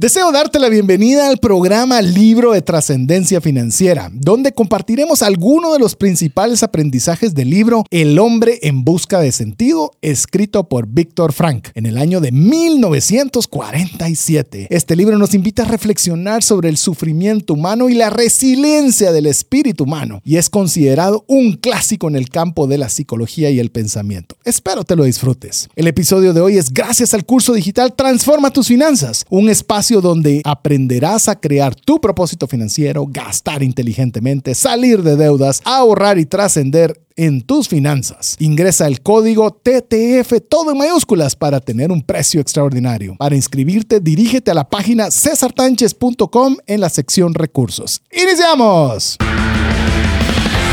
Deseo 0.00 0.30
darte 0.30 0.60
la 0.60 0.68
bienvenida 0.68 1.26
al 1.26 1.38
programa 1.38 2.00
Libro 2.00 2.52
de 2.52 2.62
Trascendencia 2.62 3.40
Financiera, 3.40 4.12
donde 4.12 4.52
compartiremos 4.52 5.22
algunos 5.22 5.72
de 5.72 5.80
los 5.80 5.96
principales 5.96 6.62
aprendizajes 6.62 7.34
del 7.34 7.50
libro 7.50 7.82
El 7.90 8.16
hombre 8.20 8.60
en 8.62 8.84
busca 8.84 9.18
de 9.18 9.32
sentido, 9.32 9.90
escrito 10.00 10.68
por 10.68 10.86
Víctor 10.86 11.32
Frank 11.32 11.70
en 11.74 11.84
el 11.84 11.98
año 11.98 12.20
de 12.20 12.30
1947. 12.30 14.68
Este 14.70 14.94
libro 14.94 15.18
nos 15.18 15.34
invita 15.34 15.64
a 15.64 15.66
reflexionar 15.66 16.44
sobre 16.44 16.68
el 16.68 16.76
sufrimiento 16.76 17.54
humano 17.54 17.88
y 17.88 17.94
la 17.94 18.10
resiliencia 18.10 19.10
del 19.10 19.26
espíritu 19.26 19.82
humano, 19.82 20.20
y 20.24 20.36
es 20.36 20.48
considerado 20.48 21.24
un 21.26 21.54
clásico 21.54 22.06
en 22.06 22.14
el 22.14 22.28
campo 22.28 22.68
de 22.68 22.78
la 22.78 22.88
psicología 22.88 23.50
y 23.50 23.58
el 23.58 23.72
pensamiento. 23.72 24.36
Espero 24.44 24.84
te 24.84 24.94
lo 24.94 25.02
disfrutes. 25.02 25.68
El 25.74 25.88
episodio 25.88 26.32
de 26.32 26.40
hoy 26.40 26.56
es 26.56 26.72
gracias 26.72 27.14
al 27.14 27.24
curso 27.24 27.52
digital 27.52 27.94
Transforma 27.94 28.52
tus 28.52 28.68
finanzas, 28.68 29.26
un 29.28 29.48
espacio 29.48 29.87
donde 29.96 30.42
aprenderás 30.44 31.28
a 31.28 31.40
crear 31.40 31.74
tu 31.74 32.00
propósito 32.00 32.46
financiero, 32.46 33.06
gastar 33.08 33.62
inteligentemente, 33.62 34.54
salir 34.54 35.02
de 35.02 35.16
deudas, 35.16 35.60
ahorrar 35.64 36.18
y 36.18 36.26
trascender 36.26 37.00
en 37.16 37.42
tus 37.42 37.68
finanzas. 37.68 38.36
Ingresa 38.38 38.86
el 38.86 39.00
código 39.00 39.50
TTF 39.50 40.34
todo 40.48 40.70
en 40.70 40.78
mayúsculas 40.78 41.34
para 41.34 41.60
tener 41.60 41.90
un 41.90 42.02
precio 42.02 42.40
extraordinario. 42.40 43.16
Para 43.18 43.34
inscribirte, 43.34 44.00
dirígete 44.00 44.52
a 44.52 44.54
la 44.54 44.68
página 44.68 45.10
cesartanches.com 45.10 46.56
en 46.66 46.80
la 46.80 46.88
sección 46.88 47.34
recursos. 47.34 48.02
¡Iniciamos! 48.12 49.18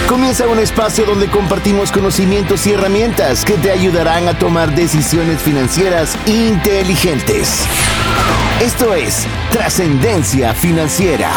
Comienza 0.07 0.47
un 0.47 0.59
espacio 0.59 1.03
donde 1.03 1.27
compartimos 1.31 1.91
conocimientos 1.91 2.67
y 2.67 2.73
herramientas 2.73 3.43
que 3.43 3.53
te 3.53 3.71
ayudarán 3.71 4.27
a 4.27 4.37
tomar 4.37 4.75
decisiones 4.75 5.41
financieras 5.41 6.15
inteligentes. 6.27 7.65
Esto 8.61 8.95
es 8.95 9.27
Trascendencia 9.51 10.53
Financiera. 10.53 11.29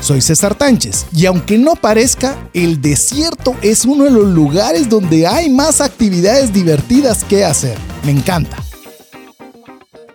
Soy 0.00 0.20
César 0.20 0.56
Tánchez 0.56 1.06
y 1.14 1.26
aunque 1.26 1.56
no 1.56 1.76
parezca, 1.76 2.36
el 2.52 2.82
desierto 2.82 3.54
es 3.62 3.84
uno 3.84 4.04
de 4.04 4.10
los 4.10 4.26
lugares 4.26 4.88
donde 4.88 5.28
hay 5.28 5.50
más 5.50 5.80
actividades 5.80 6.52
divertidas 6.52 7.22
que 7.22 7.44
hacer. 7.44 7.78
Me 8.04 8.10
encanta. 8.10 8.56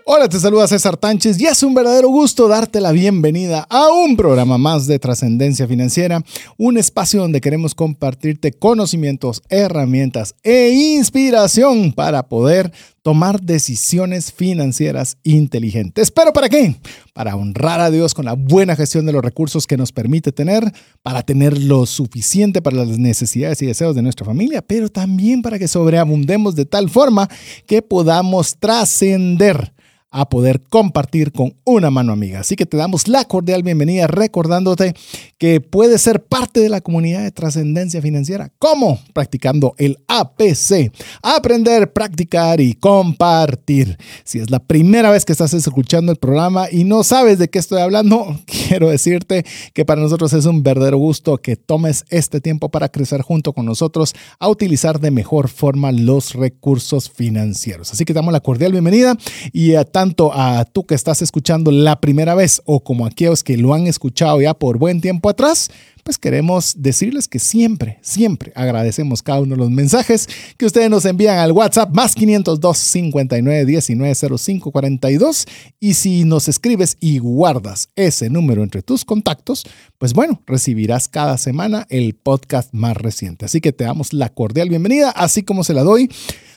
Hola, 0.08 0.30
te 0.30 0.40
saluda 0.40 0.68
César 0.68 0.98
Tánchez 0.98 1.42
y 1.42 1.48
es 1.48 1.64
un 1.64 1.74
verdadero 1.74 2.10
gusto 2.10 2.48
darte 2.48 2.80
la 2.80 2.92
bienvenida 2.92 3.66
a 3.72 3.90
un 3.90 4.16
programa 4.16 4.60
más 4.60 4.86
de 4.86 5.00
trascendencia 5.00 5.68
financiera, 5.68 6.24
un 6.60 6.78
espacio 6.78 7.22
donde 7.22 7.42
queremos 7.42 7.74
compartirte 7.74 8.54
conocimientos, 8.54 9.42
herramientas 9.50 10.36
e 10.44 10.70
inspiración 10.70 11.92
para 11.92 12.30
poder 12.30 12.72
tomar 13.02 13.42
decisiones 13.42 14.32
financieras 14.32 15.18
inteligentes. 15.24 16.12
¿Pero 16.12 16.32
para 16.34 16.50
qué? 16.50 16.76
Para 17.14 17.36
honrar 17.36 17.80
a 17.80 17.90
Dios 17.90 18.14
con 18.14 18.26
la 18.26 18.34
buena 18.34 18.76
gestión 18.76 19.08
de 19.08 19.12
los 19.12 19.24
recursos 19.24 19.66
que 19.66 19.76
nos 19.76 19.92
permite 19.92 20.32
tener, 20.32 20.72
para 21.02 21.24
tener 21.24 21.60
lo 21.60 21.88
suficiente 21.88 22.62
para 22.62 22.78
las 22.78 23.00
necesidades 23.00 23.60
y 23.64 23.66
deseos 23.66 23.96
de 23.96 24.04
nuestra 24.04 24.24
familia, 24.24 24.62
pero 24.62 24.88
también 24.88 25.42
para 25.42 25.58
que 25.58 25.68
sobreabundemos 25.68 26.54
de 26.54 26.66
tal 26.66 26.92
forma 26.92 27.28
que 27.66 27.82
podamos 27.82 28.56
trascender 28.60 29.74
a 30.16 30.30
poder 30.30 30.62
compartir 30.62 31.34
con 31.34 31.56
una 31.66 31.92
mano 31.92 32.14
amiga. 32.14 32.40
Así 32.40 32.56
que 32.56 32.66
te 32.66 32.78
damos 32.78 33.10
la 33.10 33.26
cordial 33.26 33.64
bienvenida 33.64 34.08
recordándote 34.08 34.94
que 35.38 35.60
puedes 35.60 36.02
ser 36.02 36.24
parte 36.24 36.62
de 36.62 36.70
la 36.70 36.80
comunidad 36.80 37.22
de 37.24 37.32
trascendencia 37.32 38.02
financiera. 38.02 38.50
¿Cómo? 38.58 38.98
Practicando 39.12 39.76
el 39.78 39.98
APC. 40.08 40.94
Aprender, 41.22 41.92
practicar 41.92 42.62
y 42.62 42.76
compartir. 42.76 43.98
Si 44.24 44.40
es 44.40 44.50
la 44.50 44.60
primera 44.60 45.12
vez 45.12 45.26
que 45.26 45.34
estás 45.34 45.54
escuchando 45.54 46.14
el 46.14 46.18
programa 46.18 46.68
y 46.72 46.86
no 46.86 47.04
sabes 47.04 47.38
de 47.38 47.50
qué 47.50 47.60
estoy 47.60 47.82
hablando, 47.82 48.40
quiero 48.46 48.90
decirte 48.90 49.46
que 49.74 49.84
para 49.84 50.02
nosotros 50.02 50.32
es 50.32 50.46
un 50.46 50.64
verdadero 50.64 50.98
gusto 50.98 51.40
que 51.40 51.58
tomes 51.58 52.06
este 52.10 52.40
tiempo 52.40 52.70
para 52.70 52.88
crecer 52.88 53.22
junto 53.22 53.52
con 53.52 53.66
nosotros 53.66 54.14
a 54.40 54.48
utilizar 54.48 55.02
de 55.02 55.12
mejor 55.12 55.50
forma 55.50 55.92
los 55.92 56.36
recursos 56.36 57.10
financieros. 57.10 57.92
Así 57.92 58.06
que 58.06 58.14
te 58.14 58.20
damos 58.20 58.32
la 58.32 58.40
cordial 58.40 58.72
bienvenida 58.72 59.18
y 59.52 59.76
a 59.76 59.84
tanto 60.06 60.32
a 60.36 60.66
tú 60.66 60.86
que 60.86 60.94
estás 60.94 61.24
escuchando 61.24 61.72
la 61.72 62.00
primera 62.00 62.36
vez 62.36 62.62
o 62.66 62.80
como 62.80 63.06
a 63.06 63.08
aquellos 63.08 63.44
que 63.44 63.58
lo 63.58 63.74
han 63.74 63.88
escuchado 63.88 64.40
ya 64.40 64.54
por 64.54 64.78
buen 64.78 65.02
tiempo 65.02 65.30
atrás, 65.30 65.72
pues 66.04 66.20
queremos 66.20 66.76
decirles 66.78 67.28
que 67.28 67.40
siempre, 67.40 67.98
siempre 68.04 68.52
agradecemos 68.54 69.24
cada 69.24 69.40
uno 69.40 69.56
de 69.56 69.62
los 69.62 69.72
mensajes 69.72 70.30
que 70.58 70.68
ustedes 70.68 70.92
nos 70.92 71.06
envían 71.06 71.40
al 71.40 71.54
WhatsApp 71.54 71.90
más 71.92 72.14
502 72.14 72.78
59 72.78 73.66
19 73.66 74.38
05 74.38 74.72
42 74.72 75.48
y 75.80 75.96
si 75.96 76.24
nos 76.24 76.48
escribes 76.48 76.98
y 77.00 77.18
guardas 77.18 77.90
ese 77.96 78.30
número 78.30 78.62
entre 78.62 78.84
tus 78.84 79.06
contactos, 79.06 79.66
pues 79.98 80.14
bueno, 80.14 80.40
recibirás 80.46 81.08
cada 81.08 81.40
semana 81.40 81.88
el 81.90 82.14
podcast 82.14 82.72
más 82.76 82.96
reciente. 82.96 83.46
Así 83.46 83.60
que 83.60 83.74
te 83.74 83.86
damos 83.86 84.14
la 84.14 84.30
cordial 84.30 84.70
bienvenida, 84.70 85.10
así 85.10 85.42
como 85.42 85.64
se 85.64 85.74
la 85.74 85.82
doy 85.82 86.12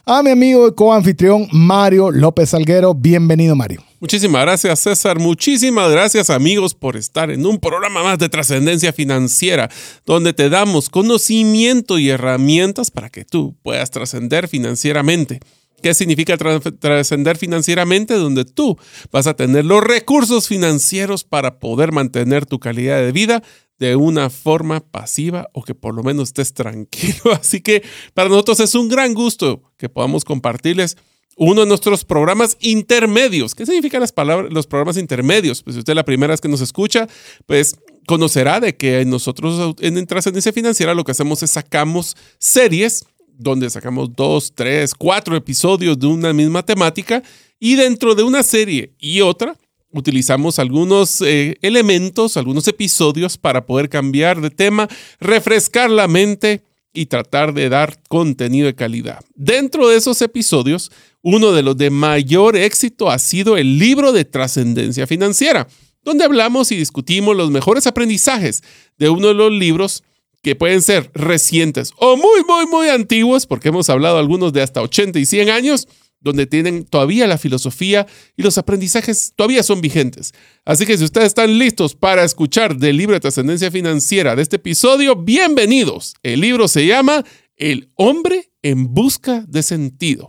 a 0.09 0.23
mi 0.23 0.31
amigo 0.31 0.67
y 0.67 0.75
coanfitrión 0.75 1.49
Mario 1.53 2.11
López 2.11 2.49
Salguero. 2.49 2.95
Bienvenido, 2.95 3.55
Mario. 3.55 3.85
Muchísimas 4.01 4.41
gracias, 4.41 4.81
César. 4.81 5.19
Muchísimas 5.19 5.91
gracias, 5.91 6.31
amigos, 6.31 6.75
por 6.75 6.97
estar 6.97 7.31
en 7.31 7.45
un 7.45 7.59
programa 7.59 8.03
más 8.03 8.19
de 8.19 8.31
trascendencia 8.31 8.95
financiera, 8.95 9.69
donde 10.07 10.33
te 10.33 10.49
damos 10.49 10.89
conocimiento 10.89 11.99
y 11.99 12.09
herramientas 12.09 12.91
para 12.91 13.11
que 13.11 13.27
tú 13.27 13.55
puedas 13.63 13.91
trascender 13.91 14.49
financieramente. 14.49 15.41
¿Qué 15.83 15.95
significa 15.95 16.37
trascender 16.37 17.37
financieramente? 17.37 18.15
Donde 18.15 18.45
tú 18.45 18.77
vas 19.13 19.27
a 19.27 19.35
tener 19.35 19.65
los 19.65 19.83
recursos 19.83 20.49
financieros 20.49 21.25
para 21.25 21.59
poder 21.59 21.93
mantener 21.93 22.47
tu 22.47 22.59
calidad 22.59 22.99
de 22.99 23.13
vida 23.13 23.43
de 23.79 23.95
una 23.95 24.29
forma 24.29 24.81
pasiva 24.81 25.49
o 25.53 25.63
que 25.63 25.75
por 25.75 25.95
lo 25.95 26.03
menos 26.03 26.31
estés 26.31 26.53
tranquilo. 26.53 27.33
Así 27.41 27.61
que 27.61 27.83
para 28.15 28.29
nosotros 28.29 28.61
es 28.61 28.75
un 28.75 28.89
gran 28.89 29.15
gusto 29.15 29.63
que 29.77 29.89
podamos 29.89 30.25
compartirles 30.25 30.97
uno 31.37 31.61
de 31.61 31.69
nuestros 31.69 32.05
programas 32.05 32.57
intermedios. 32.61 33.55
¿Qué 33.55 33.65
significan 33.65 34.01
las 34.01 34.11
palabras, 34.11 34.53
los 34.53 34.67
programas 34.67 34.97
intermedios? 34.97 35.63
Pues 35.63 35.75
si 35.75 35.79
usted 35.79 35.93
es 35.93 35.97
la 35.97 36.05
primera 36.05 36.33
vez 36.33 36.41
que 36.41 36.49
nos 36.49 36.61
escucha, 36.61 37.07
pues 37.47 37.77
conocerá 38.07 38.59
de 38.59 38.77
que 38.77 39.05
nosotros 39.05 39.77
en 39.81 40.05
Trascendencia 40.07 40.53
Financiera 40.53 40.95
lo 40.95 41.05
que 41.05 41.13
hacemos 41.13 41.43
es 41.45 41.53
sacamos 41.53 42.17
series 42.39 43.05
donde 43.39 43.71
sacamos 43.71 44.15
dos, 44.15 44.53
tres, 44.55 44.95
cuatro 44.95 45.37
episodios 45.37 45.99
de 45.99 46.09
una 46.09 46.33
misma 46.33 46.63
temática 46.63 47.23
y 47.59 47.77
dentro 47.77 48.15
de 48.15 48.25
una 48.25 48.43
serie 48.43 48.93
y 48.99 49.21
otra 49.21 49.57
utilizamos 49.93 50.59
algunos 50.59 51.23
eh, 51.23 51.57
elementos, 51.63 52.37
algunos 52.37 52.69
episodios 52.69 53.39
para 53.39 53.65
poder 53.65 53.89
cambiar 53.89 54.41
de 54.41 54.51
tema, 54.51 54.89
refrescar 55.21 55.89
la 55.89 56.09
mente 56.09 56.63
y 56.93 57.07
tratar 57.07 57.55
de 57.55 57.69
dar 57.69 57.99
contenido 58.09 58.67
de 58.67 58.75
calidad. 58.75 59.25
Dentro 59.35 59.89
de 59.89 59.97
esos 59.97 60.21
episodios, 60.21 60.91
uno 61.23 61.53
de 61.53 61.63
los 61.63 61.77
de 61.77 61.91
mayor 61.91 62.57
éxito 62.57 63.11
ha 63.11 63.19
sido 63.19 63.57
el 63.57 63.79
libro 63.79 64.13
de 64.13 64.25
trascendencia 64.25 65.07
financiera, 65.07 65.69
donde 66.03 66.25
hablamos 66.25 66.73
y 66.73 66.77
discutimos 66.77 67.37
los 67.37 67.51
mejores 67.51 67.87
aprendizajes 67.87 68.63
de 68.99 69.11
uno 69.11 69.29
de 69.29 69.35
los 69.35 69.53
libros 69.53 70.03
que 70.43 70.55
pueden 70.55 70.83
ser 70.83 71.11
recientes 71.15 71.93
o 71.97 72.17
muy, 72.17 72.45
muy, 72.47 72.67
muy 72.67 72.89
antiguos, 72.89 73.47
porque 73.47 73.69
hemos 73.69 73.91
hablado 73.91 74.19
algunos 74.19 74.53
de 74.53 74.63
hasta 74.63 74.83
80 74.83 75.19
y 75.19 75.27
100 75.27 75.51
años, 75.51 75.89
donde 76.21 76.47
tienen 76.47 76.85
todavía 76.85 77.27
la 77.27 77.39
filosofía 77.39 78.07
y 78.37 78.43
los 78.43 78.59
aprendizajes 78.59 79.33
todavía 79.37 79.63
son 79.63 79.81
vigentes. 79.81 80.33
Así 80.65 80.85
que 80.85 80.99
si 80.99 81.05
ustedes 81.05 81.29
están 81.29 81.59
listos 81.59 81.95
para 81.95 82.25
escuchar 82.25 82.77
del 82.77 82.97
libro 82.97 83.15
de 83.15 83.21
trascendencia 83.21 83.71
financiera 83.71 84.35
de 84.35 84.43
este 84.43 84.57
episodio, 84.57 85.17
bienvenidos. 85.17 86.15
El 86.23 86.41
libro 86.41 86.67
se 86.67 86.87
llama 86.87 87.25
El 87.57 87.91
hombre 87.95 88.51
en 88.63 88.93
busca 88.93 89.45
de 89.47 89.63
sentido. 89.63 90.29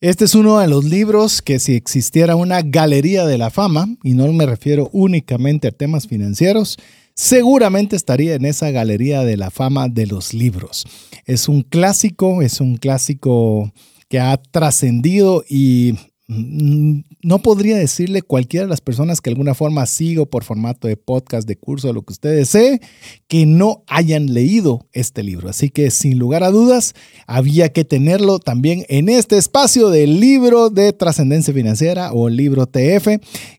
Este 0.00 0.24
es 0.24 0.34
uno 0.34 0.58
de 0.58 0.66
los 0.66 0.84
libros 0.84 1.42
que 1.42 1.58
si 1.58 1.74
existiera 1.74 2.34
una 2.34 2.62
galería 2.62 3.26
de 3.26 3.36
la 3.36 3.50
fama, 3.50 3.86
y 4.02 4.14
no 4.14 4.32
me 4.32 4.46
refiero 4.46 4.88
únicamente 4.92 5.68
a 5.68 5.72
temas 5.72 6.06
financieros, 6.06 6.78
seguramente 7.14 7.96
estaría 7.96 8.34
en 8.34 8.44
esa 8.44 8.70
galería 8.70 9.24
de 9.24 9.36
la 9.36 9.50
fama 9.50 9.88
de 9.88 10.06
los 10.06 10.34
libros. 10.34 10.84
Es 11.26 11.48
un 11.48 11.62
clásico, 11.62 12.42
es 12.42 12.60
un 12.60 12.76
clásico 12.76 13.72
que 14.08 14.18
ha 14.18 14.36
trascendido 14.36 15.44
y 15.48 15.94
no 16.32 17.42
podría 17.42 17.76
decirle 17.76 18.22
cualquiera 18.22 18.64
de 18.64 18.70
las 18.70 18.80
personas 18.80 19.20
que 19.20 19.30
de 19.30 19.32
alguna 19.32 19.54
forma 19.54 19.84
sigo 19.86 20.26
por 20.26 20.44
formato 20.44 20.86
de 20.86 20.96
podcast, 20.96 21.48
de 21.48 21.56
curso, 21.56 21.92
lo 21.92 22.02
que 22.02 22.12
usted 22.12 22.36
desee, 22.36 22.80
que 23.26 23.46
no 23.46 23.82
hayan 23.88 24.32
leído 24.32 24.86
este 24.92 25.24
libro. 25.24 25.48
Así 25.48 25.70
que 25.70 25.90
sin 25.90 26.20
lugar 26.20 26.44
a 26.44 26.50
dudas, 26.50 26.94
había 27.26 27.72
que 27.72 27.84
tenerlo 27.84 28.38
también 28.38 28.84
en 28.88 29.08
este 29.08 29.38
espacio 29.38 29.90
del 29.90 30.20
libro 30.20 30.70
de 30.70 30.92
trascendencia 30.92 31.52
financiera 31.52 32.12
o 32.12 32.28
libro 32.28 32.66
TF, 32.66 33.08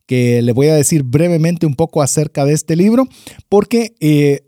que 0.05 0.41
le 0.41 0.53
voy 0.53 0.67
a 0.67 0.75
decir 0.75 1.03
brevemente 1.03 1.65
un 1.65 1.75
poco 1.75 2.01
acerca 2.01 2.45
de 2.45 2.53
este 2.53 2.77
libro, 2.77 3.05
porque... 3.49 3.95
Eh, 3.99 4.47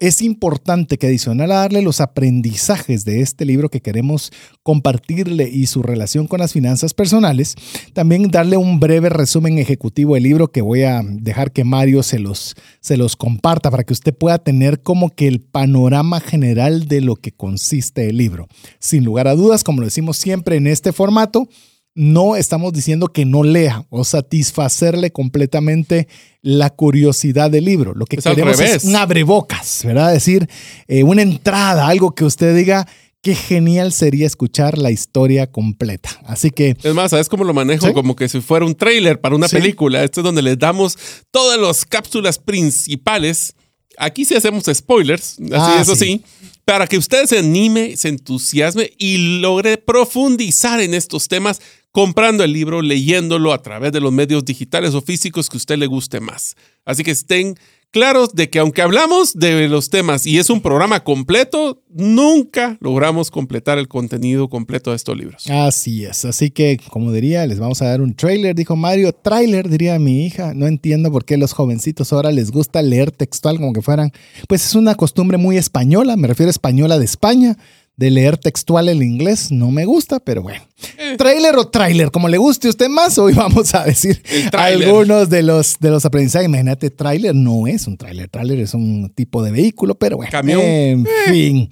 es 0.00 0.22
importante 0.22 0.98
que 0.98 1.06
adicional 1.06 1.52
a 1.52 1.60
darle 1.60 1.80
los 1.80 2.00
aprendizajes 2.00 3.04
de 3.04 3.20
este 3.20 3.44
libro 3.44 3.70
que 3.70 3.80
queremos 3.80 4.32
compartirle 4.62 5.48
y 5.48 5.66
su 5.66 5.82
relación 5.82 6.26
con 6.26 6.40
las 6.40 6.52
finanzas 6.52 6.94
personales, 6.94 7.54
también 7.92 8.30
darle 8.30 8.56
un 8.56 8.80
breve 8.80 9.08
resumen 9.08 9.58
ejecutivo 9.58 10.14
del 10.14 10.24
libro 10.24 10.50
que 10.50 10.62
voy 10.62 10.82
a 10.82 11.02
dejar 11.04 11.52
que 11.52 11.64
Mario 11.64 12.02
se 12.02 12.18
los, 12.18 12.56
se 12.80 12.96
los 12.96 13.14
comparta 13.14 13.70
para 13.70 13.84
que 13.84 13.92
usted 13.92 14.14
pueda 14.14 14.38
tener 14.38 14.82
como 14.82 15.10
que 15.10 15.28
el 15.28 15.40
panorama 15.40 16.20
general 16.20 16.88
de 16.88 17.00
lo 17.00 17.16
que 17.16 17.32
consiste 17.32 18.08
el 18.08 18.16
libro. 18.16 18.48
Sin 18.80 19.04
lugar 19.04 19.28
a 19.28 19.34
dudas, 19.34 19.62
como 19.62 19.80
lo 19.80 19.86
decimos 19.86 20.16
siempre 20.16 20.56
en 20.56 20.66
este 20.66 20.92
formato, 20.92 21.48
no 21.94 22.34
estamos 22.34 22.72
diciendo 22.72 23.08
que 23.08 23.24
no 23.24 23.44
lea 23.44 23.86
o 23.88 24.04
satisfacerle 24.04 25.12
completamente 25.12 26.08
la 26.42 26.70
curiosidad 26.70 27.50
del 27.50 27.64
libro. 27.64 27.94
Lo 27.94 28.04
que 28.04 28.16
queremos 28.16 28.60
es 28.60 28.84
un 28.84 28.96
abrebocas, 28.96 29.82
¿verdad? 29.84 30.14
Es 30.14 30.24
decir, 30.24 30.48
eh, 30.88 31.04
una 31.04 31.22
entrada, 31.22 31.86
algo 31.86 32.14
que 32.14 32.24
usted 32.24 32.54
diga, 32.56 32.86
qué 33.22 33.34
genial 33.34 33.92
sería 33.92 34.26
escuchar 34.26 34.76
la 34.76 34.90
historia 34.90 35.46
completa. 35.50 36.10
Así 36.26 36.50
que... 36.50 36.76
Es 36.82 36.94
más, 36.94 37.12
¿sabes 37.12 37.28
cómo 37.28 37.44
lo 37.44 37.54
manejo? 37.54 37.92
Como 37.94 38.16
que 38.16 38.28
si 38.28 38.40
fuera 38.40 38.66
un 38.66 38.74
tráiler 38.74 39.20
para 39.20 39.36
una 39.36 39.48
película. 39.48 40.02
Esto 40.02 40.20
es 40.20 40.24
donde 40.24 40.42
les 40.42 40.58
damos 40.58 40.98
todas 41.30 41.58
las 41.58 41.84
cápsulas 41.84 42.38
principales. 42.38 43.54
Aquí 43.96 44.24
sí 44.24 44.34
hacemos 44.34 44.64
spoilers, 44.64 45.38
así 45.38 45.52
ah, 45.52 45.78
eso 45.80 45.94
sí 45.94 46.22
para 46.64 46.86
que 46.86 46.98
usted 46.98 47.26
se 47.26 47.38
anime, 47.38 47.96
se 47.96 48.08
entusiasme 48.08 48.90
y 48.98 49.38
logre 49.40 49.76
profundizar 49.76 50.80
en 50.80 50.94
estos 50.94 51.28
temas 51.28 51.60
comprando 51.94 52.42
el 52.42 52.52
libro, 52.52 52.82
leyéndolo 52.82 53.52
a 53.52 53.62
través 53.62 53.92
de 53.92 54.00
los 54.00 54.10
medios 54.10 54.44
digitales 54.44 54.94
o 54.94 55.00
físicos 55.00 55.48
que 55.48 55.56
usted 55.56 55.78
le 55.78 55.86
guste 55.86 56.18
más. 56.18 56.56
Así 56.84 57.04
que 57.04 57.12
estén 57.12 57.54
claros 57.92 58.34
de 58.34 58.50
que 58.50 58.58
aunque 58.58 58.82
hablamos 58.82 59.34
de 59.34 59.68
los 59.68 59.90
temas 59.90 60.26
y 60.26 60.38
es 60.38 60.50
un 60.50 60.60
programa 60.60 61.04
completo, 61.04 61.84
nunca 61.88 62.76
logramos 62.80 63.30
completar 63.30 63.78
el 63.78 63.86
contenido 63.86 64.48
completo 64.48 64.90
de 64.90 64.96
estos 64.96 65.16
libros. 65.16 65.48
Así 65.48 66.04
es, 66.04 66.24
así 66.24 66.50
que 66.50 66.80
como 66.90 67.12
diría, 67.12 67.46
les 67.46 67.60
vamos 67.60 67.80
a 67.80 67.86
dar 67.86 68.00
un 68.00 68.16
trailer, 68.16 68.56
dijo 68.56 68.74
Mario, 68.74 69.12
trailer 69.12 69.68
diría 69.68 69.96
mi 70.00 70.26
hija, 70.26 70.52
no 70.52 70.66
entiendo 70.66 71.12
por 71.12 71.24
qué 71.24 71.36
los 71.36 71.52
jovencitos 71.52 72.12
ahora 72.12 72.32
les 72.32 72.50
gusta 72.50 72.82
leer 72.82 73.12
textual 73.12 73.58
como 73.58 73.72
que 73.72 73.82
fueran, 73.82 74.10
pues 74.48 74.66
es 74.66 74.74
una 74.74 74.96
costumbre 74.96 75.38
muy 75.38 75.58
española, 75.58 76.16
me 76.16 76.26
refiero 76.26 76.48
a 76.48 76.50
española 76.50 76.98
de 76.98 77.04
España 77.04 77.56
de 77.96 78.10
leer 78.10 78.38
textual 78.38 78.88
el 78.88 79.02
inglés. 79.02 79.50
No 79.50 79.70
me 79.70 79.84
gusta, 79.84 80.20
pero 80.20 80.42
bueno. 80.42 80.62
Eh. 80.98 81.14
Trailer 81.16 81.56
o 81.56 81.68
trailer, 81.68 82.10
como 82.10 82.28
le 82.28 82.36
guste 82.36 82.66
a 82.66 82.70
usted 82.70 82.88
más, 82.88 83.16
hoy 83.18 83.32
vamos 83.32 83.74
a 83.74 83.84
decir 83.84 84.20
algunos 84.52 85.30
de 85.30 85.42
los, 85.42 85.78
de 85.78 85.90
los 85.90 86.04
aprendizajes. 86.04 86.46
Imagínate, 86.46 86.90
trailer 86.90 87.34
no 87.34 87.66
es 87.66 87.86
un 87.86 87.96
trailer. 87.96 88.28
Trailer 88.28 88.60
es 88.60 88.74
un 88.74 89.10
tipo 89.14 89.42
de 89.42 89.50
vehículo, 89.52 89.94
pero 89.94 90.16
bueno. 90.16 90.32
Camión. 90.32 90.60
En 90.60 91.06
eh. 91.06 91.10
fin. 91.26 91.68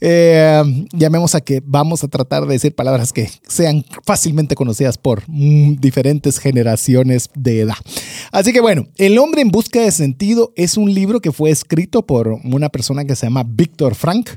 Eh, 0.00 0.86
llamemos 0.92 1.34
a 1.34 1.40
que 1.40 1.62
vamos 1.64 2.02
a 2.04 2.08
tratar 2.08 2.46
de 2.46 2.54
decir 2.54 2.74
palabras 2.74 3.12
que 3.12 3.30
sean 3.46 3.84
fácilmente 4.04 4.54
conocidas 4.54 4.98
por 4.98 5.22
mm, 5.26 5.76
diferentes 5.76 6.38
generaciones 6.38 7.30
de 7.34 7.60
edad. 7.60 7.76
Así 8.32 8.52
que 8.52 8.60
bueno, 8.60 8.88
El 8.96 9.18
hombre 9.18 9.42
en 9.42 9.50
busca 9.50 9.80
de 9.80 9.90
sentido 9.92 10.52
es 10.56 10.76
un 10.76 10.92
libro 10.92 11.20
que 11.20 11.32
fue 11.32 11.50
escrito 11.50 12.06
por 12.06 12.28
una 12.44 12.68
persona 12.68 13.04
que 13.04 13.16
se 13.16 13.26
llama 13.26 13.44
Víctor 13.46 13.94
Frank. 13.94 14.30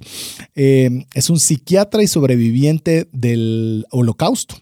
Es 1.23 1.29
un 1.29 1.39
psiquiatra 1.39 2.03
y 2.03 2.07
sobreviviente 2.07 3.07
del 3.13 3.85
holocausto. 3.91 4.55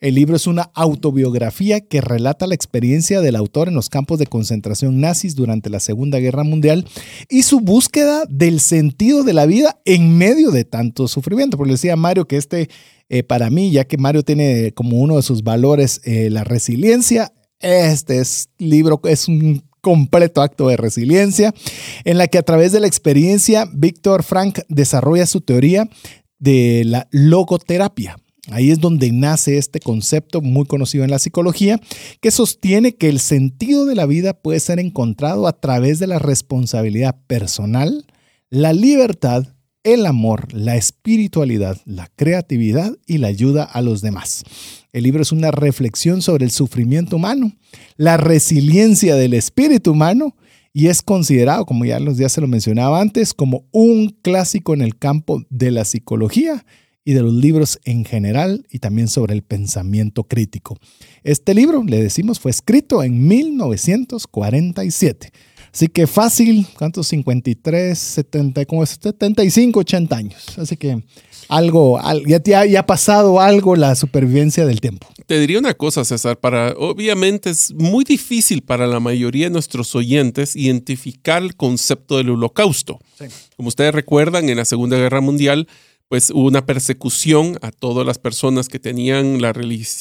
El 0.00 0.16
libro 0.16 0.36
es 0.36 0.46
una 0.46 0.70
autobiografía 0.74 1.80
que 1.80 2.02
relata 2.02 2.46
la 2.46 2.54
experiencia 2.54 3.22
del 3.22 3.36
autor 3.36 3.68
en 3.68 3.74
los 3.74 3.88
campos 3.88 4.18
de 4.18 4.26
concentración 4.26 5.00
nazis 5.00 5.34
durante 5.34 5.70
la 5.70 5.80
Segunda 5.80 6.18
Guerra 6.18 6.44
Mundial 6.44 6.86
y 7.30 7.42
su 7.44 7.60
búsqueda 7.60 8.24
del 8.28 8.60
sentido 8.60 9.24
de 9.24 9.32
la 9.32 9.46
vida 9.46 9.80
en 9.86 10.18
medio 10.18 10.50
de 10.50 10.66
tanto 10.66 11.08
sufrimiento. 11.08 11.56
Porque 11.56 11.72
decía 11.72 11.96
Mario 11.96 12.28
que 12.28 12.36
este, 12.36 12.68
eh, 13.08 13.22
para 13.22 13.48
mí, 13.48 13.70
ya 13.70 13.86
que 13.86 13.96
Mario 13.96 14.22
tiene 14.22 14.72
como 14.72 14.98
uno 14.98 15.16
de 15.16 15.22
sus 15.22 15.42
valores 15.42 16.02
eh, 16.04 16.28
la 16.28 16.44
resiliencia, 16.44 17.32
este 17.60 18.18
es, 18.18 18.50
libro 18.58 19.00
es 19.04 19.26
un 19.26 19.64
completo 19.84 20.42
acto 20.42 20.66
de 20.66 20.76
resiliencia, 20.76 21.54
en 22.04 22.18
la 22.18 22.26
que 22.26 22.38
a 22.38 22.42
través 22.42 22.72
de 22.72 22.80
la 22.80 22.88
experiencia, 22.88 23.68
Víctor 23.72 24.24
Frank 24.24 24.60
desarrolla 24.68 25.26
su 25.26 25.42
teoría 25.42 25.88
de 26.40 26.82
la 26.84 27.06
logoterapia. 27.12 28.16
Ahí 28.50 28.70
es 28.70 28.80
donde 28.80 29.12
nace 29.12 29.56
este 29.58 29.80
concepto 29.80 30.40
muy 30.40 30.66
conocido 30.66 31.04
en 31.04 31.10
la 31.10 31.18
psicología, 31.18 31.80
que 32.20 32.30
sostiene 32.30 32.96
que 32.96 33.08
el 33.08 33.20
sentido 33.20 33.86
de 33.86 33.94
la 33.94 34.06
vida 34.06 34.34
puede 34.34 34.60
ser 34.60 34.80
encontrado 34.80 35.46
a 35.46 35.58
través 35.60 35.98
de 35.98 36.06
la 36.06 36.18
responsabilidad 36.18 37.16
personal, 37.26 38.06
la 38.50 38.72
libertad, 38.72 39.46
el 39.84 40.06
amor, 40.06 40.52
la 40.52 40.76
espiritualidad, 40.76 41.80
la 41.84 42.10
creatividad 42.16 42.96
y 43.06 43.18
la 43.18 43.28
ayuda 43.28 43.64
a 43.64 43.82
los 43.82 44.00
demás. 44.00 44.42
El 44.92 45.04
libro 45.04 45.22
es 45.22 45.30
una 45.30 45.50
reflexión 45.50 46.22
sobre 46.22 46.44
el 46.44 46.50
sufrimiento 46.50 47.16
humano, 47.16 47.52
la 47.96 48.16
resiliencia 48.16 49.14
del 49.14 49.34
espíritu 49.34 49.92
humano 49.92 50.34
y 50.72 50.88
es 50.88 51.02
considerado, 51.02 51.66
como 51.66 51.84
ya, 51.84 52.00
los, 52.00 52.16
días 52.16 52.32
se 52.32 52.40
lo 52.40 52.48
mencionaba 52.48 53.00
antes, 53.00 53.32
como 53.32 53.64
un 53.70 54.08
clásico 54.22 54.74
en 54.74 54.80
el 54.80 54.98
campo 54.98 55.44
de 55.48 55.70
la 55.70 55.84
psicología 55.84 56.66
y 57.04 57.12
de 57.12 57.22
los 57.22 57.32
libros 57.32 57.78
en 57.84 58.04
general 58.04 58.66
y 58.70 58.80
también 58.80 59.06
sobre 59.06 59.34
el 59.34 59.42
pensamiento 59.42 60.24
crítico. 60.24 60.76
Este 61.22 61.54
libro, 61.54 61.84
le 61.84 62.02
decimos, 62.02 62.40
fue 62.40 62.50
escrito 62.50 63.04
en 63.04 63.28
1947. 63.28 65.30
Así 65.74 65.88
que 65.88 66.06
fácil, 66.06 66.68
¿cuántos? 66.78 67.08
53, 67.08 67.98
70, 67.98 68.64
como 68.64 68.86
75, 68.86 69.80
80 69.80 70.16
años. 70.16 70.56
Así 70.56 70.76
que 70.76 71.02
algo, 71.48 72.00
ya, 72.26 72.64
ya 72.64 72.80
ha 72.80 72.86
pasado 72.86 73.40
algo 73.40 73.74
la 73.74 73.96
supervivencia 73.96 74.66
del 74.66 74.80
tiempo. 74.80 75.08
Te 75.26 75.40
diría 75.40 75.58
una 75.58 75.74
cosa, 75.74 76.04
César, 76.04 76.38
para, 76.38 76.74
obviamente 76.76 77.50
es 77.50 77.74
muy 77.74 78.04
difícil 78.04 78.62
para 78.62 78.86
la 78.86 79.00
mayoría 79.00 79.46
de 79.46 79.50
nuestros 79.50 79.96
oyentes 79.96 80.54
identificar 80.54 81.42
el 81.42 81.56
concepto 81.56 82.18
del 82.18 82.30
holocausto. 82.30 83.00
Como 83.56 83.66
ustedes 83.66 83.92
recuerdan, 83.92 84.48
en 84.48 84.58
la 84.58 84.64
Segunda 84.64 84.96
Guerra 84.96 85.20
Mundial, 85.20 85.66
pues 86.14 86.30
hubo 86.30 86.46
una 86.46 86.64
persecución 86.64 87.58
a 87.60 87.72
todas 87.72 88.06
las 88.06 88.18
personas 88.18 88.68
que 88.68 88.78
tenían 88.78 89.42
la, 89.42 89.52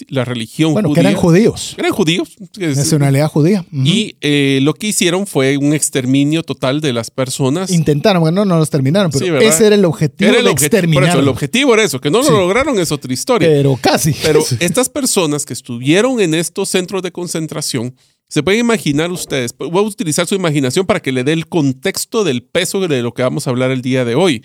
la 0.09 0.25
religión 0.25 0.73
bueno, 0.73 0.93
que 0.93 0.99
eran 0.99 1.15
judíos. 1.15 1.73
Eran 1.75 1.91
judíos. 1.91 2.35
Nacionalidad 2.55 3.29
judía. 3.29 3.65
Y 3.71 4.15
eh, 4.21 4.59
lo 4.61 4.75
que 4.75 4.85
hicieron 4.85 5.25
fue 5.25 5.57
un 5.57 5.73
exterminio 5.73 6.43
total 6.43 6.81
de 6.81 6.93
las 6.93 7.09
personas. 7.09 7.71
Intentaron, 7.71 8.21
bueno, 8.21 8.45
no 8.45 8.59
los 8.59 8.69
terminaron, 8.69 9.11
pero 9.11 9.39
ese 9.39 9.65
era 9.65 9.75
el 9.75 9.85
objetivo 9.85 10.29
era 10.29 10.37
el 10.37 10.45
de 10.45 10.51
exterminar. 10.51 11.01
Por 11.01 11.09
eso, 11.09 11.19
el 11.19 11.27
objetivo 11.29 11.73
era 11.73 11.83
eso, 11.83 11.99
que 11.99 12.11
no 12.11 12.21
lo 12.21 12.29
lograron 12.29 12.77
es 12.77 12.91
otra 12.91 13.11
historia. 13.11 13.47
Pero 13.47 13.75
casi. 13.81 14.13
Pero 14.21 14.45
estas 14.59 14.89
personas 14.89 15.47
que 15.47 15.53
estuvieron 15.53 16.21
en 16.21 16.35
estos 16.35 16.69
centros 16.69 17.01
de 17.01 17.11
concentración, 17.11 17.95
se 18.27 18.43
pueden 18.43 18.59
imaginar 18.59 19.11
ustedes, 19.11 19.55
voy 19.57 19.83
a 19.83 19.87
utilizar 19.87 20.27
su 20.27 20.35
imaginación 20.35 20.85
para 20.85 20.99
que 20.99 21.11
le 21.11 21.23
dé 21.23 21.33
el 21.33 21.47
contexto 21.47 22.23
del 22.23 22.43
peso 22.43 22.81
de 22.81 23.01
lo 23.01 23.15
que 23.15 23.23
vamos 23.23 23.47
a 23.47 23.49
hablar 23.49 23.71
el 23.71 23.81
día 23.81 24.05
de 24.05 24.13
hoy 24.13 24.43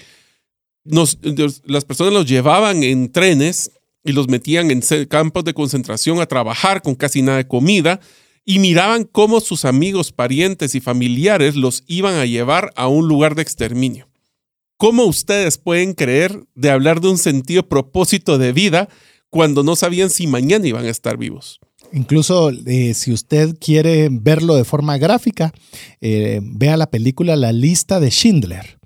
las 0.89 1.85
personas 1.85 2.13
los 2.13 2.27
llevaban 2.27 2.83
en 2.83 3.13
trenes 3.13 3.71
y 4.05 4.13
los 4.13 4.29
metían 4.29 4.71
en 4.71 4.81
campos 5.07 5.45
de 5.45 5.55
concentración 5.55 6.21
a 6.21 6.27
trabajar 6.27 6.83
con 6.83 6.95
casi 6.95 7.23
nada 7.23 7.39
de 7.39 7.49
comida 7.49 8.01
y 8.45 8.59
miraban 8.59 9.05
cómo 9.05 9.41
sus 9.41 9.67
amigos, 9.67 10.13
parientes 10.13 10.75
y 10.75 10.81
familiares 10.81 11.55
los 11.55 11.85
iban 11.87 12.15
a 12.15 12.25
llevar 12.25 12.73
a 12.77 12.89
un 12.89 13.07
lugar 13.07 13.35
de 13.35 13.43
exterminio. 13.43 14.09
¿Cómo 14.79 15.05
ustedes 15.05 15.59
pueden 15.59 15.93
creer 15.93 16.45
de 16.55 16.71
hablar 16.71 17.01
de 17.01 17.09
un 17.09 17.19
sentido 17.19 17.69
propósito 17.69 18.39
de 18.39 18.53
vida 18.53 18.89
cuando 19.29 19.65
no 19.65 19.77
sabían 19.77 20.09
si 20.09 20.27
mañana 20.27 20.67
iban 20.67 20.87
a 20.87 20.91
estar 20.91 21.19
vivos? 21.19 21.61
Incluso 21.93 22.51
eh, 22.51 22.95
si 22.95 23.13
usted 23.13 23.57
quiere 23.59 24.09
verlo 24.11 24.55
de 24.55 24.65
forma 24.65 24.97
gráfica, 24.97 25.53
eh, 26.01 26.41
vea 26.43 26.77
la 26.77 26.91
película 26.91 27.37
La 27.37 27.53
lista 27.53 28.01
de 28.01 28.11
Schindler 28.11 28.78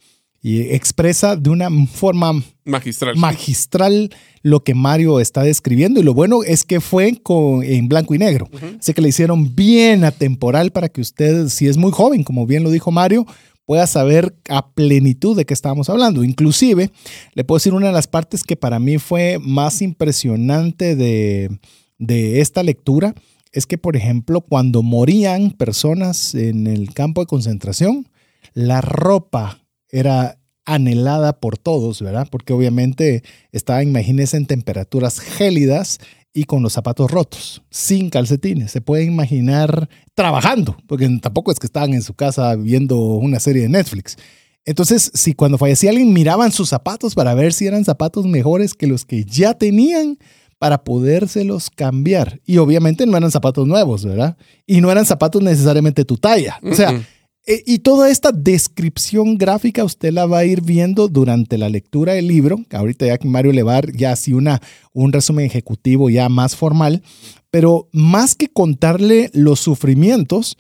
y 0.43 0.61
expresa 0.75 1.37
de 1.37 1.51
una 1.51 1.71
forma 1.87 2.43
magistral. 2.65 3.17
magistral 3.17 4.11
lo 4.43 4.65
que 4.65 4.75
Mario 4.75 5.21
está 5.21 5.45
describiendo. 5.45 6.01
Y 6.01 6.03
lo 6.03 6.15
bueno 6.15 6.43
es 6.43 6.65
que 6.65 6.81
fue 6.81 7.17
con, 7.23 7.63
en 7.63 7.89
blanco 7.89 8.15
y 8.17 8.19
negro. 8.19 8.49
Así 8.79 8.93
que 8.93 9.01
le 9.01 9.09
hicieron 9.09 9.55
bien 9.55 10.03
atemporal 10.03 10.73
para 10.73 10.89
que 10.89 11.01
usted, 11.01 11.49
si 11.49 11.69
es 11.69 11.77
muy 11.77 11.93
joven, 11.93 12.25
como 12.25 12.45
bien 12.45 12.65
lo 12.65 12.71
dijo 12.71 12.91
Mario, 12.91 13.25
pueda 13.65 13.87
saber 13.87 14.35
a 14.49 14.69
plenitud 14.71 15.37
de 15.37 15.45
qué 15.45 15.55
estábamos 15.55 15.89
hablando. 15.89 16.25
Inclusive, 16.25 16.91
le 17.35 17.45
puedo 17.45 17.59
decir 17.59 17.73
una 17.73 17.87
de 17.87 17.93
las 17.93 18.09
partes 18.09 18.43
que 18.43 18.57
para 18.57 18.81
mí 18.81 18.99
fue 18.99 19.39
más 19.41 19.81
impresionante 19.81 20.97
de, 20.97 21.57
de 21.99 22.41
esta 22.41 22.65
lectura, 22.65 23.15
es 23.53 23.67
que, 23.67 23.79
por 23.79 23.97
ejemplo, 23.97 24.41
cuando 24.41 24.83
morían 24.83 25.53
personas 25.53 26.35
en 26.35 26.67
el 26.67 26.93
campo 26.93 27.21
de 27.21 27.27
concentración, 27.27 28.09
la 28.55 28.81
ropa 28.81 29.62
era 29.93 30.39
anhelada 30.65 31.39
por 31.39 31.59
todos, 31.59 32.03
¿verdad? 32.03 32.27
Porque 32.31 32.53
obviamente 32.53 33.23
estaba, 33.53 33.83
imagínense, 33.83 34.37
en 34.37 34.47
temperaturas 34.47 35.21
gélidas 35.21 35.99
y 36.33 36.45
con 36.45 36.63
los 36.63 36.73
zapatos 36.73 37.11
rotos, 37.11 37.63
sin 37.71 38.11
calcetines. 38.11 38.71
Se 38.71 38.81
puede 38.81 39.05
imaginar 39.05 39.89
trabajando, 40.15 40.77
porque 40.87 41.09
tampoco 41.21 41.53
es 41.53 41.59
que 41.59 41.67
estaban 41.67 41.95
en 41.95 42.03
su 42.03 42.15
casa 42.15 42.57
viendo 42.57 42.99
una 42.99 43.39
serie 43.39 43.63
de 43.63 43.69
Netflix. 43.69 44.17
Entonces, 44.65 45.11
si 45.15 45.35
cuando 45.35 45.59
fallecía 45.59 45.91
alguien 45.91 46.13
miraban 46.13 46.53
sus 46.53 46.69
zapatos 46.69 47.15
para 47.15 47.35
ver 47.35 47.53
si 47.53 47.67
eran 47.67 47.85
zapatos 47.85 48.27
mejores 48.27 48.75
que 48.75 48.87
los 48.87 49.05
que 49.05 49.25
ya 49.25 49.55
tenían 49.55 50.19
para 50.59 50.85
podérselos 50.85 51.71
cambiar. 51.71 52.41
Y 52.47 52.59
obviamente 52.59 53.05
no 53.05 53.17
eran 53.17 53.33
zapatos 53.33 53.67
nuevos, 53.67 54.05
¿verdad? 54.05 54.37
Y 54.65 54.81
no 54.81 54.93
eran 54.93 55.05
zapatos 55.05 55.43
necesariamente 55.43 56.05
tu 56.05 56.17
talla. 56.17 56.61
O 56.63 56.73
sea, 56.73 57.05
eh, 57.45 57.63
y 57.67 57.81
toda 57.81 58.09
esta 58.11 58.31
descripción 58.31 59.37
gráfica 59.37 59.85
usted 59.85 60.13
la 60.13 60.27
va 60.27 60.39
a 60.39 60.45
ir 60.45 60.63
viendo 60.63 61.09
durante 61.09 61.59
la 61.59 61.69
lectura 61.69 62.13
del 62.13 62.29
libro. 62.29 62.61
Ahorita 62.71 63.07
ya 63.07 63.19
que 63.19 63.27
Mario 63.27 63.53
le 63.53 63.65
va 63.65 63.73
a 63.73 63.75
dar 63.75 63.93
ya 63.93 64.13
así 64.13 64.33
una, 64.33 64.61
un 64.93 65.13
resumen 65.13 65.47
ejecutivo 65.47 66.09
ya 66.09 66.29
más 66.29 66.55
formal. 66.55 67.03
Pero 67.51 67.89
más 67.93 68.35
que 68.35 68.49
contarle 68.49 69.31
los 69.35 69.61
sufrimientos, 69.61 70.57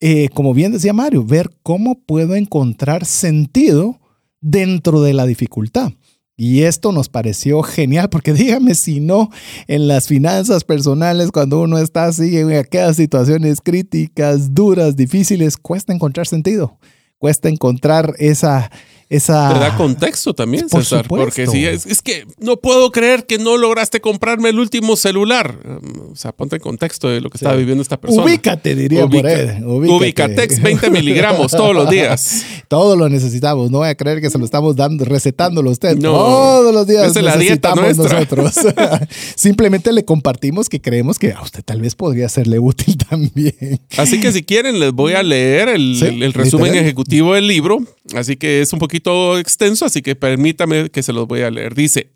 eh, 0.00 0.30
como 0.34 0.54
bien 0.54 0.72
decía 0.72 0.92
Mario, 0.92 1.22
ver 1.24 1.50
cómo 1.62 2.00
puedo 2.00 2.34
encontrar 2.34 3.04
sentido 3.04 4.00
dentro 4.40 5.02
de 5.02 5.12
la 5.12 5.26
dificultad. 5.26 5.92
Y 6.36 6.62
esto 6.62 6.92
nos 6.92 7.08
pareció 7.08 7.62
genial 7.62 8.08
porque 8.08 8.32
dígame 8.34 8.74
si 8.74 9.00
no, 9.00 9.30
en 9.66 9.88
las 9.88 10.08
finanzas 10.08 10.64
personales, 10.64 11.30
cuando 11.30 11.60
uno 11.60 11.78
está 11.78 12.06
así 12.06 12.38
en 12.38 12.52
aquellas 12.52 12.96
situaciones 12.96 13.60
críticas, 13.60 14.54
duras, 14.54 14.96
difíciles, 14.96 15.56
cuesta 15.56 15.92
encontrar 15.92 16.26
sentido, 16.26 16.78
cuesta 17.18 17.48
encontrar 17.48 18.14
esa, 18.18 18.70
esa... 19.12 19.52
Te 19.52 19.58
da 19.60 19.76
contexto 19.76 20.32
también, 20.32 20.70
César. 20.70 21.06
Porque 21.06 21.46
sí, 21.46 21.66
es, 21.66 22.00
que 22.00 22.26
no 22.38 22.56
puedo 22.56 22.90
creer 22.90 23.26
que 23.26 23.36
no 23.36 23.58
lograste 23.58 24.00
comprarme 24.00 24.48
el 24.48 24.58
último 24.58 24.96
celular. 24.96 25.58
Um, 25.64 26.12
o 26.12 26.16
sea, 26.16 26.32
ponte 26.32 26.56
en 26.56 26.62
contexto 26.62 27.08
de 27.08 27.20
lo 27.20 27.28
que 27.28 27.36
estaba 27.36 27.54
viviendo 27.54 27.82
esta 27.82 28.00
persona. 28.00 28.24
Ubícate, 28.24 28.74
diría 28.74 29.06
por 29.06 29.26
él. 29.26 29.62
Ubicatex 29.66 30.62
20 30.62 30.90
miligramos 30.90 31.52
todos 31.52 31.74
los 31.74 31.90
días. 31.90 32.46
Todo 32.68 32.96
lo 32.96 33.10
necesitamos. 33.10 33.70
No 33.70 33.78
voy 33.78 33.88
a 33.88 33.94
creer 33.94 34.22
que 34.22 34.30
se 34.30 34.38
lo 34.38 34.46
estamos 34.46 34.76
dando, 34.76 35.04
recetándolo 35.04 35.68
a 35.68 35.72
usted. 35.74 35.98
todos 35.98 36.72
los 36.72 36.86
días 36.86 37.14
es 37.14 37.22
la 37.22 37.36
dieta 37.36 37.74
nosotros. 37.74 38.54
Simplemente 39.36 39.92
le 39.92 40.06
compartimos 40.06 40.70
que 40.70 40.80
creemos 40.80 41.18
que 41.18 41.32
a 41.32 41.42
usted 41.42 41.62
tal 41.62 41.82
vez 41.82 41.94
podría 41.94 42.30
serle 42.30 42.58
útil 42.58 42.96
también. 42.96 43.78
Así 43.98 44.20
que 44.20 44.32
si 44.32 44.42
quieren, 44.42 44.80
les 44.80 44.92
voy 44.92 45.12
a 45.12 45.22
leer 45.22 45.68
el, 45.68 46.32
resumen 46.32 46.74
ejecutivo 46.74 47.34
del 47.34 47.46
libro. 47.46 47.78
Así 48.14 48.36
que 48.36 48.62
es 48.62 48.72
un 48.72 48.78
poquito 48.78 49.01
extenso, 49.38 49.84
así 49.84 50.02
que 50.02 50.14
permítame 50.16 50.90
que 50.90 51.02
se 51.02 51.12
los 51.12 51.26
voy 51.26 51.42
a 51.42 51.50
leer. 51.50 51.74
Dice, 51.74 52.12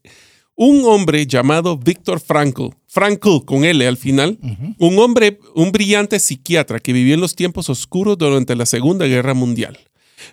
un 0.54 0.84
hombre 0.84 1.26
llamado 1.26 1.76
Víctor 1.76 2.20
Frankl, 2.20 2.70
Frankl 2.86 3.44
con 3.44 3.64
L 3.64 3.86
al 3.86 3.96
final, 3.96 4.38
un 4.78 4.98
hombre, 4.98 5.38
un 5.54 5.70
brillante 5.70 6.18
psiquiatra 6.18 6.80
que 6.80 6.92
vivió 6.92 7.14
en 7.14 7.20
los 7.20 7.34
tiempos 7.34 7.68
oscuros 7.68 8.16
durante 8.16 8.56
la 8.56 8.64
Segunda 8.64 9.06
Guerra 9.06 9.34
Mundial. 9.34 9.78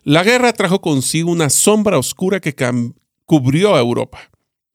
La 0.03 0.23
guerra 0.23 0.53
trajo 0.53 0.79
consigo 0.79 1.29
una 1.29 1.49
sombra 1.49 1.97
oscura 1.97 2.39
que 2.39 2.55
cubrió 3.25 3.75
a 3.75 3.79
Europa. 3.79 4.19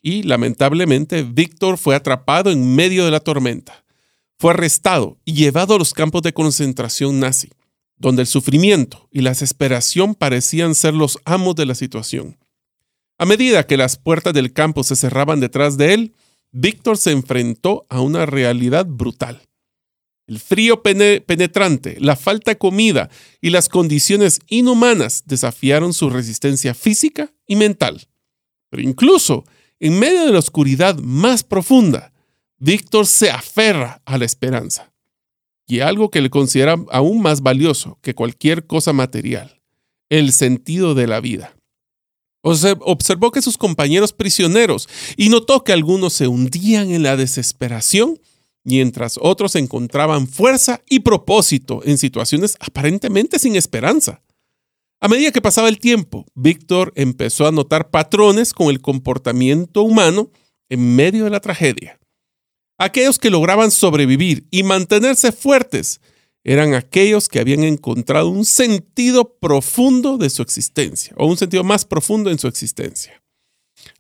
Y 0.03 0.23
lamentablemente 0.23 1.23
Víctor 1.23 1.79
fue 1.79 1.95
atrapado 1.95 2.51
en 2.51 2.75
medio 2.75 3.05
de 3.05 3.11
la 3.11 3.21
tormenta. 3.21 3.85
Fue 4.39 4.53
arrestado 4.53 5.19
y 5.25 5.33
llevado 5.33 5.75
a 5.75 5.79
los 5.79 5.93
campos 5.93 6.23
de 6.23 6.33
concentración 6.33 7.19
nazi 7.19 7.49
donde 7.99 8.23
el 8.23 8.29
sufrimiento 8.29 9.09
y 9.11 9.21
la 9.21 9.31
desesperación 9.31 10.15
parecían 10.15 10.75
ser 10.75 10.95
los 10.95 11.19
amos 11.25 11.57
de 11.57 11.67
la 11.67 11.75
situación. 11.75 12.39
A 13.19 13.27
medida 13.27 13.67
que 13.67 13.77
las 13.77 13.97
puertas 13.97 14.33
del 14.33 14.53
campo 14.53 14.85
se 14.85 14.97
cerraban 14.97 15.41
detrás 15.41 15.77
de 15.77 15.95
él, 15.95 16.15
Víctor 16.53 16.97
se 16.97 17.11
enfrentó 17.11 17.85
a 17.89 18.01
una 18.01 18.25
realidad 18.27 18.87
brutal. 18.87 19.43
El 20.27 20.39
frío 20.39 20.83
penetrante, 20.83 21.97
la 22.01 22.15
falta 22.15 22.53
de 22.53 22.59
comida 22.59 23.09
y 23.41 23.51
las 23.51 23.69
condiciones 23.69 24.41
inhumanas 24.47 25.25
desafiaron 25.27 25.93
su 25.95 26.11
resistencia 26.11 26.75
física 26.75 27.33
y 27.47 27.57
mental. 27.57 28.09
Pero 28.71 28.83
incluso 28.83 29.45
en 29.81 29.99
medio 29.99 30.27
de 30.27 30.33
la 30.33 30.39
oscuridad 30.39 30.99
más 30.99 31.43
profunda, 31.43 32.13
Víctor 32.59 33.07
se 33.07 33.31
aferra 33.31 34.03
a 34.05 34.19
la 34.19 34.27
esperanza 34.27 34.93
y 35.69 35.81
algo 35.81 36.11
que 36.11 36.23
le 36.23 36.31
considera 36.31 36.77
aún 36.91 37.21
más 37.21 37.43
valioso 37.43 37.99
que 38.03 38.15
cualquier 38.15 38.67
cosa 38.67 38.93
material, 38.93 39.61
el 40.09 40.33
sentido 40.33 40.95
de 40.95 41.07
la 41.07 41.21
vida. 41.21 41.55
Observó 42.43 43.31
que 43.31 43.43
sus 43.43 43.59
compañeros 43.59 44.13
prisioneros 44.13 44.89
y 45.17 45.29
notó 45.29 45.63
que 45.63 45.73
algunos 45.73 46.15
se 46.15 46.27
hundían 46.27 46.91
en 46.91 47.03
la 47.03 47.17
desesperación 47.17 48.19
mientras 48.65 49.19
otros 49.21 49.55
encontraban 49.57 50.27
fuerza 50.27 50.81
y 50.89 51.01
propósito 51.01 51.83
en 51.85 51.99
situaciones 51.99 52.57
aparentemente 52.61 53.39
sin 53.39 53.55
esperanza. 53.55 54.23
A 55.01 55.09
medida 55.09 55.31
que 55.31 55.43
pasaba 55.43 55.69
el 55.69 55.79
tiempo, 55.79 56.27
Víctor 56.35 56.93
empezó 56.97 57.47
a 57.47 57.53
notar 57.53 57.91
patrones 57.91 58.53
con 58.53 58.69
el 58.69 58.81
comportamiento 58.81 59.83
humano 59.83 60.31
en 60.71 60.97
medio 60.97 61.25
de 61.25 61.31
la 61.31 61.41
tragedia. 61.41 61.98
Aquellos 62.79 63.19
que 63.19 63.31
lograban 63.31 63.73
sobrevivir 63.73 64.47
y 64.53 64.63
mantenerse 64.63 65.33
fuertes 65.33 66.01
eran 66.45 66.75
aquellos 66.75 67.29
que 67.29 67.41
habían 67.41 67.65
encontrado 67.65 68.29
un 68.29 68.45
sentido 68.45 69.37
profundo 69.41 70.17
de 70.17 70.31
su 70.31 70.43
existencia, 70.43 71.13
o 71.17 71.27
un 71.27 71.37
sentido 71.37 71.65
más 71.65 71.85
profundo 71.85 72.31
en 72.31 72.39
su 72.39 72.47
existencia. 72.47 73.21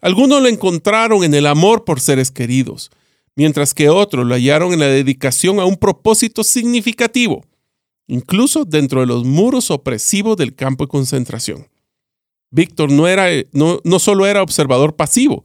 Algunos 0.00 0.40
lo 0.40 0.48
encontraron 0.48 1.24
en 1.24 1.34
el 1.34 1.46
amor 1.46 1.84
por 1.84 2.00
seres 2.00 2.30
queridos, 2.30 2.90
mientras 3.34 3.74
que 3.74 3.88
otros 3.88 4.24
lo 4.24 4.34
hallaron 4.34 4.72
en 4.72 4.80
la 4.80 4.86
dedicación 4.86 5.58
a 5.58 5.64
un 5.64 5.76
propósito 5.76 6.44
significativo, 6.44 7.44
incluso 8.06 8.64
dentro 8.64 9.00
de 9.00 9.06
los 9.06 9.24
muros 9.24 9.70
opresivos 9.70 10.36
del 10.36 10.54
campo 10.54 10.84
de 10.84 10.88
concentración. 10.88 11.68
Víctor 12.50 12.90
no, 12.90 13.04
no, 13.52 13.80
no 13.82 13.98
solo 13.98 14.26
era 14.26 14.42
observador 14.42 14.96
pasivo, 14.96 15.44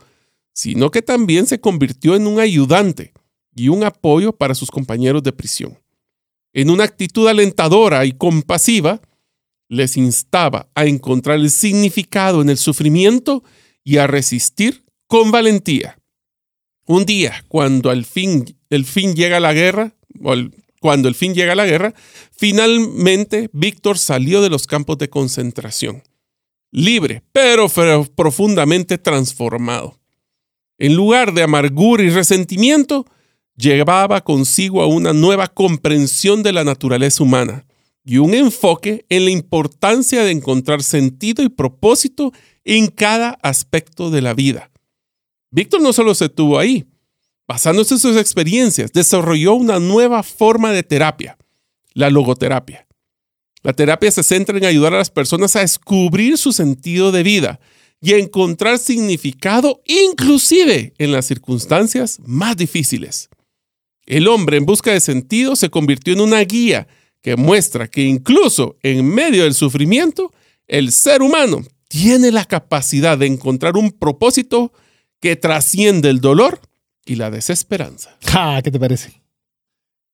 sino 0.53 0.91
que 0.91 1.01
también 1.01 1.47
se 1.47 1.59
convirtió 1.59 2.15
en 2.15 2.27
un 2.27 2.39
ayudante, 2.39 3.11
y 3.55 3.69
un 3.69 3.83
apoyo 3.83 4.33
para 4.33 4.55
sus 4.55 4.71
compañeros 4.71 5.23
de 5.23 5.33
prisión. 5.33 5.79
En 6.53 6.69
una 6.69 6.83
actitud 6.83 7.27
alentadora 7.27 8.05
y 8.05 8.11
compasiva, 8.13 9.01
les 9.69 9.97
instaba 9.97 10.69
a 10.75 10.85
encontrar 10.85 11.39
el 11.39 11.49
significado 11.49 12.41
en 12.41 12.49
el 12.49 12.57
sufrimiento 12.57 13.43
y 13.83 13.97
a 13.97 14.07
resistir 14.07 14.83
con 15.07 15.31
valentía. 15.31 15.99
Un 16.85 17.05
día, 17.05 17.43
cuando 17.47 17.89
al 17.89 18.05
fin 18.05 18.45
el 18.69 18.85
fin 18.85 19.15
llega 19.15 19.39
la 19.39 19.53
guerra, 19.53 19.95
o 20.23 20.35
cuando 20.79 21.07
el 21.07 21.15
fin 21.15 21.33
llega 21.33 21.55
la 21.55 21.65
guerra, 21.65 21.93
finalmente 22.31 23.49
Víctor 23.53 23.97
salió 23.97 24.41
de 24.41 24.49
los 24.49 24.67
campos 24.67 24.97
de 24.97 25.09
concentración, 25.09 26.03
libre, 26.71 27.23
pero 27.31 27.67
profundamente 28.15 28.97
transformado. 28.97 29.99
En 30.77 30.95
lugar 30.95 31.33
de 31.33 31.43
amargura 31.43 32.03
y 32.03 32.09
resentimiento, 32.09 33.05
llevaba 33.55 34.21
consigo 34.21 34.81
a 34.81 34.87
una 34.87 35.13
nueva 35.13 35.47
comprensión 35.47 36.43
de 36.43 36.53
la 36.53 36.63
naturaleza 36.63 37.23
humana 37.23 37.65
y 38.05 38.17
un 38.17 38.33
enfoque 38.33 39.05
en 39.09 39.25
la 39.25 39.31
importancia 39.31 40.23
de 40.23 40.31
encontrar 40.31 40.83
sentido 40.83 41.43
y 41.43 41.49
propósito 41.49 42.33
en 42.65 42.87
cada 42.87 43.37
aspecto 43.41 44.09
de 44.09 44.21
la 44.21 44.33
vida. 44.33 44.71
Víctor 45.51 45.81
no 45.81 45.93
solo 45.93 46.15
se 46.15 46.29
tuvo 46.29 46.59
ahí, 46.59 46.85
basándose 47.47 47.93
en 47.93 47.99
sus 47.99 48.17
experiencias, 48.17 48.91
desarrolló 48.91 49.53
una 49.53 49.79
nueva 49.79 50.23
forma 50.23 50.71
de 50.71 50.83
terapia, 50.83 51.37
la 51.93 52.09
logoterapia. 52.09 52.87
La 53.61 53.71
terapia 53.73 54.11
se 54.11 54.23
centra 54.23 54.57
en 54.57 54.65
ayudar 54.65 54.93
a 54.93 54.97
las 54.97 55.09
personas 55.09 55.55
a 55.55 55.61
descubrir 55.61 56.37
su 56.37 56.51
sentido 56.51 57.11
de 57.11 57.23
vida 57.23 57.59
y 58.01 58.13
a 58.13 58.17
encontrar 58.17 58.79
significado 58.79 59.81
inclusive 59.85 60.93
en 60.97 61.13
las 61.13 61.25
circunstancias 61.25 62.19
más 62.25 62.57
difíciles. 62.57 63.29
El 64.05 64.27
hombre 64.27 64.57
en 64.57 64.65
busca 64.65 64.91
de 64.91 64.99
sentido 64.99 65.55
se 65.55 65.69
convirtió 65.69 66.13
en 66.13 66.21
una 66.21 66.39
guía 66.41 66.87
que 67.21 67.35
muestra 67.37 67.87
que 67.87 68.01
incluso 68.01 68.75
en 68.83 69.05
medio 69.05 69.43
del 69.43 69.53
sufrimiento, 69.53 70.31
el 70.67 70.91
ser 70.91 71.21
humano 71.21 71.63
tiene 71.87 72.31
la 72.31 72.45
capacidad 72.45 73.17
de 73.17 73.27
encontrar 73.27 73.77
un 73.77 73.91
propósito 73.91 74.73
que 75.21 75.35
trasciende 75.35 76.09
el 76.09 76.19
dolor 76.19 76.59
y 77.05 77.15
la 77.15 77.31
desesperanza. 77.31 78.17
¿Qué 78.63 78.71
te 78.71 78.79
parece? 78.79 79.21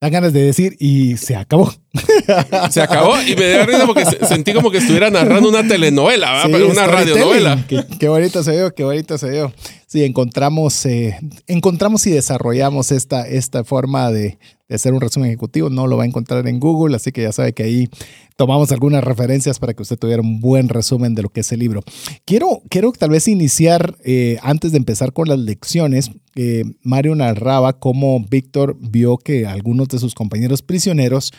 Da 0.02 0.10
ganas 0.10 0.32
de 0.32 0.44
decir 0.44 0.78
y 0.80 1.18
se 1.18 1.36
acabó. 1.36 1.74
Se 2.70 2.82
acabó 2.82 3.20
y 3.22 3.36
me 3.36 3.50
dio 3.50 3.66
risa 3.66 3.86
porque 3.86 4.06
sentí 4.06 4.54
como 4.54 4.72
que 4.72 4.78
estuviera 4.78 5.10
narrando 5.10 5.50
una 5.50 5.68
telenovela, 5.68 6.46
una 6.46 6.88
radionovela. 6.88 7.66
Qué, 7.68 7.84
qué, 8.00 8.08
bonito 8.08 8.44
se 8.44 8.52
vio, 8.52 8.74
qué 8.74 8.84
bonito 8.84 9.18
se 9.18 9.30
vio. 9.30 9.52
Sí, 9.90 10.04
encontramos, 10.04 10.86
eh, 10.86 11.18
encontramos 11.48 12.06
y 12.06 12.12
desarrollamos 12.12 12.92
esta, 12.92 13.28
esta 13.28 13.64
forma 13.64 14.12
de, 14.12 14.38
hacer 14.70 14.94
un 14.94 15.02
resumen 15.02 15.30
ejecutivo. 15.30 15.72
No 15.72 15.88
lo 15.88 15.98
va 15.98 16.04
a 16.04 16.06
encontrar 16.06 16.48
en 16.48 16.60
Google, 16.60 16.96
así 16.96 17.12
que 17.12 17.24
ya 17.24 17.32
sabe 17.32 17.54
que 17.54 17.64
ahí 17.64 17.90
tomamos 18.36 18.72
algunas 18.72 19.04
referencias 19.04 19.58
para 19.58 19.74
que 19.74 19.82
usted 19.82 19.98
tuviera 19.98 20.22
un 20.22 20.42
buen 20.42 20.70
resumen 20.70 21.16
de 21.16 21.24
lo 21.24 21.30
que 21.30 21.40
es 21.40 21.52
el 21.54 21.62
libro. 21.62 21.82
Quiero, 22.24 22.62
quiero 22.70 22.92
tal 22.92 23.10
vez 23.10 23.28
iniciar, 23.28 23.98
eh, 24.04 24.38
antes 24.44 24.74
de 24.74 24.78
empezar 24.78 25.12
con 25.12 25.28
las 25.28 25.40
lecciones, 25.40 26.12
eh, 26.36 26.66
Mario 26.84 27.16
narraba 27.16 27.80
cómo 27.80 28.24
Víctor 28.30 28.78
vio 28.80 29.18
que 29.18 29.48
algunos 29.48 29.88
de 29.88 29.98
sus 29.98 30.14
compañeros 30.14 30.62
prisioneros 30.62 31.32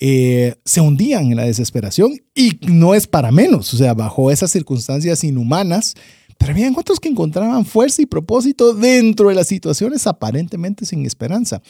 se 0.00 0.80
hundían 0.80 1.32
en 1.32 1.36
la 1.36 1.42
desesperación 1.42 2.12
y 2.32 2.58
no 2.68 2.94
es 2.94 3.08
para 3.08 3.32
menos, 3.32 3.74
o 3.74 3.76
sea, 3.76 3.94
bajo 3.94 4.30
esas 4.30 4.52
circunstancias 4.52 5.24
inhumanas, 5.24 5.96
pero 6.38 6.52
había 6.52 6.70
otros 6.74 7.00
que 7.00 7.08
encontraban 7.08 7.64
fuerza 7.66 8.00
y 8.00 8.06
propósito 8.06 8.72
dentro 8.72 9.28
de 9.28 9.34
las 9.34 9.48
situaciones 9.48 10.06
aparentemente 10.06 10.86
sin 10.86 11.04
esperanza. 11.04 11.60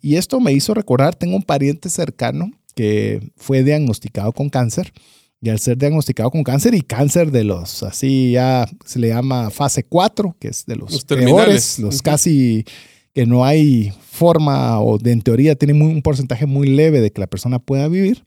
Y 0.00 0.16
esto 0.16 0.40
me 0.40 0.52
hizo 0.52 0.74
recordar, 0.74 1.14
tengo 1.14 1.36
un 1.36 1.42
pariente 1.42 1.88
cercano 1.90 2.50
que 2.74 3.30
fue 3.36 3.62
diagnosticado 3.62 4.32
con 4.32 4.48
cáncer. 4.48 4.92
Y 5.40 5.50
al 5.50 5.58
ser 5.60 5.76
diagnosticado 5.76 6.30
con 6.30 6.42
cáncer 6.42 6.74
y 6.74 6.80
cáncer 6.80 7.30
de 7.30 7.44
los, 7.44 7.82
así 7.82 8.32
ya 8.32 8.66
se 8.86 8.98
le 8.98 9.08
llama 9.08 9.50
fase 9.50 9.84
4, 9.84 10.34
que 10.40 10.48
es 10.48 10.64
de 10.64 10.76
los, 10.76 10.90
Los 10.90 11.04
peores, 11.26 11.78
los 11.78 12.00
casi 12.00 12.64
que 13.12 13.26
no 13.26 13.44
hay 13.44 13.92
forma 14.10 14.80
o 14.80 14.96
de, 14.96 15.12
en 15.12 15.20
teoría 15.20 15.54
tiene 15.54 15.74
muy- 15.74 15.92
un 15.92 16.00
porcentaje 16.00 16.46
muy 16.46 16.66
leve 16.68 17.02
de 17.02 17.12
que 17.12 17.20
la 17.20 17.26
persona 17.26 17.58
pueda 17.58 17.88
vivir. 17.88 18.24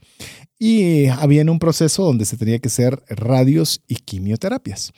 Y 0.59 1.07
había 1.07 1.41
en 1.41 1.49
un 1.49 1.57
proceso 1.59 2.03
donde 2.03 2.25
se 2.25 2.37
tenía 2.37 2.59
que 2.59 2.67
hacer 2.67 3.01
radios 3.09 3.81
y 3.87 3.95
quimioterapias. 3.95 4.91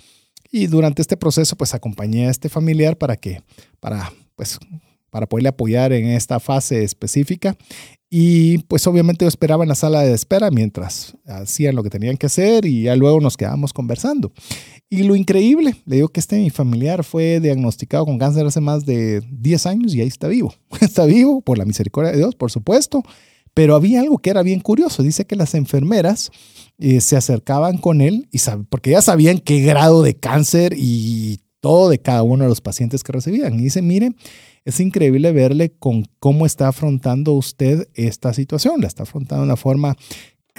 Y 0.51 0.67
durante 0.67 1.01
este 1.01 1.17
proceso, 1.17 1.55
pues 1.55 1.73
acompañé 1.73 2.27
a 2.27 2.31
este 2.31 2.49
familiar 2.49 2.97
para 2.97 3.15
que, 3.15 3.41
para, 3.79 4.11
pues, 4.35 4.57
para 5.09 5.27
poderle 5.27 5.49
apoyar 5.49 5.93
en 5.93 6.07
esta 6.07 6.39
fase 6.39 6.83
específica. 6.83 7.55
Y 8.11 8.59
pues 8.63 8.87
obviamente 8.87 9.23
yo 9.23 9.29
esperaba 9.29 9.63
en 9.63 9.69
la 9.69 9.75
sala 9.75 10.01
de 10.01 10.13
espera 10.13 10.49
mientras 10.49 11.15
hacían 11.27 11.75
lo 11.75 11.83
que 11.83 11.91
tenían 11.91 12.17
que 12.17 12.25
hacer 12.25 12.65
y 12.65 12.83
ya 12.83 12.95
luego 12.95 13.21
nos 13.21 13.37
quedábamos 13.37 13.71
conversando. 13.71 14.31
Y 14.89 15.03
lo 15.03 15.15
increíble, 15.15 15.75
le 15.85 15.97
digo 15.97 16.07
que 16.07 16.19
este 16.19 16.37
mi 16.37 16.49
familiar 16.49 17.03
fue 17.03 17.39
diagnosticado 17.39 18.05
con 18.05 18.17
cáncer 18.17 18.47
hace 18.47 18.61
más 18.61 18.83
de 18.87 19.21
10 19.29 19.65
años 19.67 19.93
y 19.93 20.01
ahí 20.01 20.07
está 20.07 20.27
vivo. 20.27 20.55
Está 20.81 21.05
vivo 21.05 21.41
por 21.41 21.59
la 21.59 21.65
misericordia 21.65 22.11
de 22.11 22.17
Dios, 22.17 22.33
por 22.33 22.49
supuesto. 22.49 23.03
Pero 23.59 23.75
había 23.75 23.99
algo 23.99 24.19
que 24.19 24.29
era 24.29 24.41
bien 24.41 24.61
curioso. 24.61 25.03
Dice 25.03 25.25
que 25.25 25.35
las 25.35 25.53
enfermeras 25.53 26.31
eh, 26.77 27.01
se 27.01 27.17
acercaban 27.17 27.77
con 27.77 27.99
él 27.99 28.29
y 28.31 28.39
porque 28.69 28.91
ya 28.91 29.01
sabían 29.01 29.39
qué 29.39 29.59
grado 29.59 30.01
de 30.01 30.15
cáncer 30.15 30.75
y 30.77 31.41
todo 31.59 31.89
de 31.89 31.99
cada 31.99 32.23
uno 32.23 32.45
de 32.45 32.49
los 32.49 32.61
pacientes 32.61 33.03
que 33.03 33.11
recibían. 33.11 33.59
Y 33.59 33.63
dice, 33.63 33.81
mire, 33.81 34.13
es 34.63 34.79
increíble 34.79 35.33
verle 35.33 35.73
con 35.77 36.05
cómo 36.21 36.45
está 36.45 36.69
afrontando 36.69 37.33
usted 37.33 37.89
esta 37.95 38.33
situación. 38.33 38.79
La 38.79 38.87
está 38.87 39.03
afrontando 39.03 39.41
de 39.41 39.47
una 39.47 39.57
forma 39.57 39.97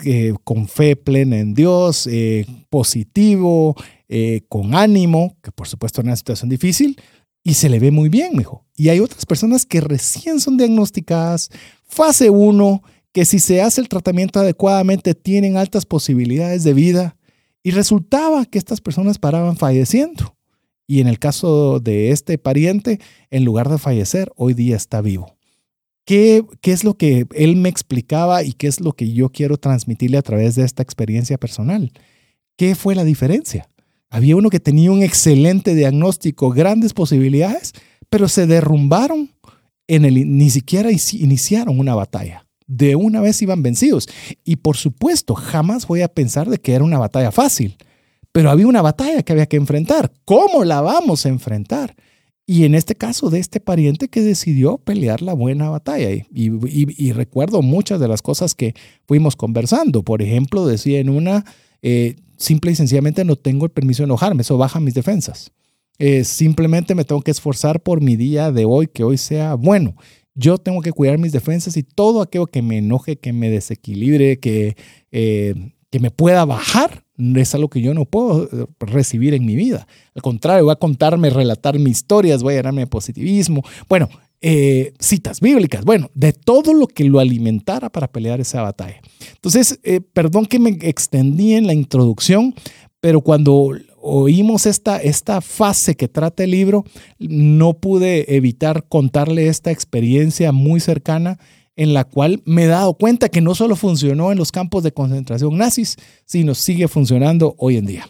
eh, 0.05 0.35
con 0.45 0.69
fe 0.69 0.95
plena 0.95 1.39
en 1.39 1.55
Dios, 1.55 2.07
eh, 2.07 2.45
positivo, 2.69 3.77
con 4.51 4.75
ánimo, 4.75 5.39
que 5.43 5.53
por 5.53 5.69
supuesto 5.69 6.03
es 6.03 6.05
una 6.05 6.17
situación 6.17 6.51
difícil, 6.51 7.01
y 7.43 7.55
se 7.55 7.69
le 7.69 7.79
ve 7.79 7.91
muy 7.91 8.09
bien, 8.09 8.37
mijo. 8.37 8.67
Y 8.77 8.89
hay 8.89 9.01
otras 9.01 9.27
personas 9.27 9.67
que 9.67 9.81
recién 9.81 10.41
son 10.41 10.57
diagnosticadas, 10.57 11.51
fase 11.85 12.31
1, 12.31 12.83
que 13.13 13.25
si 13.25 13.39
se 13.39 13.63
hace 13.63 13.81
el 13.81 13.89
tratamiento 13.89 14.41
adecuadamente 14.41 15.15
tienen 15.15 15.57
altas 15.57 15.87
posibilidades 15.87 16.65
de 16.65 16.75
vida, 16.75 17.17
y 17.63 17.73
resultaba 17.73 18.47
que 18.47 18.59
estas 18.59 18.81
personas 18.81 19.19
paraban 19.19 19.57
falleciendo. 19.57 20.37
Y 20.87 21.01
en 21.01 21.09
el 21.09 21.19
caso 21.19 21.79
de 21.79 22.11
este 22.11 22.39
pariente, 22.39 23.01
en 23.31 23.45
lugar 23.45 23.69
de 23.69 23.79
fallecer, 23.79 24.33
hoy 24.35 24.55
día 24.55 24.77
está 24.77 25.01
vivo. 25.01 25.37
¿Qué, 26.05 26.45
¿Qué 26.63 26.73
es 26.73 26.83
lo 26.85 26.95
que 26.95 27.27
él 27.35 27.57
me 27.57 27.69
explicaba 27.69 28.43
y 28.43 28.55
qué 28.55 28.67
es 28.67 28.81
lo 28.81 28.93
que 28.93 29.13
yo 29.13 29.29
quiero 29.29 29.59
transmitirle 29.59 30.19
a 30.19 30.23
través 30.23 30.57
de 30.57 30.65
esta 30.65 30.83
experiencia 30.83 31.39
personal? 31.39 31.93
¿Qué 32.57 32.75
fue 32.75 32.95
la 32.95 33.05
diferencia? 33.05 33.70
Había 34.11 34.37
uno 34.37 34.51
que 34.51 34.61
tenía 34.61 34.91
un 34.91 35.03
excelente 35.03 35.75
diagnóstico, 35.75 36.51
grandes 36.51 36.93
posibilidades, 36.93 37.73
pero 38.09 38.29
se 38.29 38.47
derrumbaron 38.47 39.31
en 39.87 40.05
el 40.05 40.37
ni 40.37 40.51
siquiera 40.51 40.91
inici- 40.91 41.21
iniciaron 41.21 41.79
una 41.79 41.95
batalla. 41.95 42.47
De 42.67 42.95
una 42.97 43.21
vez 43.21 43.41
iban 43.43 43.63
vencidos. 43.63 44.09
Y 44.45 44.57
por 44.57 44.77
supuesto, 44.77 45.35
jamás 45.35 45.87
voy 45.87 46.03
a 46.03 46.09
pensar 46.09 46.49
de 46.49 46.59
que 46.59 46.75
era 46.75 46.85
una 46.85 46.99
batalla 46.99 47.33
fácil, 47.33 47.77
pero 48.33 48.51
había 48.51 48.67
una 48.67 48.83
batalla 48.83 49.23
que 49.23 49.33
había 49.33 49.47
que 49.47 49.57
enfrentar. 49.57 50.13
¿Cómo 50.25 50.65
la 50.65 50.81
vamos 50.81 51.27
a 51.27 51.29
enfrentar? 51.31 51.97
Y 52.47 52.65
en 52.65 52.75
este 52.75 52.97
caso 52.97 53.31
de 53.31 53.39
este 53.39 53.61
pariente 53.61 54.09
que 54.09 54.23
decidió 54.23 54.79
pelear 54.79 55.23
la 55.23 55.35
buena 55.35 55.71
batalla. 55.71 56.11
Y 56.33 57.13
recuerdo 57.13 57.63
muchas 57.63 58.01
de 58.01 58.09
las 58.09 58.23
cosas 58.23 58.55
que 58.55 58.75
fuimos 59.07 59.37
conversando. 59.37 60.03
Por 60.03 60.21
ejemplo, 60.23 60.67
decía 60.67 60.99
en 60.99 61.11
una, 61.11 61.45
eh, 61.83 62.17
simple 62.41 62.73
y 62.73 62.75
sencillamente 62.75 63.25
no 63.25 63.37
tengo 63.37 63.67
el 63.67 63.71
permiso 63.71 64.03
de 64.03 64.07
enojarme, 64.07 64.43
eso 64.43 64.59
baja 64.59 64.81
mis 64.81 64.95
defensas. 64.95 65.53
Eh, 65.99 66.25
simplemente 66.25 66.95
me 66.95 67.05
tengo 67.05 67.21
que 67.21 67.31
esforzar 67.31 67.83
por 67.83 68.01
mi 68.01 68.17
día 68.17 68.51
de 68.51 68.65
hoy, 68.65 68.89
que 68.89 69.05
hoy 69.05 69.19
sea 69.19 69.55
bueno. 69.55 69.95
Yo 70.35 70.57
tengo 70.57 70.81
que 70.81 70.93
cuidar 70.93 71.19
mis 71.19 71.33
defensas 71.33 71.77
y 71.77 71.83
todo 71.83 72.23
aquello 72.23 72.47
que 72.47 72.63
me 72.63 72.79
enoje, 72.79 73.17
que 73.17 73.35
me 73.35 73.51
desequilibre, 73.51 74.41
que, 74.41 74.77
eh, 75.13 75.55
que 75.91 76.01
me 76.01 76.11
pueda 76.11 76.47
bajar, 76.47 77.05
es 77.37 77.55
algo 77.55 77.69
que 77.69 77.83
yo 77.83 77.93
no 77.93 78.07
puedo 78.07 78.45
eh, 78.45 78.67
recibir 78.81 79.35
en 79.35 79.45
mi 79.45 79.55
vida. 79.57 79.87
Al 80.15 80.23
contrario, 80.23 80.65
voy 80.65 80.73
a 80.73 80.77
contarme, 80.77 81.29
relatar 81.29 81.79
mis 81.79 81.99
historias, 81.99 82.43
voy 82.43 82.55
a 82.55 82.57
llenarme 82.59 82.83
de 82.83 82.87
positivismo. 82.87 83.63
Bueno, 83.87 84.09
eh, 84.43 84.95
citas 84.99 85.41
bíblicas, 85.41 85.85
bueno, 85.85 86.11
de 86.15 86.33
todo 86.33 86.73
lo 86.73 86.87
que 86.87 87.05
lo 87.05 87.19
alimentara 87.19 87.91
para 87.91 88.09
pelear 88.09 88.41
esa 88.41 88.63
batalla. 88.63 89.01
Entonces, 89.35 89.79
eh, 89.83 90.01
perdón 90.01 90.47
que 90.47 90.59
me 90.59 90.71
extendí 90.81 91.55
en 91.55 91.67
la 91.67 91.75
introducción, 91.75 92.55
pero 93.01 93.21
cuando 93.21 93.73
oímos 94.01 94.67
esta, 94.67 94.97
esta 94.97 95.41
fase 95.41 95.95
que 95.95 96.09
trata 96.09 96.45
el 96.45 96.53
libro, 96.53 96.85
no 97.19 97.75
pude 97.75 98.35
evitar 98.35 98.87
contarle 98.89 99.49
esta 99.49 99.71
experiencia 99.71 100.53
muy 100.53 100.81
cercana 100.81 101.39
en 101.77 101.95
la 101.95 102.05
cual 102.05 102.43
me 102.45 102.65
he 102.65 102.67
dado 102.67 102.95
cuenta 102.95 103.29
que 103.29 103.41
no 103.41 103.55
solo 103.55 103.77
funcionó 103.77 104.33
en 104.33 104.39
los 104.39 104.53
campos 104.53 104.83
de 104.83 104.93
concentración 104.93 105.57
nazis, 105.57 105.97
sino 106.25 106.55
sigue 106.55 106.89
funcionando 106.89 107.55
hoy 107.59 107.77
en 107.77 107.87
día. 107.87 108.09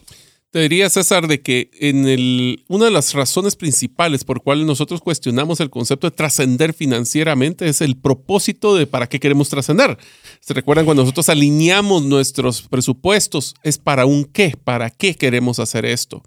Te 0.51 0.63
diría, 0.63 0.91
César, 0.91 1.29
de 1.29 1.43
que 1.43 1.71
en 1.79 2.09
el, 2.09 2.65
una 2.67 2.87
de 2.87 2.91
las 2.91 3.15
razones 3.15 3.55
principales 3.55 4.25
por 4.25 4.43
cuales 4.43 4.67
nosotros 4.67 5.01
cuestionamos 5.01 5.61
el 5.61 5.71
concepto 5.71 6.11
de 6.11 6.17
trascender 6.17 6.75
financieramente 6.75 7.69
es 7.69 7.81
el 7.81 7.97
propósito 7.97 8.75
de 8.75 8.89
para 8.89 9.09
qué 9.09 9.21
queremos 9.21 9.49
trascender. 9.49 9.97
¿Se 10.41 10.53
recuerdan 10.53 10.87
cuando 10.87 11.05
nosotros 11.05 11.29
alineamos 11.29 12.03
nuestros 12.03 12.63
presupuestos? 12.63 13.55
Es 13.63 13.79
para 13.79 14.07
un 14.07 14.25
qué, 14.25 14.57
para 14.65 14.91
qué 14.91 15.15
queremos 15.15 15.61
hacer 15.61 15.87
esto. 15.87 16.21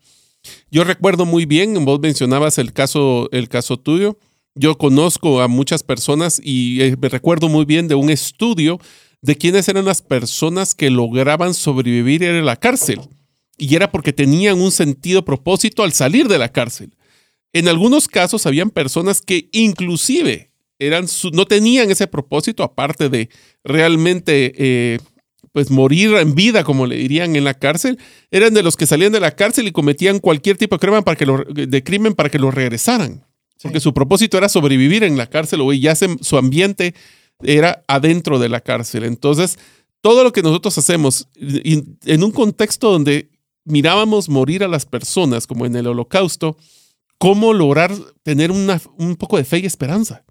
Yo 0.71 0.85
recuerdo 0.85 1.25
muy 1.25 1.45
bien, 1.45 1.83
vos 1.83 1.99
mencionabas 1.99 2.57
el 2.59 2.71
caso, 2.71 3.27
el 3.33 3.49
caso 3.49 3.75
tuyo. 3.75 4.17
Yo 4.55 4.77
conozco 4.77 5.41
a 5.41 5.49
muchas 5.49 5.83
personas 5.83 6.39
y 6.41 6.81
eh, 6.81 6.95
me 6.97 7.09
recuerdo 7.09 7.49
muy 7.49 7.65
bien 7.65 7.89
de 7.89 7.95
un 7.95 8.09
estudio 8.09 8.79
de 9.21 9.35
quiénes 9.35 9.67
eran 9.67 9.83
las 9.83 10.01
personas 10.01 10.75
que 10.75 10.89
lograban 10.89 11.53
sobrevivir 11.53 12.23
en 12.23 12.45
la 12.45 12.55
cárcel 12.55 13.01
y 13.57 13.75
era 13.75 13.91
porque 13.91 14.13
tenían 14.13 14.59
un 14.61 14.71
sentido 14.71 15.23
propósito 15.25 15.83
al 15.83 15.93
salir 15.93 16.27
de 16.27 16.37
la 16.37 16.49
cárcel. 16.49 16.95
En 17.53 17.67
algunos 17.67 18.07
casos 18.07 18.45
habían 18.45 18.69
personas 18.71 19.21
que 19.21 19.47
inclusive 19.51 20.51
eran 20.79 21.07
su- 21.07 21.29
no 21.31 21.45
tenían 21.45 21.91
ese 21.91 22.07
propósito 22.07 22.63
aparte 22.63 23.09
de 23.09 23.29
realmente 23.63 24.53
eh, 24.57 24.99
pues 25.51 25.69
morir 25.69 26.15
en 26.15 26.33
vida, 26.33 26.63
como 26.63 26.87
le 26.87 26.95
dirían 26.95 27.35
en 27.35 27.43
la 27.43 27.53
cárcel, 27.53 27.99
eran 28.31 28.53
de 28.55 28.63
los 28.63 28.75
que 28.75 28.87
salían 28.87 29.11
de 29.11 29.19
la 29.19 29.35
cárcel 29.35 29.67
y 29.67 29.71
cometían 29.71 30.17
cualquier 30.19 30.57
tipo 30.57 30.75
de 30.75 30.79
crimen 30.79 31.03
para 31.03 31.15
que 31.15 31.25
lo, 31.27 31.43
de 31.43 31.83
crimen 31.83 32.15
para 32.15 32.29
que 32.29 32.39
lo 32.39 32.49
regresaran. 32.49 33.23
Porque 33.61 33.79
su 33.79 33.93
propósito 33.93 34.37
era 34.37 34.49
sobrevivir 34.49 35.03
en 35.03 35.15
la 35.15 35.27
cárcel 35.27 35.61
o 35.61 35.71
ya 35.71 35.93
se- 35.95 36.17
su 36.21 36.37
ambiente 36.37 36.95
era 37.43 37.83
adentro 37.87 38.39
de 38.39 38.49
la 38.49 38.61
cárcel. 38.61 39.03
Entonces, 39.03 39.59
todo 40.01 40.23
lo 40.23 40.33
que 40.33 40.41
nosotros 40.41 40.75
hacemos 40.77 41.27
en 41.39 42.23
un 42.23 42.31
contexto 42.31 42.91
donde 42.91 43.29
mirábamos 43.65 44.29
morir 44.29 44.63
a 44.63 44.67
las 44.67 44.85
personas, 44.85 45.47
como 45.47 45.65
en 45.65 45.75
el 45.75 45.87
holocausto, 45.87 46.57
cómo 47.17 47.53
lograr 47.53 47.93
tener 48.23 48.51
un 48.51 49.15
poco 49.17 49.37
de 49.37 49.45
fe 49.45 49.59
y 49.59 49.65
esperanza. 49.65 50.25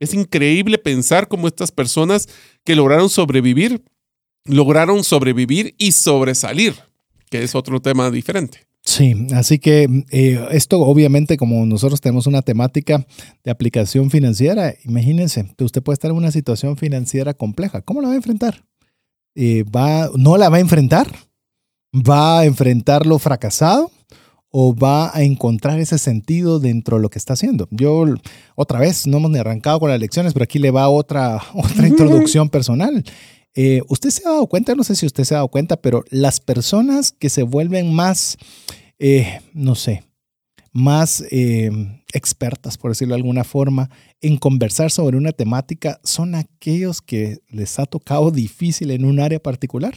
Es 0.00 0.14
increíble 0.14 0.78
pensar 0.78 1.28
cómo 1.28 1.46
estas 1.46 1.70
personas 1.70 2.28
que 2.64 2.74
lograron 2.74 3.08
sobrevivir, 3.08 3.84
lograron 4.44 5.04
sobrevivir 5.04 5.76
y 5.78 5.92
sobresalir, 5.92 6.74
que 7.30 7.44
es 7.44 7.54
otro 7.54 7.80
tema 7.80 8.10
diferente. 8.10 8.66
Sí, 8.84 9.14
así 9.32 9.60
que 9.60 10.04
eh, 10.10 10.44
esto 10.50 10.80
obviamente 10.80 11.36
como 11.36 11.64
nosotros 11.66 12.00
tenemos 12.00 12.26
una 12.26 12.42
temática 12.42 13.06
de 13.44 13.50
aplicación 13.52 14.10
financiera, 14.10 14.74
imagínense, 14.84 15.54
usted 15.60 15.82
puede 15.82 15.94
estar 15.94 16.10
en 16.10 16.16
una 16.16 16.32
situación 16.32 16.76
financiera 16.76 17.32
compleja. 17.32 17.82
¿Cómo 17.82 18.00
la 18.02 18.08
va 18.08 18.14
a 18.14 18.16
enfrentar? 18.16 18.64
Eh, 19.36 19.62
va, 19.62 20.10
¿No 20.16 20.36
la 20.36 20.48
va 20.48 20.56
a 20.56 20.60
enfrentar? 20.60 21.06
¿Va 21.94 22.40
a 22.40 22.44
enfrentarlo 22.46 23.18
fracasado? 23.18 23.90
¿O 24.50 24.74
va 24.74 25.14
a 25.16 25.22
encontrar 25.22 25.78
ese 25.78 25.98
sentido 25.98 26.58
dentro 26.58 26.96
de 26.96 27.02
lo 27.02 27.10
que 27.10 27.18
está 27.18 27.34
haciendo? 27.34 27.68
Yo, 27.70 28.04
otra 28.54 28.78
vez, 28.78 29.06
no 29.06 29.18
hemos 29.18 29.30
ni 29.30 29.38
arrancado 29.38 29.80
con 29.80 29.90
las 29.90 30.00
lecciones, 30.00 30.32
pero 30.32 30.44
aquí 30.44 30.58
le 30.58 30.70
va 30.70 30.88
otra, 30.88 31.42
otra 31.54 31.86
introducción 31.86 32.48
personal. 32.50 33.04
Eh, 33.54 33.82
usted 33.88 34.10
se 34.10 34.26
ha 34.26 34.30
dado 34.30 34.46
cuenta, 34.46 34.74
no 34.74 34.84
sé 34.84 34.96
si 34.96 35.04
usted 35.04 35.24
se 35.24 35.34
ha 35.34 35.38
dado 35.38 35.48
cuenta, 35.48 35.76
pero 35.76 36.04
las 36.10 36.40
personas 36.40 37.12
que 37.12 37.28
se 37.28 37.42
vuelven 37.42 37.92
más, 37.92 38.38
eh, 38.98 39.40
no 39.52 39.74
sé, 39.74 40.04
más 40.72 41.22
eh, 41.30 41.70
expertas, 42.14 42.78
por 42.78 42.90
decirlo 42.90 43.14
de 43.14 43.20
alguna 43.20 43.44
forma, 43.44 43.90
en 44.22 44.38
conversar 44.38 44.90
sobre 44.90 45.18
una 45.18 45.32
temática 45.32 46.00
son 46.02 46.34
aquellos 46.34 47.02
que 47.02 47.40
les 47.48 47.78
ha 47.78 47.84
tocado 47.84 48.30
difícil 48.30 48.90
en 48.90 49.04
un 49.04 49.20
área 49.20 49.38
particular. 49.38 49.94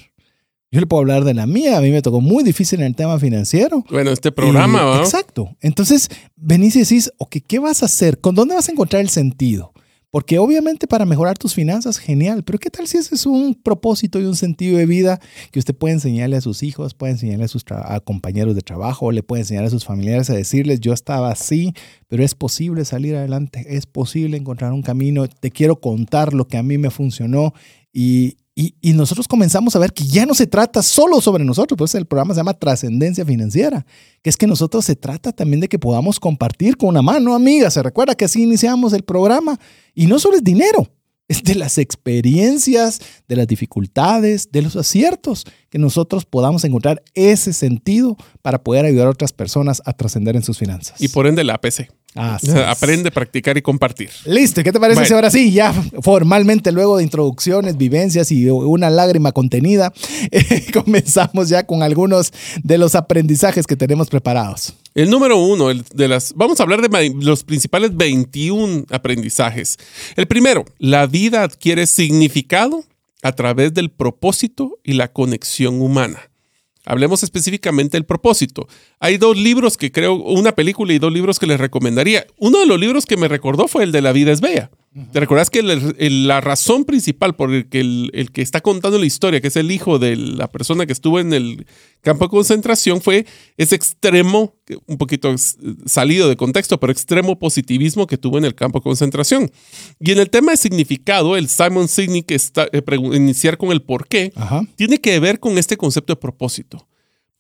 Yo 0.76 0.82
le 0.82 0.88
puedo 0.88 1.00
hablar 1.00 1.24
de 1.24 1.34
la 1.34 1.48
mía, 1.48 1.78
a 1.78 1.82
mí 1.82 1.90
me 1.90 2.02
tocó 2.02 2.20
muy 2.20 2.44
difícil 2.44 2.82
en 2.82 2.88
el 2.88 2.96
tema 2.96 3.18
financiero. 3.18 3.86
Bueno, 3.90 4.12
este 4.12 4.34
programa, 4.34 4.84
¿va? 4.84 4.98
Exacto. 4.98 5.56
Entonces, 5.62 6.10
venís 6.36 6.76
y 6.76 6.80
decís, 6.80 7.14
ok, 7.18 7.38
¿qué 7.48 7.60
vas 7.60 7.82
a 7.82 7.86
hacer? 7.86 8.20
¿Con 8.20 8.36
dónde 8.36 8.56
vas 8.56 8.68
a 8.68 8.74
encontrar 8.74 9.02
el 9.02 9.08
sentido? 9.08 9.72
Porque 10.12 10.38
obviamente 10.38 10.86
para 10.86 11.06
mejorar 11.06 11.38
tus 11.38 11.54
finanzas, 11.54 11.98
genial, 11.98 12.44
pero 12.44 12.60
¿qué 12.60 12.70
tal 12.70 12.88
si 12.88 12.98
ese 12.98 13.16
es 13.16 13.26
un 13.26 13.56
propósito 13.56 14.20
y 14.20 14.26
un 14.26 14.36
sentido 14.36 14.78
de 14.78 14.86
vida 14.86 15.22
que 15.52 15.60
usted 15.60 15.74
puede 15.74 15.94
enseñarle 15.94 16.36
a 16.36 16.42
sus 16.42 16.62
hijos, 16.62 16.94
puede 16.94 17.14
enseñarle 17.14 17.46
a 17.46 17.48
sus 17.48 17.64
a 17.70 17.98
compañeros 18.02 18.54
de 18.54 18.62
trabajo, 18.62 19.14
le 19.14 19.24
puede 19.24 19.44
enseñar 19.44 19.64
a 19.64 19.70
sus 19.70 19.86
familiares 19.86 20.30
a 20.30 20.34
decirles, 20.34 20.82
yo 20.82 20.92
estaba 20.92 21.32
así, 21.32 21.72
pero 22.10 22.22
es 22.22 22.36
posible 22.36 22.84
salir 22.84 23.16
adelante, 23.16 23.66
es 23.78 23.86
posible 23.86 24.36
encontrar 24.36 24.74
un 24.74 24.82
camino, 24.82 25.26
te 25.30 25.52
quiero 25.52 25.80
contar 25.80 26.34
lo 26.34 26.50
que 26.50 26.58
a 26.58 26.64
mí 26.64 26.78
me 26.78 26.90
funcionó 26.90 27.54
y, 27.94 28.36
y, 28.56 28.76
y 28.82 28.94
nosotros 28.94 29.28
comenzamos 29.28 29.76
a 29.76 29.80
ver 29.80 29.92
que 29.92 30.06
ya 30.06 30.26
no 30.26 30.34
se 30.34 30.48
trata 30.48 30.82
solo 30.82 31.20
sobre 31.20 31.44
nosotros, 31.44 31.78
pues 31.78 31.94
el 31.96 32.06
programa 32.06 32.34
se 32.34 32.40
llama 32.40 32.54
Trascendencia 32.54 33.26
Financiera, 33.26 33.86
que 34.22 34.30
es 34.30 34.38
que 34.38 34.48
nosotros 34.48 34.86
se 34.86 34.96
trata 34.96 35.34
también 35.34 35.60
de 35.60 35.68
que 35.68 35.78
podamos 35.78 36.22
compartir 36.22 36.78
con 36.78 36.90
una 36.90 37.02
mano 37.02 37.36
amiga. 37.36 37.70
Se 37.70 37.84
recuerda 37.84 38.16
que 38.16 38.24
así 38.24 38.44
iniciamos 38.44 38.94
el 38.94 39.04
programa 39.04 39.60
y 39.94 40.08
no 40.08 40.20
solo 40.20 40.38
es 40.38 40.44
dinero, 40.44 40.90
es 41.28 41.44
de 41.44 41.56
las 41.56 41.78
experiencias, 41.78 43.02
de 43.28 43.36
las 43.36 43.48
dificultades, 43.48 44.52
de 44.52 44.62
los 44.62 44.78
aciertos, 44.78 45.44
que 45.70 45.78
nosotros 45.78 46.26
podamos 46.26 46.64
encontrar 46.64 47.04
ese 47.14 47.52
sentido 47.52 48.16
para 48.42 48.64
poder 48.64 48.86
ayudar 48.86 49.08
a 49.08 49.12
otras 49.12 49.34
personas 49.34 49.82
a 49.86 49.92
trascender 49.92 50.38
en 50.38 50.44
sus 50.44 50.58
finanzas. 50.58 51.02
Y 51.02 51.10
por 51.10 51.28
ende 51.28 51.44
la 51.44 51.56
APC. 51.56 51.90
Así 52.16 52.48
es. 52.50 52.56
Aprende, 52.56 53.12
practicar 53.12 53.58
y 53.58 53.62
compartir. 53.62 54.10
Listo, 54.26 54.62
¿y 54.62 54.64
¿qué 54.64 54.72
te 54.72 54.80
parece 54.80 54.96
Bueno. 54.96 55.08
si 55.08 55.14
ahora 55.14 55.30
sí, 55.30 55.52
ya 55.52 55.74
formalmente, 56.02 56.72
luego 56.72 56.98
de 56.98 57.04
introducciones, 57.04 57.78
vivencias 57.78 58.32
y 58.32 58.50
una 58.50 58.90
lágrima 58.90 59.32
contenida, 59.32 59.94
eh, 60.32 60.66
comenzamos 60.74 61.50
ya 61.50 61.66
con 61.66 61.84
algunos 61.84 62.32
de 62.64 62.78
los 62.78 62.96
aprendizajes 62.96 63.68
que 63.68 63.76
tenemos 63.76 64.10
preparados? 64.10 64.74
El 64.96 65.10
número 65.10 65.38
uno, 65.38 65.70
el 65.70 65.84
de 65.94 66.08
las, 66.08 66.34
vamos 66.36 66.60
a 66.60 66.64
hablar 66.64 66.82
de 66.82 67.14
los 67.20 67.44
principales 67.44 67.96
21 67.98 68.86
aprendizajes. 68.90 69.78
El 70.16 70.26
primero, 70.26 70.64
la 70.80 71.06
vida 71.06 71.44
adquiere 71.44 71.86
significado 71.86 72.86
a 73.22 73.34
través 73.34 73.74
del 73.74 73.90
propósito 73.92 74.80
y 74.84 74.94
la 74.94 75.12
conexión 75.12 75.82
humana. 75.82 76.30
Hablemos 76.86 77.24
específicamente 77.24 77.98
del 77.98 78.06
propósito. 78.06 78.68
Hay 79.00 79.18
dos 79.18 79.38
libros 79.38 79.78
que 79.78 79.92
creo, 79.92 80.16
una 80.16 80.54
película 80.54 80.94
y 80.94 81.00
dos 81.00 81.12
libros 81.12 81.40
que 81.40 81.48
les 81.48 81.60
recomendaría. 81.60 82.28
Uno 82.38 82.60
de 82.60 82.68
los 82.68 82.80
libros 82.80 83.06
que 83.06 83.18
me 83.18 83.28
recordó 83.28 83.68
fue 83.68 83.84
el 83.84 83.92
de 83.92 84.02
La 84.02 84.12
vida 84.12 84.32
es 84.32 84.42
bella. 84.42 84.70
¿Te 85.12 85.20
recuerdas 85.20 85.50
que 85.50 85.60
el- 85.60 85.94
el- 86.00 86.26
la 86.28 86.40
razón 86.40 86.86
principal 86.86 87.36
por 87.36 87.54
el 87.54 87.68
que 87.68 87.82
el, 87.82 88.12
el 88.14 88.32
que 88.32 88.42
está 88.42 88.62
contando 88.62 88.98
la 88.98 89.06
historia, 89.06 89.42
que 89.42 89.50
es 89.50 89.58
el 89.58 89.70
hijo 89.70 90.00
de 90.00 90.16
la 90.16 90.50
persona 90.50 90.86
que 90.86 90.94
estuvo 90.94 91.20
en 91.20 91.34
el 91.34 91.66
campo 92.00 92.24
de 92.26 92.30
concentración, 92.30 93.02
fue 93.02 93.26
ese 93.58 93.76
extremo, 93.76 94.56
un 94.86 94.98
poquito 94.98 95.36
salido 95.86 96.30
de 96.30 96.38
contexto, 96.38 96.80
pero 96.80 96.94
extremo 96.94 97.38
positivismo 97.38 98.08
que 98.08 98.18
tuvo 98.18 98.38
en 98.38 98.46
el 98.46 98.56
campo 98.56 98.80
de 98.80 98.84
concentración? 98.84 99.52
Y 100.00 100.12
en 100.12 100.20
el 100.20 100.30
tema 100.30 100.52
de 100.54 100.58
significado, 100.58 101.36
el 101.36 101.50
Simon 101.50 101.90
Sinek 101.90 102.32
está, 102.32 102.70
eh, 102.72 102.82
iniciar 103.14 103.58
con 103.58 103.74
el 103.74 103.82
por 103.82 104.08
qué, 104.08 104.32
Ajá. 104.36 104.66
tiene 104.78 105.02
que 105.02 105.20
ver 105.20 105.42
con 105.42 105.58
este 105.58 105.76
concepto 105.76 106.14
de 106.14 106.22
propósito. 106.22 106.88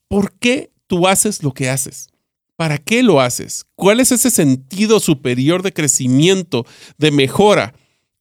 ¿Por 0.09 0.33
qué 0.39 0.71
tú 0.87 1.07
haces 1.07 1.41
lo 1.41 1.53
que 1.53 1.69
haces? 1.69 2.09
¿Para 2.55 2.77
qué 2.77 3.03
lo 3.03 3.19
haces? 3.19 3.65
¿Cuál 3.75 3.99
es 3.99 4.11
ese 4.11 4.29
sentido 4.29 4.99
superior 4.99 5.61
de 5.61 5.73
crecimiento, 5.73 6.65
de 6.97 7.11
mejora? 7.11 7.73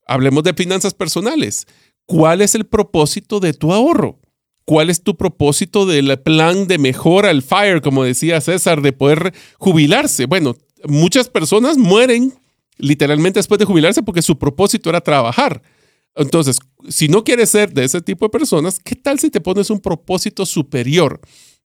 Hablemos 0.07 0.43
de 0.43 0.55
finanzas 0.55 0.93
personales. 0.93 1.67
¿Cuál 2.07 2.43
es 2.43 2.55
el 2.55 2.67
propósito 2.67 3.41
de 3.41 3.53
tu 3.53 3.73
ahorro? 3.73 4.21
¿Cuál 4.65 4.91
es 4.91 5.03
tu 5.03 5.17
propósito 5.17 5.87
del 5.87 6.19
plan 6.21 6.67
de 6.67 6.79
mejora, 6.79 7.31
el 7.31 7.43
FIRE, 7.43 7.81
como 7.81 8.03
decía 8.03 8.41
César, 8.41 8.83
de 8.83 8.93
poder 8.93 9.35
jubilarse? 9.59 10.27
Bueno, 10.27 10.57
muchas 10.85 11.29
personas 11.29 11.77
mueren 11.77 12.35
literalmente 12.77 13.39
después 13.39 13.59
de 13.59 13.67
jubilarse 13.67 14.03
porque 14.03 14.23
su 14.23 14.39
propósito 14.39 14.91
era 14.91 15.01
trabajar. 15.01 15.63
Entonces, 16.17 16.57
si 16.89 17.09
no 17.09 17.25
quieres 17.25 17.51
ser 17.51 17.73
de 17.73 17.85
ese 17.85 18.01
tipo 18.01 18.27
de 18.27 18.31
personas, 18.31 18.79
¿qué 18.79 18.95
tal 18.97 19.19
si 19.19 19.31
te 19.31 19.41
pones 19.41 19.71
un 19.71 19.81
propósito 19.81 20.47
superior? 20.47 21.21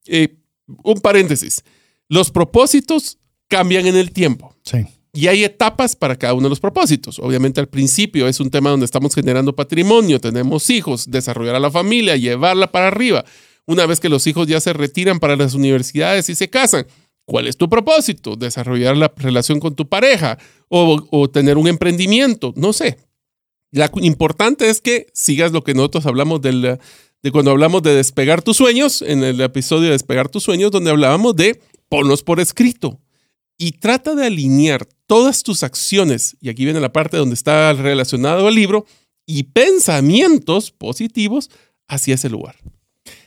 Eh, 0.06 0.38
un 0.84 1.00
paréntesis. 1.00 1.64
Los 2.10 2.32
propósitos 2.32 3.18
cambian 3.48 3.86
en 3.88 3.96
el 3.96 4.12
tiempo 4.12 4.56
Sí. 4.64 4.86
y 5.14 5.28
hay 5.28 5.44
etapas 5.44 5.96
para 5.96 6.16
cada 6.18 6.34
uno 6.34 6.44
de 6.44 6.50
los 6.50 6.60
propósitos. 6.60 7.20
Obviamente 7.20 7.60
al 7.60 7.68
principio 7.68 8.28
es 8.28 8.40
un 8.40 8.50
tema 8.50 8.70
donde 8.72 8.86
estamos 8.86 9.14
generando 9.16 9.56
patrimonio, 9.56 10.20
tenemos 10.20 10.70
hijos, 10.70 11.10
desarrollar 11.10 11.56
a 11.56 11.60
la 11.60 11.72
familia, 11.72 12.16
llevarla 12.18 12.72
para 12.72 12.88
arriba. 12.88 13.24
Una 13.66 13.86
vez 13.86 14.00
que 14.00 14.10
los 14.10 14.26
hijos 14.28 14.48
ya 14.48 14.60
se 14.60 14.74
retiran 14.74 15.20
para 15.20 15.36
las 15.36 15.54
universidades 15.54 16.30
y 16.30 16.36
se 16.36 16.50
casan, 16.50 16.88
¿cuál 17.26 17.48
es 17.48 17.58
tu 17.58 17.70
propósito? 17.70 18.36
Desarrollar 18.36 18.98
la 18.98 19.12
relación 19.16 19.60
con 19.60 19.76
tu 19.76 19.88
pareja 19.88 20.40
o, 20.68 21.08
o 21.12 21.30
tener 21.30 21.58
un 21.58 21.68
emprendimiento, 21.68 22.54
no 22.56 22.74
sé. 22.74 22.98
Cu- 23.92 24.00
importante 24.02 24.68
es 24.70 24.82
que 24.82 25.06
sigas 25.14 25.52
lo 25.52 25.64
que 25.64 25.76
nosotros 25.76 26.08
hablamos 26.08 26.42
del, 26.42 26.80
de 27.22 27.32
cuando 27.32 27.52
hablamos 27.52 27.84
de 27.84 27.94
despegar 27.94 28.42
tus 28.42 28.58
sueños, 28.58 29.04
en 29.04 29.24
el 29.24 29.40
episodio 29.42 29.86
de 29.86 29.92
despegar 29.92 30.30
tus 30.30 30.42
sueños, 30.44 30.72
donde 30.72 30.90
hablábamos 30.90 31.36
de 31.36 31.62
ponlos 31.90 32.24
por 32.24 32.40
escrito 32.40 33.00
y 33.58 33.74
trata 33.74 34.16
de 34.16 34.26
alinear 34.26 34.88
todas 35.06 35.44
tus 35.44 35.64
acciones, 35.64 36.38
y 36.40 36.50
aquí 36.50 36.64
viene 36.64 36.80
la 36.80 36.94
parte 36.94 37.18
donde 37.18 37.36
está 37.36 37.74
relacionado 37.74 38.48
el 38.48 38.56
libro, 38.56 38.86
y 39.26 39.44
pensamientos 39.44 40.72
positivos 40.72 41.52
hacia 41.88 42.16
ese 42.16 42.30
lugar. 42.30 42.56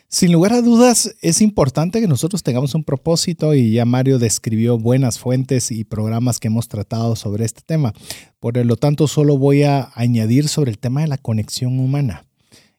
Sin 0.09 0.33
lugar 0.33 0.53
a 0.53 0.61
dudas, 0.61 1.15
es 1.23 1.41
importante 1.41 2.01
que 2.01 2.09
nosotros 2.09 2.43
tengamos 2.43 2.75
un 2.75 2.85
propósito 2.85 3.55
y 3.55 3.73
ya 3.73 3.85
Mario 3.85 4.19
describió 4.19 4.79
buenas 4.79 5.19
fuentes 5.19 5.71
y 5.71 5.85
programas 5.85 6.39
que 6.39 6.49
hemos 6.49 6.69
tratado 6.69 7.17
sobre 7.17 7.45
este 7.45 7.63
tema. 7.65 7.95
Por 8.39 8.57
lo 8.65 8.77
tanto, 8.77 9.07
solo 9.07 9.39
voy 9.39 9.63
a 9.63 9.91
añadir 9.95 10.49
sobre 10.49 10.71
el 10.71 10.79
tema 10.79 11.01
de 11.01 11.07
la 11.07 11.19
conexión 11.19 11.79
humana. 11.79 12.27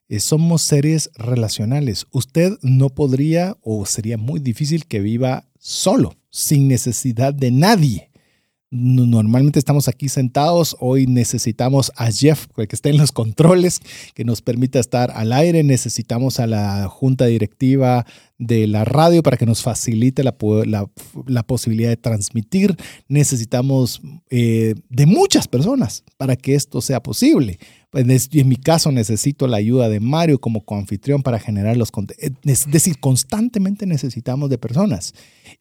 Eh, 0.09 0.19
Somos 0.19 0.61
seres 0.61 1.09
relacionales. 1.15 2.05
Usted 2.11 2.53
no 2.61 2.89
podría 2.89 3.57
o 3.61 3.85
sería 3.87 4.17
muy 4.17 4.39
difícil 4.39 4.85
que 4.85 4.99
viva 4.99 5.47
solo, 5.67 6.17
sin 6.29 6.67
necesidad 6.67 7.33
de 7.33 7.49
nadie. 7.51 8.09
No- 8.69 9.05
Normalmente 9.05 9.59
estamos 9.59 9.87
aquí 9.87 10.09
sentados, 10.09 10.75
hoy 10.79 11.07
necesitamos 11.07 11.91
a 11.95 12.11
Jeff, 12.11 12.47
que 12.55 12.67
esté 12.69 12.89
en 12.89 12.97
los 12.97 13.11
controles, 13.13 13.79
que 14.13 14.25
nos 14.25 14.41
permita 14.41 14.79
estar 14.79 15.11
al 15.11 15.31
aire, 15.31 15.63
necesitamos 15.63 16.39
a 16.41 16.47
la 16.47 16.89
junta 16.89 17.25
directiva 17.27 18.05
de 18.37 18.67
la 18.67 18.83
radio 18.83 19.23
para 19.23 19.37
que 19.37 19.45
nos 19.45 19.61
facilite 19.61 20.23
la, 20.23 20.35
la- 20.65 21.43
posibilidad 21.43 21.89
de 21.89 21.97
transmitir, 21.97 22.75
necesitamos 23.07 24.01
eh, 24.29 24.75
de 24.89 25.05
muchas 25.05 25.47
personas 25.47 26.03
para 26.17 26.35
que 26.35 26.55
esto 26.55 26.81
sea 26.81 27.01
posible. 27.01 27.59
En 27.93 28.49
mi 28.49 28.55
caso 28.55 28.91
necesito 28.91 29.47
la 29.47 29.57
ayuda 29.57 29.87
de 29.87 29.99
Mario 29.99 30.39
como 30.39 30.65
coanfitrión 30.65 31.21
para 31.21 31.39
generar 31.39 31.77
los 31.77 31.91
eh, 32.17 32.31
Es 32.43 32.65
decir, 32.71 32.99
constantemente 32.99 33.85
necesitamos 33.85 34.49
de 34.49 34.57
personas. 34.57 35.13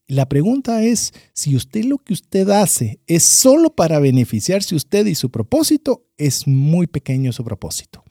La 0.08 0.26
pregunta 0.26 0.82
es, 0.82 1.12
si 1.34 1.54
usted 1.56 1.84
lo 1.84 1.98
que 1.98 2.14
usted 2.14 2.48
hace 2.48 3.00
es 3.06 3.24
solo 3.24 3.74
para 3.74 3.98
beneficiarse 3.98 4.74
usted 4.74 5.04
y 5.06 5.14
su 5.14 5.30
propósito, 5.30 6.06
es 6.16 6.46
muy 6.46 6.86
pequeño 6.86 7.32
su 7.32 7.44
propósito. 7.44 8.02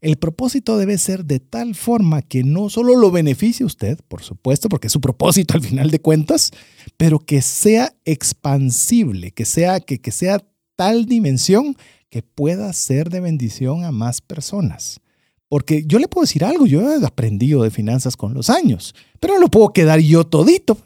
El 0.00 0.16
propósito 0.16 0.78
debe 0.78 0.98
ser 0.98 1.24
de 1.24 1.40
tal 1.40 1.74
forma 1.74 2.22
que 2.22 2.44
no 2.44 2.68
solo 2.68 2.96
lo 2.96 3.10
beneficie 3.10 3.66
usted, 3.66 3.98
por 4.08 4.22
supuesto, 4.22 4.68
porque 4.68 4.88
es 4.88 4.92
su 4.92 5.00
propósito 5.00 5.54
al 5.54 5.62
final 5.62 5.90
de 5.90 6.00
cuentas, 6.00 6.50
pero 6.96 7.18
que 7.18 7.42
sea 7.42 7.94
expansible, 8.04 9.32
que 9.32 9.44
sea, 9.44 9.80
que, 9.80 10.00
que 10.00 10.12
sea 10.12 10.44
tal 10.76 11.06
dimensión 11.06 11.76
que 12.10 12.22
pueda 12.22 12.72
ser 12.72 13.10
de 13.10 13.20
bendición 13.20 13.84
a 13.84 13.92
más 13.92 14.20
personas. 14.20 15.00
Porque 15.48 15.84
yo 15.86 15.98
le 15.98 16.08
puedo 16.08 16.24
decir 16.24 16.44
algo, 16.44 16.66
yo 16.66 16.80
he 16.92 17.04
aprendido 17.04 17.62
de 17.62 17.70
finanzas 17.70 18.16
con 18.16 18.34
los 18.34 18.50
años, 18.50 18.94
pero 19.20 19.34
no 19.34 19.40
lo 19.40 19.48
puedo 19.48 19.72
quedar 19.72 20.00
yo 20.00 20.24
todito. 20.24 20.78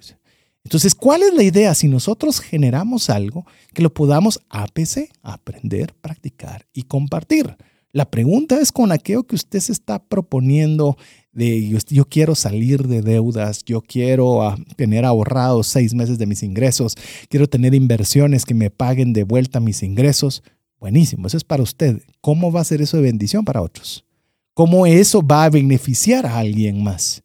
Entonces, 0.64 0.94
¿cuál 0.94 1.22
es 1.22 1.32
la 1.34 1.42
idea? 1.42 1.74
Si 1.74 1.88
nosotros 1.88 2.40
generamos 2.40 3.08
algo, 3.08 3.46
que 3.72 3.82
lo 3.82 3.92
podamos 3.92 4.40
APC, 4.50 5.10
aprender, 5.22 5.94
practicar 6.00 6.66
y 6.74 6.82
compartir. 6.82 7.56
La 7.92 8.08
pregunta 8.08 8.60
es 8.60 8.70
con 8.70 8.92
aquello 8.92 9.24
que 9.24 9.34
usted 9.34 9.58
se 9.58 9.72
está 9.72 9.98
proponiendo 9.98 10.96
de 11.32 11.68
yo, 11.68 11.78
yo 11.88 12.04
quiero 12.04 12.34
salir 12.34 12.86
de 12.86 13.02
deudas, 13.02 13.64
yo 13.64 13.80
quiero 13.80 14.42
ah, 14.42 14.56
tener 14.76 15.04
ahorrados 15.04 15.66
seis 15.66 15.92
meses 15.94 16.18
de 16.18 16.26
mis 16.26 16.42
ingresos, 16.42 16.94
quiero 17.28 17.48
tener 17.48 17.74
inversiones 17.74 18.44
que 18.44 18.54
me 18.54 18.70
paguen 18.70 19.12
de 19.12 19.24
vuelta 19.24 19.58
mis 19.58 19.82
ingresos. 19.82 20.42
Buenísimo, 20.78 21.26
eso 21.26 21.36
es 21.36 21.44
para 21.44 21.62
usted. 21.62 22.00
¿Cómo 22.20 22.52
va 22.52 22.60
a 22.60 22.64
ser 22.64 22.80
eso 22.80 22.96
de 22.96 23.02
bendición 23.02 23.44
para 23.44 23.60
otros? 23.60 24.04
¿Cómo 24.54 24.86
eso 24.86 25.20
va 25.26 25.44
a 25.44 25.50
beneficiar 25.50 26.26
a 26.26 26.38
alguien 26.38 26.82
más? 26.82 27.22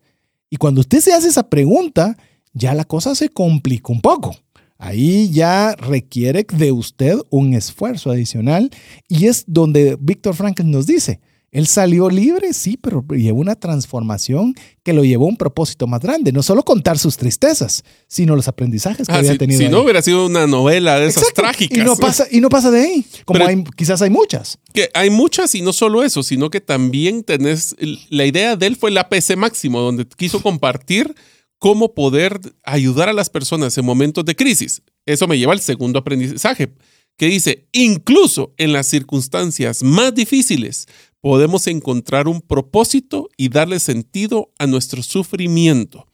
Y 0.49 0.57
cuando 0.57 0.81
usted 0.81 0.99
se 0.99 1.13
hace 1.13 1.27
esa 1.27 1.49
pregunta, 1.49 2.17
ya 2.53 2.73
la 2.73 2.85
cosa 2.85 3.13
se 3.13 3.29
complica 3.29 3.91
un 3.91 4.01
poco. 4.01 4.35
Ahí 4.77 5.29
ya 5.31 5.73
requiere 5.75 6.45
de 6.53 6.71
usted 6.71 7.15
un 7.29 7.53
esfuerzo 7.53 8.11
adicional 8.11 8.69
y 9.07 9.27
es 9.27 9.45
donde 9.47 9.97
Víctor 9.99 10.35
Frankl 10.35 10.69
nos 10.69 10.85
dice, 10.85 11.21
él 11.51 11.67
salió 11.67 12.09
libre, 12.09 12.51
sí, 12.51 12.75
pero 12.75 13.01
llevó 13.11 13.39
una 13.39 13.55
transformación 13.55 14.53
que 14.83 14.91
lo 14.91 15.05
llevó 15.05 15.23
a 15.23 15.29
un 15.29 15.37
propósito 15.37 15.87
más 15.87 16.01
grande. 16.01 16.33
No 16.33 16.43
solo 16.43 16.63
contar 16.63 16.97
sus 16.99 17.15
tristezas, 17.15 17.85
sino 18.09 18.35
los 18.35 18.49
aprendizajes 18.49 19.07
que 19.07 19.13
Ah, 19.13 19.19
había 19.19 19.31
si, 19.31 19.37
tenido. 19.37 19.59
si 19.59 19.65
ahí. 19.67 19.71
no 19.71 19.79
hubiera 19.83 20.01
sido 20.01 20.25
una 20.25 20.47
novela 20.47 20.99
de 20.99 21.07
esas 21.07 21.31
trágicas. 21.33 21.77
Y 21.77 21.81
no, 21.81 21.95
pasa, 21.95 22.27
y 22.29 22.41
no 22.41 22.49
pasa 22.49 22.71
de 22.71 22.81
ahí. 22.81 23.05
Como 23.23 23.37
Pero- 23.39 23.49
hay, 23.49 23.63
quizás 23.77 24.01
hay 24.01 24.09
muchas. 24.09 24.57
Que 24.73 24.89
hay 24.93 25.09
muchas 25.09 25.55
y 25.55 25.61
no 25.61 25.71
solo 25.71 26.03
eso, 26.03 26.23
sino 26.23 26.49
que 26.49 26.59
también 26.59 27.23
tenés, 27.23 27.73
la 28.09 28.25
idea 28.25 28.57
de 28.57 28.65
él 28.67 28.75
fue 28.75 28.89
el 28.89 28.97
APC 28.97 29.37
máximo, 29.37 29.79
donde 29.79 30.05
quiso 30.17 30.41
compartir 30.41 31.15
cómo 31.59 31.93
poder 31.93 32.39
ayudar 32.63 33.09
a 33.09 33.13
las 33.13 33.29
personas 33.29 33.77
en 33.77 33.85
momentos 33.85 34.25
de 34.25 34.35
crisis. 34.35 34.81
Eso 35.05 35.27
me 35.27 35.37
lleva 35.37 35.53
al 35.53 35.61
segundo 35.61 35.99
aprendizaje, 35.99 36.73
que 37.17 37.27
dice, 37.27 37.67
incluso 37.71 38.53
en 38.57 38.73
las 38.73 38.87
circunstancias 38.87 39.83
más 39.83 40.13
difíciles, 40.13 40.87
podemos 41.21 41.67
encontrar 41.67 42.27
un 42.27 42.41
propósito 42.41 43.29
y 43.37 43.49
darle 43.49 43.79
sentido 43.79 44.51
a 44.59 44.67
nuestro 44.67 45.01
sufrimiento. 45.01 46.07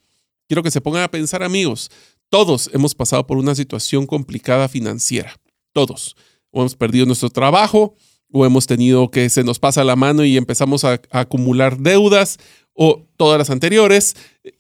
Quiero 0.48 0.64
que 0.64 0.72
se 0.72 0.82
pongan 0.82 1.04
a 1.04 1.12
pensar, 1.12 1.44
amigos, 1.44 1.90
todos 2.30 2.70
hemos 2.74 2.96
pasado 2.96 3.26
por 3.26 3.38
una 3.38 3.56
situación 3.56 4.06
complicada 4.06 4.70
financiera, 4.70 5.36
todos. 5.74 6.16
O 6.52 6.62
hemos 6.62 6.76
perdido 6.76 7.06
nuestro 7.06 7.30
trabajo, 7.30 7.96
o 8.32 8.46
hemos 8.46 8.68
tenido 8.68 9.10
que 9.12 9.30
se 9.30 9.44
nos 9.44 9.60
pasa 9.60 9.84
la 9.84 9.96
mano 9.96 10.24
y 10.24 10.38
empezamos 10.38 10.84
a, 10.86 11.02
a 11.12 11.20
acumular 11.22 11.78
deudas, 11.78 12.38
o 12.74 13.06
todas 13.18 13.38
las 13.38 13.50
anteriores. 13.50 14.16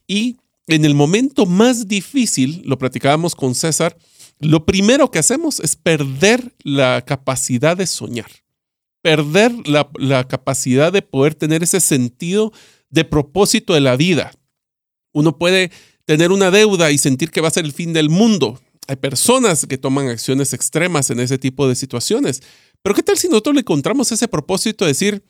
Y 0.07 0.37
en 0.67 0.85
el 0.85 0.95
momento 0.95 1.45
más 1.45 1.87
difícil, 1.87 2.61
lo 2.65 2.77
platicábamos 2.77 3.35
con 3.35 3.55
César, 3.55 3.97
lo 4.39 4.65
primero 4.65 5.11
que 5.11 5.19
hacemos 5.19 5.59
es 5.59 5.75
perder 5.75 6.53
la 6.63 7.03
capacidad 7.05 7.77
de 7.77 7.85
soñar, 7.85 8.31
perder 9.03 9.53
la, 9.67 10.27
capacidad 10.27 10.91
de 10.91 11.03
poder 11.03 11.35
tener 11.35 11.61
ese 11.61 11.79
sentido 11.79 12.51
de 12.89 13.05
propósito 13.05 13.73
de 13.73 13.81
la 13.81 13.95
vida. 13.95 14.31
Uno 15.13 15.37
puede 15.37 15.71
tener 16.05 16.31
una 16.31 16.49
deuda 16.49 16.91
y 16.91 16.97
sentir 16.97 17.29
que 17.29 17.41
va 17.41 17.49
a 17.49 17.51
ser 17.51 17.65
el 17.65 17.73
fin 17.73 17.93
del 17.93 18.09
mundo. 18.09 18.59
Hay 18.87 18.95
personas 18.95 19.67
que 19.67 19.77
toman 19.77 20.07
acciones 20.07 20.53
extremas 20.53 21.11
en 21.11 21.19
ese 21.19 21.37
tipo 21.37 21.67
de 21.67 21.75
situaciones. 21.75 22.41
Pero 22.81 22.95
¿qué 22.95 23.03
tal 23.03 23.17
si 23.17 23.27
nosotros 23.27 23.53
le 23.53 23.61
encontramos 23.61 24.11
ese 24.11 24.27
propósito 24.27 24.85
de 24.85 24.91
decir, 24.91 25.23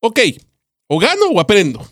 ok, 0.00 0.20
o 0.88 0.98
gano 0.98 1.26
o 1.26 1.40
aprendo? 1.40 1.86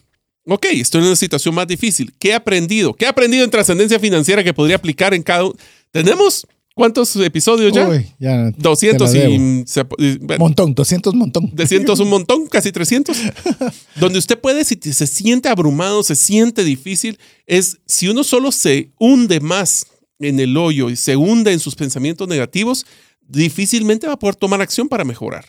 Ok, 0.47 0.67
estoy 0.73 1.01
en 1.03 1.07
una 1.09 1.17
situación 1.17 1.55
más 1.55 1.67
difícil. 1.67 2.13
¿Qué 2.19 2.31
he 2.31 2.35
aprendido? 2.35 2.95
¿Qué 2.95 3.05
he 3.05 3.09
aprendido 3.09 3.45
en 3.45 3.51
trascendencia 3.51 4.01
financiera 4.01 4.43
que 4.43 4.53
podría 4.53 4.77
aplicar 4.77 5.15
en 5.15 5.23
cada 5.23 5.45
uno? 5.45 5.55
¿Tenemos 5.93 6.47
cuántos 6.75 7.15
episodios 7.17 7.73
ya? 7.73 7.89
Uy, 7.89 8.07
ya 8.19 8.51
200 8.57 9.13
te 9.13 9.19
la 9.19 9.25
debo. 9.25 9.35
y... 9.35 9.65
se- 9.67 9.85
y- 9.99 10.19
bueno, 10.19 10.41
Montón, 10.45 10.75
200 10.75 11.15
montón. 11.15 11.51
de 11.55 11.67
cientos 11.67 12.01
un 12.01 12.09
montón, 12.09 12.47
casi 12.49 12.73
300, 12.73 13.17
donde 14.01 14.19
usted 14.19 14.39
puede, 14.39 14.65
si 14.65 14.75
se 14.93 15.07
siente 15.07 15.49
abrumado, 15.49 16.03
se 16.03 16.17
siente 16.17 16.65
difícil, 16.65 17.19
es 17.47 17.77
si 17.87 18.09
uno 18.09 18.25
solo 18.25 18.51
se 18.51 18.91
hunde 18.99 19.39
más 19.41 19.87
en 20.19 20.41
el 20.41 20.57
hoyo 20.57 20.91
y 20.91 20.97
se 20.97 21.15
hunde 21.17 21.53
en 21.53 21.61
sus 21.61 21.75
pensamientos 21.77 22.27
negativos, 22.27 22.85
difícilmente 23.21 24.07
va 24.07 24.15
a 24.15 24.19
poder 24.19 24.35
tomar 24.37 24.61
acción 24.61 24.89
para 24.89 25.05
mejorar. 25.05 25.45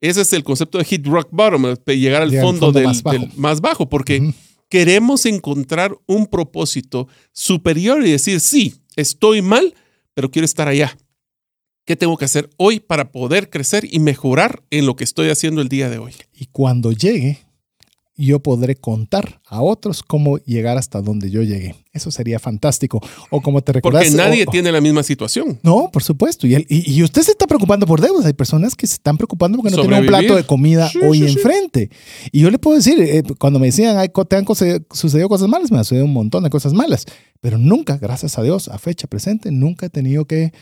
Ese 0.00 0.20
es 0.20 0.32
el 0.32 0.44
concepto 0.44 0.78
de 0.78 0.84
hit 0.84 1.06
rock 1.06 1.28
bottom, 1.30 1.74
de 1.84 1.98
llegar 1.98 2.22
al 2.22 2.30
fondo, 2.30 2.66
fondo 2.66 2.72
del, 2.72 2.86
más 2.86 3.02
bajo. 3.02 3.18
del 3.18 3.30
más 3.36 3.60
bajo, 3.60 3.88
porque 3.88 4.32
queremos 4.68 5.26
encontrar 5.26 5.96
un 6.06 6.26
propósito 6.26 7.08
superior 7.32 8.06
y 8.06 8.12
decir, 8.12 8.40
sí, 8.40 8.74
estoy 8.96 9.42
mal, 9.42 9.74
pero 10.14 10.30
quiero 10.30 10.46
estar 10.46 10.68
allá. 10.68 10.96
¿Qué 11.84 11.96
tengo 11.96 12.16
que 12.16 12.26
hacer 12.26 12.50
hoy 12.58 12.80
para 12.80 13.10
poder 13.10 13.48
crecer 13.48 13.88
y 13.90 13.98
mejorar 13.98 14.62
en 14.70 14.84
lo 14.84 14.94
que 14.94 15.04
estoy 15.04 15.30
haciendo 15.30 15.62
el 15.62 15.68
día 15.68 15.88
de 15.88 15.98
hoy? 15.98 16.12
Y 16.34 16.46
cuando 16.46 16.92
llegue, 16.92 17.38
yo 18.26 18.40
podré 18.40 18.74
contar 18.76 19.40
a 19.46 19.62
otros 19.62 20.02
cómo 20.02 20.38
llegar 20.38 20.76
hasta 20.76 21.00
donde 21.00 21.30
yo 21.30 21.42
llegué. 21.42 21.76
Eso 21.92 22.10
sería 22.10 22.38
fantástico. 22.38 23.00
O 23.30 23.40
como 23.40 23.60
te 23.62 23.72
recordás. 23.72 24.04
Porque 24.04 24.16
nadie 24.16 24.44
o- 24.46 24.50
tiene 24.50 24.70
la 24.72 24.80
misma 24.80 25.02
situación. 25.02 25.58
No, 25.62 25.88
por 25.92 26.02
supuesto. 26.02 26.46
Y, 26.46 26.54
el- 26.54 26.66
y- 26.68 26.92
y 26.92 27.02
usted 27.02 27.22
se 27.22 27.30
está 27.30 27.46
preocupando 27.46 27.86
por 27.86 28.00
deudas. 28.00 28.26
Hay 28.26 28.32
personas 28.34 28.74
que 28.74 28.86
se 28.86 28.94
están 28.94 29.16
preocupando 29.16 29.56
porque 29.58 29.74
no 29.74 29.80
tienen 29.82 30.00
un 30.00 30.06
plato 30.06 30.34
de 30.36 30.44
comida 30.44 30.88
Sí, 30.90 30.98
hoy 31.02 31.20
sí, 31.20 31.28
sí. 31.28 31.34
enfrente. 31.36 31.90
Y 32.32 32.40
yo 32.40 32.50
le 32.50 32.58
puedo 32.58 32.76
decir, 32.76 33.00
eh, 33.00 33.22
cuando 33.38 33.58
me 33.58 33.66
decían, 33.66 33.96
"Ay, 33.98 34.08
te 34.28 34.36
han 34.36 34.44
sucedido 34.92 35.28
cosas 35.28 35.48
malas, 35.48 35.70
me 35.70 35.78
han 35.78 35.84
sucedido 35.84 36.04
un 36.04 36.12
montón 36.12 36.42
de 36.44 36.50
cosas 36.50 36.72
malas. 36.72 37.06
Pero 37.40 37.56
nunca, 37.56 37.96
gracias 37.98 38.36
a 38.38 38.42
Dios, 38.42 38.68
a 38.68 38.78
fecha 38.78 39.06
presente, 39.06 39.50
nunca 39.52 39.86
he 39.86 39.90
tenido 39.90 40.24
que 40.24 40.52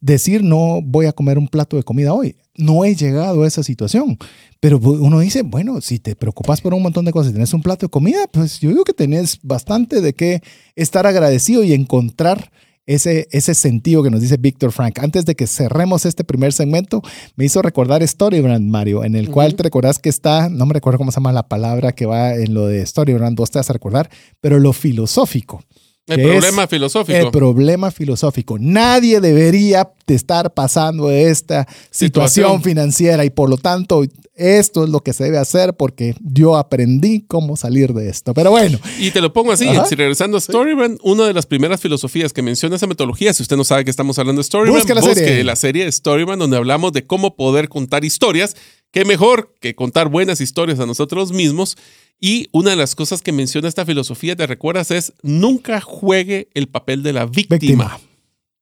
decir 0.00 0.42
no 0.42 0.80
voy 0.82 1.06
a 1.06 1.12
comer 1.12 1.38
un 1.38 1.48
plato 1.48 1.76
de 1.76 1.82
comida 1.82 2.12
hoy. 2.12 2.36
No 2.56 2.84
he 2.84 2.94
llegado 2.94 3.42
a 3.42 3.46
esa 3.46 3.62
situación. 3.62 4.18
Pero 4.60 4.78
uno 4.78 5.20
dice, 5.20 5.42
bueno, 5.42 5.80
si 5.80 5.98
te 5.98 6.16
preocupas 6.16 6.60
por 6.60 6.74
un 6.74 6.82
montón 6.82 7.04
de 7.04 7.12
cosas 7.12 7.30
y 7.30 7.34
tenés 7.34 7.52
un 7.52 7.62
plato 7.62 7.86
de 7.86 7.90
comida, 7.90 8.26
pues 8.32 8.58
yo 8.60 8.70
digo 8.70 8.84
que 8.84 8.94
tenés 8.94 9.38
bastante 9.42 10.00
de 10.00 10.14
qué 10.14 10.42
estar 10.74 11.06
agradecido 11.06 11.62
y 11.62 11.72
encontrar 11.72 12.50
ese, 12.86 13.28
ese 13.32 13.54
sentido 13.54 14.02
que 14.02 14.10
nos 14.10 14.20
dice 14.20 14.36
Víctor 14.38 14.72
Frank. 14.72 14.98
Antes 15.00 15.26
de 15.26 15.34
que 15.34 15.46
cerremos 15.46 16.06
este 16.06 16.24
primer 16.24 16.52
segmento, 16.52 17.02
me 17.34 17.44
hizo 17.44 17.60
recordar 17.60 18.06
Storybrand, 18.06 18.68
Mario, 18.68 19.04
en 19.04 19.16
el 19.16 19.30
cual 19.30 19.54
te 19.56 19.64
recordás 19.64 19.98
que 19.98 20.08
está, 20.08 20.48
no 20.48 20.66
me 20.66 20.74
recuerdo 20.74 20.98
cómo 20.98 21.10
se 21.10 21.16
llama 21.16 21.32
la 21.32 21.48
palabra 21.48 21.92
que 21.92 22.06
va 22.06 22.34
en 22.34 22.54
lo 22.54 22.66
de 22.66 22.86
Storybrand, 22.86 23.36
vos 23.36 23.50
te 23.50 23.58
vas 23.58 23.68
a 23.68 23.72
recordar, 23.72 24.08
pero 24.40 24.58
lo 24.58 24.72
filosófico. 24.72 25.62
El 26.06 26.22
problema 26.22 26.66
filosófico. 26.68 27.18
El 27.18 27.30
problema 27.30 27.90
filosófico. 27.90 28.58
Nadie 28.60 29.20
debería 29.20 29.90
de 30.06 30.14
estar 30.14 30.54
pasando 30.54 31.10
esta 31.10 31.66
situación, 31.90 32.28
Situación. 32.28 32.62
financiera 32.62 33.24
y 33.24 33.30
por 33.30 33.50
lo 33.50 33.56
tanto 33.58 34.04
esto 34.34 34.84
es 34.84 34.90
lo 34.90 35.00
que 35.00 35.12
se 35.14 35.24
debe 35.24 35.38
hacer 35.38 35.74
porque 35.74 36.14
yo 36.22 36.56
aprendí 36.56 37.22
cómo 37.26 37.56
salir 37.56 37.94
de 37.94 38.08
esto. 38.10 38.34
Pero 38.34 38.50
bueno, 38.50 38.78
Y 38.98 39.10
te 39.10 39.20
lo 39.22 39.32
pongo 39.32 39.52
así, 39.52 39.66
Ajá. 39.68 39.86
si 39.86 39.94
regresando 39.94 40.36
a 40.36 40.40
Storybrand, 40.40 40.98
una 41.02 41.26
de 41.26 41.32
las 41.32 41.46
primeras 41.46 41.80
filosofías 41.80 42.32
que 42.32 42.42
menciona 42.42 42.76
esa 42.76 42.86
metodología, 42.86 43.32
si 43.32 43.42
usted 43.42 43.56
no 43.56 43.64
sabe 43.64 43.84
que 43.84 43.90
estamos 43.90 44.18
hablando 44.18 44.40
de 44.40 44.44
Storybrand, 44.44 44.76
Busque 44.78 44.94
la 44.94 45.00
busque 45.00 45.14
serie. 45.24 45.44
la 45.44 45.56
serie 45.56 45.84
de 45.86 45.92
Storybrand 45.92 46.40
donde 46.40 46.56
hablamos 46.58 46.92
de 46.92 47.06
cómo 47.06 47.34
poder 47.34 47.68
contar 47.68 48.04
historias. 48.04 48.56
Qué 48.92 49.04
mejor 49.04 49.54
que 49.60 49.74
contar 49.74 50.08
buenas 50.08 50.40
historias 50.40 50.78
a 50.80 50.86
nosotros 50.86 51.32
mismos. 51.32 51.76
Y 52.20 52.48
una 52.52 52.70
de 52.70 52.76
las 52.76 52.94
cosas 52.94 53.20
que 53.20 53.32
menciona 53.32 53.68
esta 53.68 53.84
filosofía, 53.84 54.36
te 54.36 54.46
recuerdas, 54.46 54.90
es 54.90 55.12
nunca 55.22 55.80
juegue 55.82 56.48
el 56.54 56.66
papel 56.68 57.02
de 57.02 57.12
la 57.12 57.26
víctima. 57.26 57.58
víctima. 57.58 58.00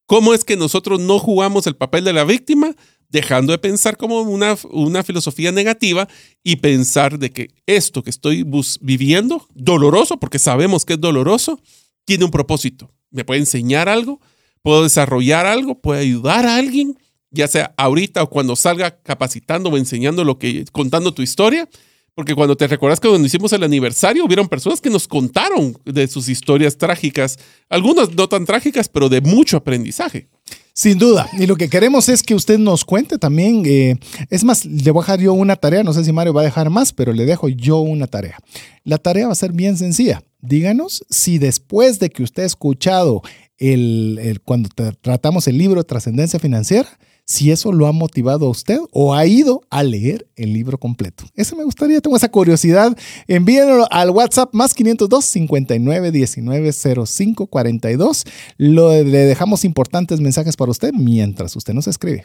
¿Cómo 0.07 0.35
es 0.35 0.45
que 0.45 0.57
nosotros 0.57 1.01
no 1.01 1.19
jugamos 1.19 1.67
el 1.67 1.77
papel 1.77 2.05
de 2.05 2.13
la 2.13 2.25
víctima? 2.25 2.75
Dejando 3.09 3.53
de 3.53 3.59
pensar 3.59 3.97
como 3.97 4.21
una, 4.21 4.57
una 4.71 5.03
filosofía 5.03 5.53
negativa 5.53 6.09
y 6.43 6.57
pensar 6.57 7.19
de 7.19 7.31
que 7.31 7.49
esto 7.67 8.03
que 8.03 8.11
estoy 8.11 8.45
viviendo, 8.81 9.47
doloroso, 9.55 10.19
porque 10.19 10.39
sabemos 10.39 10.85
que 10.85 10.95
es 10.95 11.01
doloroso, 11.01 11.61
tiene 12.05 12.25
un 12.25 12.31
propósito. 12.31 12.91
Me 13.11 13.25
puede 13.25 13.41
enseñar 13.41 13.89
algo, 13.89 14.21
puedo 14.63 14.83
desarrollar 14.83 15.47
algo, 15.47 15.81
puedo 15.81 16.01
ayudar 16.01 16.45
a 16.47 16.57
alguien, 16.57 16.99
ya 17.31 17.49
sea 17.49 17.73
ahorita 17.77 18.23
o 18.23 18.31
cuando 18.31 18.57
salga 18.57 19.01
capacitando 19.03 19.71
o 19.71 19.77
enseñando 19.77 20.25
lo 20.25 20.39
que, 20.39 20.65
contando 20.73 21.15
tu 21.15 21.23
historia. 21.23 21.69
Porque 22.15 22.35
cuando 22.35 22.57
te 22.57 22.69
recuerdas 22.69 23.01
que 23.01 23.09
cuando 23.09 23.27
hicimos 23.27 23.53
el 23.53 23.65
aniversario, 23.65 24.25
hubieron 24.25 24.49
personas 24.49 24.81
que 24.81 24.89
nos 24.91 25.09
contaron 25.09 25.77
de 25.85 26.07
sus 26.07 26.29
historias 26.29 26.77
trágicas, 26.79 27.39
algunas 27.69 28.15
no 28.15 28.29
tan 28.29 28.45
trágicas, 28.45 28.89
pero 28.89 29.09
de 29.09 29.21
mucho 29.21 29.57
aprendizaje. 29.57 30.29
Sin 30.73 30.99
duda. 30.99 31.29
Y 31.39 31.47
lo 31.47 31.57
que 31.57 31.69
queremos 31.69 32.09
es 32.09 32.23
que 32.23 32.35
usted 32.35 32.59
nos 32.59 32.85
cuente 32.85 33.19
también. 33.19 33.63
eh, 33.67 33.97
es 34.31 34.45
más, 34.45 34.65
le 34.65 34.91
voy 34.91 35.01
a 35.01 35.05
dejar 35.07 35.21
yo 35.21 35.33
una 35.33 35.57
tarea. 35.57 35.83
No 35.85 35.93
sé 35.93 36.05
si 36.05 36.13
Mario 36.13 36.33
va 36.35 36.43
a 36.43 36.45
dejar 36.45 36.69
más, 36.71 36.93
pero 36.93 37.13
le 37.13 37.25
dejo 37.27 37.49
yo 37.49 37.79
una 37.79 38.07
tarea. 38.07 38.39
La 38.85 38.99
tarea 38.99 39.27
va 39.27 39.33
a 39.33 39.37
ser 39.37 39.53
bien 39.53 39.77
sencilla. 39.77 40.23
Díganos 40.41 41.05
si 41.11 41.39
después 41.39 41.99
de 42.01 42.11
que 42.11 42.23
usted 42.23 42.43
ha 42.43 42.47
escuchado 42.47 43.23
el, 43.59 44.19
el- 44.21 44.41
cuando 44.41 44.69
tra- 44.69 44.97
tratamos 45.01 45.47
el 45.49 45.59
libro 45.59 45.85
Trascendencia 45.85 46.39
Financiera, 46.41 46.89
si 47.25 47.51
eso 47.51 47.73
lo 47.73 47.87
ha 47.87 47.93
motivado 47.93 48.47
a 48.47 48.51
usted 48.51 48.79
o 48.93 49.15
ha 49.15 49.27
ido 49.27 49.63
a 49.71 49.83
leer 49.83 50.29
el 50.37 50.53
libro 50.53 50.79
completo. 50.79 51.25
Eso 51.35 51.57
me 51.57 51.65
gustaría, 51.65 52.01
tengo 52.01 52.17
esa 52.17 52.31
curiosidad. 52.31 52.97
Envíenlo 53.27 53.87
al 53.91 54.11
WhatsApp 54.11 54.53
más 54.53 54.75
502 54.75 55.25
59 55.25 56.11
19 56.11 56.73
05 57.07 57.47
42. 57.47 58.25
Lo, 58.59 58.91
le 59.03 59.19
dejamos 59.19 59.65
importantes 59.65 60.21
mensajes 60.21 60.57
para 60.57 60.71
usted 60.71 60.93
mientras 60.93 61.57
usted 61.57 61.75
nos 61.75 61.87
escribe. 61.87 62.25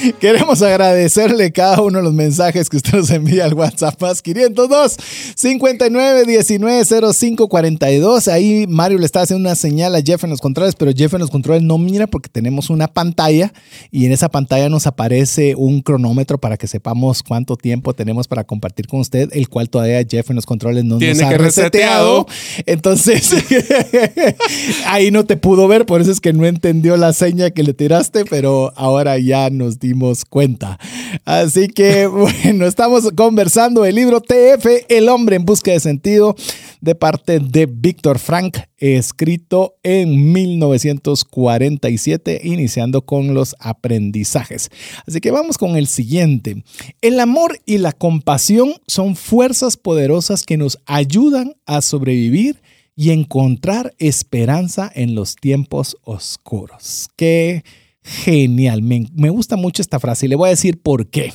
Queremos 0.20 0.62
agradecerle 0.62 1.52
cada 1.52 1.80
uno 1.82 1.98
de 1.98 2.04
los 2.04 2.12
mensajes 2.14 2.68
que 2.68 2.76
usted 2.76 2.94
nos 2.94 3.10
envía 3.10 3.44
al 3.44 3.54
WhatsApp 3.54 4.00
más 4.00 4.22
502 4.22 4.96
59 5.36 6.24
19 6.26 6.84
05 7.14 7.48
42. 7.48 8.28
Ahí 8.28 8.66
Mario 8.68 8.98
le 8.98 9.06
está 9.06 9.22
haciendo 9.22 9.46
una 9.48 9.54
señal 9.56 9.94
a 9.94 10.02
Jeff 10.02 10.24
en 10.24 10.30
los 10.30 10.40
controles, 10.40 10.74
pero 10.74 10.92
Jeff 10.94 11.12
en 11.14 11.20
los 11.20 11.30
controles 11.30 11.62
no 11.62 11.78
mira 11.78 12.06
porque 12.06 12.28
tenemos 12.28 12.70
una 12.70 12.88
pantalla 12.88 13.52
y 13.90 14.06
en 14.06 14.12
esa 14.12 14.28
pantalla 14.28 14.68
nos 14.68 14.86
aparece 14.86 15.54
un 15.56 15.82
cronómetro 15.82 16.38
para 16.38 16.56
que 16.56 16.66
sepamos 16.66 17.22
cuánto 17.22 17.56
tiempo 17.56 17.94
tenemos 17.94 18.28
para 18.28 18.44
compartir 18.44 18.86
con 18.86 19.00
usted, 19.00 19.30
el 19.32 19.48
cual 19.48 19.68
todavía 19.68 20.02
Jeff 20.08 20.30
en 20.30 20.36
los 20.36 20.46
controles 20.46 20.84
no 20.84 20.98
Tiene 20.98 21.14
nos 21.14 21.22
ha 21.24 21.28
que 21.28 21.38
reseteado. 21.38 22.26
reseteado. 22.26 22.62
Entonces, 22.66 23.30
ahí 24.86 25.10
no 25.10 25.24
te 25.24 25.36
pudo 25.36 25.68
ver, 25.68 25.86
por 25.86 26.00
eso 26.00 26.10
es 26.10 26.20
que 26.20 26.32
no 26.32 26.46
entendió 26.46 26.96
la 26.96 27.12
seña 27.12 27.50
que 27.50 27.62
le 27.62 27.74
tiraste, 27.74 28.24
pero 28.24 28.72
ahora 28.76 29.18
ya 29.18 29.50
nos 29.50 29.78
dimos 29.82 30.24
cuenta. 30.24 30.78
Así 31.26 31.68
que, 31.68 32.06
bueno, 32.44 32.64
estamos 32.66 33.10
conversando 33.14 33.84
el 33.84 33.96
libro 33.96 34.22
TF, 34.22 34.86
El 34.88 35.10
hombre 35.10 35.36
en 35.36 35.44
busca 35.44 35.72
de 35.72 35.80
sentido, 35.80 36.34
de 36.80 36.94
parte 36.94 37.38
de 37.40 37.66
Víctor 37.66 38.18
Frank, 38.18 38.56
escrito 38.78 39.74
en 39.82 40.32
1947, 40.32 42.40
iniciando 42.42 43.02
con 43.02 43.34
los 43.34 43.54
aprendizajes. 43.58 44.70
Así 45.06 45.20
que 45.20 45.30
vamos 45.30 45.58
con 45.58 45.76
el 45.76 45.86
siguiente. 45.86 46.64
El 47.02 47.20
amor 47.20 47.60
y 47.66 47.76
la 47.78 47.92
compasión 47.92 48.72
son 48.86 49.16
fuerzas 49.16 49.76
poderosas 49.76 50.44
que 50.44 50.56
nos 50.56 50.78
ayudan 50.86 51.56
a 51.66 51.82
sobrevivir 51.82 52.62
y 52.94 53.10
encontrar 53.10 53.94
esperanza 53.98 54.90
en 54.94 55.14
los 55.14 55.36
tiempos 55.36 55.96
oscuros. 56.04 57.08
Qué 57.16 57.64
genial. 58.02 58.82
Me, 58.82 59.06
me 59.14 59.30
gusta 59.30 59.56
mucho 59.56 59.82
esta 59.82 60.00
frase 60.00 60.26
y 60.26 60.28
le 60.28 60.36
voy 60.36 60.48
a 60.48 60.50
decir 60.50 60.80
por 60.80 61.08
qué. 61.08 61.32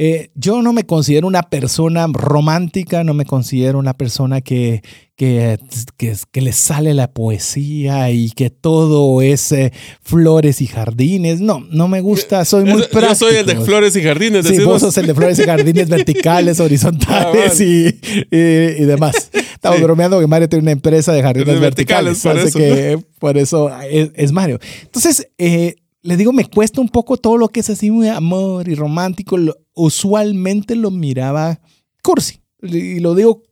Eh, 0.00 0.30
yo 0.36 0.62
no 0.62 0.72
me 0.72 0.86
considero 0.86 1.26
una 1.26 1.42
persona 1.42 2.06
romántica, 2.12 3.02
no 3.02 3.14
me 3.14 3.24
considero 3.24 3.80
una 3.80 3.94
persona 3.94 4.40
que, 4.40 4.80
que, 5.16 5.58
que, 5.96 6.14
que 6.30 6.40
le 6.40 6.52
sale 6.52 6.94
la 6.94 7.10
poesía 7.12 8.08
y 8.12 8.30
que 8.30 8.48
todo 8.50 9.20
es 9.22 9.50
eh, 9.50 9.72
flores 10.00 10.60
y 10.62 10.68
jardines. 10.68 11.40
No, 11.40 11.66
no 11.72 11.88
me 11.88 12.00
gusta, 12.00 12.44
soy 12.44 12.62
muy 12.64 12.82
Yo 12.82 12.90
práctico. 12.90 13.14
soy 13.16 13.36
el 13.38 13.46
de 13.46 13.56
flores 13.56 13.96
y 13.96 14.02
jardines. 14.04 14.46
Sí, 14.46 14.52
decimos. 14.52 14.74
vos 14.74 14.82
sos 14.82 14.96
el 14.98 15.06
de 15.08 15.14
flores 15.16 15.36
y 15.40 15.42
jardines 15.42 15.88
verticales, 15.88 16.60
horizontales 16.60 17.58
Ah, 17.60 17.64
y, 17.64 17.88
y- 18.30 18.82
y 18.82 18.84
demás. 18.84 19.32
Estamos 19.58 19.78
Sí. 19.78 19.82
bromeando 19.84 20.20
que 20.20 20.26
Mario 20.28 20.48
tiene 20.48 20.62
una 20.62 20.70
empresa 20.70 21.12
de 21.12 21.20
jardines 21.20 21.58
verticales, 21.58 22.22
verticales, 22.22 22.22
por 22.22 22.48
eso. 22.48 22.58
que 22.58 22.92
eh, 22.92 22.98
por 23.18 23.36
eso 23.36 23.70
es, 23.90 24.10
es 24.14 24.30
Mario. 24.30 24.60
Entonces, 24.82 25.28
eh, 25.36 25.74
le 26.02 26.16
digo, 26.16 26.32
me 26.32 26.44
cuesta 26.44 26.80
un 26.80 26.88
poco 26.88 27.16
todo 27.16 27.36
lo 27.36 27.48
que 27.48 27.58
es 27.60 27.68
así 27.68 27.90
muy 27.90 28.06
amor 28.08 28.68
y 28.68 28.76
romántico. 28.76 29.36
Lo- 29.36 29.56
usualmente 29.74 30.76
lo 30.76 30.92
miraba 30.92 31.60
cursi. 32.04 32.40
Y 32.60 32.98
lo 32.98 33.14
digo, 33.14 33.42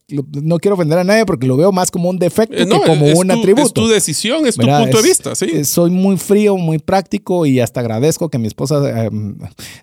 no 0.43 0.59
quiero 0.59 0.75
ofender 0.75 0.99
a 0.99 1.05
nadie 1.05 1.25
porque 1.27 1.47
lo 1.47 1.57
veo 1.57 1.71
más 1.71 1.93
como 1.93 2.11
un 2.11 2.19
defecto 2.19 2.57
Eh, 2.57 2.67
no, 2.67 2.81
que 2.81 2.89
como 2.89 3.07
un 3.07 3.29
tu- 3.29 3.35
atributo. 3.35 3.67
Es 3.67 3.73
tu 3.73 3.87
decisión, 3.87 4.47
es 4.47 4.57
tu 4.57 4.63
¿verdad? 4.63 4.81
punto 4.83 4.97
de 5.01 5.09
vista, 5.09 5.35
sí. 5.37 5.65
Soy 5.65 5.91
muy 5.93 6.17
frío, 6.17 6.57
muy 6.57 6.79
práctico 6.79 7.47
y 7.47 7.61
hasta 7.61 7.79
agradezco 7.81 8.29
que 8.31 8.39
mi 8.39 8.49
esposa 8.49 8.83
eh, 9.07 9.11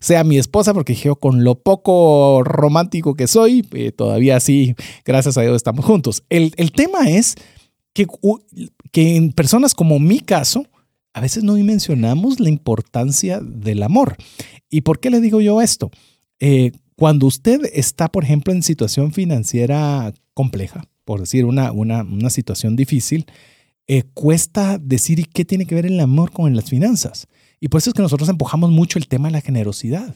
sea 0.01 0.25
mi 0.25 0.37
esposa 0.37 0.73
porque 0.73 0.93
yo 0.93 1.15
con 1.15 1.43
lo 1.45 1.55
poco 1.55 2.43
romántico 2.43 3.15
que 3.15 3.27
soy, 3.27 3.65
eh, 3.71 3.93
todavía 3.93 4.39
sí, 4.41 4.75
gracias 5.05 5.37
a 5.37 5.41
Dios 5.41 5.55
estamos 5.55 5.85
juntos. 5.85 6.23
El, 6.29 6.53
el 6.57 6.73
tema 6.73 7.09
es 7.09 7.35
que, 7.93 8.07
que 8.91 9.15
en 9.15 9.31
personas 9.31 9.73
como 9.73 9.99
mi 9.99 10.19
caso, 10.19 10.65
a 11.13 11.21
veces 11.21 11.43
no 11.43 11.53
mencionamos 11.53 12.39
la 12.41 12.49
importancia 12.49 13.39
del 13.41 13.83
amor. 13.83 14.17
¿Y 14.69 14.81
por 14.81 14.99
qué 14.99 15.09
le 15.11 15.21
digo 15.21 15.39
yo 15.39 15.61
esto? 15.61 15.91
Eh, 16.39 16.71
cuando 16.95 17.27
usted 17.27 17.61
está, 17.73 18.09
por 18.09 18.23
ejemplo, 18.23 18.53
en 18.53 18.63
situación 18.63 19.11
financiera 19.11 20.13
compleja, 20.33 20.85
por 21.05 21.19
decir 21.19 21.45
una, 21.45 21.71
una, 21.71 22.03
una 22.03 22.29
situación 22.29 22.75
difícil, 22.75 23.25
eh, 23.87 24.03
cuesta 24.13 24.77
decir 24.77 25.19
¿y 25.19 25.25
qué 25.25 25.43
tiene 25.43 25.65
que 25.65 25.75
ver 25.75 25.85
el 25.85 25.99
amor 25.99 26.31
con 26.31 26.55
las 26.55 26.69
finanzas? 26.69 27.27
Y 27.59 27.67
por 27.67 27.79
eso 27.79 27.89
es 27.89 27.93
que 27.93 28.01
nosotros 28.01 28.29
empujamos 28.29 28.71
mucho 28.71 28.97
el 28.99 29.07
tema 29.07 29.27
de 29.27 29.33
la 29.33 29.41
generosidad. 29.41 30.15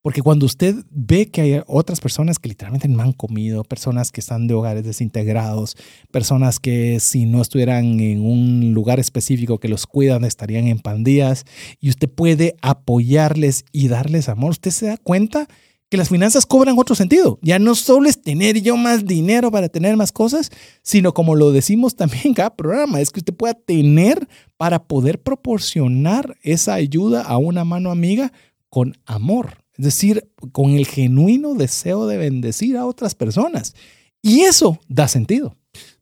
Porque 0.00 0.22
cuando 0.22 0.46
usted 0.46 0.76
ve 0.90 1.28
que 1.28 1.40
hay 1.40 1.60
otras 1.66 2.00
personas 2.00 2.38
que 2.38 2.48
literalmente 2.48 2.86
no 2.86 3.02
han 3.02 3.12
comido, 3.12 3.64
personas 3.64 4.12
que 4.12 4.20
están 4.20 4.46
de 4.46 4.54
hogares 4.54 4.84
desintegrados, 4.84 5.76
personas 6.12 6.60
que 6.60 7.00
si 7.00 7.26
no 7.26 7.42
estuvieran 7.42 7.98
en 7.98 8.24
un 8.24 8.72
lugar 8.72 9.00
específico 9.00 9.58
que 9.58 9.68
los 9.68 9.86
cuidan 9.86 10.24
estarían 10.24 10.68
en 10.68 10.78
pandillas, 10.78 11.44
y 11.80 11.90
usted 11.90 12.08
puede 12.08 12.54
apoyarles 12.62 13.64
y 13.72 13.88
darles 13.88 14.28
amor, 14.28 14.52
usted 14.52 14.70
se 14.70 14.86
da 14.86 14.96
cuenta 14.98 15.48
que 15.90 15.96
las 15.96 16.10
finanzas 16.10 16.46
cobran 16.46 16.78
otro 16.78 16.94
sentido. 16.94 17.38
Ya 17.42 17.58
no 17.58 17.74
solo 17.74 18.08
es 18.08 18.20
tener 18.20 18.60
yo 18.60 18.76
más 18.76 19.06
dinero 19.06 19.50
para 19.50 19.68
tener 19.68 19.96
más 19.96 20.12
cosas, 20.12 20.50
sino 20.82 21.14
como 21.14 21.34
lo 21.34 21.50
decimos 21.50 21.96
también 21.96 22.22
en 22.26 22.34
cada 22.34 22.54
programa, 22.54 23.00
es 23.00 23.10
que 23.10 23.20
usted 23.20 23.34
pueda 23.34 23.54
tener 23.54 24.28
para 24.56 24.84
poder 24.84 25.20
proporcionar 25.20 26.36
esa 26.42 26.74
ayuda 26.74 27.22
a 27.22 27.38
una 27.38 27.64
mano 27.64 27.90
amiga 27.90 28.32
con 28.68 28.98
amor. 29.06 29.64
Es 29.76 29.84
decir, 29.84 30.28
con 30.52 30.72
el 30.72 30.86
genuino 30.86 31.54
deseo 31.54 32.06
de 32.06 32.18
bendecir 32.18 32.76
a 32.76 32.86
otras 32.86 33.14
personas. 33.14 33.74
Y 34.20 34.40
eso 34.40 34.78
da 34.88 35.06
sentido. 35.06 35.56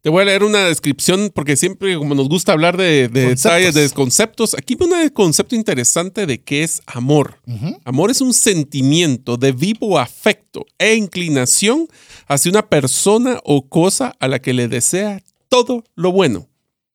Te 0.07 0.11
voy 0.11 0.23
a 0.23 0.27
leer 0.27 0.45
una 0.45 0.67
descripción 0.67 1.33
porque 1.35 1.57
siempre 1.57 1.97
como 1.97 2.15
nos 2.15 2.29
gusta 2.29 2.53
hablar 2.53 2.77
de, 2.77 3.09
detalles, 3.09 3.75
de 3.75 3.91
conceptos, 3.91 4.55
aquí 4.55 4.77
viene 4.77 5.03
un 5.03 5.09
concepto 5.09 5.57
interesante 5.57 6.27
de 6.27 6.41
qué 6.45 6.63
es 6.63 6.81
amor. 6.87 7.41
Amor 7.85 8.13
es 8.13 8.21
un 8.21 8.33
sentimiento 8.33 9.37
de 9.37 9.51
vivo 9.51 9.99
afecto 9.99 10.65
e 10.79 10.95
inclinación 10.95 11.89
hacia 12.29 12.53
una 12.53 12.69
persona 12.69 13.41
o 13.43 13.69
cosa 13.69 14.15
a 14.21 14.29
la 14.29 14.39
que 14.39 14.53
le 14.53 14.69
desea 14.69 15.25
todo 15.49 15.83
lo 15.97 16.13
bueno. 16.13 16.47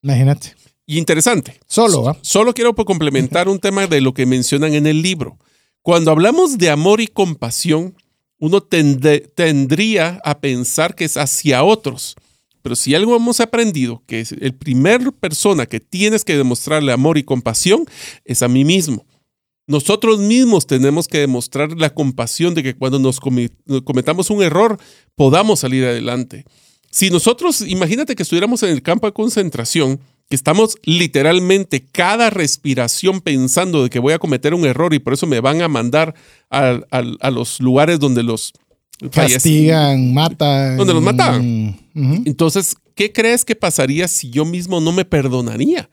Imagínate. 0.01 0.55
Y 0.85 0.97
interesante. 0.97 1.59
Solo. 1.67 2.15
Solo 2.21 2.53
quiero 2.53 2.73
complementar 2.75 3.49
un 3.49 3.59
tema 3.59 3.87
de 3.87 3.99
lo 3.99 4.13
que 4.13 4.25
mencionan 4.25 4.73
en 4.73 4.87
el 4.87 5.01
libro. 5.01 5.37
Cuando 5.81 6.11
hablamos 6.11 6.57
de 6.57 6.69
amor 6.69 7.01
y 7.01 7.07
compasión, 7.07 7.93
uno 8.39 8.61
tende- 8.61 9.29
tendría 9.35 10.21
a 10.23 10.39
pensar 10.39 10.95
que 10.95 11.03
es 11.03 11.17
hacia 11.17 11.63
otros. 11.65 12.15
Pero 12.61 12.75
si 12.75 12.93
algo 12.95 13.15
hemos 13.15 13.39
aprendido, 13.39 14.03
que 14.07 14.19
es 14.21 14.31
el 14.31 14.53
primer 14.53 15.11
persona 15.13 15.65
que 15.65 15.79
tienes 15.79 16.23
que 16.23 16.37
demostrarle 16.37 16.91
amor 16.91 17.17
y 17.17 17.23
compasión 17.23 17.85
es 18.25 18.41
a 18.41 18.47
mí 18.47 18.63
mismo. 18.65 19.05
Nosotros 19.67 20.19
mismos 20.19 20.67
tenemos 20.67 21.07
que 21.07 21.19
demostrar 21.19 21.71
la 21.77 21.93
compasión 21.93 22.53
de 22.53 22.63
que 22.63 22.75
cuando 22.75 22.99
nos 22.99 23.19
cometamos 23.19 24.29
un 24.29 24.43
error 24.43 24.77
podamos 25.15 25.59
salir 25.61 25.85
adelante. 25.85 26.45
Si 26.89 27.09
nosotros, 27.09 27.61
imagínate 27.61 28.15
que 28.15 28.23
estuviéramos 28.23 28.63
en 28.63 28.69
el 28.69 28.81
campo 28.81 29.07
de 29.07 29.13
concentración, 29.13 29.99
que 30.29 30.35
estamos 30.35 30.77
literalmente 30.83 31.85
cada 31.91 32.29
respiración 32.29 33.21
pensando 33.21 33.83
de 33.83 33.89
que 33.89 33.99
voy 33.99 34.13
a 34.13 34.19
cometer 34.19 34.53
un 34.53 34.65
error 34.65 34.93
y 34.93 34.99
por 34.99 35.13
eso 35.13 35.27
me 35.27 35.39
van 35.39 35.61
a 35.61 35.67
mandar 35.67 36.15
a, 36.49 36.79
a- 36.89 37.31
los 37.31 37.59
lugares 37.61 37.99
donde 37.99 38.23
los 38.23 38.53
Castigan, 39.09 40.13
matan. 40.13 40.77
¿Dónde 40.77 40.93
los 40.93 41.01
matan? 41.03 41.77
Entonces, 42.25 42.75
¿qué 42.95 43.11
crees 43.11 43.43
que 43.45 43.55
pasaría 43.55 44.07
si 44.07 44.29
yo 44.29 44.45
mismo 44.45 44.79
no 44.79 44.91
me 44.91 45.05
perdonaría? 45.05 45.89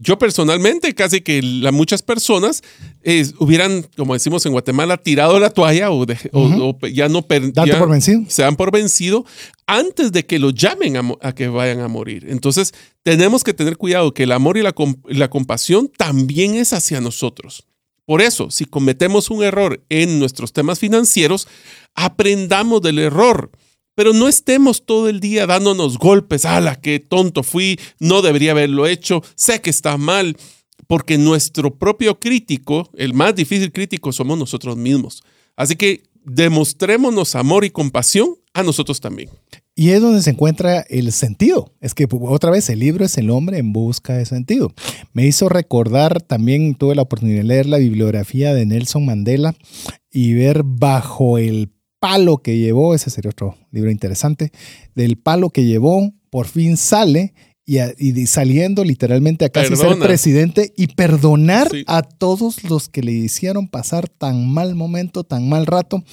Yo 0.00 0.18
personalmente, 0.18 0.92
casi 0.94 1.20
que 1.20 1.40
la, 1.40 1.70
muchas 1.70 2.02
personas 2.02 2.62
eh, 3.04 3.24
hubieran, 3.38 3.86
como 3.96 4.14
decimos 4.14 4.44
en 4.44 4.50
Guatemala, 4.52 4.96
tirado 4.96 5.38
la 5.38 5.50
toalla 5.50 5.92
o, 5.92 6.04
de- 6.04 6.18
ya 6.92 7.08
no 7.08 7.22
per- 7.22 7.52
ya 7.52 7.78
por 7.78 7.90
vencido. 7.90 8.22
se 8.28 8.42
dan 8.42 8.56
por 8.56 8.72
vencido 8.72 9.24
antes 9.68 10.10
de 10.10 10.26
que 10.26 10.40
lo 10.40 10.50
llamen 10.50 10.96
a, 11.22 11.32
que 11.32 11.46
vayan 11.46 11.78
a 11.80 11.86
morir. 11.88 12.26
Entonces, 12.28 12.74
tenemos 13.04 13.44
que 13.44 13.54
tener 13.54 13.76
cuidado 13.76 14.12
que 14.12 14.24
el 14.24 14.32
amor 14.32 14.58
y 14.58 14.62
la 14.62 15.28
compasión 15.30 15.90
también 15.96 16.56
es 16.56 16.72
hacia 16.72 17.00
nosotros. 17.00 17.64
Por 18.06 18.20
eso, 18.20 18.50
si 18.50 18.66
cometemos 18.66 19.30
un 19.30 19.42
error 19.42 19.82
en 19.88 20.18
nuestros 20.18 20.52
temas 20.52 20.78
financieros, 20.78 21.48
aprendamos 21.94 22.82
del 22.82 22.98
error. 22.98 23.50
Pero 23.94 24.12
no 24.12 24.28
estemos 24.28 24.84
todo 24.84 25.08
el 25.08 25.20
día 25.20 25.46
dándonos 25.46 25.98
golpes. 25.98 26.44
¡Hala, 26.44 26.76
qué 26.76 26.98
tonto 26.98 27.42
fui! 27.42 27.78
No 28.00 28.22
debería 28.22 28.50
haberlo 28.50 28.86
hecho. 28.86 29.22
Sé 29.36 29.60
que 29.60 29.70
está 29.70 29.96
mal. 29.96 30.36
Porque 30.86 31.16
nuestro 31.16 31.78
propio 31.78 32.18
crítico, 32.18 32.90
el 32.94 33.14
más 33.14 33.34
difícil 33.34 33.72
crítico, 33.72 34.12
somos 34.12 34.36
nosotros 34.36 34.76
mismos. 34.76 35.22
Así 35.56 35.76
que 35.76 36.02
demostrémonos 36.24 37.36
amor 37.36 37.64
y 37.64 37.70
compasión 37.70 38.36
a 38.52 38.62
nosotros 38.62 39.00
también. 39.00 39.30
Y 39.76 39.90
es 39.90 40.00
donde 40.00 40.22
se 40.22 40.30
encuentra 40.30 40.80
el 40.88 41.10
sentido. 41.10 41.72
Es 41.80 41.94
que 41.94 42.06
otra 42.10 42.50
vez 42.50 42.68
el 42.70 42.78
libro 42.78 43.04
es 43.04 43.18
el 43.18 43.30
hombre 43.30 43.58
en 43.58 43.72
busca 43.72 44.14
de 44.14 44.24
sentido. 44.24 44.72
Me 45.12 45.26
hizo 45.26 45.48
recordar 45.48 46.22
también, 46.22 46.76
tuve 46.76 46.94
la 46.94 47.02
oportunidad 47.02 47.38
de 47.38 47.44
leer 47.44 47.66
la 47.66 47.78
bibliografía 47.78 48.54
de 48.54 48.66
Nelson 48.66 49.04
Mandela 49.04 49.54
y 50.12 50.34
ver 50.34 50.62
bajo 50.64 51.38
el 51.38 51.72
palo 51.98 52.38
que 52.38 52.58
llevó, 52.58 52.94
ese 52.94 53.10
sería 53.10 53.30
otro 53.30 53.56
libro 53.72 53.90
interesante, 53.90 54.52
del 54.94 55.16
palo 55.16 55.50
que 55.50 55.64
llevó, 55.64 56.12
por 56.30 56.46
fin 56.46 56.76
sale 56.76 57.32
y, 57.66 57.78
a- 57.78 57.94
y 57.98 58.26
saliendo 58.26 58.84
literalmente 58.84 59.44
a 59.44 59.48
casi 59.48 59.68
ser 59.76 59.78
Perdona. 59.88 60.04
presidente 60.06 60.72
y 60.76 60.88
perdonar 60.88 61.68
Sí. 61.70 61.84
a 61.86 62.02
todos 62.02 62.62
los 62.64 62.88
que 62.88 63.02
le 63.02 63.12
hicieron 63.12 63.68
pasar 63.68 64.08
tan 64.08 64.48
mal 64.50 64.74
momento, 64.74 65.24
tan 65.24 65.48
mal 65.48 65.64
rato. 65.66 66.04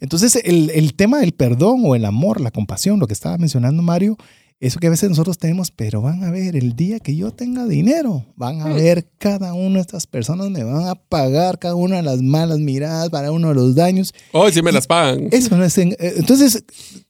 Entonces, 0.00 0.36
el, 0.44 0.70
el 0.70 0.94
tema 0.94 1.20
del 1.20 1.32
perdón 1.32 1.82
o 1.84 1.94
el 1.94 2.04
amor, 2.04 2.40
la 2.40 2.50
compasión, 2.50 2.98
lo 2.98 3.06
que 3.06 3.12
estaba 3.14 3.38
mencionando 3.38 3.82
Mario, 3.82 4.16
eso 4.58 4.78
que 4.80 4.86
a 4.86 4.90
veces 4.90 5.10
nosotros 5.10 5.36
tenemos, 5.36 5.70
pero 5.70 6.00
van 6.00 6.24
a 6.24 6.30
ver, 6.30 6.56
el 6.56 6.74
día 6.74 6.98
que 6.98 7.14
yo 7.14 7.30
tenga 7.30 7.66
dinero, 7.66 8.24
van 8.36 8.62
a 8.62 8.68
ver 8.72 9.06
cada 9.18 9.52
una 9.52 9.74
de 9.74 9.80
estas 9.82 10.06
personas, 10.06 10.48
me 10.50 10.64
van 10.64 10.88
a 10.88 10.94
pagar 10.94 11.58
cada 11.58 11.74
una 11.74 11.96
de 11.96 12.02
las 12.02 12.22
malas 12.22 12.58
miradas, 12.58 13.10
para 13.10 13.32
uno 13.32 13.48
de 13.48 13.54
los 13.54 13.74
daños. 13.74 14.14
Hoy 14.32 14.52
sí 14.52 14.62
me 14.62 14.72
las 14.72 14.86
pagan. 14.86 15.28
Eso 15.30 15.56
no 15.56 15.64
es 15.64 15.76
en- 15.76 15.92
eh, 15.98 16.14
entonces, 16.16 16.64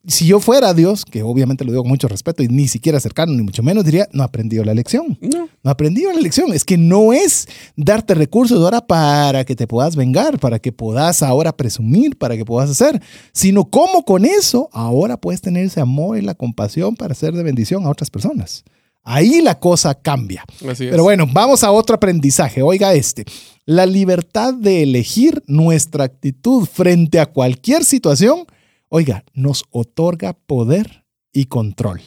si 0.09 0.27
yo 0.27 0.41
fuera 0.41 0.75
Dios, 0.75 1.05
que 1.05 1.23
obviamente 1.23 1.65
lo 1.65 1.71
digo 1.71 1.83
con 1.85 1.91
mucho 1.91 2.09
respeto 2.09 2.43
y 2.43 2.49
ni 2.49 2.67
siquiera 2.67 2.99
cercano, 2.99 3.33
ni 3.33 3.43
mucho 3.43 3.63
menos, 3.63 3.85
diría, 3.85 4.09
no 4.13 4.25
aprendió 4.25 4.65
la 4.65 4.75
lección. 4.75 5.17
No. 5.21 5.49
No 5.63 5.71
aprendí 5.71 6.03
la 6.03 6.15
lección. 6.15 6.53
Es 6.53 6.65
que 6.65 6.77
no 6.77 7.13
es 7.13 7.47
darte 7.77 8.15
recursos 8.15 8.59
ahora 8.63 8.87
para 8.87 9.45
que 9.45 9.55
te 9.57 9.67
puedas 9.67 9.95
vengar, 9.97 10.39
para 10.41 10.59
que 10.59 10.73
puedas 10.73 11.23
ahora 11.23 11.57
presumir, 11.57 12.17
para 12.17 12.37
que 12.37 12.45
puedas 12.45 12.71
hacer, 12.71 13.01
sino 13.33 13.71
cómo 13.71 14.05
con 14.05 14.25
eso 14.25 14.69
ahora 14.73 15.17
puedes 15.17 15.41
tener 15.41 15.65
ese 15.67 15.81
amor 15.81 16.19
y 16.19 16.23
la 16.23 16.35
compasión 16.35 16.95
para 16.97 17.15
ser 17.15 17.36
de 17.37 17.43
bendición 17.43 17.85
a 17.85 17.91
otras 17.91 18.11
personas. 18.11 18.65
Ahí 19.03 19.41
la 19.41 19.61
cosa 19.61 19.95
cambia. 19.95 20.45
Así 20.69 20.85
es. 20.85 20.91
Pero 20.91 21.05
bueno, 21.05 21.27
vamos 21.33 21.63
a 21.63 21.71
otro 21.71 21.95
aprendizaje. 21.95 22.63
Oiga 22.63 22.93
este. 22.95 23.25
La 23.65 23.87
libertad 23.87 24.53
de 24.53 24.83
elegir 24.83 25.43
nuestra 25.47 26.05
actitud 26.05 26.67
frente 26.67 27.21
a 27.21 27.27
cualquier 27.27 27.85
situación, 27.85 28.47
oiga, 28.89 29.25
nos 29.33 29.65
otorga 29.71 30.33
poder 30.33 31.05
y 31.33 31.45
control. 31.45 32.01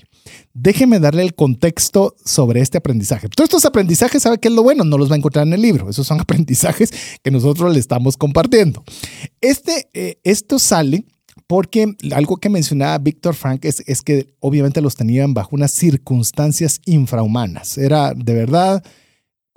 Déjeme 0.53 0.99
darle 0.99 1.21
el 1.21 1.36
contexto 1.36 2.15
sobre 2.23 2.61
este 2.61 2.77
aprendizaje. 2.77 3.30
Todos 3.30 3.47
estos 3.47 3.65
aprendizajes, 3.65 4.23
¿sabe 4.23 4.38
qué 4.38 4.49
es 4.49 4.53
lo 4.53 4.63
bueno? 4.63 4.84
No 4.84 4.97
los 4.97 5.09
va 5.09 5.15
a 5.15 5.17
encontrar 5.17 5.47
en 5.47 5.53
el 5.53 5.61
libro. 5.61 5.89
Esos 5.89 6.05
son 6.05 6.19
aprendizajes 6.21 6.91
que 7.23 7.32
nosotros 7.32 7.73
le 7.73 7.80
estamos 7.80 8.17
compartiendo. 8.17 8.84
Este, 9.41 9.89
eh, 9.93 10.19
esto 10.23 10.59
sale 10.59 11.05
porque 11.50 11.95
algo 12.14 12.38
que 12.38 12.47
mencionaba 12.47 12.95
Víctor 13.00 13.34
Frank 13.34 13.66
es, 13.66 13.82
es 13.88 14.04
que 14.04 14.36
obviamente 14.39 14.82
los 14.82 14.95
tenían 14.95 15.34
bajo 15.34 15.56
unas 15.56 15.72
circunstancias 15.72 16.80
infrahumanas. 16.86 17.80
Era 17.80 18.14
de 18.14 18.36
verdad, 18.36 18.84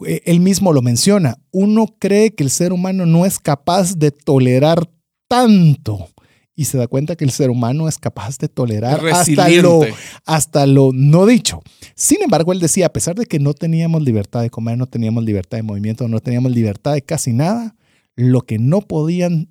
eh, 0.06 0.22
él 0.24 0.40
mismo 0.40 0.72
lo 0.72 0.80
menciona, 0.80 1.36
uno 1.50 1.94
cree 1.98 2.34
que 2.34 2.44
el 2.44 2.50
ser 2.50 2.72
humano 2.72 3.04
no 3.04 3.26
es 3.26 3.38
capaz 3.38 3.98
de 3.98 4.10
tolerar 4.10 4.88
tanto 5.28 6.08
y 6.56 6.64
se 6.64 6.78
da 6.78 6.86
cuenta 6.86 7.14
que 7.14 7.26
el 7.26 7.30
ser 7.30 7.50
humano 7.50 7.86
es 7.86 7.98
capaz 7.98 8.38
de 8.38 8.48
tolerar 8.48 9.06
hasta 9.08 9.50
lo, 9.50 9.82
hasta 10.24 10.66
lo 10.66 10.92
no 10.94 11.26
dicho. 11.26 11.60
Sin 11.94 12.22
embargo, 12.22 12.54
él 12.54 12.60
decía, 12.60 12.86
a 12.86 12.92
pesar 12.94 13.16
de 13.16 13.26
que 13.26 13.38
no 13.38 13.52
teníamos 13.52 14.02
libertad 14.02 14.40
de 14.40 14.48
comer, 14.48 14.78
no 14.78 14.86
teníamos 14.86 15.24
libertad 15.24 15.58
de 15.58 15.62
movimiento, 15.62 16.08
no 16.08 16.20
teníamos 16.20 16.52
libertad 16.52 16.94
de 16.94 17.02
casi 17.02 17.34
nada, 17.34 17.76
lo 18.16 18.40
que 18.40 18.58
no 18.58 18.80
podían 18.80 19.50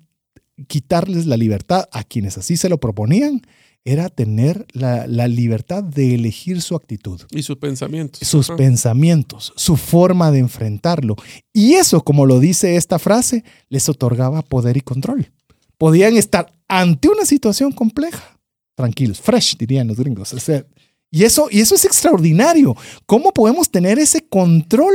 quitarles 0.68 1.26
la 1.26 1.36
libertad 1.36 1.88
a 1.92 2.04
quienes 2.04 2.38
así 2.38 2.56
se 2.56 2.68
lo 2.68 2.78
proponían 2.78 3.42
era 3.84 4.08
tener 4.08 4.64
la, 4.72 5.06
la 5.08 5.26
libertad 5.26 5.82
de 5.82 6.14
elegir 6.14 6.62
su 6.62 6.76
actitud 6.76 7.20
Y 7.32 7.42
sus 7.42 7.56
pensamientos. 7.56 8.26
sus 8.28 8.48
Ajá. 8.48 8.56
pensamientos, 8.56 9.52
su 9.56 9.76
forma 9.76 10.30
de 10.30 10.38
enfrentarlo. 10.38 11.16
Y 11.52 11.74
eso, 11.74 12.02
como 12.04 12.24
lo 12.24 12.38
dice 12.38 12.76
esta 12.76 13.00
frase, 13.00 13.42
les 13.68 13.88
otorgaba 13.88 14.42
poder 14.42 14.76
y 14.76 14.82
control. 14.82 15.32
Podían 15.78 16.16
estar 16.16 16.54
ante 16.68 17.08
una 17.08 17.26
situación 17.26 17.72
compleja, 17.72 18.38
tranquilos, 18.76 19.20
fresh, 19.20 19.56
dirían 19.58 19.88
los 19.88 19.96
gringos. 19.96 20.32
O 20.32 20.38
sea, 20.38 20.64
y, 21.10 21.24
eso, 21.24 21.48
y 21.50 21.60
eso 21.60 21.74
es 21.74 21.84
extraordinario. 21.84 22.76
¿Cómo 23.04 23.32
podemos 23.32 23.68
tener 23.68 23.98
ese 23.98 24.28
control 24.28 24.94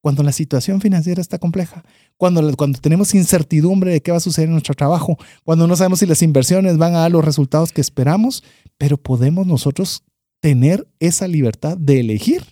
cuando 0.00 0.22
la 0.22 0.30
situación 0.30 0.80
financiera 0.80 1.20
está 1.20 1.38
compleja? 1.38 1.84
Cuando, 2.20 2.54
cuando 2.54 2.78
tenemos 2.78 3.14
incertidumbre 3.14 3.92
de 3.92 4.02
qué 4.02 4.10
va 4.10 4.18
a 4.18 4.20
suceder 4.20 4.48
en 4.48 4.52
nuestro 4.52 4.74
trabajo, 4.74 5.16
cuando 5.42 5.66
no 5.66 5.74
sabemos 5.74 6.00
si 6.00 6.06
las 6.06 6.20
inversiones 6.20 6.76
van 6.76 6.94
a 6.94 6.98
dar 6.98 7.10
los 7.10 7.24
resultados 7.24 7.72
que 7.72 7.80
esperamos, 7.80 8.44
pero 8.76 8.98
podemos 8.98 9.46
nosotros 9.46 10.02
tener 10.40 10.86
esa 10.98 11.26
libertad 11.26 11.78
de 11.78 12.00
elegir 12.00 12.44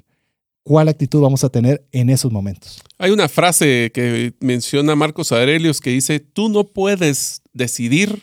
cuál 0.62 0.88
actitud 0.88 1.20
vamos 1.20 1.44
a 1.44 1.50
tener 1.50 1.86
en 1.92 2.08
esos 2.08 2.32
momentos. 2.32 2.80
Hay 2.96 3.10
una 3.10 3.28
frase 3.28 3.90
que 3.92 4.32
menciona 4.40 4.96
Marcos 4.96 5.32
Aurelius 5.32 5.82
que 5.82 5.90
dice, 5.90 6.18
tú 6.18 6.48
no 6.48 6.64
puedes 6.64 7.42
decidir 7.52 8.22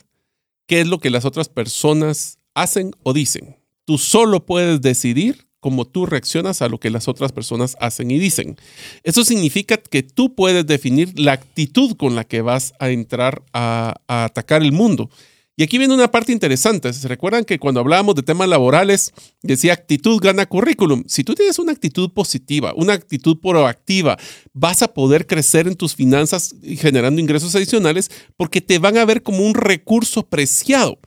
qué 0.65 0.81
es 0.81 0.87
lo 0.87 0.97
que 0.97 1.11
las 1.11 1.25
otras 1.25 1.47
personas 1.47 2.39
hacen 2.55 2.89
o 3.03 3.13
dicen. 3.13 3.55
Tú 3.85 3.99
solo 3.99 4.47
puedes 4.47 4.81
decidir 4.81 5.44
cómo 5.65 5.85
tú 5.85 6.05
reaccionas 6.05 6.61
a 6.61 6.69
lo 6.69 6.79
que 6.79 6.91
las 6.91 7.07
otras 7.07 7.31
personas 7.31 7.75
hacen 7.79 8.11
y 8.11 8.19
dicen. 8.19 8.55
Eso 9.01 9.25
significa 9.25 9.77
que 9.77 10.03
tú 10.03 10.35
puedes 10.35 10.67
definir 10.67 11.19
la 11.19 11.31
actitud 11.31 11.97
con 11.97 12.13
la 12.13 12.23
que 12.23 12.41
vas 12.41 12.75
a 12.77 12.91
entrar 12.91 13.41
a, 13.51 13.95
a 14.07 14.25
atacar 14.25 14.61
el 14.61 14.71
mundo. 14.71 15.09
Y 15.57 15.63
aquí 15.63 15.79
viene 15.79 15.95
una 15.95 16.11
parte 16.11 16.31
interesante. 16.31 16.93
¿Se 16.93 17.07
recuerdan 17.07 17.45
que 17.45 17.57
cuando 17.57 17.79
hablábamos 17.79 18.13
de 18.13 18.21
temas 18.21 18.47
laborales 18.47 19.11
decía 19.41 19.73
actitud 19.73 20.21
gana 20.21 20.45
currículum? 20.45 21.03
Si 21.07 21.23
tú 21.23 21.33
tienes 21.33 21.57
una 21.57 21.71
actitud 21.71 22.11
positiva, 22.11 22.71
una 22.75 22.93
actitud 22.93 23.39
proactiva, 23.39 24.19
vas 24.53 24.83
a 24.83 24.93
poder 24.93 25.25
crecer 25.25 25.67
en 25.67 25.73
tus 25.73 25.95
finanzas 25.95 26.53
generando 26.77 27.19
ingresos 27.19 27.55
adicionales 27.55 28.11
porque 28.37 28.61
te 28.61 28.77
van 28.77 28.99
a 28.99 29.05
ver 29.05 29.23
como 29.23 29.39
un 29.39 29.55
recurso 29.55 30.21
preciado. 30.27 30.99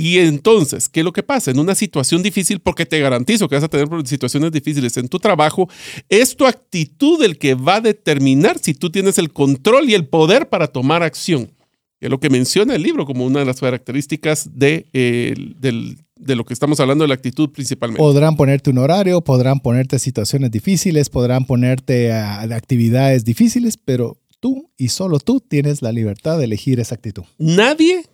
Y 0.00 0.18
entonces, 0.18 0.88
¿qué 0.88 1.00
es 1.00 1.04
lo 1.04 1.12
que 1.12 1.24
pasa? 1.24 1.50
En 1.50 1.58
una 1.58 1.74
situación 1.74 2.22
difícil, 2.22 2.60
porque 2.60 2.86
te 2.86 3.00
garantizo 3.00 3.48
que 3.48 3.56
vas 3.56 3.64
a 3.64 3.68
tener 3.68 3.88
situaciones 4.06 4.52
difíciles 4.52 4.96
en 4.96 5.08
tu 5.08 5.18
trabajo, 5.18 5.68
es 6.08 6.36
tu 6.36 6.46
actitud 6.46 7.20
el 7.24 7.36
que 7.36 7.54
va 7.54 7.76
a 7.76 7.80
determinar 7.80 8.58
si 8.60 8.74
tú 8.74 8.90
tienes 8.90 9.18
el 9.18 9.32
control 9.32 9.90
y 9.90 9.94
el 9.94 10.06
poder 10.06 10.48
para 10.48 10.68
tomar 10.68 11.02
acción. 11.02 11.50
Que 11.98 12.06
es 12.06 12.10
lo 12.10 12.20
que 12.20 12.30
menciona 12.30 12.76
el 12.76 12.82
libro 12.84 13.06
como 13.06 13.26
una 13.26 13.40
de 13.40 13.46
las 13.46 13.58
características 13.58 14.50
de, 14.54 14.86
eh, 14.92 15.34
del- 15.58 15.96
de 16.16 16.36
lo 16.36 16.44
que 16.44 16.54
estamos 16.54 16.78
hablando 16.78 17.02
de 17.02 17.08
la 17.08 17.14
actitud 17.14 17.50
principalmente. 17.50 17.98
Podrán 17.98 18.36
ponerte 18.36 18.70
un 18.70 18.78
horario, 18.78 19.20
podrán 19.20 19.58
ponerte 19.58 19.98
situaciones 19.98 20.52
difíciles, 20.52 21.10
podrán 21.10 21.44
ponerte 21.44 22.12
a, 22.12 22.40
a 22.40 22.44
actividades 22.54 23.24
difíciles, 23.24 23.76
pero 23.76 24.16
tú 24.38 24.70
y 24.76 24.88
solo 24.90 25.18
tú 25.18 25.40
tienes 25.40 25.82
la 25.82 25.90
libertad 25.90 26.38
de 26.38 26.44
elegir 26.44 26.78
esa 26.78 26.94
actitud. 26.94 27.24
Nadie 27.38 28.04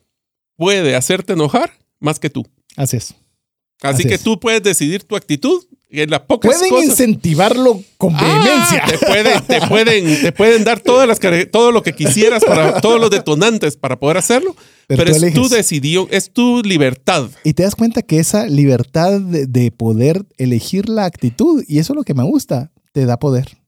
puede 0.57 0.94
hacerte 0.96 1.32
enojar 1.34 1.72
más 2.00 2.18
que 2.18 2.30
tú. 2.30 2.46
Así 2.76 2.96
es. 2.96 3.14
Así, 3.82 3.94
Así 4.02 4.05
que 4.09 4.14
es. 4.14 4.22
tú 4.22 4.38
puedes 4.40 4.62
decidir 4.62 5.05
tu 5.05 5.16
actitud 5.16 5.62
en 5.90 6.11
las 6.11 6.20
pocas 6.20 6.52
Pueden 6.57 6.70
cosas. 6.70 6.86
incentivarlo 6.90 7.82
con 7.98 8.14
vehemencia. 8.16 8.82
Ah, 8.82 8.86
te, 8.90 8.98
pueden, 8.98 9.42
te, 9.46 9.61
pueden, 9.68 10.20
te 10.22 10.32
pueden 10.32 10.64
dar 10.64 10.80
todas 10.80 11.07
las, 11.07 11.20
todo 11.50 11.70
lo 11.70 11.82
que 11.82 11.92
quisieras, 11.92 12.44
para, 12.44 12.80
todos 12.80 13.00
los 13.00 13.11
detonantes 13.11 13.76
para 13.76 13.98
poder 13.98 14.16
hacerlo, 14.16 14.57
Pero 14.88 15.05
pero, 15.05 15.11
tú 15.12 15.16
es 15.16 15.22
eliges. 15.22 15.40
tu 15.42 15.48
decisión, 15.48 16.07
es 16.11 16.32
tu 16.32 16.62
libertad. 16.62 17.28
Y 17.44 17.52
te 17.52 17.62
das 17.62 17.74
cuenta 17.76 18.02
que 18.02 18.18
esa 18.18 18.46
libertad 18.46 19.20
de, 19.20 19.46
de 19.46 19.70
poder 19.70 20.24
elegir 20.38 20.88
la 20.88 21.05
actitud, 21.05 21.62
y 21.68 21.78
eso 21.78 21.92
es 21.92 21.96
lo 21.96 22.02
que 22.05 22.14
me 22.14 22.24
gusta, 22.24 22.72
te 22.92 23.05
da 23.07 23.18
poder. 23.18 23.59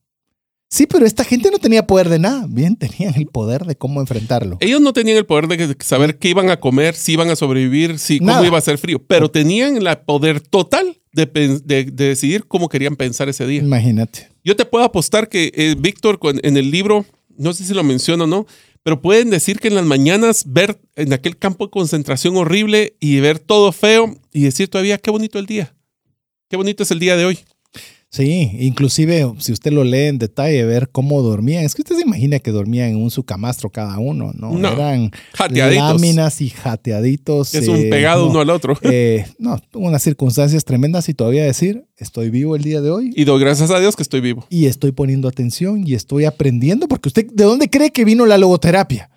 Sí, 0.69 0.85
pero 0.85 1.05
esta 1.05 1.23
gente 1.23 1.49
no 1.49 1.59
tenía 1.59 1.87
poder 1.87 2.09
de 2.09 2.19
nada. 2.19 2.45
Bien, 2.49 2.75
tenían 2.77 3.13
el 3.15 3.27
poder 3.27 3.65
de 3.65 3.75
cómo 3.75 4.01
enfrentarlo. 4.01 4.57
Ellos 4.59 4.81
no 4.81 4.93
tenían 4.93 5.17
el 5.17 5.25
poder 5.25 5.47
de 5.47 5.75
saber 5.79 6.17
qué 6.17 6.29
iban 6.29 6.49
a 6.49 6.59
comer, 6.59 6.95
si 6.95 7.13
iban 7.13 7.29
a 7.29 7.35
sobrevivir, 7.35 7.99
si 7.99 8.19
cómo 8.19 8.31
Nada. 8.31 8.45
iba 8.47 8.57
a 8.57 8.61
ser 8.61 8.77
frío, 8.77 8.99
pero 9.05 9.29
tenían 9.31 9.77
el 9.77 9.97
poder 9.99 10.41
total 10.41 10.99
de, 11.13 11.27
pen- 11.27 11.61
de- 11.65 11.85
de 11.85 12.05
decidir 12.09 12.45
cómo 12.47 12.67
querían 12.69 12.95
pensar 12.95 13.29
ese 13.29 13.47
día. 13.47 13.61
Imagínate. 13.61 14.29
Yo 14.43 14.55
te 14.55 14.65
puedo 14.65 14.83
apostar 14.85 15.29
que 15.29 15.51
eh, 15.55 15.75
Víctor 15.77 16.19
en 16.43 16.57
el 16.57 16.69
libro, 16.71 17.05
no 17.37 17.53
sé 17.53 17.63
si 17.65 17.73
lo 17.73 17.83
menciono 17.83 18.25
o 18.25 18.27
no, 18.27 18.45
pero 18.83 19.01
pueden 19.01 19.29
decir 19.29 19.59
que 19.59 19.67
en 19.67 19.75
las 19.75 19.85
mañanas 19.85 20.43
ver 20.47 20.79
en 20.95 21.11
aquel 21.11 21.37
campo 21.37 21.65
de 21.65 21.71
concentración 21.71 22.37
horrible 22.37 22.95
y 22.99 23.19
ver 23.19 23.39
todo 23.39 23.71
feo 23.73 24.15
y 24.31 24.43
decir 24.43 24.69
todavía 24.69 24.97
qué 24.97 25.11
bonito 25.11 25.39
el 25.39 25.45
día. 25.45 25.75
Qué 26.49 26.55
bonito 26.55 26.83
es 26.83 26.91
el 26.91 26.99
día 26.99 27.17
de 27.17 27.25
hoy. 27.25 27.39
Sí, 28.17 28.51
inclusive 28.59 29.31
si 29.39 29.51
usted 29.51 29.71
lo 29.71 29.83
lee 29.83 30.05
en 30.07 30.17
detalle, 30.17 30.65
ver 30.65 30.89
cómo 30.89 31.21
dormían. 31.21 31.63
Es 31.63 31.75
que 31.75 31.83
usted 31.83 31.95
se 31.95 32.01
imagina 32.01 32.39
que 32.39 32.51
dormían 32.51 32.89
en 32.89 32.97
un 32.97 33.11
sucamastro 33.11 33.69
cada 33.69 33.99
uno, 33.99 34.31
¿no? 34.35 34.51
No, 34.57 34.71
Eran 34.73 35.11
jateaditos. 35.33 35.83
láminas 36.01 36.41
y 36.41 36.49
jateaditos. 36.49 37.53
Es 37.53 37.67
un 37.67 37.77
eh, 37.77 37.89
pegado 37.89 38.25
no, 38.25 38.31
uno 38.31 38.39
al 38.41 38.49
otro. 38.49 38.77
eh, 38.81 39.25
no, 39.39 39.57
unas 39.73 40.01
circunstancias 40.03 40.65
tremendas 40.65 41.07
y 41.09 41.13
todavía 41.13 41.43
decir, 41.43 41.85
estoy 41.97 42.29
vivo 42.29 42.55
el 42.55 42.63
día 42.63 42.81
de 42.81 42.89
hoy 42.89 43.11
Y 43.15 43.23
doy 43.23 43.39
gracias 43.39 43.71
a 43.71 43.79
Dios 43.79 43.95
que 43.95 44.03
estoy 44.03 44.21
vivo. 44.21 44.45
y 44.49 44.65
estoy 44.65 44.91
poniendo 44.91 45.27
atención 45.27 45.83
y 45.87 45.93
estoy 45.93 46.25
aprendiendo, 46.25 46.87
porque 46.87 47.09
usted, 47.09 47.27
¿de 47.31 47.43
dónde 47.43 47.69
cree 47.69 47.91
que 47.91 48.03
vino 48.05 48.25
la 48.25 48.37
logoterapia? 48.37 49.09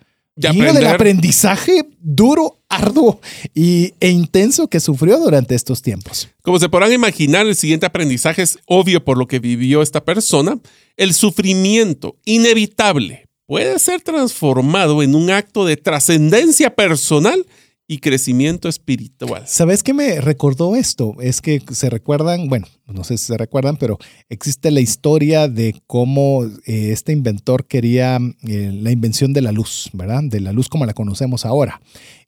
Vino 0.51 0.73
del 0.73 0.87
aprendizaje 0.87 1.85
duro, 1.99 2.59
arduo 2.69 3.19
y, 3.53 3.93
e 3.99 4.09
intenso 4.09 4.67
que 4.67 4.79
sufrió 4.79 5.19
durante 5.19 5.55
estos 5.55 5.81
tiempos. 5.81 6.29
Como 6.41 6.59
se 6.59 6.69
podrán 6.69 6.93
imaginar, 6.93 7.45
el 7.45 7.55
siguiente 7.55 7.85
aprendizaje 7.85 8.41
es 8.41 8.57
obvio 8.65 9.03
por 9.03 9.17
lo 9.17 9.27
que 9.27 9.39
vivió 9.39 9.81
esta 9.81 10.03
persona. 10.03 10.59
El 10.97 11.13
sufrimiento 11.13 12.17
inevitable 12.25 13.27
puede 13.45 13.77
ser 13.79 14.01
transformado 14.01 15.03
en 15.03 15.15
un 15.15 15.29
acto 15.29 15.65
de 15.65 15.77
trascendencia 15.77 16.73
personal 16.73 17.45
y 17.91 17.97
crecimiento 17.97 18.69
espiritual. 18.69 19.43
¿Sabes 19.45 19.83
qué 19.83 19.93
me 19.93 20.21
recordó 20.21 20.77
esto? 20.77 21.17
Es 21.19 21.41
que 21.41 21.61
se 21.73 21.89
recuerdan, 21.89 22.47
bueno, 22.47 22.65
no 22.87 23.03
sé 23.03 23.17
si 23.17 23.25
se 23.25 23.37
recuerdan, 23.37 23.75
pero 23.75 23.97
existe 24.29 24.71
la 24.71 24.79
historia 24.79 25.49
de 25.49 25.75
cómo 25.87 26.45
eh, 26.65 26.91
este 26.93 27.11
inventor 27.11 27.67
quería 27.67 28.17
eh, 28.47 28.71
la 28.73 28.91
invención 28.91 29.33
de 29.33 29.41
la 29.41 29.51
luz, 29.51 29.89
¿verdad? 29.91 30.23
De 30.23 30.39
la 30.39 30.53
luz 30.53 30.69
como 30.69 30.85
la 30.85 30.93
conocemos 30.93 31.45
ahora. 31.45 31.81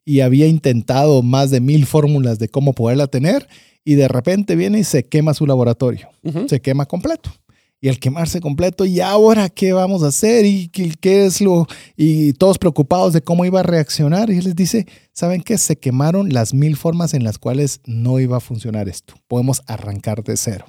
Y 0.04 0.20
había 0.20 0.46
intentado 0.48 1.22
más 1.22 1.50
de 1.50 1.62
mil 1.62 1.86
fórmulas 1.86 2.38
de 2.38 2.50
cómo 2.50 2.74
poderla 2.74 3.06
tener 3.06 3.48
y 3.86 3.94
de 3.94 4.08
repente 4.08 4.56
viene 4.56 4.80
y 4.80 4.84
se 4.84 5.04
quema 5.04 5.32
su 5.32 5.46
laboratorio. 5.46 6.10
Se 6.46 6.60
quema 6.60 6.84
completo. 6.84 7.30
Y 7.84 7.88
al 7.90 7.98
quemarse 7.98 8.40
completo, 8.40 8.86
¿y 8.86 9.00
ahora 9.00 9.50
qué 9.50 9.74
vamos 9.74 10.02
a 10.02 10.06
hacer? 10.06 10.46
¿Y 10.46 10.68
qué, 10.68 11.26
es 11.26 11.42
lo...? 11.42 11.66
Y 11.98 12.32
todos 12.32 12.56
preocupados 12.56 13.12
de 13.12 13.20
cómo 13.20 13.44
iba 13.44 13.60
a 13.60 13.62
reaccionar. 13.62 14.30
Y 14.30 14.38
él 14.38 14.44
les 14.44 14.56
dice, 14.56 14.86
¿saben 15.12 15.42
qué? 15.42 15.58
Se 15.58 15.76
quemaron 15.76 16.30
las 16.30 16.54
mil 16.54 16.78
formas 16.78 17.12
en 17.12 17.24
las 17.24 17.36
cuales 17.36 17.82
no 17.84 18.20
iba 18.20 18.38
a 18.38 18.40
funcionar 18.40 18.88
esto. 18.88 19.16
Podemos 19.28 19.60
arrancar 19.66 20.24
de 20.24 20.34
cero. 20.38 20.64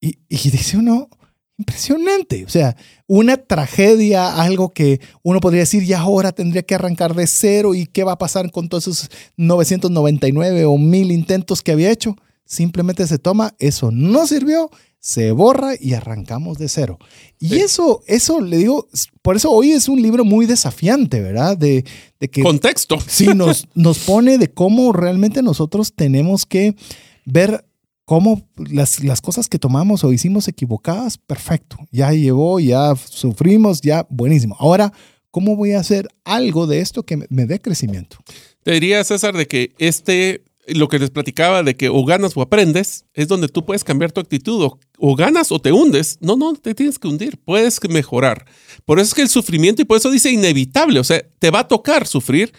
Y, 0.00 0.20
y 0.30 0.48
dice 0.48 0.78
uno, 0.78 1.10
impresionante. 1.58 2.46
O 2.46 2.48
sea, 2.48 2.78
una 3.06 3.36
tragedia, 3.36 4.40
algo 4.40 4.70
que 4.70 5.02
uno 5.22 5.40
podría 5.40 5.60
decir, 5.60 5.84
ya 5.84 6.00
ahora 6.00 6.32
tendría 6.32 6.62
que 6.62 6.76
arrancar 6.76 7.14
de 7.14 7.26
cero. 7.26 7.74
¿Y 7.74 7.84
qué 7.84 8.04
va 8.04 8.12
a 8.12 8.18
pasar 8.18 8.50
con 8.50 8.70
todos 8.70 8.84
esos 8.84 9.10
999 9.36 10.64
o 10.64 10.78
mil 10.78 11.12
intentos 11.12 11.60
que 11.60 11.72
había 11.72 11.90
hecho? 11.90 12.16
Simplemente 12.50 13.06
se 13.06 13.18
toma, 13.18 13.54
eso 13.58 13.90
no 13.92 14.26
sirvió, 14.26 14.70
se 15.00 15.32
borra 15.32 15.74
y 15.78 15.92
arrancamos 15.92 16.56
de 16.56 16.68
cero. 16.70 16.98
Y 17.38 17.48
Sí. 17.50 17.60
eso, 17.60 18.02
eso 18.06 18.40
le 18.40 18.56
digo, 18.56 18.88
por 19.20 19.36
eso 19.36 19.50
hoy 19.50 19.72
es 19.72 19.86
un 19.86 20.00
libro 20.00 20.24
muy 20.24 20.46
desafiante, 20.46 21.20
¿verdad? 21.20 21.58
De, 21.58 21.84
de 22.18 22.28
que 22.30 22.42
Contexto. 22.42 22.98
sí 23.06 23.26
nos, 23.34 23.68
nos 23.74 23.98
pone 23.98 24.38
de 24.38 24.48
cómo 24.48 24.94
realmente 24.94 25.42
nosotros 25.42 25.92
tenemos 25.94 26.46
que 26.46 26.74
ver 27.26 27.66
cómo 28.06 28.48
las, 28.56 29.04
las 29.04 29.20
cosas 29.20 29.46
que 29.48 29.58
tomamos 29.58 30.02
o 30.02 30.14
hicimos 30.14 30.48
equivocadas, 30.48 31.18
perfecto, 31.18 31.76
ya 31.92 32.10
llevó, 32.14 32.58
ya 32.60 32.94
sufrimos, 32.96 33.82
ya 33.82 34.06
buenísimo. 34.08 34.56
Ahora, 34.58 34.94
¿cómo 35.30 35.54
voy 35.54 35.72
a 35.72 35.80
hacer 35.80 36.08
algo 36.24 36.66
de 36.66 36.80
esto 36.80 37.02
que 37.02 37.18
me, 37.18 37.26
me 37.28 37.44
dé 37.44 37.60
crecimiento? 37.60 38.16
Te 38.62 38.72
diría, 38.72 39.04
César, 39.04 39.36
de 39.36 39.46
que 39.46 39.74
este, 39.78 40.42
lo 40.68 40.88
que 40.88 40.98
les 40.98 41.10
platicaba 41.10 41.62
de 41.62 41.76
que 41.76 41.88
o 41.88 42.04
ganas 42.04 42.36
o 42.36 42.42
aprendes, 42.42 43.04
es 43.14 43.28
donde 43.28 43.48
tú 43.48 43.64
puedes 43.64 43.84
cambiar 43.84 44.12
tu 44.12 44.20
actitud. 44.20 44.62
O, 44.64 44.78
o 44.98 45.16
ganas 45.16 45.50
o 45.52 45.58
te 45.60 45.72
hundes. 45.72 46.18
No, 46.20 46.36
no, 46.36 46.54
te 46.54 46.74
tienes 46.74 46.98
que 46.98 47.08
hundir. 47.08 47.38
Puedes 47.44 47.78
mejorar. 47.88 48.44
Por 48.84 48.98
eso 48.98 49.08
es 49.08 49.14
que 49.14 49.22
el 49.22 49.28
sufrimiento, 49.28 49.82
y 49.82 49.84
por 49.84 49.96
eso 49.96 50.10
dice 50.10 50.30
inevitable, 50.30 51.00
o 51.00 51.04
sea, 51.04 51.22
te 51.38 51.50
va 51.50 51.60
a 51.60 51.68
tocar 51.68 52.06
sufrir. 52.06 52.52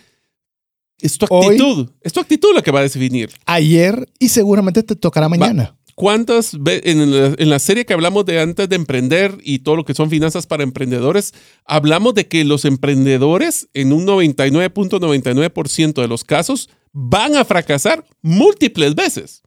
Es 1.02 1.18
tu 1.18 1.26
Hoy- 1.30 1.46
actitud. 1.56 1.90
Es 2.02 2.12
tu 2.14 2.20
actitud 2.20 2.50
la 2.54 2.62
que 2.62 2.72
va 2.72 2.80
a 2.80 2.84
definir. 2.84 3.30
Ayer 3.46 4.06
y 4.20 4.30
seguramente 4.30 4.84
te 4.84 4.96
tocará 4.96 5.30
mañana. 5.30 5.78
¿Cuántas 6.00 6.54
en 6.54 7.12
la, 7.12 7.36
en 7.38 7.50
la 7.50 7.60
serie 7.60 7.86
que 7.86 7.92
hablamos 7.92 8.24
de 8.24 8.40
antes 8.40 8.70
de 8.70 8.78
emprender 8.78 9.38
y 9.44 9.60
todo 9.60 9.76
lo 9.76 9.84
que 9.84 9.94
son 9.94 10.10
finanzas 10.10 10.48
para 10.48 10.64
emprendedores, 10.64 11.34
hablamos 11.66 12.14
de 12.14 12.26
que 12.30 12.46
los 12.46 12.64
emprendedores 12.64 13.68
en 13.74 13.92
un 13.92 14.08
99.99% 14.08 16.02
de 16.02 16.08
los 16.08 16.24
casos 16.24 16.70
van 16.94 17.36
a 17.36 17.44
fracasar 17.44 18.06
múltiples 18.22 18.96
veces. 18.96 19.44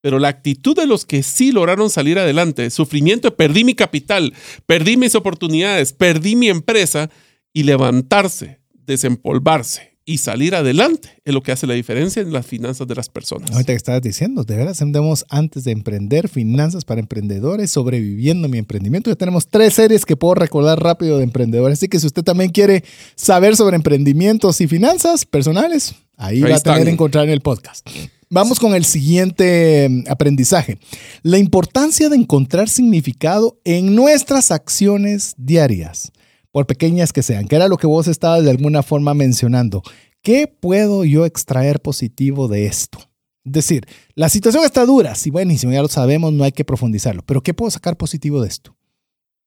Pero 0.00 0.20
la 0.20 0.28
actitud 0.28 0.76
de 0.76 0.86
los 0.86 1.04
que 1.06 1.24
sí 1.24 1.50
lograron 1.50 1.90
salir 1.90 2.20
adelante, 2.20 2.70
sufrimiento, 2.70 3.34
perdí 3.34 3.64
mi 3.64 3.74
capital, 3.74 4.32
perdí 4.64 4.96
mis 4.96 5.16
oportunidades, 5.16 5.92
perdí 5.92 6.36
mi 6.36 6.48
empresa 6.48 7.10
y 7.52 7.64
levantarse, 7.64 8.60
desempolvarse 8.74 9.95
y 10.08 10.18
salir 10.18 10.54
adelante 10.54 11.20
es 11.24 11.34
lo 11.34 11.42
que 11.42 11.50
hace 11.50 11.66
la 11.66 11.74
diferencia 11.74 12.22
en 12.22 12.32
las 12.32 12.46
finanzas 12.46 12.86
de 12.86 12.94
las 12.94 13.08
personas. 13.08 13.50
Ahorita 13.50 13.72
que 13.72 13.76
estabas 13.76 14.00
diciendo, 14.00 14.44
de 14.44 14.56
veras 14.56 14.78
tenemos 14.78 15.26
antes 15.28 15.64
de 15.64 15.72
emprender 15.72 16.28
finanzas 16.28 16.84
para 16.84 17.00
emprendedores, 17.00 17.72
sobreviviendo 17.72 18.48
mi 18.48 18.58
emprendimiento. 18.58 19.10
Ya 19.10 19.16
tenemos 19.16 19.48
tres 19.48 19.74
series 19.74 20.06
que 20.06 20.16
puedo 20.16 20.36
recordar 20.36 20.80
rápido 20.80 21.18
de 21.18 21.24
emprendedores. 21.24 21.80
Así 21.80 21.88
que 21.88 21.98
si 21.98 22.06
usted 22.06 22.22
también 22.22 22.50
quiere 22.50 22.84
saber 23.16 23.56
sobre 23.56 23.74
emprendimientos 23.74 24.60
y 24.60 24.68
finanzas 24.68 25.24
personales, 25.24 25.96
ahí, 26.16 26.36
Ahí 26.36 26.50
va 26.52 26.56
a 26.56 26.60
tener 26.60 26.84
que 26.84 26.90
encontrar 26.90 27.24
en 27.24 27.32
el 27.32 27.40
podcast. 27.40 27.86
Vamos 28.28 28.58
con 28.58 28.74
el 28.74 28.84
siguiente 28.84 29.88
mm, 29.88 30.04
aprendizaje. 30.08 30.78
La 31.22 31.38
importancia 31.38 32.08
de 32.08 32.16
encontrar 32.16 32.68
significado 32.68 33.58
en 33.64 33.94
nuestras 33.94 34.52
acciones 34.52 35.34
diarias, 35.36 36.12
por 36.56 36.66
pequeñas 36.66 37.12
que 37.12 37.22
sean, 37.22 37.48
que 37.48 37.56
era 37.56 37.68
lo 37.68 37.76
que 37.76 37.86
vos 37.86 38.08
estabas 38.08 38.42
de 38.42 38.50
alguna 38.50 38.82
forma 38.82 39.12
mencionando. 39.12 39.82
¿Qué 40.22 40.46
puedo 40.46 41.04
yo 41.04 41.26
extraer 41.26 41.82
positivo 41.82 42.48
de 42.48 42.64
esto? 42.64 42.98
Es 43.44 43.52
decir, 43.52 43.86
la 44.14 44.30
situación 44.30 44.64
está 44.64 44.86
dura, 44.86 45.14
sí, 45.16 45.28
buenísimo, 45.28 45.74
ya 45.74 45.82
lo 45.82 45.88
sabemos, 45.88 46.32
no 46.32 46.44
hay 46.44 46.52
que 46.52 46.64
profundizarlo, 46.64 47.20
pero 47.26 47.42
¿qué 47.42 47.52
puedo 47.52 47.70
sacar 47.70 47.98
positivo 47.98 48.40
de 48.40 48.48
esto? 48.48 48.74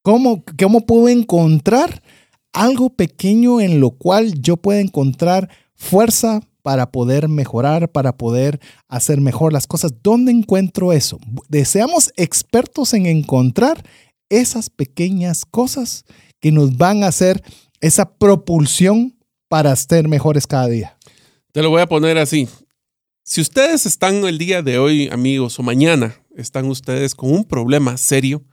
¿Cómo, 0.03 0.43
cómo 0.55 0.85
puedo 0.85 1.09
encontrar 1.09 2.03
algo 2.53 2.91
pequeño 2.91 3.59
en 3.59 3.79
lo 3.79 3.89
cual 3.89 4.39
yo 4.39 4.57
pueda 4.57 4.79
encontrar 4.79 5.49
fuerza 5.73 6.41
para 6.61 6.91
poder 6.91 7.27
mejorar, 7.27 7.91
para 7.91 8.17
poder 8.17 8.59
hacer 8.87 9.19
mejor 9.19 9.51
las 9.51 9.65
cosas? 9.65 9.95
¿Dónde 10.03 10.31
encuentro 10.31 10.93
eso? 10.93 11.17
Deseamos 11.47 12.13
expertos 12.17 12.93
en 12.93 13.07
encontrar 13.07 13.83
esas 14.29 14.69
pequeñas 14.69 15.43
cosas 15.43 16.05
que 16.39 16.51
nos 16.51 16.77
van 16.77 17.03
a 17.03 17.07
hacer 17.07 17.43
esa 17.81 18.17
propulsión 18.17 19.17
para 19.47 19.75
ser 19.75 20.07
mejores 20.07 20.47
cada 20.47 20.67
día. 20.67 20.97
Te 21.51 21.61
lo 21.61 21.69
voy 21.69 21.81
a 21.81 21.87
poner 21.87 22.17
así. 22.17 22.47
Si 23.23 23.41
ustedes 23.41 23.85
están 23.85 24.25
el 24.25 24.37
día 24.37 24.61
de 24.61 24.79
hoy, 24.79 25.09
amigos, 25.11 25.59
o 25.59 25.63
mañana, 25.63 26.15
están 26.35 26.65
ustedes 26.67 27.15
con 27.15 27.31
un 27.31 27.43
problema 27.43 27.97
serio, 27.97 28.43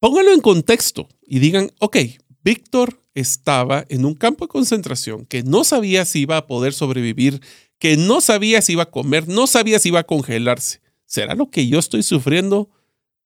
pónganlo 0.00 0.32
en 0.32 0.40
contexto 0.40 1.08
y 1.26 1.38
digan, 1.38 1.70
ok, 1.80 1.96
Víctor 2.42 3.02
estaba 3.14 3.84
en 3.88 4.04
un 4.04 4.14
campo 4.14 4.44
de 4.44 4.50
concentración 4.50 5.26
que 5.26 5.42
no 5.42 5.64
sabía 5.64 6.04
si 6.04 6.20
iba 6.20 6.36
a 6.36 6.46
poder 6.46 6.72
sobrevivir, 6.72 7.40
que 7.78 7.96
no 7.96 8.20
sabía 8.20 8.62
si 8.62 8.72
iba 8.72 8.84
a 8.84 8.90
comer, 8.90 9.28
no 9.28 9.46
sabía 9.46 9.78
si 9.78 9.88
iba 9.88 10.00
a 10.00 10.06
congelarse. 10.06 10.80
¿Será 11.06 11.34
lo 11.34 11.50
que 11.50 11.66
yo 11.66 11.78
estoy 11.78 12.02
sufriendo 12.02 12.70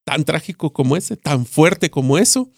tan 0.05 0.25
trágico 0.25 0.73
como 0.73 0.97
ese, 0.97 1.17
tan 1.17 1.47
fuerte 1.47 1.91
como 1.91 2.19
eso? 2.19 2.51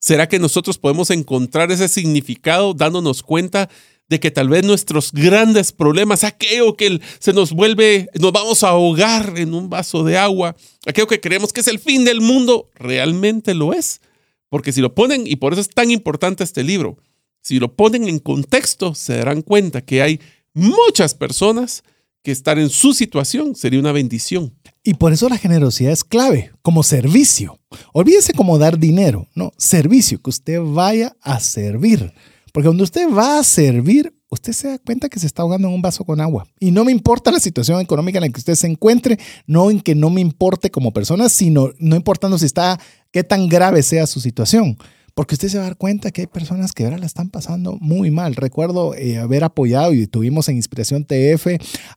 ¿Será 0.00 0.28
que 0.28 0.38
nosotros 0.38 0.78
podemos 0.78 1.10
encontrar 1.10 1.70
ese 1.70 1.86
significado 1.86 2.72
dándonos 2.72 3.22
cuenta 3.22 3.68
de 4.08 4.18
que 4.18 4.30
tal 4.30 4.48
vez 4.48 4.64
nuestros 4.64 5.12
grandes 5.12 5.72
problemas, 5.72 6.24
aquello 6.24 6.74
que 6.74 7.00
se 7.18 7.34
nos 7.34 7.52
vuelve, 7.52 8.08
nos 8.18 8.32
vamos 8.32 8.64
a 8.64 8.70
ahogar 8.70 9.34
en 9.36 9.52
un 9.54 9.68
vaso 9.68 10.02
de 10.02 10.16
agua, 10.16 10.56
aquello 10.86 11.06
que 11.06 11.20
creemos 11.20 11.52
que 11.52 11.60
es 11.60 11.68
el 11.68 11.78
fin 11.78 12.04
del 12.06 12.22
mundo, 12.22 12.70
realmente 12.74 13.54
lo 13.54 13.74
es? 13.74 14.00
Porque 14.48 14.72
si 14.72 14.80
lo 14.80 14.94
ponen, 14.94 15.26
y 15.26 15.36
por 15.36 15.52
eso 15.52 15.60
es 15.60 15.68
tan 15.68 15.90
importante 15.90 16.42
este 16.42 16.64
libro, 16.64 16.96
si 17.42 17.60
lo 17.60 17.76
ponen 17.76 18.08
en 18.08 18.18
contexto, 18.20 18.94
se 18.94 19.18
darán 19.18 19.42
cuenta 19.42 19.82
que 19.82 20.02
hay 20.02 20.20
muchas 20.54 21.14
personas 21.14 21.84
que 22.22 22.32
estar 22.32 22.58
en 22.58 22.68
su 22.68 22.92
situación 22.92 23.54
sería 23.54 23.80
una 23.80 23.92
bendición. 23.92 24.54
Y 24.82 24.94
por 24.94 25.12
eso 25.12 25.28
la 25.28 25.38
generosidad 25.38 25.92
es 25.92 26.04
clave, 26.04 26.52
como 26.62 26.82
servicio. 26.82 27.58
Olvídese 27.92 28.32
como 28.32 28.58
dar 28.58 28.78
dinero, 28.78 29.28
no, 29.34 29.52
servicio, 29.56 30.20
que 30.20 30.30
usted 30.30 30.60
vaya 30.60 31.16
a 31.20 31.40
servir. 31.40 32.12
Porque 32.52 32.66
cuando 32.66 32.84
usted 32.84 33.08
va 33.10 33.38
a 33.38 33.44
servir, 33.44 34.12
usted 34.28 34.52
se 34.52 34.68
da 34.68 34.78
cuenta 34.78 35.08
que 35.08 35.18
se 35.18 35.26
está 35.26 35.42
ahogando 35.42 35.68
en 35.68 35.74
un 35.74 35.82
vaso 35.82 36.04
con 36.04 36.20
agua. 36.20 36.46
Y 36.58 36.70
no 36.70 36.84
me 36.84 36.92
importa 36.92 37.30
la 37.30 37.40
situación 37.40 37.80
económica 37.80 38.18
en 38.18 38.22
la 38.22 38.28
que 38.28 38.40
usted 38.40 38.54
se 38.54 38.66
encuentre, 38.66 39.18
no 39.46 39.70
en 39.70 39.80
que 39.80 39.94
no 39.94 40.10
me 40.10 40.20
importe 40.20 40.70
como 40.70 40.92
persona, 40.92 41.28
sino 41.28 41.70
no 41.78 41.96
importando 41.96 42.38
si 42.38 42.46
está, 42.46 42.80
qué 43.12 43.22
tan 43.22 43.48
grave 43.48 43.82
sea 43.82 44.06
su 44.06 44.20
situación. 44.20 44.76
Porque 45.20 45.34
usted 45.34 45.48
se 45.48 45.58
va 45.58 45.64
a 45.64 45.66
dar 45.66 45.76
cuenta 45.76 46.12
que 46.12 46.22
hay 46.22 46.26
personas 46.26 46.72
que 46.72 46.84
ahora 46.84 46.96
la 46.96 47.04
están 47.04 47.28
pasando 47.28 47.76
muy 47.78 48.10
mal. 48.10 48.34
Recuerdo 48.36 48.94
eh, 48.94 49.18
haber 49.18 49.44
apoyado 49.44 49.92
y 49.92 50.06
tuvimos 50.06 50.48
en 50.48 50.56
Inspiración 50.56 51.04
TF 51.04 51.46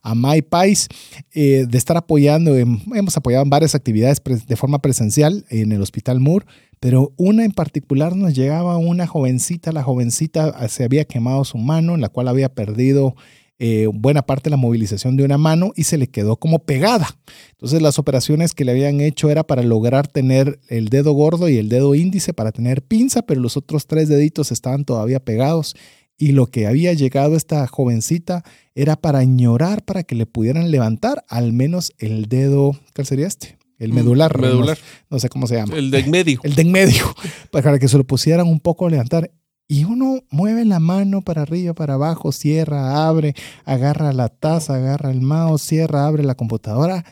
a 0.02 0.14
My 0.14 0.42
Pais 0.42 0.88
eh, 1.32 1.64
de 1.66 1.78
estar 1.78 1.96
apoyando, 1.96 2.54
hemos 2.54 3.16
apoyado 3.16 3.42
en 3.42 3.48
varias 3.48 3.74
actividades 3.74 4.20
de 4.22 4.56
forma 4.56 4.80
presencial 4.80 5.46
en 5.48 5.72
el 5.72 5.80
Hospital 5.80 6.20
Moore 6.20 6.44
pero 6.80 7.14
una 7.16 7.46
en 7.46 7.52
particular 7.52 8.14
nos 8.14 8.34
llegaba 8.34 8.76
una 8.76 9.06
jovencita, 9.06 9.72
la 9.72 9.82
jovencita 9.82 10.52
ah, 10.54 10.68
se 10.68 10.84
había 10.84 11.06
quemado 11.06 11.46
su 11.46 11.56
mano, 11.56 11.94
en 11.94 12.02
la 12.02 12.10
cual 12.10 12.28
había 12.28 12.50
perdido 12.50 13.16
eh, 13.58 13.88
buena 13.92 14.22
parte 14.22 14.44
de 14.44 14.50
la 14.50 14.56
movilización 14.56 15.16
de 15.16 15.24
una 15.24 15.38
mano 15.38 15.72
y 15.76 15.84
se 15.84 15.98
le 15.98 16.08
quedó 16.08 16.36
como 16.36 16.60
pegada. 16.60 17.08
Entonces 17.52 17.80
las 17.80 17.98
operaciones 17.98 18.54
que 18.54 18.64
le 18.64 18.72
habían 18.72 19.00
hecho 19.00 19.30
era 19.30 19.44
para 19.44 19.62
lograr 19.62 20.08
tener 20.08 20.58
el 20.68 20.88
dedo 20.88 21.12
gordo 21.12 21.48
y 21.48 21.56
el 21.56 21.68
dedo 21.68 21.94
índice 21.94 22.32
para 22.34 22.52
tener 22.52 22.82
pinza, 22.82 23.22
pero 23.22 23.40
los 23.40 23.56
otros 23.56 23.86
tres 23.86 24.08
deditos 24.08 24.52
estaban 24.52 24.84
todavía 24.84 25.20
pegados 25.20 25.74
y 26.16 26.32
lo 26.32 26.46
que 26.46 26.66
había 26.66 26.92
llegado 26.92 27.36
esta 27.36 27.66
jovencita 27.66 28.44
era 28.74 28.96
para 28.96 29.20
añorar 29.20 29.84
para 29.84 30.02
que 30.02 30.14
le 30.14 30.26
pudieran 30.26 30.70
levantar 30.70 31.24
al 31.28 31.52
menos 31.52 31.92
el 31.98 32.26
dedo, 32.26 32.78
¿cuál 32.94 33.06
sería 33.06 33.26
este? 33.26 33.58
el 33.78 33.92
mm, 33.92 33.94
medular. 33.94 34.40
medular. 34.40 34.78
No, 35.10 35.18
sé 35.18 35.28
cómo 35.28 35.46
se 35.46 35.56
llama. 35.56 35.76
El 35.76 35.90
de 35.90 36.00
en 36.00 36.10
medio. 36.10 36.40
El 36.44 36.54
de 36.54 36.62
en 36.62 36.72
medio, 36.72 37.14
para 37.50 37.78
que 37.78 37.88
se 37.88 37.98
lo 37.98 38.04
pusieran 38.04 38.46
un 38.46 38.60
poco 38.60 38.86
a 38.86 38.90
levantar. 38.90 39.30
Y 39.66 39.84
uno 39.84 40.22
mueve 40.30 40.64
la 40.64 40.78
mano 40.78 41.22
para 41.22 41.42
arriba, 41.42 41.72
para 41.72 41.94
abajo, 41.94 42.32
cierra, 42.32 43.06
abre, 43.06 43.34
agarra 43.64 44.12
la 44.12 44.28
taza, 44.28 44.74
agarra 44.74 45.10
el 45.10 45.22
mouse, 45.22 45.62
cierra, 45.62 46.06
abre 46.06 46.22
la 46.22 46.34
computadora 46.34 47.04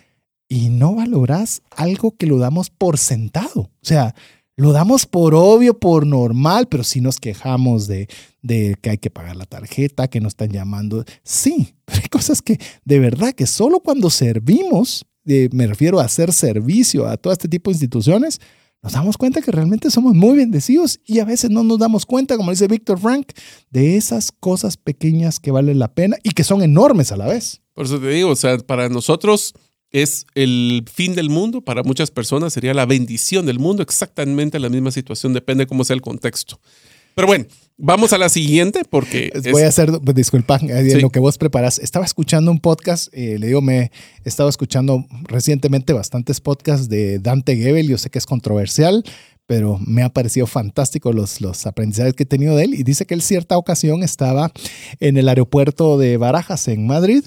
y 0.48 0.68
no 0.68 0.94
valoras 0.94 1.62
algo 1.70 2.14
que 2.16 2.26
lo 2.26 2.38
damos 2.38 2.68
por 2.68 2.98
sentado. 2.98 3.61
O 3.61 3.70
sea, 3.80 4.14
lo 4.55 4.72
damos 4.72 5.07
por 5.07 5.34
obvio, 5.34 5.78
por 5.78 6.07
normal, 6.07 6.68
pero 6.68 6.84
si 6.84 7.00
nos 7.00 7.18
quejamos 7.18 7.86
de, 7.86 8.09
de 8.42 8.76
que 8.82 8.90
hay 8.90 8.98
que 8.98 9.11
pagar 9.11 9.36
la 9.36 9.46
tarjeta, 9.46 10.09
que 10.09 10.20
nos 10.20 10.32
están 10.32 10.50
llamando. 10.50 11.05
Sí, 11.24 11.74
pero 11.86 12.00
hay 12.03 12.09
cosas 12.09 12.42
que 12.42 12.61
de 12.84 12.98
verdad 12.98 13.32
que 13.32 13.46
solo 13.46 13.80
cuando 13.80 14.11
servimos 14.11 15.07
me 15.24 15.66
refiero 15.66 16.00
a 16.00 16.05
hacer 16.05 16.32
servicio 16.32 17.07
a 17.07 17.16
todo 17.16 17.32
este 17.32 17.48
tipo 17.48 17.70
de 17.70 17.76
instituciones, 17.76 18.40
nos 18.82 18.92
damos 18.92 19.16
cuenta 19.16 19.40
que 19.40 19.52
realmente 19.52 19.90
somos 19.90 20.14
muy 20.14 20.36
bendecidos 20.36 21.00
y 21.06 21.20
a 21.20 21.24
veces 21.24 21.50
no 21.50 21.62
nos 21.62 21.78
damos 21.78 22.04
cuenta, 22.04 22.36
como 22.36 22.50
dice 22.50 22.66
Víctor 22.66 22.98
Frank, 22.98 23.32
de 23.70 23.96
esas 23.96 24.32
cosas 24.32 24.76
pequeñas 24.76 25.38
que 25.38 25.52
valen 25.52 25.78
la 25.78 25.94
pena 25.94 26.16
y 26.24 26.30
que 26.30 26.42
son 26.42 26.62
enormes 26.62 27.12
a 27.12 27.16
la 27.16 27.28
vez. 27.28 27.62
Por 27.74 27.86
eso 27.86 28.00
te 28.00 28.08
digo, 28.08 28.30
o 28.30 28.36
sea, 28.36 28.58
para 28.58 28.88
nosotros 28.88 29.54
es 29.92 30.26
el 30.34 30.84
fin 30.92 31.14
del 31.14 31.30
mundo, 31.30 31.60
para 31.60 31.82
muchas 31.84 32.10
personas 32.10 32.52
sería 32.54 32.74
la 32.74 32.86
bendición 32.86 33.46
del 33.46 33.60
mundo, 33.60 33.82
exactamente 33.82 34.58
la 34.58 34.68
misma 34.68 34.90
situación, 34.90 35.32
depende 35.32 35.66
cómo 35.66 35.84
sea 35.84 35.94
el 35.94 36.02
contexto. 36.02 36.58
Pero 37.14 37.26
bueno, 37.26 37.46
Vamos 37.84 38.12
a 38.12 38.18
la 38.18 38.28
siguiente 38.28 38.82
porque... 38.88 39.32
Voy 39.50 39.62
a 39.62 39.68
hacer, 39.68 39.90
pues, 40.04 40.14
disculpa, 40.14 40.56
en 40.62 41.00
lo 41.00 41.10
que 41.10 41.18
vos 41.18 41.36
preparas. 41.36 41.80
Estaba 41.80 42.04
escuchando 42.04 42.52
un 42.52 42.60
podcast, 42.60 43.08
eh, 43.12 43.38
le 43.40 43.48
digo, 43.48 43.60
me 43.60 43.90
he 44.24 44.28
estado 44.28 44.48
escuchando 44.48 45.04
recientemente 45.24 45.92
bastantes 45.92 46.40
podcasts 46.40 46.88
de 46.88 47.18
Dante 47.18 47.56
Gebel, 47.56 47.88
yo 47.88 47.98
sé 47.98 48.08
que 48.08 48.18
es 48.18 48.26
controversial, 48.26 49.02
pero 49.46 49.78
me 49.84 50.04
ha 50.04 50.10
parecido 50.10 50.46
fantástico 50.46 51.12
los, 51.12 51.40
los 51.40 51.66
aprendizajes 51.66 52.14
que 52.14 52.22
he 52.22 52.26
tenido 52.26 52.54
de 52.54 52.66
él. 52.66 52.74
Y 52.74 52.84
dice 52.84 53.04
que 53.04 53.14
él 53.14 53.22
cierta 53.22 53.58
ocasión 53.58 54.04
estaba 54.04 54.52
en 55.00 55.16
el 55.16 55.28
aeropuerto 55.28 55.98
de 55.98 56.18
Barajas, 56.18 56.68
en 56.68 56.86
Madrid, 56.86 57.24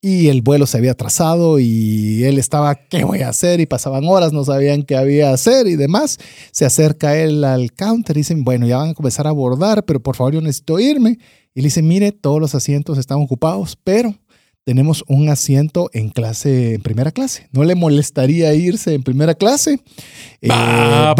y 0.00 0.28
el 0.28 0.42
vuelo 0.42 0.66
se 0.66 0.78
había 0.78 0.92
atrasado 0.92 1.58
y 1.58 2.22
él 2.24 2.38
estaba, 2.38 2.76
¿qué 2.76 3.02
voy 3.04 3.22
a 3.22 3.30
hacer? 3.30 3.60
Y 3.60 3.66
pasaban 3.66 4.04
horas, 4.06 4.32
no 4.32 4.44
sabían 4.44 4.84
qué 4.84 4.96
había 4.96 5.32
hacer 5.32 5.66
y 5.66 5.76
demás. 5.76 6.18
Se 6.52 6.64
acerca 6.64 7.18
él 7.18 7.42
al 7.42 7.72
counter 7.72 8.16
y 8.16 8.20
dicen, 8.20 8.44
bueno, 8.44 8.66
ya 8.66 8.78
van 8.78 8.90
a 8.90 8.94
comenzar 8.94 9.26
a 9.26 9.30
abordar, 9.30 9.84
pero 9.84 10.00
por 10.00 10.14
favor 10.14 10.34
yo 10.34 10.40
necesito 10.40 10.78
irme. 10.78 11.18
Y 11.54 11.62
le 11.62 11.66
dice, 11.66 11.82
mire, 11.82 12.12
todos 12.12 12.40
los 12.40 12.54
asientos 12.54 12.98
están 12.98 13.20
ocupados, 13.20 13.76
pero 13.82 14.14
tenemos 14.68 15.02
un 15.08 15.30
asiento 15.30 15.88
en 15.94 16.10
clase, 16.10 16.74
en 16.74 16.82
primera 16.82 17.10
clase. 17.10 17.48
¿No 17.52 17.64
le 17.64 17.74
molestaría 17.74 18.52
irse 18.52 18.92
en 18.92 19.02
primera 19.02 19.34
clase? 19.34 19.80
Eh, 20.42 20.48
bah, 20.48 21.14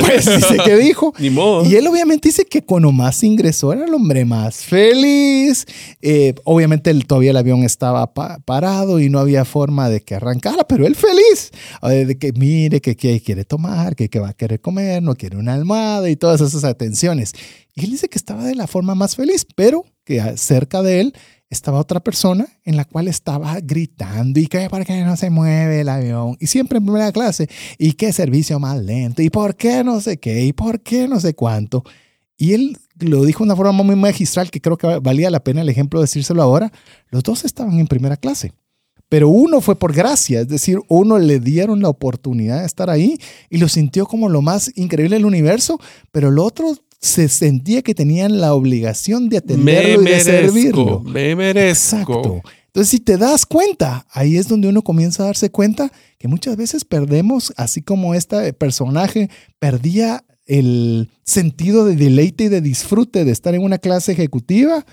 pues. 0.00 0.24
pues. 0.24 0.36
dice 0.36 0.56
que 0.64 0.76
dijo. 0.76 1.12
Ni 1.18 1.28
modo. 1.28 1.68
Y 1.68 1.74
él 1.74 1.84
obviamente 1.88 2.28
dice 2.28 2.44
que 2.44 2.62
cuando 2.62 2.92
más 2.92 3.24
ingresó 3.24 3.72
era 3.72 3.86
el 3.86 3.92
hombre 3.92 4.24
más 4.24 4.58
feliz. 4.58 5.66
Eh, 6.00 6.34
obviamente 6.44 6.94
todavía 7.00 7.32
el 7.32 7.38
avión 7.38 7.64
estaba 7.64 8.14
parado 8.14 9.00
y 9.00 9.10
no 9.10 9.18
había 9.18 9.44
forma 9.44 9.88
de 9.88 10.02
que 10.02 10.14
arrancara, 10.14 10.62
pero 10.68 10.86
él 10.86 10.94
feliz. 10.94 11.50
De 11.82 12.16
que 12.16 12.30
mire 12.34 12.80
que, 12.80 12.94
quiere 12.94 13.44
tomar, 13.44 13.96
que, 13.96 14.08
que 14.08 14.20
va 14.20 14.28
a 14.28 14.34
querer 14.34 14.60
comer, 14.60 15.02
no 15.02 15.16
quiere 15.16 15.38
una 15.38 15.54
almohada 15.54 16.08
y 16.08 16.14
todas 16.14 16.40
esas 16.40 16.62
atenciones. 16.62 17.32
Y 17.74 17.84
él 17.84 17.90
dice 17.90 18.08
que 18.08 18.16
estaba 18.16 18.44
de 18.44 18.54
la 18.54 18.68
forma 18.68 18.94
más 18.94 19.16
feliz, 19.16 19.44
pero 19.56 19.84
que 20.04 20.22
cerca 20.36 20.82
de 20.82 21.00
él 21.00 21.14
estaba 21.48 21.78
otra 21.78 22.00
persona 22.00 22.46
en 22.64 22.76
la 22.76 22.84
cual 22.84 23.08
estaba 23.08 23.58
gritando 23.60 24.40
y 24.40 24.46
que 24.46 24.68
por 24.68 24.84
qué 24.84 25.02
no 25.04 25.16
se 25.16 25.30
mueve 25.30 25.80
el 25.80 25.88
avión 25.88 26.36
y 26.40 26.46
siempre 26.46 26.78
en 26.78 26.84
primera 26.84 27.12
clase 27.12 27.48
y 27.78 27.92
qué 27.92 28.12
servicio 28.12 28.58
más 28.58 28.82
lento 28.82 29.22
y 29.22 29.30
por 29.30 29.54
qué 29.56 29.84
no 29.84 30.00
sé 30.00 30.18
qué 30.18 30.44
y 30.44 30.52
por 30.52 30.80
qué 30.80 31.06
no 31.06 31.20
sé 31.20 31.34
cuánto. 31.34 31.84
Y 32.36 32.52
él 32.52 32.76
lo 32.98 33.24
dijo 33.24 33.44
de 33.44 33.48
una 33.48 33.56
forma 33.56 33.82
muy 33.82 33.96
magistral 33.96 34.50
que 34.50 34.60
creo 34.60 34.76
que 34.76 34.98
valía 34.98 35.30
la 35.30 35.44
pena 35.44 35.62
el 35.62 35.68
ejemplo 35.68 36.00
de 36.00 36.04
decírselo 36.04 36.42
ahora. 36.42 36.72
Los 37.10 37.22
dos 37.22 37.44
estaban 37.44 37.78
en 37.78 37.86
primera 37.86 38.16
clase, 38.16 38.52
pero 39.08 39.28
uno 39.28 39.60
fue 39.60 39.78
por 39.78 39.94
gracia, 39.94 40.40
es 40.40 40.48
decir, 40.48 40.80
uno 40.88 41.18
le 41.18 41.38
dieron 41.38 41.80
la 41.80 41.88
oportunidad 41.88 42.60
de 42.60 42.66
estar 42.66 42.90
ahí 42.90 43.18
y 43.48 43.58
lo 43.58 43.68
sintió 43.68 44.06
como 44.06 44.28
lo 44.28 44.42
más 44.42 44.72
increíble 44.76 45.16
del 45.16 45.24
universo, 45.24 45.78
pero 46.10 46.28
el 46.28 46.38
otro 46.38 46.74
se 47.00 47.28
sentía 47.28 47.82
que 47.82 47.94
tenían 47.94 48.40
la 48.40 48.54
obligación 48.54 49.28
de 49.28 49.38
atenderlo 49.38 50.02
y 50.02 50.04
de 50.06 50.20
servirlo. 50.20 51.00
Me 51.00 51.34
merezco. 51.36 51.96
Exacto. 51.96 52.42
Entonces, 52.66 52.90
si 52.90 53.00
te 53.00 53.16
das 53.16 53.46
cuenta, 53.46 54.06
ahí 54.10 54.36
es 54.36 54.48
donde 54.48 54.68
uno 54.68 54.82
comienza 54.82 55.22
a 55.22 55.26
darse 55.26 55.50
cuenta 55.50 55.90
que 56.18 56.28
muchas 56.28 56.56
veces 56.56 56.84
perdemos, 56.84 57.54
así 57.56 57.80
como 57.80 58.14
este 58.14 58.52
personaje 58.52 59.30
perdía 59.58 60.24
el 60.44 61.10
sentido 61.24 61.84
de 61.84 61.96
deleite 61.96 62.44
y 62.44 62.48
de 62.48 62.60
disfrute 62.60 63.24
de 63.24 63.32
estar 63.32 63.54
en 63.54 63.62
una 63.62 63.78
clase 63.78 64.12
ejecutiva, 64.12 64.84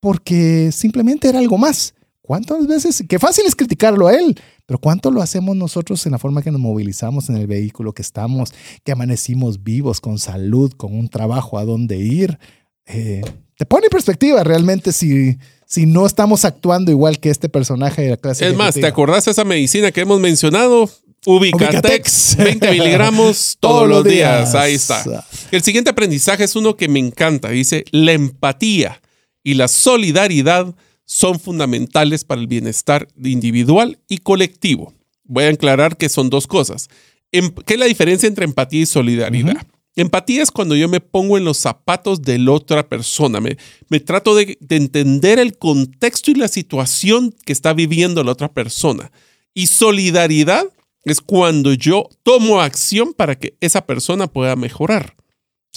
porque 0.00 0.70
simplemente 0.72 1.28
era 1.28 1.38
algo 1.38 1.58
más. 1.58 1.93
¿Cuántas 2.26 2.66
veces? 2.66 3.04
Qué 3.06 3.18
fácil 3.18 3.44
es 3.44 3.54
criticarlo 3.54 4.08
a 4.08 4.14
él, 4.14 4.34
pero 4.64 4.78
¿cuánto 4.78 5.10
lo 5.10 5.20
hacemos 5.20 5.54
nosotros 5.56 6.06
en 6.06 6.12
la 6.12 6.18
forma 6.18 6.40
que 6.40 6.50
nos 6.50 6.58
movilizamos 6.58 7.28
en 7.28 7.36
el 7.36 7.46
vehículo, 7.46 7.92
que 7.92 8.00
estamos, 8.00 8.54
que 8.82 8.92
amanecimos 8.92 9.62
vivos, 9.62 10.00
con 10.00 10.18
salud, 10.18 10.72
con 10.72 10.96
un 10.96 11.10
trabajo 11.10 11.58
a 11.58 11.66
dónde 11.66 11.98
ir? 11.98 12.38
Eh, 12.86 13.20
te 13.58 13.66
pone 13.66 13.88
en 13.88 13.90
perspectiva 13.90 14.42
realmente 14.42 14.92
si, 14.92 15.36
si 15.66 15.84
no 15.84 16.06
estamos 16.06 16.46
actuando 16.46 16.90
igual 16.90 17.20
que 17.20 17.28
este 17.28 17.50
personaje 17.50 18.00
de 18.00 18.10
la 18.12 18.16
clase. 18.16 18.48
Es 18.48 18.56
más, 18.56 18.74
¿te 18.74 18.86
acordás 18.86 19.26
de 19.26 19.32
esa 19.32 19.44
medicina 19.44 19.92
que 19.92 20.00
hemos 20.00 20.18
mencionado? 20.18 20.88
Ubicatex, 21.26 22.36
20 22.38 22.70
miligramos 22.70 23.56
todos, 23.60 23.86
los 23.86 24.02
días. 24.02 24.54
Ahí 24.54 24.76
está. 24.76 25.26
El 25.50 25.62
siguiente 25.62 25.90
aprendizaje 25.90 26.44
es 26.44 26.56
uno 26.56 26.74
que 26.74 26.88
me 26.88 27.00
encanta. 27.00 27.50
Dice, 27.50 27.84
la 27.90 28.12
empatía 28.12 29.02
y 29.42 29.54
la 29.54 29.68
solidaridad 29.68 30.74
son 31.04 31.38
fundamentales 31.38 32.24
para 32.24 32.40
el 32.40 32.46
bienestar 32.46 33.08
individual 33.22 33.98
y 34.08 34.18
colectivo. 34.18 34.94
Voy 35.24 35.44
a 35.44 35.48
aclarar 35.48 35.96
que 35.96 36.08
son 36.08 36.30
dos 36.30 36.46
cosas. 36.46 36.88
Em, 37.32 37.50
¿Qué 37.66 37.74
es 37.74 37.80
la 37.80 37.86
diferencia 37.86 38.26
entre 38.26 38.44
empatía 38.44 38.82
y 38.82 38.86
solidaridad? 38.86 39.66
Empatía 39.96 40.42
es 40.42 40.50
cuando 40.50 40.74
yo 40.74 40.88
me 40.88 41.00
pongo 41.00 41.38
en 41.38 41.44
los 41.44 41.58
zapatos 41.58 42.22
de 42.22 42.38
la 42.38 42.52
otra 42.52 42.88
persona, 42.88 43.40
me, 43.40 43.56
me 43.88 44.00
trato 44.00 44.34
de, 44.34 44.58
de, 44.60 44.76
entender 44.76 45.38
el 45.38 45.56
contexto 45.56 46.32
y 46.32 46.34
la 46.34 46.48
situación 46.48 47.32
que 47.44 47.52
está 47.52 47.72
viviendo 47.74 48.24
la 48.24 48.32
otra 48.32 48.52
persona. 48.52 49.12
Y 49.54 49.68
solidaridad 49.68 50.64
es 51.04 51.20
cuando 51.20 51.72
yo 51.74 52.08
tomo 52.24 52.60
acción 52.60 53.12
para 53.12 53.38
que 53.38 53.56
esa 53.60 53.86
persona 53.86 54.26
pueda 54.26 54.56
mejorar. 54.56 55.14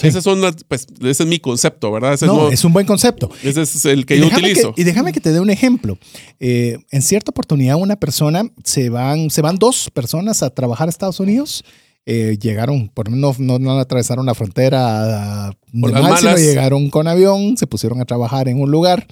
Ese, 0.01 0.21
son 0.21 0.41
pues, 0.67 0.85
ese 1.01 1.23
es 1.23 1.29
mi 1.29 1.39
concepto, 1.39 1.91
¿verdad? 1.91 2.19
no, 2.21 2.49
es 2.49 2.63
un 2.63 2.71
buen 2.71 2.85
concepto. 2.85 3.31
Ese 3.43 3.63
es 3.63 3.85
el 3.85 4.05
que 4.05 4.19
yo 4.19 4.27
utilizo. 4.27 4.73
y 4.77 4.83
déjame 4.83 5.11
que 5.11 5.19
te 5.19 5.31
dé 5.31 5.39
un 5.39 5.49
ejemplo. 5.49 5.97
Eh, 6.39 6.77
en 6.91 7.01
cierta 7.01 7.31
oportunidad, 7.31 7.77
una 7.77 7.95
persona, 7.95 8.43
se 8.63 8.89
van, 8.89 9.31
se 9.31 9.41
van 9.41 9.57
dos 9.57 9.89
personas 9.91 10.43
a 10.43 10.51
trabajar 10.51 10.87
a 10.87 10.91
Estados 10.91 11.19
Unidos. 11.19 11.63
Eh, 12.05 12.37
llegaron, 12.39 12.89
por 12.89 13.09
no, 13.09 13.35
no, 13.37 13.59
no, 13.59 13.79
atravesaron 13.79 14.25
la 14.25 14.33
frontera 14.33 15.51
normal, 15.73 16.17
sino 16.19 16.37
llegaron 16.37 16.89
con 16.89 17.07
avión, 17.07 17.57
se 17.57 17.67
pusieron 17.67 17.99
a 17.99 18.05
trabajar 18.05 18.47
en 18.47 18.61
un 18.61 18.71
lugar. 18.71 19.07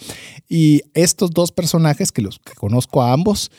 Y 0.47 0.81
estos 0.93 1.31
dos 1.31 1.51
personajes, 1.51 2.11
que 2.11 2.21
los 2.21 2.39
que 2.39 2.53
conozco 2.53 3.01
a 3.01 3.11
ambos, 3.11 3.51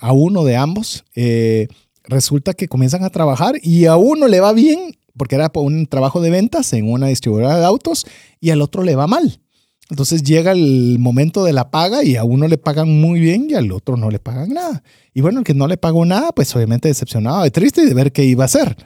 a 0.00 0.12
uno 0.12 0.44
de 0.44 0.56
ambos, 0.56 1.04
eh, 1.14 1.68
resulta 2.04 2.54
que 2.54 2.66
comienzan 2.66 3.04
a 3.04 3.10
trabajar 3.10 3.56
y 3.62 3.86
a 3.86 3.96
uno 3.96 4.26
le 4.26 4.40
va 4.40 4.52
bien 4.52 4.96
porque 5.16 5.36
era 5.36 5.50
un 5.54 5.86
trabajo 5.86 6.20
de 6.20 6.30
ventas 6.30 6.72
en 6.72 6.90
una 6.90 7.08
distribuidora 7.08 7.58
de 7.58 7.64
autos 7.64 8.06
y 8.40 8.50
al 8.50 8.62
otro 8.62 8.82
le 8.82 8.96
va 8.96 9.06
mal. 9.06 9.40
Entonces 9.88 10.22
llega 10.22 10.52
el 10.52 10.98
momento 10.98 11.44
de 11.44 11.52
la 11.52 11.70
paga 11.70 12.02
y 12.02 12.16
a 12.16 12.24
uno 12.24 12.48
le 12.48 12.58
pagan 12.58 13.00
muy 13.00 13.20
bien 13.20 13.46
y 13.48 13.54
al 13.54 13.70
otro 13.70 13.96
no 13.96 14.10
le 14.10 14.18
pagan 14.18 14.50
nada. 14.50 14.82
Y 15.14 15.20
bueno, 15.20 15.40
el 15.40 15.44
que 15.44 15.54
no 15.54 15.68
le 15.68 15.76
pagó 15.76 16.04
nada, 16.04 16.32
pues 16.32 16.54
obviamente 16.56 16.88
decepcionado 16.88 17.46
y 17.46 17.50
triste 17.50 17.82
y 17.82 17.86
de 17.86 17.94
ver 17.94 18.12
qué 18.12 18.24
iba 18.24 18.44
a 18.44 18.46
hacer. 18.46 18.76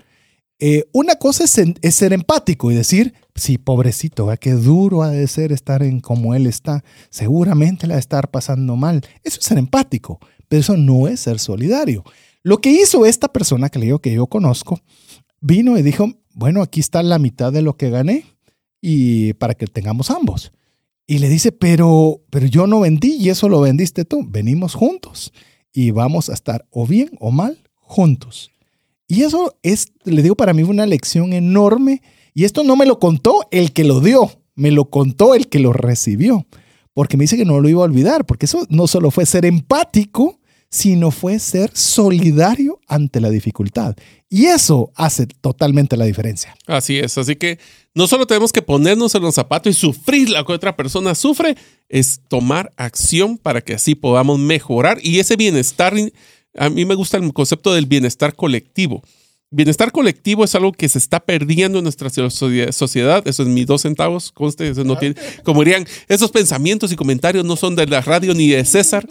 Eh, 0.63 0.85
una 0.93 1.15
cosa 1.15 1.45
es, 1.45 1.95
ser 1.95 2.13
empático 2.13 2.71
y 2.71 2.75
decir, 2.75 3.15
sí, 3.35 3.57
pobrecito, 3.57 4.31
qué 4.39 4.53
duro 4.53 5.03
ha 5.03 5.11
de 5.11 5.27
ser 5.27 5.53
estar 5.53 5.83
en 5.83 6.01
como 6.01 6.35
él 6.35 6.47
está. 6.47 6.85
Seguramente 7.09 7.87
le 7.87 7.95
va 7.95 7.97
a 7.97 8.01
estar 8.01 8.31
pasando 8.31 8.77
mal. 8.77 9.01
Eso 9.25 9.41
es 9.41 9.47
ser 9.47 9.57
empático, 9.57 10.19
pero 10.49 10.61
eso 10.61 10.77
no 10.77 11.09
es 11.09 11.21
ser 11.21 11.39
solidario. 11.39 12.05
Lo 12.43 12.59
que 12.59 12.71
hizo 12.71 13.07
esta 13.07 13.29
persona 13.29 13.71
que 13.71 13.79
le 13.79 13.87
digo 13.87 14.01
que 14.01 14.13
yo 14.13 14.27
conozco, 14.27 14.81
vino 15.41 15.79
y 15.79 15.83
dijo, 15.83 16.13
bueno, 16.35 16.63
aquí 16.63 16.81
está 16.81 17.03
la 17.03 17.19
mitad 17.19 17.53
de 17.53 17.63
lo 17.63 17.77
que 17.77 17.91
gané 17.91 18.25
y 18.81 19.35
para 19.35 19.55
que 19.55 19.67
tengamos 19.67 20.11
ambos. 20.11 20.53
Y 21.07 21.19
le 21.19 21.29
dice, 21.29 21.53
pero, 21.53 22.21
pero 22.31 22.47
yo 22.47 22.67
no 22.67 22.81
vendí 22.81 23.17
y 23.17 23.31
eso 23.31 23.49
lo 23.49 23.61
vendiste 23.61 24.05
tú. 24.05 24.25
Venimos 24.29 24.75
juntos 24.75 25.33
y 25.73 25.91
vamos 25.91 26.31
a 26.31 26.35
estar 26.35 26.67
o 26.71 26.87
bien 26.87 27.11
o 27.19 27.31
mal 27.31 27.59
juntos. 27.75 28.51
Y 29.09 29.23
eso 29.23 29.57
es, 29.63 29.93
le 30.05 30.23
digo, 30.23 30.37
para 30.37 30.53
mí 30.53 30.63
una 30.63 30.87
lección 30.87 31.33
enorme. 31.33 32.03
Y 32.33 32.45
esto 32.45 32.63
no 32.63 32.77
me 32.77 32.87
lo 32.87 33.01
contó 33.01 33.41
el 33.51 33.73
que 33.73 33.83
lo 33.83 34.01
dio, 34.01 34.31
me 34.55 34.71
lo 34.71 34.89
contó 34.89 35.35
el 35.35 35.49
que 35.49 35.59
lo 35.59 35.73
recibió. 35.73 36.47
Porque 36.95 37.17
me 37.17 37.25
dice 37.25 37.37
que 37.37 37.45
no 37.45 37.61
lo 37.61 37.69
iba 37.69 37.81
a 37.81 37.85
olvidar, 37.85 38.25
porque 38.25 38.47
eso 38.47 38.67
no 38.69 38.87
solo 38.87 39.11
fue 39.11 39.27
ser 39.27 39.45
empático, 39.45 40.40
sino 40.71 41.11
fue 41.11 41.39
ser 41.39 41.71
solidario 41.75 42.79
ante 42.87 43.21
la 43.21 43.29
dificultad. 43.29 43.97
Y 44.29 44.47
eso 44.47 44.93
hace 44.95 45.27
totalmente 45.27 45.97
la 45.97 46.05
diferencia. 46.05 46.57
Así 46.67 46.99
es, 46.99 47.19
así 47.19 47.35
que 47.35 47.59
no 47.95 48.07
solo 48.07 48.27
tenemos 48.27 48.53
que 48.53 48.63
ponernos 48.63 49.15
en 49.17 49.23
los 49.23 49.35
zapatos 49.35 49.77
y 49.77 49.79
sufrir 49.79 50.31
lo 50.31 50.45
que 50.47 50.53
otra 50.53 50.77
persona 50.77 51.17
sufre, 51.17 51.57
es 51.89 52.21
tomar 52.29 52.73
acción 52.77 53.37
para 53.37 53.61
que 53.61 53.75
así 53.75 53.97
podamos 53.97 54.39
mejorar 54.39 54.99
y 55.03 55.19
ese 55.19 55.35
bienestar, 55.35 55.95
a 56.57 56.71
mí 56.71 56.85
me 56.85 56.95
gusta 56.95 57.17
el 57.17 57.33
concepto 57.33 57.75
del 57.75 57.87
bienestar 57.87 58.37
colectivo. 58.37 59.03
Bienestar 59.53 59.91
colectivo 59.91 60.45
es 60.45 60.55
algo 60.55 60.71
que 60.71 60.89
se 60.89 60.99
está 60.99 61.19
perdiendo 61.19 61.79
en 61.79 61.83
nuestra 61.83 62.09
sociedad. 62.09 63.27
Eso 63.27 63.43
es 63.43 63.49
mis 63.49 63.67
dos 63.67 63.83
centavos. 63.83 64.31
Conste, 64.31 64.69
eso 64.69 64.85
no 64.85 64.97
tiene, 64.97 65.17
como 65.43 65.65
dirían, 65.65 65.85
esos 66.07 66.31
pensamientos 66.31 66.93
y 66.93 66.97
comentarios 66.97 67.45
no 67.45 67.57
son 67.57 67.75
de 67.75 67.85
la 67.89 68.01
radio 68.01 68.33
ni 68.33 68.51
de 68.51 68.65
César. 68.65 69.05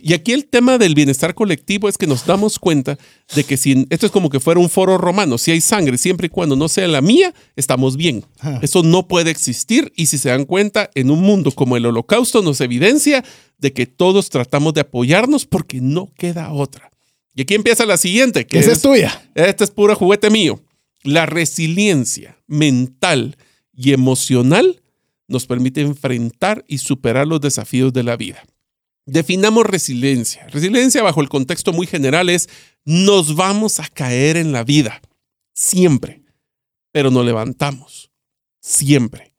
Y 0.00 0.12
aquí 0.12 0.32
el 0.32 0.46
tema 0.46 0.78
del 0.78 0.94
bienestar 0.94 1.34
colectivo 1.34 1.88
es 1.88 1.98
que 1.98 2.06
nos 2.06 2.24
damos 2.24 2.58
cuenta 2.58 2.98
de 3.34 3.44
que 3.44 3.56
si 3.56 3.86
esto 3.90 4.06
es 4.06 4.12
como 4.12 4.30
que 4.30 4.40
fuera 4.40 4.60
un 4.60 4.70
foro 4.70 4.98
romano, 4.98 5.38
si 5.38 5.50
hay 5.50 5.60
sangre, 5.60 5.98
siempre 5.98 6.26
y 6.26 6.30
cuando 6.30 6.56
no 6.56 6.68
sea 6.68 6.86
la 6.88 7.00
mía, 7.00 7.34
estamos 7.56 7.96
bien. 7.96 8.24
Eso 8.62 8.82
no 8.82 9.08
puede 9.08 9.30
existir 9.30 9.92
y 9.96 10.06
si 10.06 10.18
se 10.18 10.28
dan 10.28 10.44
cuenta, 10.44 10.90
en 10.94 11.10
un 11.10 11.20
mundo 11.20 11.50
como 11.52 11.76
el 11.76 11.86
holocausto 11.86 12.42
nos 12.42 12.60
evidencia 12.60 13.24
de 13.58 13.72
que 13.72 13.86
todos 13.86 14.30
tratamos 14.30 14.74
de 14.74 14.82
apoyarnos 14.82 15.46
porque 15.46 15.80
no 15.80 16.12
queda 16.16 16.52
otra. 16.52 16.90
Y 17.34 17.42
aquí 17.42 17.54
empieza 17.54 17.86
la 17.86 17.96
siguiente, 17.96 18.46
que 18.46 18.58
Esa 18.58 18.72
es, 18.72 18.82
tuya. 18.82 19.30
Este 19.34 19.64
es 19.64 19.70
puro 19.70 19.94
juguete 19.94 20.30
mío. 20.30 20.60
La 21.02 21.26
resiliencia 21.26 22.36
mental 22.46 23.36
y 23.72 23.92
emocional 23.92 24.82
nos 25.28 25.46
permite 25.46 25.82
enfrentar 25.82 26.64
y 26.66 26.78
superar 26.78 27.26
los 27.26 27.40
desafíos 27.40 27.92
de 27.92 28.02
la 28.02 28.16
vida. 28.16 28.42
Definamos 29.08 29.64
resiliencia. 29.64 30.46
Resiliencia 30.48 31.02
bajo 31.02 31.22
el 31.22 31.30
contexto 31.30 31.72
muy 31.72 31.86
general 31.86 32.28
es 32.28 32.46
nos 32.84 33.34
vamos 33.34 33.80
a 33.80 33.88
caer 33.88 34.36
en 34.36 34.52
la 34.52 34.64
vida, 34.64 35.00
siempre, 35.54 36.22
pero 36.92 37.10
nos 37.10 37.24
levantamos, 37.24 38.10
siempre. 38.60 39.32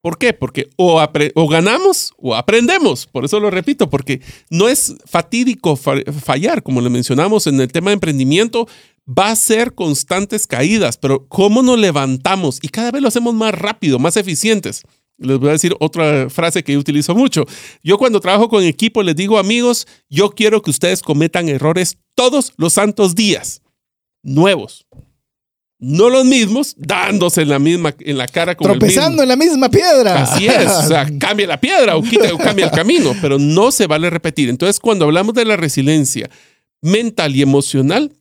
¿Por 0.00 0.16
qué? 0.16 0.32
Porque 0.32 0.70
o, 0.76 1.04
o, 1.34 1.48
ganamos 1.48 2.14
o 2.16 2.34
aprendemos. 2.34 3.06
Por 3.06 3.26
eso 3.26 3.38
lo 3.40 3.50
repito, 3.50 3.90
porque 3.90 4.22
no 4.48 4.70
es 4.70 4.94
fatídico 5.04 5.76
fallar, 5.76 6.62
como 6.62 6.80
le 6.80 6.88
mencionamos 6.88 7.46
en 7.46 7.60
el 7.60 7.70
tema 7.70 7.90
de 7.90 7.94
emprendimiento, 7.94 8.66
va 9.06 9.30
a 9.30 9.36
ser 9.36 9.74
constantes 9.74 10.46
caídas, 10.46 10.96
pero 10.96 11.26
¿cómo 11.28 11.62
nos 11.62 11.78
levantamos? 11.78 12.58
Y 12.62 12.68
cada 12.68 12.90
vez 12.90 13.02
lo 13.02 13.08
hacemos 13.08 13.34
más 13.34 13.54
rápido, 13.54 13.98
más 13.98 14.16
eficientes. 14.16 14.82
Les 15.20 15.38
voy 15.38 15.50
a 15.50 15.52
decir 15.52 15.76
otra 15.80 16.30
frase 16.30 16.64
que 16.64 16.72
yo 16.72 16.78
utilizo 16.78 17.14
mucho. 17.14 17.44
Yo 17.82 17.98
cuando 17.98 18.20
trabajo 18.20 18.48
con 18.48 18.64
equipo 18.64 19.02
les 19.02 19.14
digo, 19.14 19.38
amigos, 19.38 19.86
yo 20.08 20.30
quiero 20.30 20.62
que 20.62 20.70
ustedes 20.70 21.02
cometan 21.02 21.48
errores 21.48 21.98
todos 22.14 22.52
los 22.56 22.72
santos 22.72 23.14
días, 23.14 23.62
nuevos. 24.22 24.86
No 25.78 26.10
los 26.10 26.26
mismos, 26.26 26.74
dándose 26.76 27.42
en 27.42 27.48
la 27.48 27.58
misma, 27.58 27.94
en 28.00 28.18
la 28.18 28.26
cara 28.26 28.54
con 28.54 28.66
Tropezando 28.66 29.22
en 29.22 29.28
la 29.28 29.36
misma 29.36 29.70
piedra. 29.70 30.22
Así 30.22 30.46
es. 30.46 30.70
O 30.70 30.82
sea, 30.82 31.06
cambia 31.18 31.46
la 31.46 31.60
piedra 31.60 31.96
o, 31.96 32.02
quita, 32.02 32.34
o 32.34 32.38
cambia 32.38 32.66
el 32.66 32.70
camino, 32.70 33.14
pero 33.22 33.38
no 33.38 33.72
se 33.72 33.86
vale 33.86 34.10
repetir. 34.10 34.50
Entonces, 34.50 34.78
cuando 34.78 35.06
hablamos 35.06 35.34
de 35.34 35.46
la 35.46 35.56
resiliencia 35.56 36.28
mental 36.82 37.34
y 37.34 37.42
emocional, 37.42 38.12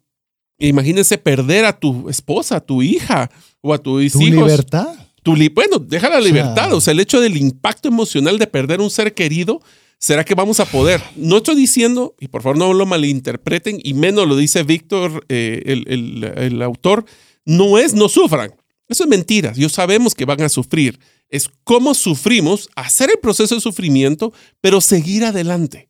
imagínense 0.58 1.18
perder 1.18 1.66
a 1.66 1.78
tu 1.78 2.10
esposa, 2.10 2.58
a 2.58 2.62
tu 2.62 2.82
hija 2.82 3.30
o 3.62 3.74
a 3.74 3.78
tu 3.78 4.00
hijos. 4.00 4.22
libertad? 4.22 4.96
Bueno, 5.24 5.80
deja 5.80 6.10
la 6.10 6.20
libertad. 6.20 6.74
O 6.74 6.82
sea, 6.82 6.92
el 6.92 7.00
hecho 7.00 7.20
del 7.22 7.38
impacto 7.38 7.88
emocional 7.88 8.40
de 8.40 8.48
perder 8.48 8.82
un 8.82 8.90
ser 8.90 9.14
querido, 9.14 9.62
¿será 9.98 10.24
que 10.24 10.36
vamos 10.36 10.60
a 10.60 10.66
poder? 10.66 11.02
No 11.16 11.38
estoy 11.38 11.56
diciendo, 11.56 12.16
y 12.20 12.28
por 12.28 12.42
favor 12.42 12.58
no 12.58 12.74
lo 12.74 12.86
malinterpreten, 12.86 13.80
y 13.84 13.94
menos 13.94 14.28
lo 14.28 14.36
dice 14.36 14.64
Víctor, 14.64 15.26
eh, 15.30 15.62
el, 15.66 16.62
autor, 16.62 17.06
no 17.46 17.78
es 17.78 17.94
no 17.94 18.10
sufran. 18.10 18.54
Eso 18.88 19.04
es 19.04 19.10
mentira. 19.10 19.54
Yo 19.54 19.70
sabemos 19.70 20.16
que 20.16 20.26
van 20.26 20.42
a 20.42 20.50
sufrir. 20.50 21.00
Es 21.30 21.48
cómo 21.64 21.94
sufrimos, 21.94 22.70
hacer 22.76 23.12
el 23.12 23.20
proceso 23.20 23.56
de 23.56 23.62
sufrimiento, 23.62 24.34
pero 24.62 24.82
seguir 24.82 25.26
adelante. 25.26 25.88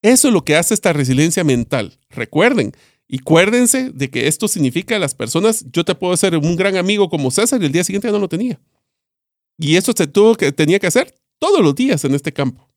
Eso 0.00 0.28
es 0.28 0.34
lo 0.34 0.44
que 0.44 0.56
hace 0.56 0.72
esta 0.72 0.92
resiliencia 0.92 1.44
mental. 1.44 1.98
Recuerden, 2.08 2.72
y 3.08 3.20
acuérdense 3.20 3.90
de 3.90 4.10
que 4.10 4.28
esto 4.28 4.48
significa 4.48 4.98
las 4.98 5.14
personas, 5.14 5.64
yo 5.72 5.84
te 5.84 5.94
puedo 5.94 6.14
ser 6.16 6.36
un 6.36 6.56
gran 6.56 6.76
amigo 6.76 7.08
como 7.08 7.30
César 7.30 7.60
y 7.62 7.66
el 7.66 7.72
día 7.72 7.82
siguiente 7.82 8.08
ya 8.08 8.12
no 8.12 8.18
lo 8.18 8.28
tenía. 8.28 8.60
Y 9.58 9.76
eso 9.76 9.92
se 9.96 10.06
tuvo 10.06 10.34
que, 10.36 10.52
tenía 10.52 10.78
que 10.78 10.86
hacer 10.86 11.14
todos 11.38 11.62
los 11.62 11.74
días 11.74 12.04
en 12.04 12.14
este 12.14 12.32
campo. 12.32 12.68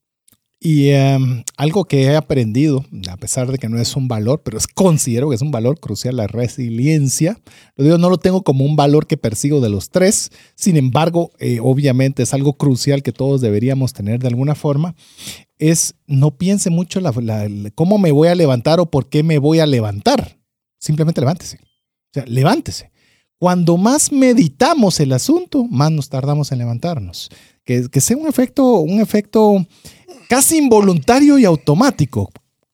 Y 0.64 0.90
em, 0.90 1.44
algo 1.58 1.86
que 1.86 2.04
he 2.04 2.16
aprendido, 2.16 2.86
a 3.10 3.18
pesar 3.18 3.52
de 3.52 3.58
que 3.58 3.68
no 3.68 3.80
es 3.80 3.96
un 3.96 4.08
valor, 4.08 4.44
pero 4.46 4.60
es, 4.60 4.68
considero 4.68 5.30
que 5.30 5.36
es 5.36 5.42
un 5.42 5.50
valor 5.50 5.80
crucial, 5.80 6.16
la 6.16 6.28
resiliencia. 6.28 7.42
Lo 7.76 7.84
digo, 7.84 7.98
no 7.98 8.12
lo 8.12 8.20
tengo 8.20 8.44
como 8.44 8.64
un 8.64 8.76
valor 8.76 9.08
que 9.08 9.18
persigo 9.18 9.60
de 9.60 9.70
los 9.70 9.90
tres. 9.90 10.32
Sin 10.54 10.78
embargo, 10.78 11.32
eh, 11.40 11.58
obviamente 11.62 12.22
es 12.22 12.36
algo 12.36 12.54
crucial 12.54 13.02
que 13.02 13.12
todos 13.12 13.42
deberíamos 13.42 13.94
tener 13.94 14.20
de 14.20 14.28
alguna 14.28 14.54
forma. 14.54 14.94
Es 15.62 15.94
no 16.08 16.32
piense 16.32 16.72
mucho 16.72 17.00
la, 17.00 17.14
cómo 17.76 18.00
me 18.00 18.12
voy 18.12 18.30
a 18.30 18.36
levantar 18.36 18.80
o 18.80 18.88
por 18.88 19.10
qué 19.10 19.22
me 19.22 19.38
voy 19.38 19.60
a 19.60 19.68
levantar. 19.68 20.40
Simplemente 20.80 21.22
levántese. 21.22 21.60
O 21.62 22.14
sea, 22.16 22.26
levántese. 22.26 22.92
Cuando 23.38 23.78
más 23.78 24.12
meditamos 24.12 25.00
el 25.00 25.14
asunto, 25.14 25.66
más 25.66 25.92
nos 25.92 26.10
tardamos 26.10 26.52
en 26.52 26.58
levantarnos. 26.58 27.30
Que, 27.64 27.88
que 27.90 28.02
sea 28.02 28.18
un 28.18 28.28
efecto, 28.28 28.80
un 28.80 29.00
efecto 29.00 29.64
casi 30.28 30.58
involuntario 30.58 31.38
y 31.38 31.46
automático, 31.46 32.32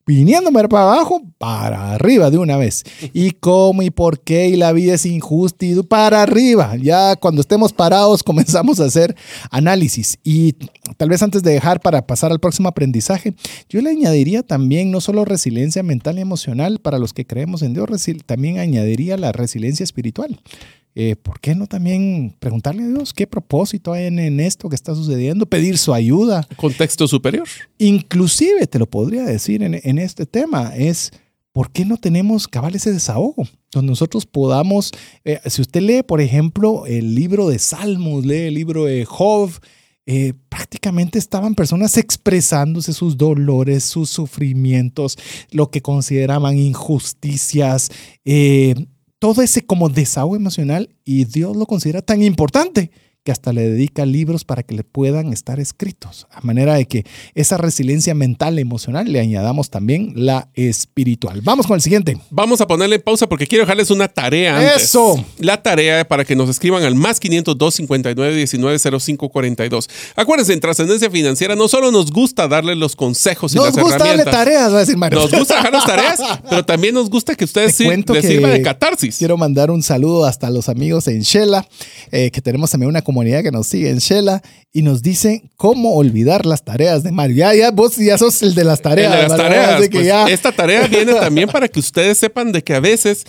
viniéndome 0.07 0.67
para 0.69 0.83
abajo, 0.83 1.21
para 1.37 1.93
arriba 1.93 2.31
de 2.31 2.37
una 2.37 2.55
vez. 2.57 2.83
¿Y 3.13 3.31
cómo 3.31 3.81
y 3.81 3.91
por 3.91 4.21
qué? 4.21 4.47
Y 4.47 4.55
la 4.55 4.71
vida 4.71 4.93
es 4.93 5.05
injusta 5.05 5.65
y 5.65 5.75
para 5.83 6.23
arriba. 6.23 6.75
Ya 6.77 7.17
cuando 7.17 7.41
estemos 7.41 7.73
parados 7.73 8.23
comenzamos 8.23 8.79
a 8.79 8.85
hacer 8.85 9.15
análisis. 9.51 10.17
Y 10.23 10.53
tal 10.95 11.09
vez 11.09 11.21
antes 11.21 11.43
de 11.43 11.51
dejar 11.51 11.81
para 11.81 12.07
pasar 12.07 12.31
al 12.31 12.39
próximo 12.39 12.69
aprendizaje, 12.69 13.35
yo 13.69 13.81
le 13.81 13.89
añadiría 13.89 14.43
también 14.43 14.89
no 14.89 15.01
solo 15.01 15.25
resiliencia 15.25 15.83
mental 15.83 16.17
y 16.17 16.21
emocional 16.21 16.79
para 16.79 16.97
los 16.97 17.13
que 17.13 17.27
creemos 17.27 17.61
en 17.61 17.73
Dios, 17.73 17.87
también 18.25 18.59
añadiría 18.59 19.17
la 19.17 19.31
resiliencia 19.31 19.83
espiritual. 19.83 20.39
Eh, 20.99 21.15
¿por 21.15 21.39
qué 21.39 21.53
no 21.53 21.67
también 21.67 22.35
preguntarle 22.39 22.81
a 22.81 22.87
Dios 22.87 23.13
qué 23.13 23.27
propósito 23.27 23.93
hay 23.93 24.05
en, 24.05 24.39
esto 24.39 24.67
que 24.67 24.75
está 24.75 24.95
sucediendo? 24.95 25.45
Pedir 25.45 25.77
su 25.77 25.93
ayuda. 25.93 26.47
Contexto 26.55 27.07
superior. 27.07 27.47
Inclusive, 27.77 28.65
te 28.65 28.79
lo 28.79 28.87
podría 28.87 29.23
decir 29.23 29.61
en, 29.61 29.99
este 29.99 30.25
tema, 30.25 30.75
es 30.75 31.11
¿por 31.51 31.69
qué 31.69 31.85
no 31.85 31.97
tenemos 31.97 32.47
cabal 32.47 32.73
ese 32.73 32.91
desahogo? 32.91 33.47
Donde 33.71 33.91
nosotros 33.91 34.25
podamos, 34.25 34.91
eh, 35.23 35.39
si 35.45 35.61
usted 35.61 35.81
lee, 35.81 36.01
por 36.01 36.19
ejemplo, 36.19 36.87
el 36.87 37.13
libro 37.13 37.47
de 37.47 37.59
Salmos, 37.59 38.25
lee 38.25 38.47
el 38.47 38.55
libro 38.55 38.85
de 38.85 39.05
Job, 39.05 39.51
eh, 40.07 40.33
prácticamente 40.49 41.19
estaban 41.19 41.53
personas 41.53 41.95
expresándose 41.97 42.91
sus 42.91 43.17
dolores, 43.17 43.83
sus 43.83 44.09
sufrimientos, 44.09 45.19
lo 45.51 45.69
que 45.69 45.83
consideraban 45.83 46.57
injusticias, 46.57 47.91
todo 49.19 49.41
ese 49.41 49.65
como 49.65 49.89
desahogo 49.89 50.35
emocional 50.35 50.95
y 51.03 51.25
Dios 51.25 51.55
lo 51.57 51.65
considera 51.65 52.01
tan 52.01 52.21
importante 52.21 52.91
que 53.27 53.33
hasta 53.33 53.51
le 53.51 53.69
dedica 53.69 54.05
libros 54.05 54.45
para 54.45 54.63
que 54.63 54.73
le 54.73 54.85
puedan 54.85 55.33
estar 55.33 55.59
escritos, 55.59 56.27
a 56.31 56.39
manera 56.39 56.75
de 56.75 56.85
que 56.85 57.05
esa 57.35 57.57
resiliencia 57.57 58.15
mental 58.15 58.57
e 58.57 58.61
emocional 58.61 59.11
le 59.11 59.19
añadamos 59.19 59.69
también 59.69 60.13
la 60.15 60.47
espiritual. 60.53 61.41
Vamos 61.41 61.67
con 61.67 61.75
el 61.75 61.81
siguiente. 61.81 62.17
Vamos 62.29 62.61
a 62.61 62.67
ponerle 62.67 62.99
pausa 62.99 63.27
porque 63.27 63.45
quiero 63.45 63.65
dejarles 63.65 63.91
una 63.91 64.07
tarea 64.07 64.57
antes. 64.57 64.83
Eso. 64.83 65.21
La 65.39 65.61
tarea 65.61 66.07
para 66.07 66.23
que 66.23 66.37
nos 66.37 66.49
escriban 66.49 66.83
al 66.83 66.95
más 66.95 67.19
502 67.19 67.73
59 67.73 68.33
19 68.33 68.79
05 68.97 69.27
42. 69.27 69.89
Acuérdense, 70.15 70.53
en 70.53 70.61
Trascendencia 70.61 71.11
Financiera 71.11 71.57
no 71.57 71.67
solo 71.67 71.91
nos 71.91 72.13
gusta 72.13 72.47
darle 72.47 72.77
los 72.77 72.95
consejos 72.95 73.51
y 73.51 73.57
Nos 73.57 73.65
las 73.65 73.73
gusta 73.75 73.97
darle 73.97 74.21
herramientas. 74.21 74.33
tareas, 74.33 74.71
va 74.71 74.77
a 74.77 74.79
decir 74.79 74.95
Mario. 74.95 75.19
Nos 75.19 75.31
gusta 75.31 75.55
dejar 75.57 75.73
las 75.73 75.85
tareas, 75.85 76.19
pero 76.49 76.63
también 76.63 76.93
nos 76.93 77.09
gusta 77.09 77.35
que 77.35 77.43
ustedes 77.43 77.75
Te 77.75 77.83
cuento 77.83 78.13
les 78.13 78.21
que 78.21 78.29
sirva 78.29 78.47
de 78.47 78.61
catarsis. 78.61 79.17
Quiero 79.17 79.35
mandar 79.35 79.69
un 79.69 79.83
saludo 79.83 80.23
hasta 80.23 80.49
los 80.49 80.69
amigos 80.69 81.09
en 81.09 81.19
Shela, 81.19 81.67
eh, 82.13 82.31
que 82.31 82.41
tenemos 82.41 82.71
también 82.71 82.87
una 82.87 83.01
comunidad 83.01 83.16
que 83.25 83.51
nos 83.51 83.67
sigue 83.67 83.89
en 83.89 83.97
Shela 83.97 84.41
y 84.71 84.81
nos 84.81 85.01
dice 85.01 85.49
cómo 85.55 85.95
olvidar 85.95 86.45
las 86.45 86.63
tareas 86.63 87.03
de 87.03 87.11
Mario. 87.11 87.37
Ya, 87.37 87.55
ya, 87.55 87.71
vos 87.71 87.95
ya 87.95 88.17
sos 88.17 88.41
el 88.43 88.53
de 88.53 88.63
las 88.63 88.81
tareas. 88.81 89.13
El 89.13 89.21
de 89.21 89.27
las 89.27 89.37
tareas. 89.37 89.69
así 89.69 89.89
que 89.89 89.97
pues, 89.97 90.05
ya. 90.05 90.27
Esta 90.27 90.51
tarea 90.51 90.87
viene 90.87 91.13
también 91.19 91.49
para 91.49 91.67
que 91.67 91.79
ustedes 91.79 92.17
sepan 92.17 92.51
de 92.51 92.63
que 92.63 92.75
a 92.75 92.79
veces, 92.79 93.25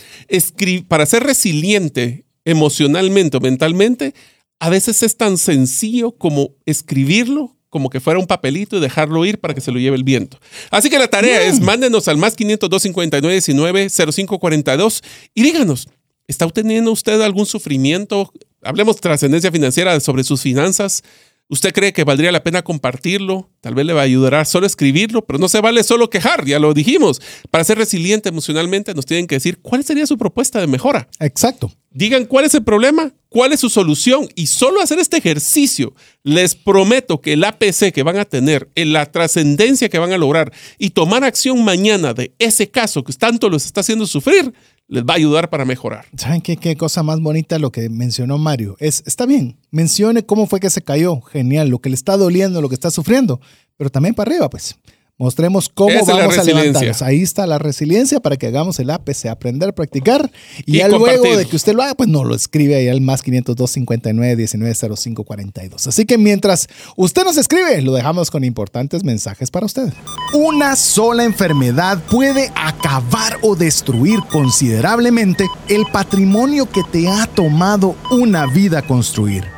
para 0.88 1.06
ser 1.06 1.22
resiliente 1.22 2.26
emocionalmente 2.44 3.36
o 3.36 3.40
mentalmente, 3.40 4.14
a 4.60 4.70
veces 4.70 5.02
es 5.02 5.16
tan 5.16 5.38
sencillo 5.38 6.12
como 6.12 6.50
escribirlo, 6.66 7.56
como 7.70 7.90
que 7.90 8.00
fuera 8.00 8.18
un 8.18 8.26
papelito 8.26 8.76
y 8.76 8.80
dejarlo 8.80 9.24
ir 9.24 9.38
para 9.38 9.54
que 9.54 9.60
se 9.60 9.70
lo 9.70 9.78
lleve 9.78 9.96
el 9.96 10.04
viento. 10.04 10.38
Así 10.70 10.90
que 10.90 10.98
la 10.98 11.08
tarea 11.08 11.42
es 11.44 11.60
mándenos 11.60 12.08
al 12.08 12.16
más 12.16 12.34
502 12.34 12.82
59 12.82 13.34
19 13.34 13.88
05 13.90 14.38
42 14.38 15.02
y 15.34 15.42
díganos, 15.42 15.88
¿está 16.26 16.48
teniendo 16.48 16.92
usted 16.92 17.20
algún 17.20 17.46
sufrimiento? 17.46 18.32
Hablemos 18.62 18.96
de 18.96 19.00
trascendencia 19.00 19.52
financiera 19.52 19.98
sobre 20.00 20.24
sus 20.24 20.42
finanzas. 20.42 21.02
¿Usted 21.50 21.72
cree 21.72 21.94
que 21.94 22.04
valdría 22.04 22.30
la 22.30 22.42
pena 22.42 22.62
compartirlo? 22.62 23.48
Tal 23.62 23.74
vez 23.74 23.86
le 23.86 23.94
va 23.94 24.02
a 24.02 24.04
ayudar 24.04 24.34
a 24.34 24.44
solo 24.44 24.66
escribirlo, 24.66 25.24
pero 25.24 25.38
no 25.38 25.48
se 25.48 25.62
vale 25.62 25.82
solo 25.82 26.10
quejar, 26.10 26.44
ya 26.44 26.58
lo 26.58 26.74
dijimos. 26.74 27.22
Para 27.50 27.64
ser 27.64 27.78
resiliente 27.78 28.28
emocionalmente 28.28 28.92
nos 28.92 29.06
tienen 29.06 29.26
que 29.26 29.36
decir 29.36 29.58
cuál 29.62 29.82
sería 29.82 30.06
su 30.06 30.18
propuesta 30.18 30.60
de 30.60 30.66
mejora. 30.66 31.08
Exacto. 31.20 31.72
Digan 31.90 32.26
cuál 32.26 32.44
es 32.44 32.54
el 32.54 32.64
problema, 32.64 33.14
cuál 33.30 33.54
es 33.54 33.60
su 33.60 33.70
solución 33.70 34.28
y 34.34 34.48
solo 34.48 34.82
hacer 34.82 34.98
este 34.98 35.16
ejercicio, 35.16 35.94
les 36.22 36.54
prometo 36.54 37.22
que 37.22 37.32
el 37.32 37.42
APC 37.42 37.92
que 37.94 38.02
van 38.02 38.18
a 38.18 38.26
tener, 38.26 38.68
en 38.74 38.92
la 38.92 39.06
trascendencia 39.06 39.88
que 39.88 39.98
van 39.98 40.12
a 40.12 40.18
lograr 40.18 40.52
y 40.78 40.90
tomar 40.90 41.24
acción 41.24 41.64
mañana 41.64 42.12
de 42.12 42.34
ese 42.38 42.68
caso 42.68 43.04
que 43.04 43.14
tanto 43.14 43.48
los 43.48 43.64
está 43.64 43.80
haciendo 43.80 44.06
sufrir, 44.06 44.52
les 44.88 45.04
va 45.04 45.12
a 45.12 45.16
ayudar 45.16 45.50
para 45.50 45.64
mejorar. 45.64 46.06
¿Saben 46.16 46.40
qué, 46.40 46.56
qué 46.56 46.76
cosa 46.76 47.02
más 47.02 47.20
bonita 47.20 47.58
lo 47.58 47.70
que 47.70 47.88
mencionó 47.88 48.38
Mario? 48.38 48.76
Es, 48.80 49.02
está 49.06 49.26
bien, 49.26 49.58
mencione 49.70 50.24
cómo 50.24 50.46
fue 50.46 50.60
que 50.60 50.70
se 50.70 50.82
cayó, 50.82 51.20
genial, 51.20 51.68
lo 51.68 51.78
que 51.78 51.90
le 51.90 51.94
está 51.94 52.16
doliendo, 52.16 52.60
lo 52.62 52.68
que 52.68 52.74
está 52.74 52.90
sufriendo, 52.90 53.40
pero 53.76 53.90
también 53.90 54.14
para 54.14 54.30
arriba, 54.30 54.50
pues. 54.50 54.76
Mostremos 55.20 55.68
cómo 55.68 55.90
Esa 55.90 56.14
vamos 56.14 56.38
a 56.38 56.44
levantarnos. 56.44 57.02
Ahí 57.02 57.22
está 57.22 57.44
la 57.48 57.58
resiliencia 57.58 58.20
para 58.20 58.36
que 58.36 58.46
hagamos 58.46 58.78
el 58.78 58.88
APC, 58.88 59.26
aprender, 59.26 59.74
practicar. 59.74 60.30
Y, 60.64 60.76
Y 60.76 60.78
ya 60.78 60.88
luego 60.88 61.36
de 61.36 61.44
que 61.44 61.56
usted 61.56 61.74
lo 61.74 61.82
haga, 61.82 61.96
pues 61.96 62.08
no 62.08 62.22
lo 62.22 62.36
escribe 62.36 62.76
ahí 62.76 62.86
al 62.86 63.00
más 63.00 63.22
502 63.22 63.68
59 63.68 64.36
19 64.36 64.74
05 64.96 65.24
42. 65.24 65.88
Así 65.88 66.06
que 66.06 66.18
mientras 66.18 66.68
usted 66.96 67.24
nos 67.24 67.36
escribe, 67.36 67.82
lo 67.82 67.94
dejamos 67.94 68.30
con 68.30 68.44
importantes 68.44 69.02
mensajes 69.02 69.50
para 69.50 69.66
usted. 69.66 69.92
Una 70.34 70.76
sola 70.76 71.24
enfermedad 71.24 72.00
puede 72.08 72.52
acabar 72.54 73.38
o 73.42 73.56
destruir 73.56 74.20
considerablemente 74.30 75.46
el 75.68 75.84
patrimonio 75.92 76.70
que 76.70 76.82
te 76.92 77.08
ha 77.08 77.26
tomado 77.26 77.96
una 78.12 78.46
vida 78.46 78.82
construir. 78.82 79.57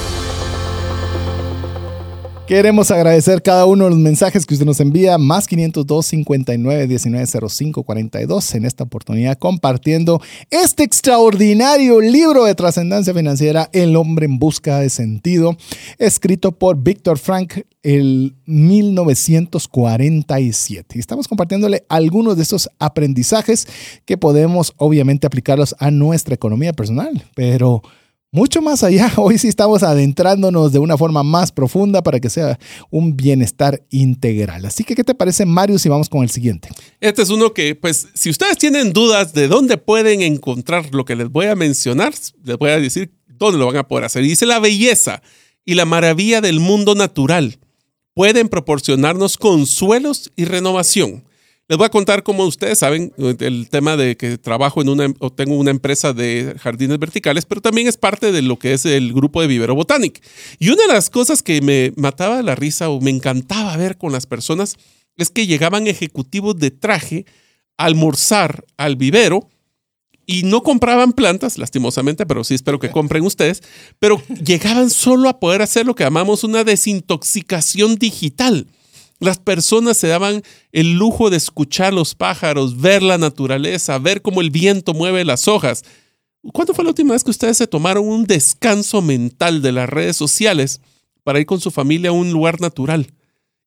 Queremos 2.51 2.91
agradecer 2.91 3.41
cada 3.41 3.65
uno 3.65 3.85
de 3.85 3.91
los 3.91 3.99
mensajes 3.99 4.45
que 4.45 4.55
usted 4.55 4.65
nos 4.65 4.81
envía, 4.81 5.17
más 5.17 5.47
502 5.47 6.05
59 6.05 6.85
19 6.85 7.25
05 7.47 7.83
42, 7.83 8.55
en 8.55 8.65
esta 8.65 8.83
oportunidad 8.83 9.37
compartiendo 9.37 10.21
este 10.49 10.83
extraordinario 10.83 12.01
libro 12.01 12.43
de 12.43 12.53
trascendencia 12.53 13.13
financiera, 13.13 13.69
El 13.71 13.95
hombre 13.95 14.25
en 14.25 14.37
busca 14.37 14.79
de 14.79 14.89
sentido, 14.89 15.55
escrito 15.97 16.51
por 16.51 16.75
Víctor 16.75 17.19
Frank 17.19 17.59
el 17.83 18.35
1947. 18.47 20.97
Y 20.97 20.99
estamos 20.99 21.29
compartiéndole 21.29 21.85
algunos 21.87 22.35
de 22.35 22.43
estos 22.43 22.69
aprendizajes 22.79 23.65
que 24.03 24.17
podemos 24.17 24.73
obviamente 24.75 25.25
aplicarlos 25.25 25.73
a 25.79 25.89
nuestra 25.89 26.35
economía 26.35 26.73
personal, 26.73 27.23
pero 27.33 27.81
mucho 28.31 28.61
más 28.61 28.83
allá. 28.83 29.11
Hoy 29.17 29.37
sí 29.37 29.47
estamos 29.47 29.83
adentrándonos 29.83 30.71
de 30.71 30.79
una 30.79 30.97
forma 30.97 31.23
más 31.23 31.51
profunda 31.51 32.01
para 32.01 32.19
que 32.19 32.29
sea 32.29 32.57
un 32.89 33.15
bienestar 33.15 33.83
integral. 33.89 34.65
Así 34.65 34.83
que, 34.83 34.95
¿qué 34.95 35.03
te 35.03 35.13
parece, 35.13 35.45
Mario, 35.45 35.77
si 35.77 35.89
vamos 35.89 36.09
con 36.09 36.23
el 36.23 36.29
siguiente? 36.29 36.69
Este 36.99 37.21
es 37.21 37.29
uno 37.29 37.53
que, 37.53 37.75
pues, 37.75 38.07
si 38.13 38.29
ustedes 38.29 38.57
tienen 38.57 38.93
dudas 38.93 39.33
de 39.33 39.47
dónde 39.47 39.77
pueden 39.77 40.21
encontrar 40.21 40.93
lo 40.93 41.05
que 41.05 41.15
les 41.15 41.29
voy 41.29 41.47
a 41.47 41.55
mencionar, 41.55 42.13
les 42.43 42.57
voy 42.57 42.71
a 42.71 42.79
decir 42.79 43.11
dónde 43.27 43.59
lo 43.59 43.67
van 43.67 43.77
a 43.77 43.87
poder 43.87 44.05
hacer. 44.05 44.23
Dice 44.23 44.45
la 44.45 44.59
belleza 44.59 45.21
y 45.65 45.75
la 45.75 45.85
maravilla 45.85 46.41
del 46.41 46.59
mundo 46.59 46.95
natural 46.95 47.59
pueden 48.13 48.49
proporcionarnos 48.49 49.37
consuelos 49.37 50.31
y 50.35 50.45
renovación. 50.45 51.23
Les 51.71 51.77
voy 51.77 51.85
a 51.85 51.89
contar 51.89 52.23
cómo 52.23 52.43
ustedes 52.43 52.79
saben 52.79 53.13
el 53.17 53.69
tema 53.69 53.95
de 53.95 54.17
que 54.17 54.37
trabajo 54.37 54.81
en 54.81 54.89
una 54.89 55.07
o 55.19 55.31
tengo 55.31 55.55
una 55.55 55.71
empresa 55.71 56.11
de 56.11 56.53
jardines 56.59 56.99
verticales, 56.99 57.45
pero 57.45 57.61
también 57.61 57.87
es 57.87 57.95
parte 57.95 58.33
de 58.33 58.41
lo 58.41 58.59
que 58.59 58.73
es 58.73 58.85
el 58.85 59.13
grupo 59.13 59.39
de 59.39 59.47
Vivero 59.47 59.73
Botanic. 59.73 60.21
Y 60.59 60.67
una 60.67 60.81
de 60.81 60.89
las 60.89 61.09
cosas 61.09 61.41
que 61.41 61.61
me 61.61 61.93
mataba 61.95 62.41
la 62.41 62.55
risa 62.55 62.89
o 62.89 62.99
me 62.99 63.09
encantaba 63.09 63.77
ver 63.77 63.97
con 63.97 64.11
las 64.11 64.25
personas 64.25 64.75
es 65.15 65.29
que 65.29 65.47
llegaban 65.47 65.87
ejecutivos 65.87 66.59
de 66.59 66.71
traje 66.71 67.25
a 67.77 67.85
almorzar 67.85 68.65
al 68.75 68.97
vivero 68.97 69.47
y 70.25 70.43
no 70.43 70.63
compraban 70.63 71.13
plantas, 71.13 71.57
lastimosamente, 71.57 72.25
pero 72.25 72.43
sí 72.43 72.53
espero 72.53 72.79
que 72.79 72.91
compren 72.91 73.23
ustedes, 73.23 73.63
pero 73.97 74.21
llegaban 74.43 74.89
solo 74.89 75.29
a 75.29 75.39
poder 75.39 75.61
hacer 75.61 75.85
lo 75.85 75.95
que 75.95 76.03
llamamos 76.03 76.43
una 76.43 76.65
desintoxicación 76.65 77.95
digital. 77.95 78.67
Las 79.21 79.37
personas 79.39 79.97
se 79.97 80.07
daban 80.07 80.41
el 80.73 80.93
lujo 80.93 81.29
de 81.29 81.37
escuchar 81.37 81.93
los 81.93 82.15
pájaros, 82.15 82.81
ver 82.81 83.01
la 83.03 83.17
naturaleza, 83.17 83.97
ver 83.99 84.21
cómo 84.21 84.41
el 84.41 84.49
viento 84.49 84.93
mueve 84.93 85.23
las 85.23 85.47
hojas. 85.47 85.83
¿Cuándo 86.51 86.73
fue 86.73 86.83
la 86.83 86.89
última 86.89 87.13
vez 87.13 87.23
que 87.23 87.29
ustedes 87.31 87.55
se 87.57 87.67
tomaron 87.67 88.05
un 88.07 88.25
descanso 88.25 89.01
mental 89.03 89.61
de 89.61 89.71
las 89.71 89.87
redes 89.87 90.17
sociales 90.17 90.81
para 91.23 91.39
ir 91.39 91.45
con 91.45 91.61
su 91.61 91.69
familia 91.71 92.09
a 92.09 92.13
un 92.13 92.31
lugar 92.31 92.59
natural 92.59 93.13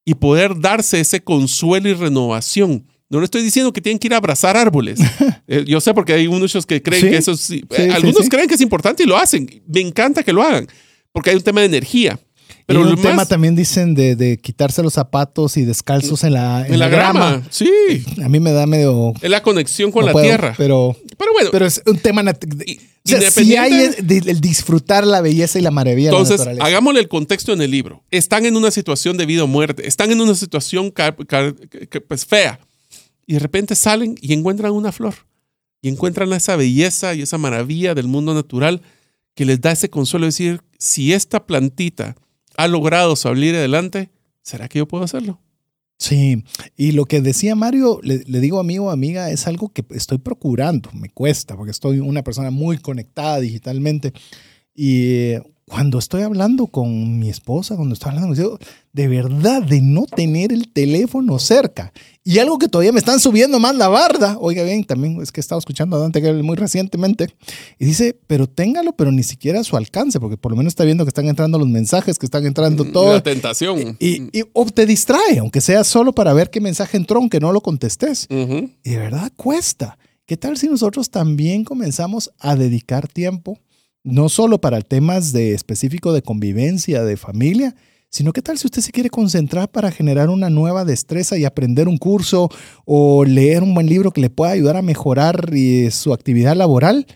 y 0.05 0.15
poder 0.15 0.59
darse 0.61 0.99
ese 1.01 1.23
consuelo 1.23 1.89
y 1.89 1.95
renovación 1.95 2.87
No 3.09 3.21
le 3.21 3.27
estoy 3.27 3.43
diciendo 3.45 3.73
que 3.73 3.81
tienen 3.81 4.01
que 4.01 4.09
ir 4.09 4.15
a 4.15 4.17
abrazar 4.19 4.57
árboles. 4.57 4.99
Eh, 5.47 5.63
yo 5.69 5.79
sé 5.79 5.93
porque 5.93 6.15
hay 6.15 6.27
muchos 6.27 6.65
que 6.65 6.83
creen 6.83 7.03
Sí. 7.03 7.11
que 7.11 7.17
eso 7.19 7.33
es... 7.33 7.51
eh, 7.51 7.61
Sí, 7.71 7.77
sí, 7.77 7.83
algunos 7.91 8.31
creen 8.31 8.49
que 8.49 8.55
es 8.55 8.63
importante 8.63 9.03
y 9.03 9.07
lo 9.07 9.15
hacen. 9.19 9.47
Me 9.69 9.81
encanta 9.83 10.23
que 10.23 10.33
lo 10.33 10.43
hagan, 10.43 10.67
porque 11.13 11.29
hay 11.31 11.37
un 11.37 11.43
tema 11.43 11.61
de 11.61 11.67
energía. 11.67 12.19
Pero 12.67 12.81
y 12.81 12.85
lo 12.85 12.91
un 12.91 12.97
tema 13.03 13.15
más- 13.17 13.29
también 13.29 13.55
dicen 13.55 13.95
de, 13.95 14.17
de 14.17 14.39
quitarse 14.39 14.83
los 14.83 14.95
zapatos 14.95 15.57
y 15.59 15.65
descalzos 15.65 16.25
en 16.25 16.33
la, 16.33 16.67
en 16.67 16.79
la 16.79 16.89
grama. 16.89 17.43
Sí, 17.51 17.69
A 18.23 18.29
mí 18.29 18.41
me 18.41 18.53
da 18.53 18.67
medio... 18.67 19.13
es 19.21 19.29
la 19.31 19.43
conexión 19.43 19.91
con 19.93 20.01
no 20.03 20.07
la 20.07 20.13
puedo, 20.13 20.25
tierra. 20.27 20.55
Pero, 20.57 20.97
Pero, 21.19 21.33
bueno, 21.35 21.51
pero 21.53 21.67
es 21.67 21.83
un 21.87 21.99
tema... 21.99 22.23
o 22.23 22.35
sea, 23.05 23.31
si 23.31 23.55
hay 23.57 23.73
el, 23.99 24.29
el 24.29 24.41
disfrutar 24.41 25.07
la 25.07 25.21
belleza 25.21 25.59
y 25.59 25.63
la 25.63 25.71
maravilla 25.71 26.09
entonces 26.09 26.39
de 26.39 26.45
la 26.47 26.51
naturaleza. 26.53 26.67
hagámosle 26.67 27.01
el 27.01 27.09
contexto 27.09 27.53
en 27.53 27.61
el 27.61 27.71
libro. 27.71 28.03
Están 28.11 28.47
en 28.47 28.57
una 28.57 28.71
situación 28.71 29.19
de 29.19 29.27
vida 29.27 29.45
o 29.45 29.47
muerte, 29.47 29.87
están 29.87 30.11
en 30.11 30.23
una 30.23 30.35
situación 30.35 30.91
ca- 30.91 31.15
ca- 31.29 31.55
que- 31.91 32.01
pues, 32.01 32.25
fea 32.25 32.61
y 33.27 33.35
de 33.35 33.41
repente 33.41 33.75
salen 33.75 34.17
y 34.23 34.33
encuentran 34.33 34.73
una 34.73 34.91
flor 34.91 35.15
y 35.83 35.89
encuentran 35.91 36.33
esa 36.33 36.57
belleza 36.57 37.15
y 37.15 37.21
esa 37.21 37.37
maravilla 37.37 37.95
del 37.95 38.07
mundo 38.07 38.33
natural 38.33 38.81
que 39.35 39.45
les 39.45 39.61
da 39.61 39.73
ese 39.73 39.91
consuelo 39.91 40.25
de 40.25 40.29
decir, 40.29 40.61
si 40.79 41.13
esta 41.13 41.45
plantita 41.47 42.17
ha 42.57 42.69
logrado 42.69 43.17
salir 43.17 43.55
adelante, 43.55 44.11
¿será 44.43 44.69
que 44.69 44.79
yo 44.79 44.89
puedo 44.89 45.05
hacerlo? 45.05 45.41
Sí, 45.97 46.45
y 46.77 46.93
lo 46.93 47.07
que 47.07 47.21
decía 47.21 47.55
Mario, 47.55 48.01
le, 48.03 48.19
digo 48.19 48.59
amigo 48.59 48.87
o 48.87 48.91
amiga, 48.91 49.31
es 49.31 49.47
algo 49.47 49.73
que 49.73 49.85
estoy 49.91 50.19
procurando, 50.19 50.91
me 50.93 51.09
cuesta, 51.09 51.57
porque 51.57 51.71
estoy 51.71 52.01
una 52.01 52.23
persona 52.23 52.51
muy 52.51 52.79
conectada 52.79 53.41
digitalmente. 53.41 54.13
Y 54.75 55.05
eh, 55.13 55.43
cuando 55.67 55.99
estoy 55.99 56.23
hablando 56.23 56.67
con 56.67 57.19
mi 57.19 57.31
esposa, 57.31 57.75
cuando 57.77 57.95
estoy 57.95 58.11
hablando 58.13 58.35
con 58.51 58.59
de 58.93 59.09
verdad, 59.09 59.63
de 59.63 59.81
no 59.81 60.05
tener 60.05 60.53
el 60.53 60.69
teléfono 60.73 61.39
cerca. 61.39 61.93
Y 62.23 62.39
algo 62.39 62.59
que 62.59 62.69
todavía 62.69 62.93
me 62.93 62.99
están 62.99 63.19
subiendo 63.19 63.59
más 63.59 63.75
la 63.75 63.89
barda, 63.89 64.37
oiga 64.39 64.63
bien, 64.63 64.85
también 64.85 65.21
es 65.23 65.33
que 65.33 65.41
he 65.41 65.43
estado 65.43 65.59
escuchando 65.59 65.97
a 65.97 66.01
Dante 66.01 66.21
Gebel 66.21 66.43
muy 66.43 66.57
recientemente, 66.57 67.35
y 67.79 67.87
dice, 67.87 68.17
pero 68.27 68.47
téngalo, 68.47 68.93
pero 68.95 69.11
ni 69.11 69.23
siquiera 69.23 69.61
a 69.61 69.65
su 69.65 69.77
alcance, 69.77 70.21
porque 70.21 70.37
por 70.37 70.53
lo 70.53 70.57
menos 70.57 70.73
está 70.73 70.85
viendo 70.85 71.05
que 71.05 71.09
están 71.11 71.27
entrando 71.29 71.59
los 71.59 71.69
mensajes, 71.69 72.19
que 72.19 72.27
están 72.27 72.45
entrando 72.47 72.85
todo. 72.85 73.15
La 73.15 73.23
tentación. 73.23 73.97
Y, 73.99 74.23
y- 74.39 74.45
o 74.53 74.67
te 74.67 74.85
distrae, 74.87 75.39
aunque 75.39 75.61
sea 75.63 75.83
solo 75.83 76.13
para 76.15 76.33
ver 76.35 76.51
qué 76.51 76.61
mensaje 76.61 76.97
entró, 76.99 77.19
aunque 77.19 77.41
no 77.41 77.53
lo 77.53 77.63
contestes. 77.63 78.27
Ujú. 78.31 78.71
Y 78.85 78.91
de 78.91 78.99
verdad 78.99 79.33
cuesta. 79.35 79.99
¿Qué 80.27 80.37
tal 80.37 80.57
si 80.57 80.69
nosotros 80.69 81.11
también 81.11 81.65
comenzamos 81.65 82.31
a 82.39 82.55
dedicar 82.57 83.09
tiempo, 83.09 83.59
no 84.05 84.29
solo 84.29 84.61
para 84.61 84.83
temas 84.83 85.33
de 85.33 85.55
específico 85.55 86.13
de 86.13 86.23
convivencia, 86.23 87.03
de 87.03 87.17
familia, 87.17 87.75
sino 88.11 88.33
qué 88.33 88.43
tal 88.43 88.59
si 88.59 88.69
usted 88.69 88.83
se 88.83 88.93
quiere 88.93 89.11
concentrar 89.11 89.69
para 89.73 89.91
generar 89.91 90.29
una 90.29 90.51
nueva 90.51 90.85
destreza 90.85 91.37
y 91.37 91.45
aprender 91.45 91.89
un 91.89 91.99
curso 91.99 92.49
o 92.85 93.25
leer 93.25 93.65
un 93.65 93.75
buen 93.75 93.89
libro 93.89 94.13
que 94.13 94.21
le 94.21 94.31
pueda 94.31 94.53
ayudar 94.53 94.77
a 94.77 94.83
mejorar 94.83 95.51
eh, 95.53 95.91
su 95.91 96.13
actividad 96.13 96.55
laboral? 96.55 97.07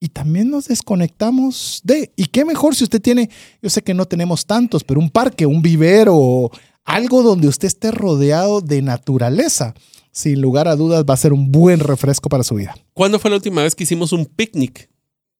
Y 0.00 0.08
también 0.08 0.50
nos 0.50 0.68
desconectamos 0.68 1.80
de. 1.84 2.12
¿Y 2.16 2.26
qué 2.26 2.44
mejor 2.44 2.74
si 2.74 2.84
usted 2.84 3.00
tiene, 3.00 3.30
yo 3.60 3.68
sé 3.68 3.82
que 3.82 3.94
no 3.94 4.06
tenemos 4.06 4.46
tantos, 4.46 4.84
pero 4.84 5.00
un 5.00 5.10
parque, 5.10 5.44
un 5.44 5.60
vivero, 5.60 6.50
algo 6.84 7.22
donde 7.22 7.48
usted 7.48 7.66
esté 7.66 7.90
rodeado 7.90 8.60
de 8.60 8.80
naturaleza? 8.80 9.74
Sin 10.10 10.40
lugar 10.40 10.66
a 10.66 10.76
dudas 10.76 11.04
va 11.08 11.14
a 11.14 11.18
ser 11.18 11.32
un 11.32 11.52
buen 11.52 11.80
refresco 11.80 12.28
para 12.28 12.42
su 12.42 12.54
vida. 12.56 12.74
¿Cuándo 12.94 13.18
fue 13.18 13.30
la 13.30 13.36
última 13.36 13.62
vez 13.62 13.74
que 13.74 13.84
hicimos 13.84 14.12
un 14.12 14.24
picnic 14.24 14.88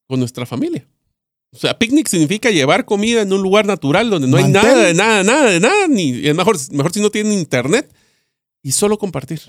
con 0.07 0.19
nuestra 0.19 0.45
familia? 0.45 0.85
O 1.51 1.57
sea, 1.57 1.77
picnic 1.79 2.07
significa 2.07 2.51
llevar 2.51 2.85
comida 2.85 3.21
en 3.21 3.33
un 3.33 3.41
lugar 3.41 3.65
natural 3.65 4.09
donde 4.09 4.27
no 4.27 4.37
hay 4.37 4.43
nada, 4.51 4.83
de 4.85 4.93
nada, 4.93 5.23
nada, 5.23 5.49
de 5.49 5.59
nada, 5.59 5.87
ni 5.87 6.27
es 6.27 6.35
mejor, 6.35 6.57
mejor 6.71 6.93
si 6.93 7.01
no 7.01 7.09
tienen 7.09 7.33
internet 7.33 7.91
y 8.61 8.71
solo 8.71 8.97
compartir. 8.99 9.41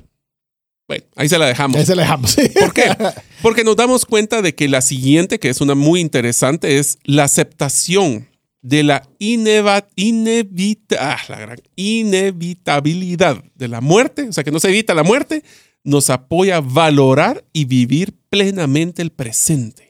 Bueno, 0.89 1.05
ahí 1.15 1.29
se 1.29 1.39
la 1.39 1.47
dejamos. 1.47 1.79
Ese 1.81 1.95
le 1.95 2.03
dejamos. 2.03 2.31
sí. 2.33 2.49
¿Por 2.59 2.73
qué? 2.73 2.85
Porque 3.43 3.65
nos 3.65 3.77
damos 3.77 4.07
cuenta 4.07 4.41
de 4.43 4.55
que 4.55 4.67
la 4.69 4.81
siguiente, 4.81 5.39
que 5.39 5.51
es 5.51 5.61
una 5.61 5.75
muy 5.75 6.01
interesante, 6.01 6.79
es 6.79 6.99
la 7.05 7.25
aceptación 7.25 8.29
de 8.63 8.83
la 8.83 9.09
ineva- 9.19 9.87
inevita- 9.95 10.97
ah, 10.99 11.19
la 11.29 11.39
gran 11.39 11.59
inevitabilidad 11.77 13.43
de 13.55 13.69
la 13.69 13.81
muerte, 13.81 14.23
o 14.29 14.33
sea, 14.33 14.45
que 14.45 14.51
no 14.51 14.61
se 14.61 14.69
evita 14.69 14.95
la 14.95 15.03
muerte, 15.03 15.43
nos 15.85 16.11
apoya 16.11 16.57
a 16.57 16.61
valorar 16.61 17.45
y 17.53 17.65
vivir 17.67 18.15
plenamente 18.29 19.03
el 19.03 19.11
presente. 19.13 19.90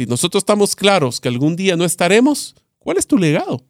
Si 0.00 0.06
nosotros 0.06 0.40
estamos 0.40 0.74
claros 0.74 1.20
que 1.20 1.28
algún 1.28 1.56
día 1.56 1.76
no 1.76 1.84
estaremos, 1.84 2.54
¿cuál 2.78 2.96
es 2.96 3.06
tu 3.06 3.18
legado? 3.18 3.62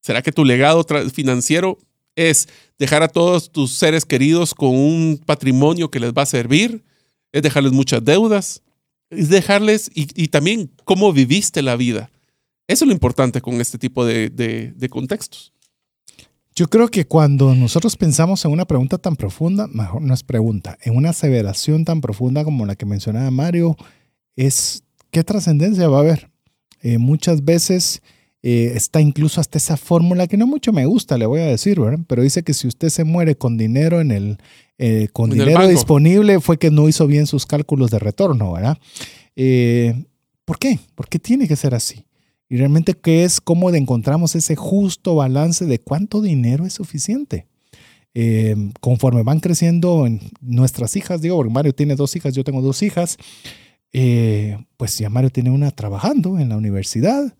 ¿Será 0.00 0.20
que 0.20 0.32
tu 0.32 0.44
legado 0.44 0.84
financiero 1.14 1.78
es 2.16 2.48
dejar 2.76 3.04
a 3.04 3.08
todos 3.08 3.52
tus 3.52 3.74
seres 3.74 4.04
queridos 4.04 4.52
con 4.52 4.70
un 4.70 5.20
patrimonio 5.24 5.88
que 5.88 6.00
les 6.00 6.12
va 6.12 6.22
a 6.22 6.26
servir? 6.26 6.82
¿Es 7.30 7.42
dejarles 7.42 7.70
muchas 7.72 8.04
deudas? 8.04 8.62
¿Es 9.10 9.28
dejarles 9.28 9.92
y, 9.94 10.08
y 10.20 10.26
también 10.26 10.72
cómo 10.84 11.12
viviste 11.12 11.62
la 11.62 11.76
vida? 11.76 12.10
Eso 12.66 12.84
es 12.84 12.88
lo 12.88 12.92
importante 12.92 13.40
con 13.40 13.60
este 13.60 13.78
tipo 13.78 14.04
de, 14.04 14.28
de- 14.28 14.72
de 14.72 14.88
contextos. 14.88 15.52
Yo 16.56 16.66
creo 16.66 16.88
que 16.88 17.06
cuando 17.06 17.54
nosotros 17.54 17.96
pensamos 17.96 18.44
en 18.44 18.50
una 18.50 18.64
pregunta 18.64 18.98
tan 18.98 19.14
profunda, 19.14 19.68
mejor 19.68 20.02
no 20.02 20.14
es 20.14 20.24
pregunta, 20.24 20.76
en 20.82 20.96
una 20.96 21.10
aseveración 21.10 21.84
tan 21.84 22.00
profunda 22.00 22.42
como 22.42 22.66
la 22.66 22.74
que 22.74 22.86
mencionaba 22.86 23.30
Mario, 23.30 23.76
es 24.34 24.82
qué 25.10 25.24
trascendencia 25.24 25.88
va 25.88 25.98
a 25.98 26.00
haber. 26.00 26.30
Eh, 26.82 26.98
muchas 26.98 27.44
veces 27.44 28.02
eh, 28.42 28.72
está 28.74 29.00
incluso 29.00 29.40
hasta 29.40 29.58
esa 29.58 29.76
fórmula 29.76 30.26
que 30.26 30.36
no 30.36 30.46
mucho 30.46 30.72
me 30.72 30.86
gusta, 30.86 31.18
le 31.18 31.26
voy 31.26 31.40
a 31.40 31.46
decir, 31.46 31.78
¿verdad? 31.78 32.00
Pero 32.06 32.22
dice 32.22 32.42
que 32.42 32.54
si 32.54 32.66
usted 32.68 32.88
se 32.88 33.04
muere 33.04 33.36
con 33.36 33.56
dinero 33.56 34.00
en 34.00 34.10
el, 34.10 34.38
eh, 34.78 35.08
con 35.12 35.30
En 35.32 35.38
dinero 35.38 35.68
disponible, 35.68 36.40
fue 36.40 36.58
que 36.58 36.70
no 36.70 36.88
hizo 36.88 37.06
bien 37.06 37.26
sus 37.26 37.46
cálculos 37.46 37.90
de 37.90 37.98
retorno, 37.98 38.52
¿verdad? 38.52 38.78
¿Por 40.44 40.58
qué? 40.58 40.78
¿Por 40.94 41.08
qué 41.08 41.18
tiene 41.18 41.46
que 41.46 41.56
ser 41.56 41.74
así? 41.74 42.06
Y 42.48 42.56
realmente, 42.56 42.94
¿qué 42.94 43.22
es 43.22 43.40
cómo 43.40 43.70
encontramos 43.70 44.34
ese 44.34 44.56
justo 44.56 45.14
balance 45.14 45.66
de 45.66 45.78
cuánto 45.78 46.20
dinero 46.20 46.66
es 46.66 46.72
suficiente? 46.72 47.46
Eh, 48.12 48.56
conforme 48.80 49.22
van 49.22 49.38
creciendo 49.38 50.04
en 50.04 50.20
nuestras 50.40 50.96
hijas, 50.96 51.22
digo, 51.22 51.36
porque 51.36 51.52
Mario 51.52 51.72
tiene 51.72 51.94
dos 51.94 52.16
hijas, 52.16 52.34
yo 52.34 52.42
tengo 52.42 52.60
dos 52.60 52.82
hijas, 52.82 53.16
eh, 53.92 54.58
pues 54.76 54.98
ya 54.98 55.10
Mario 55.10 55.30
tiene 55.30 55.50
una 55.50 55.70
trabajando 55.70 56.38
en 56.38 56.48
la 56.48 56.56
universidad 56.56 57.34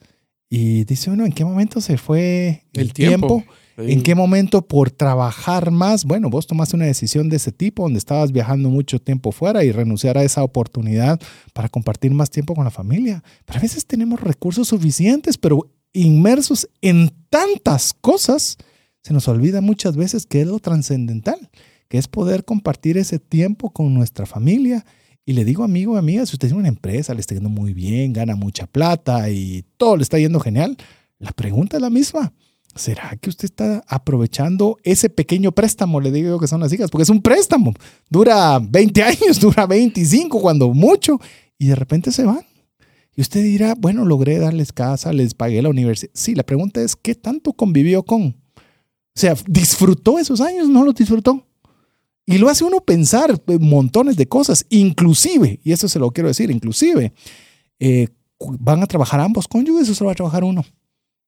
y 0.48 0.84
dice, 0.84 1.10
bueno, 1.10 1.24
¿en 1.24 1.32
qué 1.32 1.44
momento 1.44 1.80
se 1.80 1.96
fue 1.96 2.64
el, 2.72 2.80
El 2.80 2.92
tiempo. 2.92 3.44
¿En 3.88 4.02
qué 4.02 4.14
momento 4.14 4.62
por 4.62 4.90
trabajar 4.90 5.70
más? 5.70 6.04
Bueno, 6.04 6.28
vos 6.28 6.46
tomaste 6.46 6.76
una 6.76 6.86
decisión 6.86 7.28
de 7.28 7.36
ese 7.36 7.52
tipo 7.52 7.84
donde 7.84 7.98
estabas 7.98 8.32
viajando 8.32 8.68
mucho 8.68 9.00
tiempo 9.00 9.32
fuera 9.32 9.64
y 9.64 9.72
renunciar 9.72 10.18
a 10.18 10.22
esa 10.22 10.42
oportunidad 10.42 11.20
para 11.52 11.68
compartir 11.68 12.12
más 12.12 12.30
tiempo 12.30 12.54
con 12.54 12.64
la 12.64 12.70
familia. 12.70 13.22
Pero 13.44 13.58
a 13.58 13.62
veces 13.62 13.86
tenemos 13.86 14.20
recursos 14.20 14.68
suficientes, 14.68 15.38
pero 15.38 15.70
inmersos 15.92 16.68
en 16.82 17.10
tantas 17.30 17.92
cosas, 17.92 18.58
se 19.02 19.14
nos 19.14 19.28
olvida 19.28 19.60
muchas 19.60 19.96
veces 19.96 20.26
que 20.26 20.42
es 20.42 20.46
lo 20.46 20.58
trascendental, 20.58 21.50
que 21.88 21.98
es 21.98 22.06
poder 22.06 22.44
compartir 22.44 22.98
ese 22.98 23.18
tiempo 23.18 23.70
con 23.70 23.94
nuestra 23.94 24.26
familia. 24.26 24.84
Y 25.30 25.32
le 25.32 25.44
digo, 25.44 25.62
amigo, 25.62 25.96
amiga, 25.96 26.26
si 26.26 26.34
usted 26.34 26.48
tiene 26.48 26.58
una 26.58 26.68
empresa, 26.68 27.14
le 27.14 27.20
está 27.20 27.36
yendo 27.36 27.50
muy 27.50 27.72
bien, 27.72 28.12
gana 28.12 28.34
mucha 28.34 28.66
plata 28.66 29.30
y 29.30 29.64
todo 29.76 29.96
le 29.96 30.02
está 30.02 30.18
yendo 30.18 30.40
genial, 30.40 30.76
la 31.20 31.30
pregunta 31.30 31.76
es 31.76 31.80
la 31.80 31.88
misma. 31.88 32.32
¿Será 32.74 33.14
que 33.14 33.30
usted 33.30 33.44
está 33.44 33.84
aprovechando 33.86 34.76
ese 34.82 35.08
pequeño 35.08 35.52
préstamo? 35.52 36.00
Le 36.00 36.10
digo 36.10 36.30
yo 36.30 36.40
que 36.40 36.48
son 36.48 36.58
las 36.58 36.72
hijas, 36.72 36.90
porque 36.90 37.04
es 37.04 37.10
un 37.10 37.22
préstamo. 37.22 37.72
Dura 38.08 38.58
20 38.58 39.02
años, 39.04 39.38
dura 39.40 39.66
25 39.66 40.40
cuando 40.40 40.74
mucho, 40.74 41.20
y 41.56 41.68
de 41.68 41.76
repente 41.76 42.10
se 42.10 42.24
van. 42.24 42.44
Y 43.14 43.20
usted 43.20 43.44
dirá, 43.44 43.76
bueno, 43.78 44.04
logré 44.04 44.40
darles 44.40 44.72
casa, 44.72 45.12
les 45.12 45.34
pagué 45.34 45.62
la 45.62 45.68
universidad. 45.68 46.10
Sí, 46.12 46.34
la 46.34 46.42
pregunta 46.42 46.82
es, 46.82 46.96
¿qué 46.96 47.14
tanto 47.14 47.52
convivió 47.52 48.02
con? 48.02 48.22
O 48.24 48.34
sea, 49.14 49.36
¿disfrutó 49.46 50.18
esos 50.18 50.40
años? 50.40 50.68
¿No 50.68 50.84
los 50.84 50.96
disfrutó? 50.96 51.46
Y 52.30 52.38
lo 52.38 52.48
hace 52.48 52.62
uno 52.62 52.78
pensar 52.78 53.42
montones 53.58 54.16
de 54.16 54.28
cosas, 54.28 54.64
inclusive, 54.68 55.58
y 55.64 55.72
eso 55.72 55.88
se 55.88 55.98
lo 55.98 56.12
quiero 56.12 56.28
decir, 56.28 56.48
inclusive, 56.48 57.12
eh, 57.80 58.06
van 58.60 58.84
a 58.84 58.86
trabajar 58.86 59.18
ambos 59.18 59.48
cónyuges 59.48 59.88
o 59.88 59.94
solo 59.96 60.06
va 60.06 60.12
a 60.12 60.14
trabajar 60.14 60.44
uno. 60.44 60.64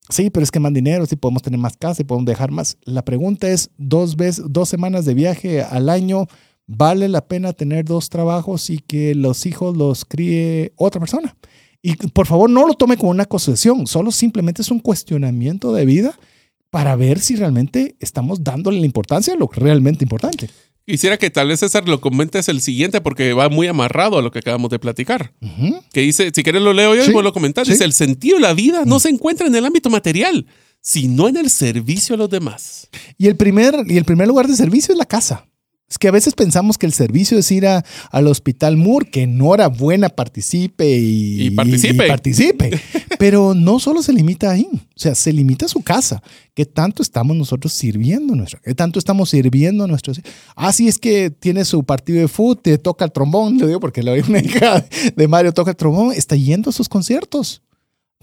Sí, 0.08 0.30
pero 0.30 0.44
es 0.44 0.52
que 0.52 0.60
más 0.60 0.72
dinero, 0.72 1.04
sí 1.06 1.16
podemos 1.16 1.42
tener 1.42 1.58
más 1.58 1.76
casa 1.76 2.02
y 2.02 2.04
podemos 2.04 2.26
dejar 2.26 2.52
más. 2.52 2.78
La 2.84 3.04
pregunta 3.04 3.48
es, 3.48 3.70
dos, 3.76 4.14
veces, 4.14 4.44
dos 4.48 4.68
semanas 4.68 5.04
de 5.04 5.14
viaje 5.14 5.60
al 5.62 5.88
año, 5.88 6.28
¿vale 6.68 7.08
la 7.08 7.26
pena 7.26 7.52
tener 7.52 7.84
dos 7.84 8.08
trabajos 8.08 8.70
y 8.70 8.78
que 8.78 9.16
los 9.16 9.44
hijos 9.44 9.76
los 9.76 10.04
críe 10.04 10.72
otra 10.76 11.00
persona? 11.00 11.36
Y 11.82 11.96
por 11.96 12.28
favor, 12.28 12.48
no 12.48 12.64
lo 12.64 12.74
tome 12.74 12.96
como 12.96 13.10
una 13.10 13.24
concesión, 13.24 13.88
solo 13.88 14.12
simplemente 14.12 14.62
es 14.62 14.70
un 14.70 14.78
cuestionamiento 14.78 15.72
de 15.72 15.84
vida 15.84 16.16
para 16.70 16.94
ver 16.94 17.18
si 17.18 17.34
realmente 17.34 17.96
estamos 17.98 18.44
dándole 18.44 18.78
la 18.78 18.86
importancia 18.86 19.34
a 19.34 19.36
lo 19.36 19.48
realmente 19.52 20.04
importante. 20.04 20.48
Quisiera 20.86 21.16
que 21.16 21.30
tal 21.30 21.48
vez 21.48 21.60
César 21.60 21.88
lo 21.88 22.00
comentes 22.00 22.48
el 22.48 22.60
siguiente 22.60 23.00
porque 23.00 23.32
va 23.34 23.48
muy 23.48 23.68
amarrado 23.68 24.18
a 24.18 24.22
lo 24.22 24.30
que 24.32 24.40
acabamos 24.40 24.70
de 24.70 24.78
platicar. 24.78 25.32
Que 25.92 26.00
dice, 26.00 26.30
si 26.34 26.42
quieres 26.42 26.62
lo 26.62 26.72
leo 26.72 26.94
yo 26.94 27.04
Sí, 27.04 27.10
y 27.10 27.14
vos 27.14 27.22
lo 27.22 27.32
comentar. 27.32 27.64
sí. 27.64 27.72
Dice, 27.72 27.84
el 27.84 27.92
sentido 27.92 28.36
de 28.36 28.42
la 28.42 28.54
vida 28.54 28.82
no 28.84 28.98
se 28.98 29.08
encuentra 29.08 29.46
en 29.46 29.54
el 29.54 29.64
ámbito 29.64 29.90
material, 29.90 30.46
sino 30.80 31.28
en 31.28 31.36
el 31.36 31.50
servicio 31.50 32.16
a 32.16 32.18
los 32.18 32.28
demás. 32.30 32.88
Y 33.16 33.28
el 33.28 33.36
primer, 33.36 33.84
y 33.86 33.96
el 33.96 34.04
primer 34.04 34.26
lugar 34.26 34.48
de 34.48 34.56
servicio 34.56 34.92
es 34.92 34.98
la 34.98 35.06
casa. 35.06 35.46
Es 35.92 35.98
que 35.98 36.08
a 36.08 36.10
veces 36.10 36.32
pensamos 36.32 36.78
que 36.78 36.86
el 36.86 36.94
servicio 36.94 37.36
es 37.38 37.52
ir 37.52 37.66
a- 37.66 37.84
al 38.10 38.26
hospital 38.26 38.78
Moore, 38.78 39.10
que 39.10 39.24
enhorabuena, 39.24 40.08
participe 40.08 40.88
y, 40.98 41.48
Y 41.48 41.50
participe. 41.50 42.06
y 42.06 42.08
participe. 42.08 42.80
Pero 43.18 43.52
no 43.52 43.78
solo 43.78 44.02
se 44.02 44.14
limita 44.14 44.50
ahí, 44.50 44.66
o 44.72 44.78
sea, 44.96 45.14
se 45.14 45.34
limita 45.34 45.66
a 45.66 45.68
su 45.68 45.82
casa. 45.82 46.22
¿Qué 46.54 46.64
tanto 46.64 47.02
estamos 47.02 47.36
nosotros 47.36 47.74
sirviendo 47.74 48.32
a 48.32 48.36
nuestra? 48.36 48.58
¿Qué 48.64 48.74
tanto 48.74 48.98
estamos 48.98 49.28
sirviendo 49.28 49.84
a 49.84 49.86
nuestros? 49.86 50.22
Ah, 50.56 50.72
sí, 50.72 50.88
es 50.88 50.96
que 50.96 51.28
tiene 51.30 51.66
su 51.66 51.84
partido 51.84 52.20
de 52.20 52.28
fútbol, 52.28 52.58
te 52.62 52.78
toca 52.78 53.04
el 53.04 53.12
trombón, 53.12 53.58
le 53.58 53.66
digo 53.66 53.78
porque 53.78 54.02
la 54.02 54.12
una 54.26 54.38
hija 54.42 54.86
de 55.14 55.28
Mario 55.28 55.52
toca 55.52 55.72
el 55.72 55.76
trombón, 55.76 56.14
está 56.14 56.36
yendo 56.36 56.70
a 56.70 56.72
sus 56.72 56.88
conciertos. 56.88 57.60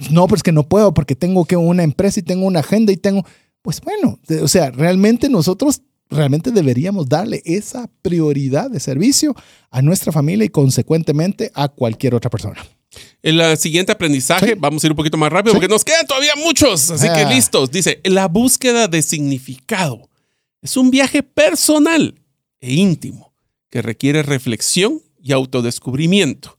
No, 0.09 0.25
pues 0.27 0.41
que 0.41 0.51
no 0.51 0.63
puedo 0.67 0.91
porque 0.95 1.15
tengo 1.15 1.45
que 1.45 1.55
una 1.55 1.83
empresa 1.83 2.19
y 2.19 2.23
tengo 2.23 2.47
una 2.47 2.61
agenda 2.61 2.91
y 2.91 2.97
tengo, 2.97 3.23
pues 3.61 3.79
bueno, 3.81 4.17
o 4.41 4.47
sea, 4.47 4.71
realmente 4.71 5.29
nosotros 5.29 5.81
realmente 6.09 6.51
deberíamos 6.51 7.07
darle 7.07 7.41
esa 7.45 7.89
prioridad 8.01 8.69
de 8.71 8.79
servicio 8.79 9.35
a 9.69 9.81
nuestra 9.81 10.11
familia 10.11 10.45
y 10.45 10.49
consecuentemente 10.49 11.51
a 11.53 11.67
cualquier 11.69 12.15
otra 12.15 12.29
persona. 12.29 12.65
En 13.21 13.39
el 13.39 13.57
siguiente 13.57 13.91
aprendizaje, 13.91 14.47
Sí. 14.47 14.53
vamos 14.57 14.83
a 14.83 14.87
ir 14.87 14.91
un 14.91 14.97
poquito 14.97 15.17
más 15.17 15.31
rápido 15.31 15.53
Sí. 15.53 15.57
porque 15.59 15.71
nos 15.71 15.85
quedan 15.85 16.07
todavía 16.07 16.33
muchos. 16.35 16.89
Así 16.89 17.05
que 17.07 17.21
Ah. 17.21 17.29
listos. 17.31 17.69
Dice, 17.69 17.99
la 18.03 18.27
búsqueda 18.27 18.87
de 18.87 19.01
significado 19.03 20.09
es 20.61 20.75
un 20.75 20.89
viaje 20.89 21.21
personal 21.21 22.15
e 22.59 22.73
íntimo 22.73 23.31
que 23.69 23.81
requiere 23.83 24.23
reflexión 24.23 25.01
y 25.21 25.31
autodescubrimiento. 25.33 26.57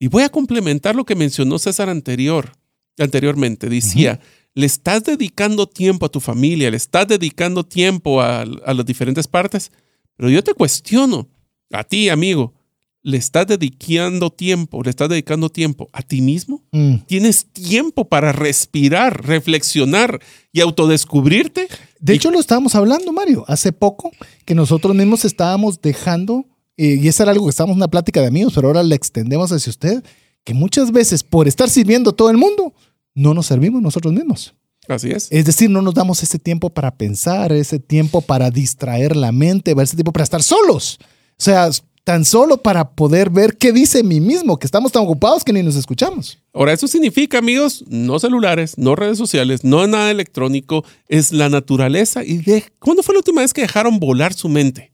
Y 0.00 0.08
voy 0.08 0.24
a 0.24 0.28
complementar 0.28 0.96
lo 0.96 1.04
que 1.04 1.14
mencionó 1.14 1.58
César 1.58 1.88
anterior, 1.88 2.52
anteriormente. 2.98 3.68
Decía, 3.68 4.18
le 4.54 4.66
estás 4.66 5.04
dedicando 5.04 5.66
tiempo 5.68 6.06
a 6.06 6.08
tu 6.08 6.20
familia, 6.20 6.70
le 6.70 6.76
estás 6.76 7.06
dedicando 7.06 7.64
tiempo 7.64 8.20
a, 8.20 8.40
a 8.42 8.74
las 8.74 8.84
diferentes 8.86 9.26
partes, 9.28 9.70
pero 10.16 10.30
yo 10.30 10.42
te 10.42 10.54
cuestiono, 10.54 11.28
a 11.72 11.84
ti, 11.84 12.08
amigo, 12.08 12.54
¿le 13.02 13.16
estás 13.18 13.46
dedicando 13.46 14.30
tiempo, 14.30 14.82
le 14.82 14.90
estás 14.90 15.08
dedicando 15.08 15.48
tiempo 15.48 15.88
a 15.92 16.02
ti 16.02 16.20
mismo? 16.20 16.64
Mm. 16.72 16.96
¿Tienes 17.06 17.46
tiempo 17.52 18.08
para 18.08 18.32
respirar, 18.32 19.24
reflexionar 19.24 20.18
y 20.52 20.60
autodescubrirte? 20.60 21.68
De 22.00 22.14
Y- 22.14 22.16
hecho, 22.16 22.30
lo 22.30 22.40
estábamos 22.40 22.74
hablando, 22.74 23.12
Mario, 23.12 23.44
hace 23.46 23.72
poco, 23.72 24.10
que 24.44 24.54
nosotros 24.54 24.94
mismos 24.96 25.24
estábamos 25.24 25.80
dejando, 25.80 26.46
eh, 26.76 26.98
y 27.00 27.06
eso 27.08 27.22
era 27.22 27.32
algo 27.32 27.46
que 27.46 27.50
estábamos 27.50 27.74
en 27.74 27.78
una 27.78 27.88
plática 27.88 28.20
de 28.20 28.26
amigos, 28.26 28.52
pero 28.54 28.68
ahora 28.68 28.82
le 28.82 28.94
extendemos 28.96 29.52
hacia 29.52 29.70
usted, 29.70 30.02
que 30.44 30.54
muchas 30.54 30.90
veces 30.90 31.22
por 31.22 31.46
estar 31.46 31.68
sirviendo 31.70 32.10
a 32.10 32.16
todo 32.16 32.30
el 32.30 32.36
mundo, 32.38 32.72
no 33.18 33.34
nos 33.34 33.46
servimos 33.46 33.82
nosotros 33.82 34.14
mismos. 34.14 34.54
Así 34.86 35.10
es. 35.10 35.28
Es 35.30 35.44
decir, 35.44 35.68
no 35.68 35.82
nos 35.82 35.92
damos 35.92 36.22
ese 36.22 36.38
tiempo 36.38 36.70
para 36.70 36.96
pensar, 36.96 37.52
ese 37.52 37.78
tiempo 37.78 38.22
para 38.22 38.50
distraer 38.50 39.16
la 39.16 39.32
mente, 39.32 39.74
ese 39.82 39.96
tiempo 39.96 40.12
para 40.12 40.24
estar 40.24 40.42
solos. 40.42 40.98
O 41.38 41.42
sea, 41.42 41.68
tan 42.04 42.24
solo 42.24 42.56
para 42.62 42.92
poder 42.92 43.28
ver 43.28 43.58
qué 43.58 43.70
dice 43.70 44.02
mí 44.02 44.18
mismo, 44.18 44.58
que 44.58 44.66
estamos 44.66 44.92
tan 44.92 45.02
ocupados 45.02 45.44
que 45.44 45.52
ni 45.52 45.62
nos 45.62 45.76
escuchamos. 45.76 46.38
Ahora, 46.54 46.72
eso 46.72 46.88
significa, 46.88 47.36
amigos, 47.36 47.84
no 47.86 48.18
celulares, 48.18 48.78
no 48.78 48.96
redes 48.96 49.18
sociales, 49.18 49.62
no 49.62 49.86
nada 49.86 50.10
electrónico, 50.10 50.84
es 51.08 51.32
la 51.32 51.50
naturaleza. 51.50 52.24
¿Y 52.24 52.38
de, 52.38 52.64
cuándo 52.78 53.02
fue 53.02 53.14
la 53.14 53.18
última 53.18 53.42
vez 53.42 53.52
que 53.52 53.60
dejaron 53.60 53.98
volar 53.98 54.32
su 54.32 54.48
mente? 54.48 54.92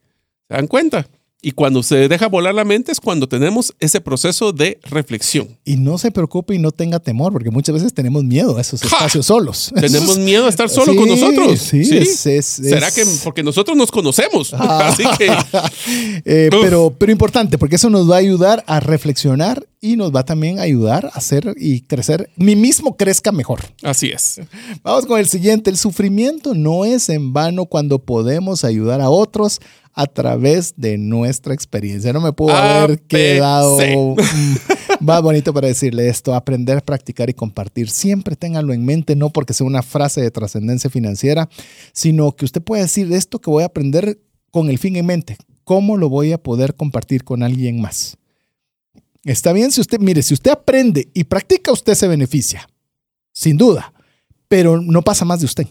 ¿Se 0.49 0.55
dan 0.55 0.67
cuenta? 0.67 1.07
Y 1.47 1.51
cuando 1.53 1.83
se 1.83 2.09
deja 2.09 2.27
volar 2.29 2.55
la 2.55 2.65
mente 2.65 2.91
es 2.91 3.01
cuando 3.01 3.29
tenemos 3.29 3.75
ese 3.79 4.01
proceso 4.01 4.53
de 4.53 4.79
reflexión. 4.85 5.49
Y 5.65 5.77
no 5.77 5.99
se 5.99 6.11
preocupe 6.11 6.55
y 6.55 6.59
no 6.59 6.71
tenga 6.73 7.01
temor, 7.01 7.33
porque 7.33 7.51
muchas 7.51 7.75
veces 7.75 7.93
tenemos 7.93 8.25
miedo 8.25 8.57
a 8.57 8.61
esos 8.63 8.81
¡Ja! 8.81 8.87
espacios 8.97 9.27
solos. 9.27 9.71
Tenemos 9.81 10.17
miedo 10.19 10.47
a 10.47 10.49
estar 10.49 10.71
solo 10.71 10.93
Sí, 10.93 10.99
con 10.99 11.09
nosotros. 11.09 11.61
sí, 11.61 11.81
es- 11.81 12.25
es- 12.27 12.47
¿Será 12.47 12.89
es- 12.89 12.95
que 12.95 13.05
porque 13.23 13.43
nosotros 13.43 13.77
nos 13.77 13.91
conocemos? 13.91 14.55
Ah. 14.55 14.89
Así 14.93 15.05
que 15.19 15.29
Eh, 16.25 16.49
pero, 16.51 16.95
pero 16.99 17.13
importante, 17.13 17.59
porque 17.59 17.77
eso 17.77 17.91
nos 17.91 18.11
va 18.11 18.15
a 18.17 18.19
ayudar 18.19 18.65
a 18.67 18.81
reflexionar 18.81 19.67
y 19.81 19.97
nos 19.97 20.15
va 20.15 20.25
también 20.25 20.59
a 20.59 20.63
ayudar 20.63 21.07
a 21.13 21.19
hacer 21.19 21.55
y 21.59 21.83
crecer, 21.83 22.31
mí 22.37 22.57
mismo 22.57 22.97
crezca 22.97 23.33
mejor. 23.33 23.61
así 23.83 24.09
es. 24.09 24.41
Vamos 24.83 25.05
con 25.05 25.21
el 25.21 25.27
siguiente. 25.29 25.69
El 25.69 25.77
sufrimiento 25.77 26.55
no 26.55 26.87
es 26.87 27.11
en 27.11 27.35
vano 27.35 27.67
cuando 27.67 27.99
podemos 27.99 28.65
ayudar 28.65 29.03
a 29.03 29.11
otros 29.11 29.61
a 29.95 30.07
través 30.07 30.75
de 30.77 30.99
nuestra 30.99 31.55
experiencia. 31.55 32.13
No 32.13 32.21
me 32.21 32.33
puedo 32.33 32.55
haber 32.55 33.01
quedado 33.03 33.79
más 35.01 35.23
bonito 35.23 35.55
para 35.55 35.69
decirle 35.69 36.09
esto. 36.09 36.35
Aprender, 36.35 36.83
practicar 36.83 37.31
y 37.31 37.35
compartir. 37.35 37.89
Siempre 37.89 38.35
ténganlo 38.35 38.73
en 38.73 38.85
mente, 38.85 39.15
no 39.15 39.31
porque 39.31 39.55
sea 39.55 39.67
una 39.67 39.83
frase 39.83 40.21
de 40.21 40.31
trascendencia 40.33 40.91
financiera, 40.91 41.49
sino 41.93 42.33
que 42.33 42.45
usted 42.45 42.61
puede 42.61 42.83
decir 42.83 43.13
esto 43.13 43.41
que 43.41 43.51
voy 43.51 43.63
a 43.63 43.67
aprender 43.67 44.21
con 44.51 44.69
el 44.69 44.79
fin 44.79 44.97
en 44.97 45.07
mente. 45.07 45.37
¿Cómo 45.63 45.97
lo 45.97 46.09
voy 46.09 46.33
a 46.33 46.43
poder 46.43 46.75
compartir 46.75 47.25
con 47.25 47.43
alguien 47.43 47.81
más? 47.81 48.19
Está 49.25 49.53
bien 49.53 49.71
si 49.71 49.81
usted, 49.81 50.01
mire, 50.01 50.23
si 50.23 50.35
usted 50.35 50.51
aprende 50.51 51.09
y 51.15 51.25
practica, 51.25 51.73
usted 51.73 51.95
se 51.95 52.09
beneficia, 52.09 52.69
sin 53.33 53.57
duda, 53.57 53.95
pero 54.49 54.83
no 54.83 55.01
pasa 55.01 55.25
más 55.25 55.41
de 55.41 55.47
usted. 55.47 55.67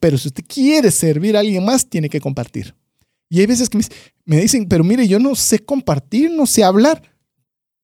Pero 0.00 0.16
si 0.16 0.28
usted 0.28 0.44
quiere 0.46 0.90
servir 0.90 1.36
a 1.36 1.40
alguien 1.40 1.64
más, 1.64 1.86
tiene 1.86 2.08
que 2.08 2.20
compartir. 2.20 2.74
Y 3.28 3.40
hay 3.40 3.46
veces 3.46 3.68
que 3.68 3.78
me, 3.78 3.82
dice- 3.84 3.96
me 4.24 4.40
dicen, 4.40 4.66
pero 4.68 4.84
mire, 4.84 5.06
yo 5.08 5.18
no 5.18 5.34
sé 5.34 5.58
compartir, 5.58 6.30
no 6.30 6.46
sé 6.46 6.62
hablar. 6.64 7.02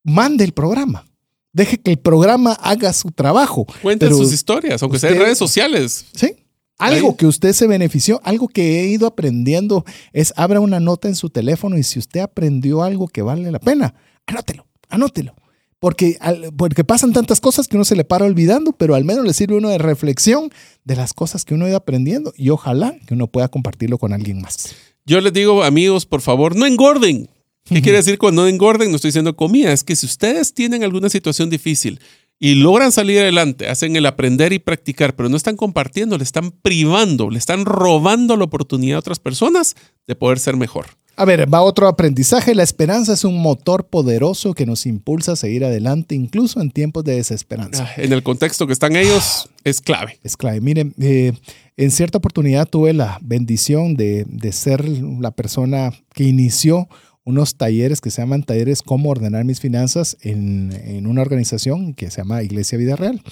Mande 0.04 0.44
el 0.44 0.52
programa. 0.52 1.04
Deje 1.52 1.78
que 1.78 1.90
el 1.90 1.98
programa 1.98 2.52
haga 2.54 2.92
su 2.92 3.10
trabajo. 3.10 3.66
Cuenten 3.82 4.10
sus 4.14 4.32
historias, 4.32 4.82
aunque 4.82 4.98
sea 4.98 5.10
en 5.10 5.16
usted- 5.16 5.24
redes 5.26 5.38
sociales. 5.38 6.06
¿Sí? 6.14 6.34
Algo 6.78 7.10
Ahí. 7.10 7.16
que 7.16 7.26
usted 7.26 7.52
se 7.52 7.66
benefició, 7.68 8.20
algo 8.24 8.48
que 8.48 8.80
he 8.80 8.86
ido 8.88 9.06
aprendiendo 9.06 9.84
es 10.12 10.32
abra 10.36 10.58
una 10.58 10.80
nota 10.80 11.06
en 11.06 11.14
su 11.14 11.30
teléfono 11.30 11.78
y 11.78 11.84
si 11.84 11.98
usted 12.00 12.20
aprendió 12.20 12.82
algo 12.82 13.06
que 13.06 13.22
vale 13.22 13.52
la 13.52 13.60
pena, 13.60 13.94
anótelo, 14.26 14.66
anótelo. 14.88 15.34
Porque, 15.78 16.16
porque 16.56 16.82
pasan 16.84 17.12
tantas 17.12 17.40
cosas 17.40 17.68
que 17.68 17.76
uno 17.76 17.84
se 17.84 17.94
le 17.96 18.04
para 18.04 18.24
olvidando, 18.24 18.72
pero 18.72 18.94
al 18.94 19.04
menos 19.04 19.24
le 19.24 19.34
sirve 19.34 19.56
uno 19.56 19.68
de 19.68 19.78
reflexión 19.78 20.50
de 20.84 20.96
las 20.96 21.12
cosas 21.12 21.44
que 21.44 21.54
uno 21.54 21.66
ha 21.66 21.68
ido 21.68 21.76
aprendiendo 21.76 22.32
y 22.36 22.50
ojalá 22.50 22.96
que 23.06 23.14
uno 23.14 23.26
pueda 23.26 23.48
compartirlo 23.48 23.98
con 23.98 24.12
alguien 24.12 24.40
más. 24.40 24.74
Yo 25.04 25.20
les 25.20 25.32
digo, 25.32 25.64
amigos, 25.64 26.06
por 26.06 26.20
favor, 26.20 26.54
no 26.54 26.66
engorden. 26.66 27.28
¿Qué 27.64 27.80
quiere 27.80 27.98
decir 27.98 28.18
cuando 28.18 28.42
no 28.42 28.48
engorden? 28.48 28.90
No 28.90 28.96
estoy 28.96 29.08
diciendo 29.08 29.36
comida. 29.36 29.72
Es 29.72 29.84
que 29.84 29.96
si 29.96 30.06
ustedes 30.06 30.54
tienen 30.54 30.82
alguna 30.82 31.08
situación 31.08 31.48
difícil 31.50 32.00
y 32.38 32.56
logran 32.56 32.92
salir 32.92 33.20
adelante, 33.20 33.68
hacen 33.68 33.94
el 33.96 34.06
aprender 34.06 34.52
y 34.52 34.58
practicar, 34.58 35.14
pero 35.14 35.28
no 35.28 35.36
están 35.36 35.56
compartiendo, 35.56 36.18
le 36.18 36.24
están 36.24 36.50
privando, 36.50 37.30
le 37.30 37.38
están 37.38 37.64
robando 37.64 38.36
la 38.36 38.44
oportunidad 38.44 38.96
a 38.96 39.00
otras 39.00 39.20
personas 39.20 39.76
de 40.06 40.16
poder 40.16 40.38
ser 40.38 40.56
mejor. 40.56 40.86
A 41.16 41.24
ver, 41.24 41.52
va 41.52 41.62
otro 41.62 41.88
aprendizaje. 41.88 42.54
La 42.54 42.62
esperanza 42.62 43.12
es 43.12 43.24
un 43.24 43.40
motor 43.40 43.86
poderoso 43.86 44.54
que 44.54 44.66
nos 44.66 44.86
impulsa 44.86 45.32
a 45.32 45.36
seguir 45.36 45.64
adelante, 45.64 46.14
incluso 46.14 46.60
en 46.60 46.70
tiempos 46.70 47.04
de 47.04 47.16
desesperanza. 47.16 47.84
Ah, 47.84 47.92
En 48.02 48.12
el 48.12 48.22
contexto 48.22 48.66
que 48.66 48.72
están 48.72 48.96
ellos, 48.96 49.48
es 49.64 49.80
clave. 49.80 50.18
Es 50.22 50.36
clave. 50.36 50.60
Miren, 50.60 50.94
eh, 50.98 51.32
en 51.76 51.90
cierta 51.90 52.18
oportunidad 52.18 52.66
tuve 52.68 52.92
la 52.92 53.18
bendición 53.22 53.94
de, 53.94 54.24
de 54.26 54.52
ser 54.52 54.88
la 54.88 55.30
persona 55.30 55.92
que 56.14 56.24
inició 56.24 56.88
unos 57.24 57.56
talleres 57.56 58.00
que 58.00 58.10
se 58.10 58.20
llaman 58.22 58.42
talleres 58.42 58.82
cómo 58.82 59.10
ordenar 59.10 59.44
mis 59.44 59.60
finanzas 59.60 60.16
en, 60.22 60.72
en 60.84 61.06
una 61.06 61.22
organización 61.22 61.94
que 61.94 62.10
se 62.10 62.18
llama 62.18 62.42
Iglesia 62.42 62.78
Vida 62.78 62.96
Real. 62.96 63.22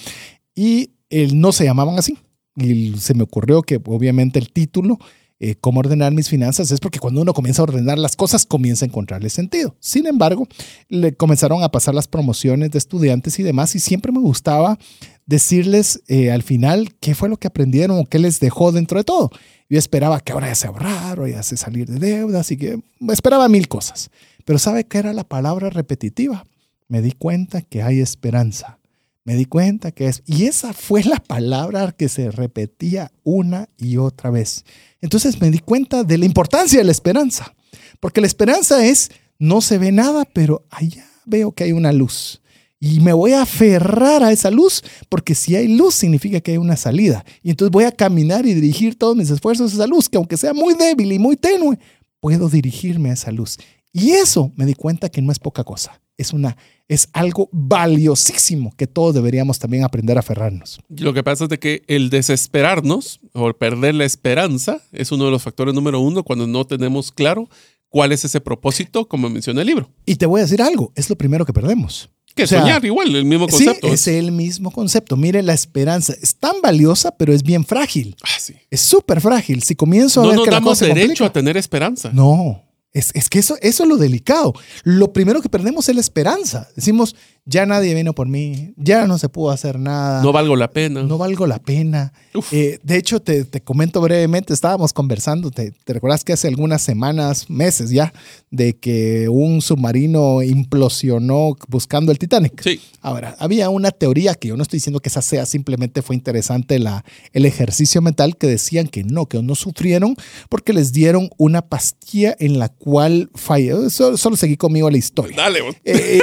Y 0.54 0.92
él 1.08 1.40
no 1.40 1.52
se 1.52 1.64
llamaban 1.64 1.98
así. 1.98 2.18
Y 2.56 2.94
se 2.98 3.14
me 3.14 3.22
ocurrió 3.22 3.62
que 3.62 3.80
obviamente 3.84 4.38
el 4.38 4.52
título, 4.52 4.98
eh, 5.40 5.56
cómo 5.60 5.80
ordenar 5.80 6.12
mis 6.12 6.28
finanzas, 6.28 6.70
es 6.70 6.80
porque 6.80 6.98
cuando 6.98 7.22
uno 7.22 7.32
comienza 7.32 7.62
a 7.62 7.64
ordenar 7.64 7.98
las 7.98 8.14
cosas, 8.14 8.44
comienza 8.44 8.84
a 8.84 8.88
encontrarle 8.88 9.30
sentido. 9.30 9.74
Sin 9.80 10.06
embargo, 10.06 10.46
le 10.88 11.14
comenzaron 11.14 11.62
a 11.62 11.70
pasar 11.70 11.94
las 11.94 12.06
promociones 12.06 12.70
de 12.70 12.78
estudiantes 12.78 13.38
y 13.38 13.42
demás, 13.42 13.74
y 13.74 13.80
siempre 13.80 14.12
me 14.12 14.20
gustaba 14.20 14.78
decirles 15.24 16.02
eh, 16.08 16.30
al 16.30 16.42
final 16.42 16.94
qué 17.00 17.14
fue 17.14 17.28
lo 17.28 17.38
que 17.38 17.48
aprendieron 17.48 17.98
o 17.98 18.04
qué 18.04 18.18
les 18.18 18.38
dejó 18.38 18.70
dentro 18.70 18.98
de 18.98 19.04
todo. 19.04 19.30
Yo 19.70 19.78
esperaba 19.78 20.20
que 20.20 20.32
ahora 20.32 20.48
ya 20.48 20.54
se 20.56 20.66
ahorrar 20.66 21.20
o 21.20 21.26
ya 21.26 21.42
se 21.42 21.56
salir 21.56 21.88
de 21.88 21.98
deudas 21.98 22.50
y 22.50 22.56
que 22.56 22.80
esperaba 23.08 23.48
mil 23.48 23.68
cosas. 23.68 24.10
Pero 24.44 24.58
¿sabe 24.58 24.84
qué 24.84 24.98
era 24.98 25.12
la 25.12 25.24
palabra 25.24 25.70
repetitiva? 25.70 26.46
Me 26.88 27.00
di 27.00 27.12
cuenta 27.12 27.62
que 27.62 27.82
hay 27.82 28.00
esperanza. 28.00 28.80
Me 29.24 29.36
di 29.36 29.44
cuenta 29.44 29.92
que 29.92 30.08
es... 30.08 30.22
Y 30.26 30.46
esa 30.46 30.72
fue 30.72 31.04
la 31.04 31.18
palabra 31.18 31.92
que 31.92 32.08
se 32.08 32.32
repetía 32.32 33.12
una 33.22 33.68
y 33.78 33.98
otra 33.98 34.30
vez. 34.30 34.64
Entonces 35.00 35.40
me 35.40 35.50
di 35.50 35.58
cuenta 35.58 36.04
de 36.04 36.18
la 36.18 36.26
importancia 36.26 36.78
de 36.78 36.84
la 36.84 36.92
esperanza. 36.92 37.54
Porque 38.00 38.20
la 38.20 38.26
esperanza 38.26 38.84
es, 38.84 39.10
no 39.38 39.60
se 39.60 39.78
ve 39.78 39.92
nada, 39.92 40.24
pero 40.24 40.64
allá 40.70 41.06
veo 41.24 41.52
que 41.52 41.64
hay 41.64 41.72
una 41.72 41.92
luz. 41.92 42.40
Y 42.82 43.00
me 43.00 43.12
voy 43.12 43.32
a 43.32 43.42
aferrar 43.42 44.22
a 44.22 44.32
esa 44.32 44.50
luz, 44.50 44.82
porque 45.10 45.34
si 45.34 45.54
hay 45.54 45.68
luz 45.68 45.94
significa 45.94 46.40
que 46.40 46.52
hay 46.52 46.56
una 46.56 46.76
salida. 46.76 47.24
Y 47.42 47.50
entonces 47.50 47.70
voy 47.70 47.84
a 47.84 47.92
caminar 47.92 48.46
y 48.46 48.54
dirigir 48.54 48.96
todos 48.96 49.16
mis 49.16 49.30
esfuerzos 49.30 49.72
a 49.72 49.74
esa 49.74 49.86
luz, 49.86 50.08
que 50.08 50.16
aunque 50.16 50.38
sea 50.38 50.54
muy 50.54 50.74
débil 50.74 51.12
y 51.12 51.18
muy 51.18 51.36
tenue, 51.36 51.78
puedo 52.20 52.48
dirigirme 52.48 53.10
a 53.10 53.14
esa 53.14 53.30
luz. 53.32 53.58
Y 53.92 54.12
eso 54.12 54.52
me 54.56 54.64
di 54.64 54.74
cuenta 54.74 55.10
que 55.10 55.20
no 55.20 55.30
es 55.30 55.38
poca 55.38 55.62
cosa. 55.62 56.00
Es, 56.16 56.32
una, 56.32 56.56
es 56.90 57.08
algo 57.12 57.48
valiosísimo 57.52 58.74
que 58.76 58.86
todos 58.86 59.14
deberíamos 59.14 59.58
también 59.58 59.84
aprender 59.84 60.16
a 60.16 60.20
aferrarnos. 60.20 60.80
Lo 60.88 61.14
que 61.14 61.22
pasa 61.22 61.44
es 61.44 61.50
de 61.50 61.58
que 61.58 61.82
el 61.86 62.10
desesperarnos 62.10 63.20
o 63.32 63.52
perder 63.52 63.94
la 63.94 64.04
esperanza 64.04 64.82
es 64.92 65.12
uno 65.12 65.26
de 65.26 65.30
los 65.30 65.42
factores 65.42 65.72
número 65.74 66.00
uno 66.00 66.24
cuando 66.24 66.46
no 66.46 66.64
tenemos 66.66 67.12
claro 67.12 67.48
cuál 67.88 68.12
es 68.12 68.24
ese 68.24 68.40
propósito, 68.40 69.06
como 69.08 69.28
menciona 69.30 69.60
el 69.60 69.68
libro. 69.68 69.90
Y 70.04 70.16
te 70.16 70.26
voy 70.26 70.40
a 70.40 70.44
decir 70.44 70.60
algo, 70.62 70.92
es 70.96 71.08
lo 71.10 71.16
primero 71.16 71.44
que 71.46 71.52
perdemos. 71.52 72.10
Que 72.34 72.44
O 72.44 72.46
sea, 72.46 72.60
soñar, 72.60 72.84
igual, 72.84 73.14
el 73.14 73.24
mismo 73.24 73.48
concepto. 73.48 73.88
Sí, 73.88 73.92
es 73.94 74.06
el 74.06 74.30
mismo 74.30 74.70
concepto. 74.70 75.16
Mire, 75.16 75.42
la 75.42 75.52
esperanza 75.52 76.14
es 76.22 76.36
tan 76.36 76.60
valiosa, 76.62 77.10
pero 77.16 77.32
es 77.32 77.42
bien 77.42 77.64
frágil. 77.64 78.14
Ah, 78.22 78.38
sí. 78.38 78.54
Es 78.70 78.82
súper 78.82 79.20
frágil. 79.20 79.62
Si 79.64 79.74
comienzo 79.74 80.20
a 80.20 80.22
No 80.24 80.28
ver 80.30 80.36
nos 80.36 80.44
que 80.44 80.50
la 80.52 80.56
damos 80.58 80.70
cosa 80.72 80.84
se 80.86 80.86
derecho 80.94 81.08
complica- 81.08 81.26
a 81.26 81.32
tener 81.32 81.56
esperanza. 81.56 82.10
No, 82.12 82.62
es, 82.92 83.10
es 83.14 83.28
que 83.28 83.38
eso, 83.38 83.56
eso 83.60 83.82
es 83.84 83.88
lo 83.88 83.96
delicado. 83.96 84.52
Lo 84.82 85.12
primero 85.12 85.42
que 85.42 85.48
perdemos 85.48 85.88
es 85.88 85.94
la 85.94 86.00
esperanza. 86.00 86.68
Decimos, 86.74 87.14
ya 87.50 87.66
nadie 87.66 87.94
vino 87.94 88.14
por 88.14 88.28
mí, 88.28 88.72
ya 88.76 89.08
no 89.08 89.18
se 89.18 89.28
pudo 89.28 89.50
hacer 89.50 89.78
nada. 89.78 90.22
No 90.22 90.32
valgo 90.32 90.54
la 90.54 90.70
pena. 90.70 91.02
no 91.02 91.18
valgo 91.18 91.48
la 91.48 91.58
pena. 91.58 92.12
Eh, 92.52 92.78
de 92.82 92.96
hecho, 92.96 93.20
te, 93.20 93.44
te 93.44 93.60
comento 93.60 94.00
brevemente, 94.00 94.54
estábamos 94.54 94.92
conversando, 94.92 95.50
te, 95.50 95.72
te 95.72 95.92
recuerdas 95.92 96.22
que 96.22 96.32
hace 96.32 96.46
algunas 96.46 96.80
semanas, 96.80 97.50
meses 97.50 97.90
ya, 97.90 98.12
de 98.52 98.76
que 98.76 99.28
un 99.28 99.62
submarino 99.62 100.42
implosionó 100.42 101.56
buscando 101.66 102.12
el 102.12 102.18
Titanic. 102.20 102.62
Sí. 102.62 102.80
Ahora, 103.00 103.34
había 103.40 103.68
una 103.68 103.90
teoría 103.90 104.34
que 104.34 104.48
yo 104.48 104.56
no 104.56 104.62
estoy 104.62 104.76
diciendo 104.76 105.00
que 105.00 105.08
esa 105.08 105.22
sea, 105.22 105.44
simplemente 105.44 106.02
fue 106.02 106.14
interesante 106.14 106.78
la, 106.78 107.04
el 107.32 107.46
ejercicio 107.46 108.00
mental 108.00 108.36
que 108.36 108.46
decían 108.46 108.86
que 108.86 109.02
no, 109.02 109.26
que 109.26 109.42
no 109.42 109.56
sufrieron 109.56 110.14
porque 110.48 110.72
les 110.72 110.92
dieron 110.92 111.30
una 111.36 111.62
pastilla 111.62 112.36
en 112.38 112.60
la 112.60 112.68
cual 112.68 113.28
falló. 113.34 113.90
Solo, 113.90 114.16
solo 114.16 114.36
seguí 114.36 114.56
conmigo 114.56 114.88
la 114.88 114.98
historia 114.98 115.36
Dale, 115.36 115.60
eh, 115.84 116.20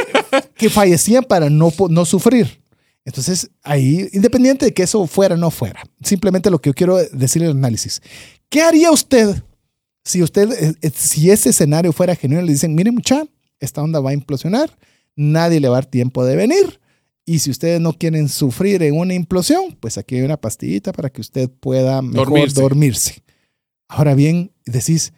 que 0.58 0.70
fallecían 0.70 1.24
para 1.24 1.50
no, 1.50 1.72
no 1.90 2.06
sufrir. 2.06 2.62
Entonces, 3.06 3.50
ahí, 3.64 4.10
independiente 4.12 4.66
de 4.66 4.74
que 4.74 4.84
eso 4.84 5.08
fuera 5.08 5.36
o 5.36 5.38
no 5.38 5.50
fuera, 5.50 5.82
simplemente 6.04 6.50
lo 6.50 6.60
que 6.60 6.70
yo 6.70 6.74
quiero 6.74 6.98
decir 6.98 7.42
en 7.42 7.50
el 7.50 7.58
análisis. 7.58 8.02
¿Qué 8.50 8.62
haría 8.62 8.92
usted 8.92 9.44
si 10.08 10.24
usted, 10.24 10.52
eh, 10.54 10.74
eh, 10.82 10.92
si 10.96 11.30
ese 11.30 11.50
escenario 11.50 11.92
fuera 11.92 12.16
genuino, 12.16 12.42
le 12.42 12.54
dicen, 12.54 12.74
mire 12.74 12.92
mucha, 12.92 13.26
esta 13.60 13.84
onda 13.84 14.00
va 14.00 14.12
a 14.12 14.14
implosionar, 14.14 14.78
nadie 15.16 15.60
le 15.60 15.68
va 15.68 15.76
a 15.76 15.82
dar 15.82 15.86
tiempo 15.86 16.26
de 16.26 16.38
venir, 16.38 16.80
y 17.26 17.40
si 17.40 17.52
ustedes 17.52 17.82
no 17.82 17.92
quieren 17.92 18.30
sufrir 18.30 18.82
en 18.84 18.98
una 18.98 19.14
implosión, 19.14 19.76
pues 19.82 19.98
aquí 19.98 20.16
hay 20.16 20.22
una 20.22 20.38
pastillita 20.38 20.94
para 20.94 21.10
que 21.10 21.20
usted 21.20 21.50
pueda 21.50 22.02
mejor 22.02 22.30
Dormirse. 22.30 22.62
dormirse. 22.62 23.24
Ahora 23.90 24.16
bien, 24.16 24.54
decís, 24.66 25.12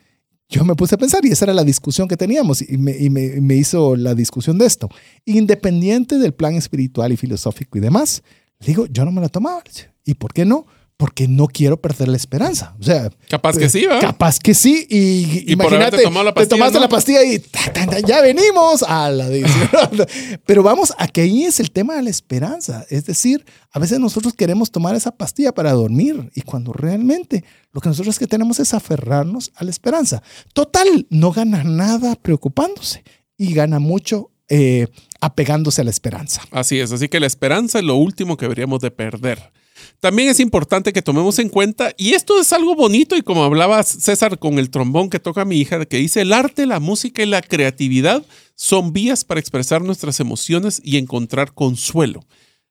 yo 0.50 0.66
me 0.66 0.76
puse 0.76 0.96
a 0.96 0.98
pensar 0.98 1.24
y 1.26 1.32
esa 1.32 1.46
era 1.46 1.54
la 1.54 1.64
discusión 1.64 2.08
que 2.08 2.18
teníamos 2.18 2.64
y 2.64 2.78
me, 2.78 3.56
hizo 3.56 3.96
la 3.96 4.16
discusión 4.16 4.58
de 4.58 4.66
esto. 4.66 4.90
Independiente 5.26 6.18
del 6.18 6.34
plan 6.34 6.56
espiritual 6.56 7.12
y 7.12 7.18
filosófico 7.18 7.78
y 7.78 7.82
demás, 7.82 8.24
digo, 8.60 8.88
yo 8.88 9.06
no 9.06 9.12
me 9.12 9.22
la 9.22 9.30
tomaba. 9.30 9.62
¿Y 10.06 10.16
por 10.16 10.34
qué 10.34 10.46
no? 10.46 10.66
Porque 11.00 11.30
no 11.30 11.48
quiero 11.48 11.80
perder 11.80 12.10
la 12.10 12.18
esperanza. 12.18 12.76
O 12.78 12.84
sea, 12.84 13.10
Capaz 13.30 13.58
que 13.58 13.70
sí, 13.70 13.86
¿va? 13.86 14.00
Capaz 14.00 14.38
que 14.38 14.54
sí. 14.54 14.86
Y, 14.90 15.50
Y 15.50 15.56
por 15.56 15.68
imagínate, 15.68 16.04
tomado 16.04 16.26
la 16.26 16.32
te 16.32 16.42
pastilla, 16.42 16.58
tomaste 16.58 16.74
¿no? 16.74 16.82
la 16.82 16.90
pastilla 16.90 17.24
y 17.24 17.40
ta, 17.40 17.72
ta, 17.72 17.86
ta, 17.86 18.00
ya 18.02 18.22
venimos 18.22 18.84
a 18.84 19.10
la 19.10 19.30
decisión. 19.30 19.70
Pero 20.46 20.62
vamos, 20.62 20.94
a 20.98 21.08
que 21.08 21.22
ahí 21.22 21.46
es 21.46 21.62
el 21.62 21.72
tema 21.72 21.96
de 21.96 22.02
la 22.02 22.10
esperanza. 22.10 22.86
Es 22.90 23.06
decir, 23.06 23.46
a 23.72 23.80
veces 23.80 23.98
nosotros 24.02 24.34
queremos 24.34 24.72
tomar 24.72 24.94
esa 24.94 25.12
pastilla 25.12 25.54
para 25.54 25.72
dormir 25.72 26.32
y 26.36 26.42
cuando 26.42 26.74
realmente 26.74 27.46
lo 27.72 27.80
que 27.80 27.88
nosotros 27.88 28.20
que 28.20 28.28
tenemos 28.28 28.60
es 28.60 28.74
aferrarnos 28.74 29.54
a 29.56 29.64
la 29.64 29.70
esperanza. 29.70 30.22
Total, 30.52 31.08
no 31.10 31.32
gana 31.32 31.64
nada 31.64 32.16
preocupándose 32.16 33.06
y 33.38 33.54
gana 33.54 33.80
mucho 33.80 34.32
eh, 34.50 34.88
apegándose 35.22 35.80
a 35.80 35.84
la 35.86 35.92
esperanza. 35.92 36.42
Así 36.52 36.78
es, 36.78 36.92
así 36.92 37.08
que 37.08 37.22
la 37.22 37.28
esperanza 37.28 37.80
es 37.80 37.86
lo 37.86 37.96
último 37.96 38.36
que 38.36 38.46
deberíamos 38.46 38.82
de 38.82 38.92
perder. 38.92 39.54
También 40.00 40.30
es 40.30 40.40
importante 40.40 40.94
que 40.94 41.02
tomemos 41.02 41.40
en 41.40 41.50
cuenta, 41.50 41.94
y 41.98 42.14
esto 42.14 42.40
es 42.40 42.54
algo 42.54 42.76
bonito, 42.76 43.16
y 43.16 43.22
como 43.22 43.44
hablaba 43.44 43.84
César 43.84 44.40
con 44.40 44.60
el 44.60 44.70
trombón 44.70 45.10
que 45.10 45.20
toca 45.20 45.46
mi 45.46 45.58
hija, 45.58 45.86
que 45.86 45.98
dice, 45.98 46.22
el 46.22 46.34
arte, 46.34 46.66
la 46.66 46.80
música 46.80 47.24
y 47.24 47.26
la 47.26 47.42
creatividad 47.42 48.24
son 48.56 48.94
vías 48.94 49.24
para 49.24 49.40
expresar 49.40 49.82
nuestras 49.82 50.20
emociones 50.20 50.82
y 50.84 50.98
encontrar 50.98 51.54
consuelo. 51.54 52.26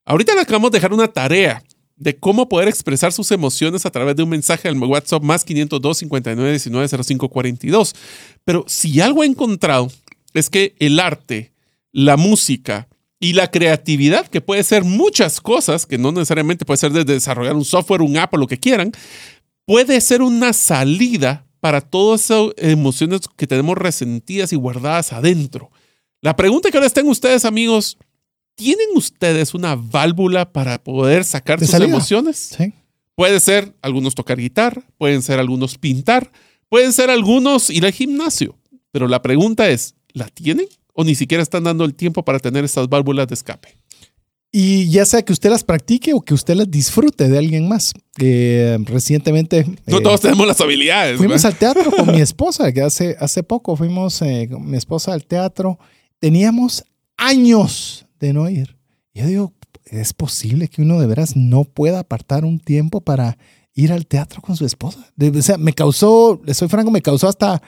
Ahorita 0.05 0.35
le 0.35 0.41
acabamos 0.41 0.71
de 0.71 0.79
dejar 0.79 0.93
una 0.93 1.09
tarea 1.09 1.63
de 1.99 2.17
cómo 2.17 2.49
poder 2.49 2.69
expresar 2.69 3.13
sus 3.13 3.31
emociones 3.33 3.85
a 3.85 3.91
través 3.91 4.17
de 4.17 4.23
un 4.23 4.29
mensaje 4.29 4.69
al 4.69 4.79
WhatsApp 4.79 5.23
más 5.23 5.45
502 5.45 5.99
59 5.99 6.51
19 6.51 6.89
05 7.05 7.29
42. 7.29 7.95
Pero 8.45 8.65
si 8.69 9.01
algo 9.01 9.23
he 9.23 9.27
encontrado 9.27 9.91
es 10.33 10.49
que 10.49 10.75
el 10.79 11.01
arte, 11.01 11.53
la 11.93 12.17
música 12.17 12.88
y 13.21 13.33
la 13.33 13.51
creatividad, 13.51 14.29
que 14.29 14.41
puede 14.41 14.63
ser 14.63 14.85
muchas 14.85 15.41
cosas, 15.41 15.87
que 15.87 15.99
no 15.99 16.13
necesariamente 16.13 16.65
puede 16.65 16.79
ser 16.79 16.93
desde 16.93 17.15
desarrollar 17.15 17.57
un 17.57 17.65
software, 17.65 18.03
un 18.03 18.17
app 18.17 18.35
o 18.35 18.37
lo 18.37 18.47
que 18.47 18.59
quieran, 18.59 18.93
puede 19.65 20.01
ser 20.01 20.23
una 20.23 20.53
salida 20.53 21.45
para 21.61 21.81
todas 21.81 22.25
esas 22.25 22.53
emociones 22.57 23.23
que 23.37 23.47
tenemos 23.47 23.77
resentidas 23.77 24.53
y 24.53 24.57
guardadas 24.57 25.13
adentro. 25.13 25.71
La 26.21 26.37
pregunta 26.37 26.71
que 26.71 26.77
ahora 26.77 26.87
estén 26.87 27.09
ustedes, 27.09 27.45
amigos, 27.45 27.99
¿tienen 28.55 28.89
ustedes 28.95 29.55
una 29.55 29.75
válvula 29.75 30.53
para 30.53 30.83
poder 30.83 31.25
sacar 31.25 31.59
sus 31.59 31.71
salida. 31.71 31.91
emociones? 31.91 32.55
¿sí? 32.57 32.73
Puede 33.15 33.41
ser 33.41 33.75
algunos 33.83 34.15
tocar 34.15 34.39
guitarra, 34.39 34.83
pueden 34.97 35.23
ser 35.23 35.41
algunos 35.41 35.77
pintar, 35.77 36.31
pueden 36.69 36.93
ser 36.93 37.11
algunos 37.11 37.69
ir 37.71 37.85
al 37.85 37.93
gimnasio. 37.93 38.57
Pero 38.93 39.09
la 39.09 39.23
pregunta 39.23 39.69
es, 39.69 39.97
¿la 40.13 40.29
tienen? 40.29 40.69
¿O 41.01 41.05
ni 41.05 41.15
siquiera 41.15 41.45
están 41.45 41.63
dando 41.63 41.85
el 41.85 41.95
tiempo 41.95 42.25
para 42.25 42.41
tener 42.41 42.65
estas 42.65 42.89
válvulas 42.89 43.29
de 43.29 43.35
escape? 43.35 43.69
Y 44.51 44.91
ya 44.91 45.07
sea 45.07 45.23
que 45.23 45.33
usted 45.33 45.49
las 45.49 45.63
practique 45.63 46.13
o 46.13 46.21
que 46.21 46.35
usted 46.35 46.57
las 46.57 46.69
disfrute 46.69 47.29
de 47.29 47.39
alguien 47.39 47.69
más. 47.69 47.93
Eh, 48.21 48.77
recientemente... 48.83 49.65
No 49.87 49.99
eh, 49.99 50.03
todos 50.03 50.21
tenemos 50.21 50.45
las 50.45 50.61
habilidades. 50.61 51.19
Fuimos 51.19 51.41
¿verdad? 51.41 51.53
al 51.53 51.57
teatro 51.57 51.93
con 51.93 52.11
mi 52.11 52.21
esposa, 52.21 52.73
que 52.73 52.83
hace, 52.83 53.15
hace 53.21 53.45
poco 53.45 53.77
fuimos 53.77 54.21
eh, 54.23 54.49
con 54.51 54.69
mi 54.69 54.77
esposa 54.77 55.13
al 55.13 55.25
teatro. 55.25 55.79
Teníamos 56.19 56.83
años 57.17 58.05
de 58.19 58.33
no 58.33 58.51
ir. 58.51 58.77
Yo 59.15 59.25
digo, 59.25 59.53
¿es 59.85 60.13
posible 60.15 60.67
que 60.67 60.83
uno 60.83 60.99
de 60.99 61.07
veras 61.07 61.37
no 61.37 61.63
pueda 61.63 62.01
apartar 62.01 62.45
un 62.45 62.59
tiempo 62.59 63.03
para 63.03 63.39
ir 63.73 63.93
al 63.93 64.05
teatro 64.05 64.43
con 64.43 64.57
su 64.57 64.67
esposa? 64.67 65.13
De- 65.15 65.39
o 65.39 65.43
sea, 65.43 65.59
me 65.59 65.75
causó, 65.75 66.41
le 66.45 66.55
soy 66.55 66.67
franco, 66.67 66.91
me 66.91 67.03
causó 67.03 67.29
hasta 67.29 67.63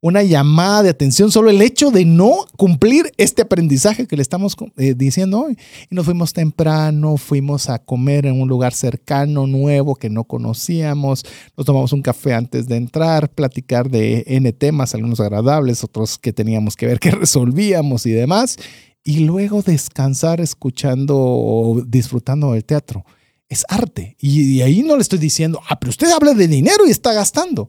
una 0.00 0.22
llamada 0.22 0.82
de 0.82 0.90
atención 0.90 1.32
solo 1.32 1.50
el 1.50 1.62
hecho 1.62 1.90
de 1.90 2.04
no 2.04 2.46
cumplir 2.56 3.10
este 3.16 3.42
aprendizaje 3.42 4.06
que 4.06 4.16
le 4.16 4.22
estamos 4.22 4.54
eh, 4.76 4.94
diciendo 4.94 5.40
hoy. 5.40 5.58
Y 5.90 5.94
nos 5.94 6.04
fuimos 6.04 6.32
temprano, 6.32 7.16
fuimos 7.16 7.70
a 7.70 7.78
comer 7.78 8.26
en 8.26 8.40
un 8.40 8.48
lugar 8.48 8.74
cercano, 8.74 9.46
nuevo, 9.46 9.94
que 9.94 10.10
no 10.10 10.24
conocíamos, 10.24 11.24
nos 11.56 11.66
tomamos 11.66 11.92
un 11.92 12.02
café 12.02 12.34
antes 12.34 12.68
de 12.68 12.76
entrar, 12.76 13.30
platicar 13.30 13.90
de 13.90 14.24
N 14.26 14.52
temas, 14.52 14.94
algunos 14.94 15.20
agradables, 15.20 15.82
otros 15.82 16.18
que 16.18 16.32
teníamos 16.32 16.76
que 16.76 16.86
ver 16.86 17.00
que 17.00 17.10
resolvíamos 17.12 18.04
y 18.06 18.12
demás. 18.12 18.58
Y 19.02 19.20
luego 19.20 19.62
descansar 19.62 20.40
escuchando 20.40 21.16
o 21.16 21.80
disfrutando 21.86 22.52
del 22.52 22.64
teatro. 22.64 23.04
Es 23.48 23.64
arte. 23.68 24.16
Y, 24.20 24.56
y 24.56 24.62
ahí 24.62 24.82
no 24.82 24.96
le 24.96 25.02
estoy 25.02 25.20
diciendo, 25.20 25.60
ah, 25.68 25.78
pero 25.78 25.90
usted 25.90 26.10
habla 26.10 26.34
de 26.34 26.48
dinero 26.48 26.86
y 26.86 26.90
está 26.90 27.12
gastando. 27.12 27.68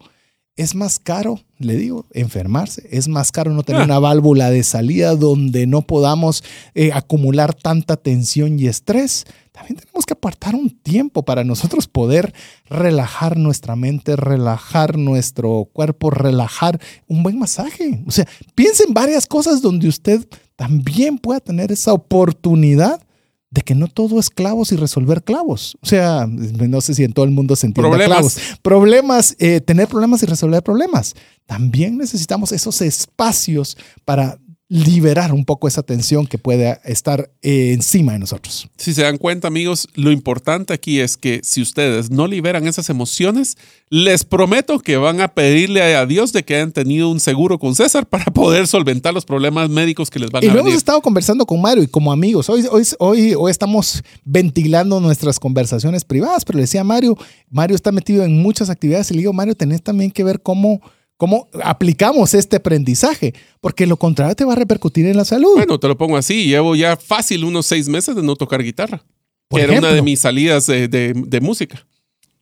Es 0.55 0.73
más 0.73 0.97
caro, 0.97 1.39
le 1.59 1.75
digo, 1.75 2.05
enfermarse. 2.13 2.87
Es 2.91 3.07
más 3.07 3.31
caro 3.31 3.51
no 3.53 3.63
tener 3.63 3.81
Ah. 3.81 3.85
una 3.85 3.99
válvula 3.99 4.49
de 4.51 4.63
salida 4.63 5.15
donde 5.15 5.65
no 5.67 5.81
podamos 5.81 6.43
eh, 6.75 6.91
acumular 6.93 7.53
tanta 7.53 7.97
tensión 7.97 8.59
y 8.59 8.67
estrés. 8.67 9.25
También 9.51 9.77
tenemos 9.77 10.05
que 10.05 10.13
apartar 10.13 10.53
un 10.53 10.69
tiempo 10.69 11.23
para 11.23 11.43
nosotros 11.43 11.87
poder 11.87 12.33
relajar 12.69 13.37
nuestra 13.37 13.75
mente, 13.75 14.15
relajar 14.15 14.97
nuestro 14.97 15.67
cuerpo, 15.73 16.11
relajar 16.11 16.79
un 17.07 17.23
buen 17.23 17.39
masaje. 17.39 18.03
O 18.05 18.11
sea, 18.11 18.27
piense 18.53 18.83
en 18.87 18.93
varias 18.93 19.25
cosas 19.25 19.61
donde 19.61 19.87
usted 19.87 20.27
también 20.55 21.17
pueda 21.17 21.39
tener 21.39 21.71
esa 21.71 21.93
oportunidad 21.93 23.01
de 23.49 23.61
que 23.61 23.75
no 23.75 23.87
todo 23.87 24.19
es 24.19 24.29
clavos 24.29 24.71
y 24.71 24.75
resolver 24.75 25.23
clavos. 25.23 25.77
O 25.81 25.85
sea, 25.85 26.27
no 26.27 26.81
sé 26.81 26.93
si 26.93 27.03
en 27.03 27.13
todo 27.13 27.25
el 27.25 27.31
mundo 27.31 27.55
se 27.55 27.67
entiende 27.67 27.89
Problemas. 27.89 28.17
clavos. 28.17 28.59
Problemas, 28.61 29.35
eh, 29.39 29.61
tener 29.61 29.87
problemas 29.87 30.21
y 30.23 30.25
resolver 30.25 30.61
problemas. 30.63 31.15
También 31.45 31.97
necesitamos 31.97 32.51
esos 32.51 32.81
espacios 32.81 33.77
para 34.03 34.37
liberar 34.69 35.31
un 35.31 35.45
poco 35.45 35.69
esa 35.69 35.81
tensión 35.81 36.27
que 36.27 36.37
puede 36.37 36.77
estar 36.83 37.29
eh, 37.41 37.71
encima 37.73 38.11
de 38.13 38.19
nosotros. 38.19 38.67
Si 38.77 38.93
se 38.93 39.03
dan 39.03 39.17
cuenta, 39.17 39.47
amigos, 39.47 39.87
lo 39.95 40.11
importante 40.11 40.73
aquí 40.73 40.99
es 40.99 41.15
que 41.15 41.39
si 41.43 41.61
ustedes 41.61 42.11
no 42.11 42.27
liberan 42.27 42.67
esas 42.67 42.89
emociones, 42.89 43.57
les 43.89 44.25
prometo 44.25 44.79
que 44.79 44.97
van 44.97 45.21
a 45.21 45.29
pedirle 45.29 45.95
a 45.95 46.05
Dios 46.05 46.33
de 46.33 46.43
que 46.43 46.55
hayan 46.55 46.73
tenido 46.73 47.09
un 47.09 47.21
seguro 47.21 47.59
con 47.59 47.75
César 47.75 48.07
para 48.07 48.25
poder 48.25 48.67
solventar 48.67 49.13
los 49.13 49.23
problemas 49.23 49.69
médicos 49.69 50.09
que 50.09 50.19
les 50.19 50.31
van 50.31 50.43
Y 50.43 50.47
a 50.47 50.49
lo 50.49 50.55
hemos 50.55 50.65
venir. 50.65 50.77
estado 50.77 51.01
conversando 51.01 51.45
con 51.45 51.61
Mario 51.61 51.83
y 51.83 51.87
como 51.87 52.11
amigos. 52.11 52.49
Hoy, 52.49 52.65
hoy, 52.69 52.83
hoy, 52.99 53.35
hoy 53.37 53.51
estamos 53.51 54.03
ventilando 54.25 54.99
nuestras 54.99 55.39
conversaciones 55.39 56.03
privadas, 56.03 56.43
pero 56.43 56.57
le 56.57 56.63
decía 56.63 56.81
a 56.81 56.83
Mario, 56.83 57.17
Mario 57.49 57.75
está 57.75 57.93
metido 57.93 58.25
en 58.25 58.41
muchas 58.41 58.69
actividades 58.69 59.09
y 59.11 59.13
le 59.13 59.19
digo, 59.21 59.31
Mario, 59.31 59.55
tenés 59.55 59.81
también 59.81 60.11
que 60.11 60.25
ver 60.25 60.41
cómo, 60.41 60.81
cómo 61.17 61.49
aplicamos 61.63 62.33
este 62.33 62.57
aprendizaje, 62.57 63.33
porque 63.59 63.85
lo 63.87 63.97
contrario 63.97 64.35
te 64.35 64.45
va 64.45 64.53
a 64.53 64.55
repercutir 64.55 65.05
en 65.07 65.17
la 65.17 65.25
salud. 65.25 65.53
Bueno, 65.55 65.79
te 65.79 65.87
lo 65.87 65.97
pongo 65.97 66.15
así. 66.17 66.45
Llevo 66.45 66.75
ya 66.75 66.95
fácil 66.95 67.43
unos 67.43 67.65
seis 67.65 67.89
meses 67.89 68.15
de 68.15 68.23
no 68.23 68.35
tocar 68.35 68.63
guitarra. 68.63 69.03
Por 69.49 69.59
que 69.59 69.63
era 69.65 69.73
una 69.73 69.87
de 69.87 69.93
ejemplo. 69.95 70.03
mis 70.03 70.19
salidas 70.19 70.65
de, 70.67 70.87
de- 70.87 71.13
de 71.15 71.41
música. 71.41 71.85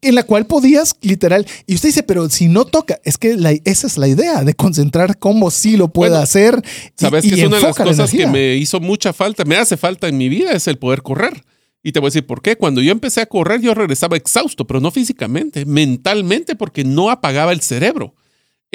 en 0.02 0.14
la 0.14 0.22
cual 0.24 0.46
podías 0.46 0.96
literal, 1.02 1.48
y 1.66 1.74
usted 1.76 1.90
dice, 1.90 2.04
pero 2.04 2.30
si 2.30 2.48
no 2.48 2.66
toca, 2.66 3.00
es 3.04 3.18
que 3.18 3.38
la- 3.38 3.54
esa 3.64 3.88
es 3.88 3.98
la 3.98 4.08
idea, 4.08 4.44
de 4.44 4.54
concentrar 4.54 5.18
cómo 5.18 5.50
sí 5.50 5.78
lo 5.78 5.88
puede 5.88 6.12
Bueno, 6.12 6.24
hacer. 6.24 6.62
y- 6.98 7.02
Sabes 7.02 7.26
y 7.26 7.30
que 7.30 7.36
es 7.42 7.48
una 7.48 7.56
de 7.58 7.62
las 7.64 7.70
enfoca 7.70 7.86
la 7.86 7.92
cosas 7.92 8.12
que 8.12 8.28
me 8.28 8.56
hizo 8.56 8.80
mucha 8.80 9.14
falta, 9.14 9.46
me 9.46 9.56
hace 9.56 9.78
falta 9.78 10.08
en 10.08 10.18
mi 10.18 10.30
vida, 10.30 10.52
es 10.52 10.68
el 10.68 10.78
poder 10.78 11.02
correr. 11.02 11.44
Y 11.82 11.92
te 11.92 12.00
voy 12.00 12.08
a 12.08 12.10
decir 12.10 12.26
por 12.28 12.42
qué. 12.44 12.56
Cuando 12.56 12.82
yo 12.82 12.92
empecé 12.92 13.22
a 13.22 13.26
correr, 13.26 13.62
yo 13.62 13.74
regresaba 13.74 14.16
exhausto, 14.18 14.66
pero 14.68 14.80
no 14.80 14.92
físicamente, 14.92 15.66
mentalmente, 15.66 16.56
porque 16.56 16.84
no 16.84 17.10
apagaba 17.10 17.52
el 17.52 17.62
cerebro. 17.62 18.14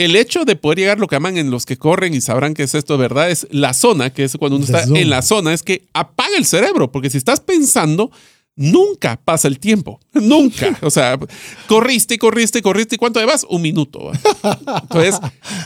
El 0.04 0.16
hecho 0.16 0.44
de 0.44 0.56
poder 0.56 0.78
llegar, 0.78 0.98
lo 0.98 1.06
que 1.06 1.16
aman 1.16 1.36
en 1.36 1.50
los 1.50 1.66
que 1.66 1.76
corren 1.76 2.14
y 2.14 2.20
sabrán 2.20 2.54
que 2.54 2.62
es 2.62 2.74
esto, 2.74 2.94
de 2.94 3.02
¿verdad? 3.02 3.30
Es 3.30 3.46
la 3.50 3.74
zona, 3.74 4.10
que 4.10 4.24
es 4.24 4.36
cuando 4.38 4.56
uno 4.56 4.64
está 4.64 4.84
en 4.84 5.10
la 5.10 5.22
zona, 5.22 5.52
es 5.52 5.62
que 5.62 5.86
apaga 5.92 6.36
el 6.36 6.46
cerebro, 6.46 6.90
porque 6.90 7.10
si 7.10 7.18
estás 7.18 7.40
pensando, 7.40 8.10
nunca 8.56 9.20
pasa 9.22 9.48
el 9.48 9.58
tiempo. 9.58 10.00
Nunca. 10.14 10.78
O 10.82 10.90
sea, 10.90 11.18
corriste 11.66 12.14
y 12.14 12.18
corriste 12.18 12.58
y 12.60 12.62
corriste. 12.62 12.94
¿Y 12.96 12.98
cuánto 12.98 13.20
llevas? 13.20 13.46
Un 13.48 13.62
minuto. 13.62 14.10
Entonces, 14.82 15.18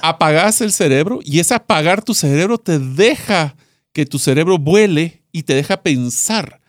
apagas 0.03 0.61
el 0.61 0.73
cerebro 0.73 1.21
y 1.23 1.41
ese 1.41 1.55
apagar 1.55 2.03
tu 2.03 2.15
cerebro 2.15 2.59
te 2.59 2.79
deja 2.79 3.57
que 3.93 4.07
tu 4.07 4.19
cerebro 4.19 4.59
vuele 4.59 5.23
y 5.33 5.45
te 5.45 5.55
deja 5.55 5.83
pensar. 5.83 6.61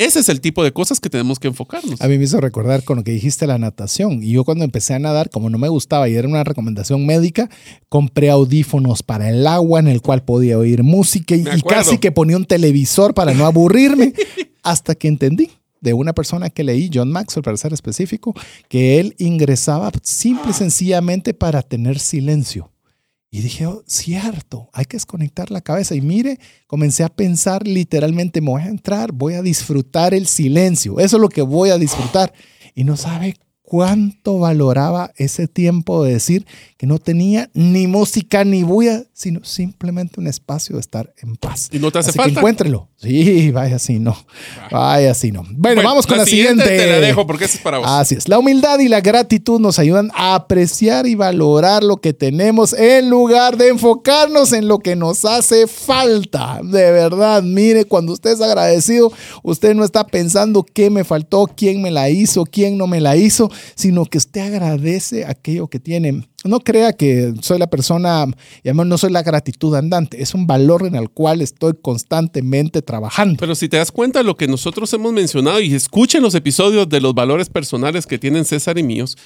Ese 0.00 0.20
es 0.20 0.30
el 0.30 0.40
tipo 0.40 0.64
de 0.64 0.72
cosas 0.72 0.98
que 0.98 1.10
tenemos 1.10 1.38
que 1.38 1.48
enfocarnos. 1.48 2.00
A 2.00 2.08
mí 2.08 2.16
me 2.16 2.24
hizo 2.24 2.40
recordar 2.40 2.84
con 2.84 2.96
lo 2.96 3.04
que 3.04 3.10
dijiste 3.10 3.46
la 3.46 3.58
natación. 3.58 4.22
Y 4.22 4.32
yo 4.32 4.44
cuando 4.44 4.64
empecé 4.64 4.94
a 4.94 4.98
nadar, 4.98 5.28
como 5.28 5.50
no 5.50 5.58
me 5.58 5.68
gustaba 5.68 6.08
y 6.08 6.14
era 6.14 6.26
una 6.26 6.42
recomendación 6.42 7.04
médica, 7.04 7.50
compré 7.90 8.30
audífonos 8.30 9.02
para 9.02 9.28
el 9.28 9.46
agua 9.46 9.78
en 9.78 9.88
el 9.88 10.00
cual 10.00 10.22
podía 10.22 10.56
oír 10.56 10.82
música 10.82 11.36
y, 11.36 11.44
casi 11.60 11.98
que 11.98 12.12
ponía 12.12 12.38
un 12.38 12.46
televisor 12.46 13.12
para 13.12 13.34
no 13.34 13.44
aburrirme 13.44 14.14
hasta 14.62 14.94
que 14.94 15.06
entendí 15.06 15.50
de 15.82 15.92
una 15.92 16.14
persona 16.14 16.48
que 16.48 16.64
leí, 16.64 16.88
John 16.90 17.12
Maxwell 17.12 17.44
para 17.44 17.58
ser 17.58 17.74
específico, 17.74 18.34
que 18.70 19.00
él 19.00 19.14
ingresaba 19.18 19.92
simple 20.02 20.52
y 20.52 20.54
sencillamente 20.54 21.34
para 21.34 21.60
tener 21.60 21.98
silencio. 21.98 22.70
Y 23.32 23.42
dije, 23.42 23.66
oh, 23.66 23.84
cierto, 23.86 24.68
hay 24.72 24.86
que 24.86 24.96
desconectar 24.96 25.52
la 25.52 25.60
cabeza. 25.60 25.94
Y 25.94 26.00
mire, 26.00 26.40
comencé 26.66 27.04
a 27.04 27.08
pensar 27.08 27.66
literalmente, 27.66 28.40
me 28.40 28.50
voy 28.50 28.62
a 28.62 28.68
entrar, 28.68 29.12
voy 29.12 29.34
a 29.34 29.42
disfrutar 29.42 30.14
el 30.14 30.26
silencio. 30.26 30.98
Eso 30.98 31.16
es 31.16 31.20
lo 31.20 31.28
que 31.28 31.42
voy 31.42 31.70
a 31.70 31.78
disfrutar. 31.78 32.32
Y 32.74 32.82
no 32.82 32.96
sabe 32.96 33.36
cuánto 33.62 34.40
valoraba 34.40 35.12
ese 35.16 35.46
tiempo 35.46 36.02
de 36.02 36.14
decir 36.14 36.44
que 36.76 36.88
no 36.88 36.98
tenía 36.98 37.50
ni 37.54 37.86
música 37.86 38.42
ni 38.42 38.64
bulla, 38.64 39.04
sino 39.20 39.44
simplemente 39.44 40.18
un 40.18 40.26
espacio 40.26 40.76
de 40.76 40.80
estar 40.80 41.12
en 41.18 41.36
paz. 41.36 41.68
Y 41.70 41.78
no 41.78 41.92
te 41.92 41.98
hace 41.98 42.08
Así 42.08 42.18
que 42.18 42.22
falta. 42.22 42.40
encuéntrelo. 42.40 42.88
Sí, 42.96 43.50
vaya 43.50 43.78
si 43.78 43.98
no. 43.98 44.16
Vaya 44.70 45.12
si 45.12 45.30
no. 45.30 45.44
Bueno, 45.50 45.82
vamos 45.82 46.06
con 46.06 46.16
la, 46.16 46.24
siguiente. 46.24 46.64
Te 46.64 46.86
la 46.86 47.00
dejo 47.00 47.26
porque 47.26 47.44
esa 47.44 47.58
es 47.58 47.62
para 47.62 47.78
vos. 47.78 47.86
Así 47.86 48.14
es. 48.14 48.30
La 48.30 48.38
humildad 48.38 48.78
y 48.78 48.88
la 48.88 49.02
gratitud 49.02 49.60
nos 49.60 49.78
ayudan 49.78 50.10
a 50.14 50.36
apreciar 50.36 51.06
y 51.06 51.16
valorar 51.16 51.84
lo 51.84 51.98
que 51.98 52.14
tenemos 52.14 52.72
en 52.72 53.10
lugar 53.10 53.58
de 53.58 53.68
enfocarnos 53.68 54.54
en 54.54 54.68
lo 54.68 54.78
que 54.78 54.96
nos 54.96 55.26
hace 55.26 55.66
falta. 55.66 56.60
De 56.62 56.90
verdad, 56.90 57.42
mire, 57.42 57.84
cuando 57.84 58.14
usted 58.14 58.30
es 58.30 58.40
agradecido, 58.40 59.12
usted 59.42 59.74
no 59.74 59.84
está 59.84 60.06
pensando 60.06 60.64
qué 60.64 60.88
me 60.88 61.04
faltó, 61.04 61.46
quién 61.54 61.82
me 61.82 61.90
la 61.90 62.08
hizo, 62.08 62.46
quién 62.46 62.78
no 62.78 62.86
me 62.86 63.02
la 63.02 63.16
hizo, 63.16 63.50
sino 63.74 64.06
que 64.06 64.16
usted 64.16 64.40
agradece 64.54 65.26
aquello 65.26 65.68
que 65.68 65.78
tiene. 65.78 66.26
No 66.44 66.60
crea 66.60 66.94
que 66.94 67.34
soy 67.42 67.58
la 67.58 67.68
persona, 67.68 68.26
y 68.62 68.68
además 68.68 68.86
no 68.86 68.98
soy 68.98 69.10
la 69.10 69.22
gratitud 69.22 69.74
andante, 69.74 70.22
es 70.22 70.34
un 70.34 70.46
valor 70.46 70.86
en 70.86 70.94
el 70.94 71.10
cual 71.10 71.42
estoy 71.42 71.74
constantemente 71.80 72.80
trabajando. 72.80 73.36
Pero 73.38 73.54
si 73.54 73.68
te 73.68 73.76
das 73.76 73.92
cuenta 73.92 74.20
de 74.20 74.24
lo 74.24 74.36
que 74.36 74.48
nosotros 74.48 74.92
hemos 74.94 75.12
mencionado 75.12 75.60
y 75.60 75.74
escuchen 75.74 76.22
los 76.22 76.34
episodios 76.34 76.88
de 76.88 77.00
los 77.00 77.14
valores 77.14 77.50
personales 77.50 78.06
que 78.06 78.18
tienen 78.18 78.46
César 78.46 78.78
y 78.78 78.82
míos, 78.82 79.18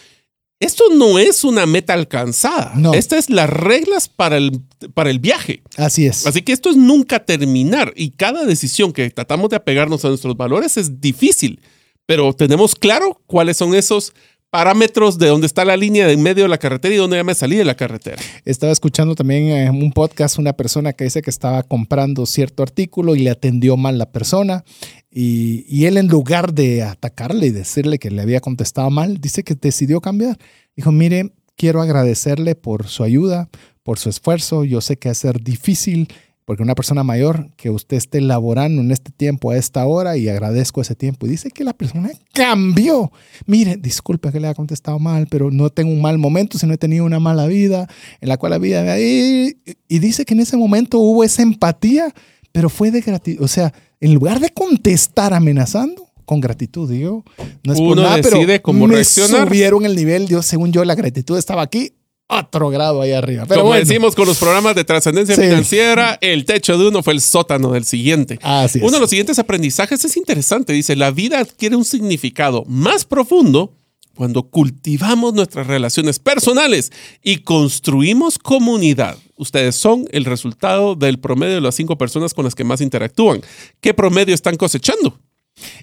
esto 0.60 0.84
no 0.94 1.18
es 1.18 1.44
una 1.44 1.66
meta 1.66 1.92
alcanzada. 1.92 2.72
No. 2.74 2.94
Estas 2.94 3.24
es 3.24 3.30
las 3.30 3.50
reglas 3.50 4.08
para 4.08 4.36
el, 4.36 4.62
para 4.94 5.10
el 5.10 5.18
viaje. 5.18 5.62
Así 5.76 6.06
es. 6.06 6.26
Así 6.26 6.42
que 6.42 6.52
esto 6.52 6.70
es 6.70 6.76
nunca 6.76 7.24
terminar 7.24 7.92
y 7.96 8.10
cada 8.10 8.44
decisión 8.44 8.92
que 8.92 9.10
tratamos 9.10 9.50
de 9.50 9.56
apegarnos 9.56 10.04
a 10.04 10.08
nuestros 10.08 10.36
valores 10.36 10.76
es 10.76 11.00
difícil, 11.00 11.60
pero 12.06 12.32
tenemos 12.32 12.74
claro 12.74 13.20
cuáles 13.26 13.56
son 13.56 13.74
esos 13.74 14.14
parámetros 14.54 15.18
de 15.18 15.26
dónde 15.26 15.48
está 15.48 15.64
la 15.64 15.76
línea 15.76 16.06
de 16.06 16.12
en 16.12 16.22
medio 16.22 16.44
de 16.44 16.48
la 16.48 16.58
carretera 16.58 16.94
y 16.94 16.96
dónde 16.96 17.16
ya 17.16 17.24
me 17.24 17.34
salí 17.34 17.56
de 17.56 17.64
la 17.64 17.74
carretera. 17.74 18.22
Estaba 18.44 18.70
escuchando 18.70 19.16
también 19.16 19.48
en 19.48 19.82
un 19.82 19.90
podcast 19.90 20.38
una 20.38 20.52
persona 20.52 20.92
que 20.92 21.02
dice 21.02 21.22
que 21.22 21.30
estaba 21.30 21.64
comprando 21.64 22.24
cierto 22.24 22.62
artículo 22.62 23.16
y 23.16 23.18
le 23.18 23.30
atendió 23.30 23.76
mal 23.76 23.98
la 23.98 24.12
persona. 24.12 24.62
Y, 25.10 25.64
y 25.68 25.86
él 25.86 25.96
en 25.96 26.06
lugar 26.06 26.54
de 26.54 26.84
atacarle 26.84 27.46
y 27.46 27.50
decirle 27.50 27.98
que 27.98 28.12
le 28.12 28.22
había 28.22 28.38
contestado 28.38 28.90
mal, 28.90 29.20
dice 29.20 29.42
que 29.42 29.56
decidió 29.56 30.00
cambiar. 30.00 30.38
Dijo, 30.76 30.92
mire, 30.92 31.32
quiero 31.56 31.82
agradecerle 31.82 32.54
por 32.54 32.86
su 32.86 33.02
ayuda, 33.02 33.48
por 33.82 33.98
su 33.98 34.08
esfuerzo. 34.08 34.62
Yo 34.62 34.80
sé 34.80 34.98
que 34.98 35.08
va 35.08 35.14
a 35.14 35.16
ser 35.16 35.42
difícil 35.42 36.06
porque 36.44 36.62
una 36.62 36.74
persona 36.74 37.02
mayor 37.02 37.50
que 37.56 37.70
usted 37.70 37.96
esté 37.96 38.20
laborando 38.20 38.82
en 38.82 38.90
este 38.90 39.10
tiempo 39.10 39.50
a 39.50 39.56
esta 39.56 39.86
hora 39.86 40.16
y 40.16 40.28
agradezco 40.28 40.82
ese 40.82 40.94
tiempo. 40.94 41.26
Y 41.26 41.30
dice 41.30 41.50
que 41.50 41.64
la 41.64 41.72
persona 41.72 42.10
cambió. 42.32 43.10
Mire, 43.46 43.76
disculpe 43.76 44.30
que 44.30 44.40
le 44.40 44.48
haya 44.48 44.54
contestado 44.54 44.98
mal, 44.98 45.26
pero 45.30 45.50
no 45.50 45.70
tengo 45.70 45.90
un 45.90 46.02
mal 46.02 46.18
momento, 46.18 46.58
sino 46.58 46.74
he 46.74 46.78
tenido 46.78 47.04
una 47.04 47.18
mala 47.18 47.46
vida 47.46 47.88
en 48.20 48.28
la 48.28 48.36
cual 48.36 48.50
la 48.50 48.58
vida 48.58 48.82
me... 48.82 49.00
Y, 49.00 49.56
y 49.88 49.98
dice 50.00 50.24
que 50.24 50.34
en 50.34 50.40
ese 50.40 50.56
momento 50.56 50.98
hubo 50.98 51.24
esa 51.24 51.42
empatía, 51.42 52.12
pero 52.52 52.68
fue 52.68 52.90
de 52.90 53.00
gratitud. 53.00 53.42
O 53.42 53.48
sea, 53.48 53.72
en 54.00 54.12
lugar 54.12 54.38
de 54.40 54.50
contestar 54.50 55.32
amenazando, 55.32 56.10
con 56.24 56.40
gratitud, 56.40 56.90
digo, 56.90 57.24
no 57.64 57.72
es 57.72 57.78
por 57.78 57.92
Uno 57.92 58.02
nada, 58.02 58.16
pero 58.22 58.38
decide 58.38 58.62
cómo 58.62 58.86
me 58.86 58.94
reaccionar. 58.94 59.46
subieron 59.46 59.84
el 59.84 59.94
nivel, 59.94 60.26
yo, 60.26 60.42
según 60.42 60.72
yo, 60.72 60.84
la 60.84 60.94
gratitud 60.94 61.36
estaba 61.38 61.62
aquí, 61.62 61.92
otro 62.26 62.70
grado 62.70 63.02
ahí 63.02 63.12
arriba. 63.12 63.44
Pero 63.46 63.60
Como 63.60 63.70
bueno, 63.72 63.84
decimos 63.86 64.14
con 64.14 64.26
los 64.26 64.38
programas 64.38 64.74
de 64.74 64.84
trascendencia 64.84 65.34
Sí. 65.36 65.42
financiera, 65.42 66.18
el 66.20 66.44
techo 66.44 66.78
de 66.78 66.88
uno 66.88 67.02
fue 67.02 67.12
el 67.12 67.20
sótano 67.20 67.70
del 67.72 67.84
siguiente. 67.84 68.38
así 68.42 68.78
es. 68.78 68.84
Uno 68.84 68.92
de 68.92 69.00
los 69.00 69.10
siguientes 69.10 69.38
aprendizajes 69.38 70.04
es 70.04 70.16
interesante. 70.16 70.72
Dice, 70.72 70.96
la 70.96 71.10
vida 71.10 71.38
adquiere 71.38 71.76
un 71.76 71.84
significado 71.84 72.64
más 72.66 73.04
profundo 73.04 73.72
cuando 74.16 74.44
cultivamos 74.44 75.34
nuestras 75.34 75.66
relaciones 75.66 76.18
personales 76.20 76.92
y 77.22 77.38
construimos 77.38 78.38
comunidad. 78.38 79.18
Ustedes 79.36 79.74
son 79.74 80.06
el 80.12 80.24
resultado 80.24 80.94
del 80.94 81.18
promedio 81.18 81.56
de 81.56 81.60
las 81.60 81.74
cinco 81.74 81.98
personas 81.98 82.32
con 82.32 82.44
las 82.44 82.54
que 82.54 82.62
más 82.64 82.80
interactúan. 82.80 83.42
¿Qué 83.80 83.92
promedio 83.92 84.32
están 84.34 84.56
cosechando? 84.56 85.18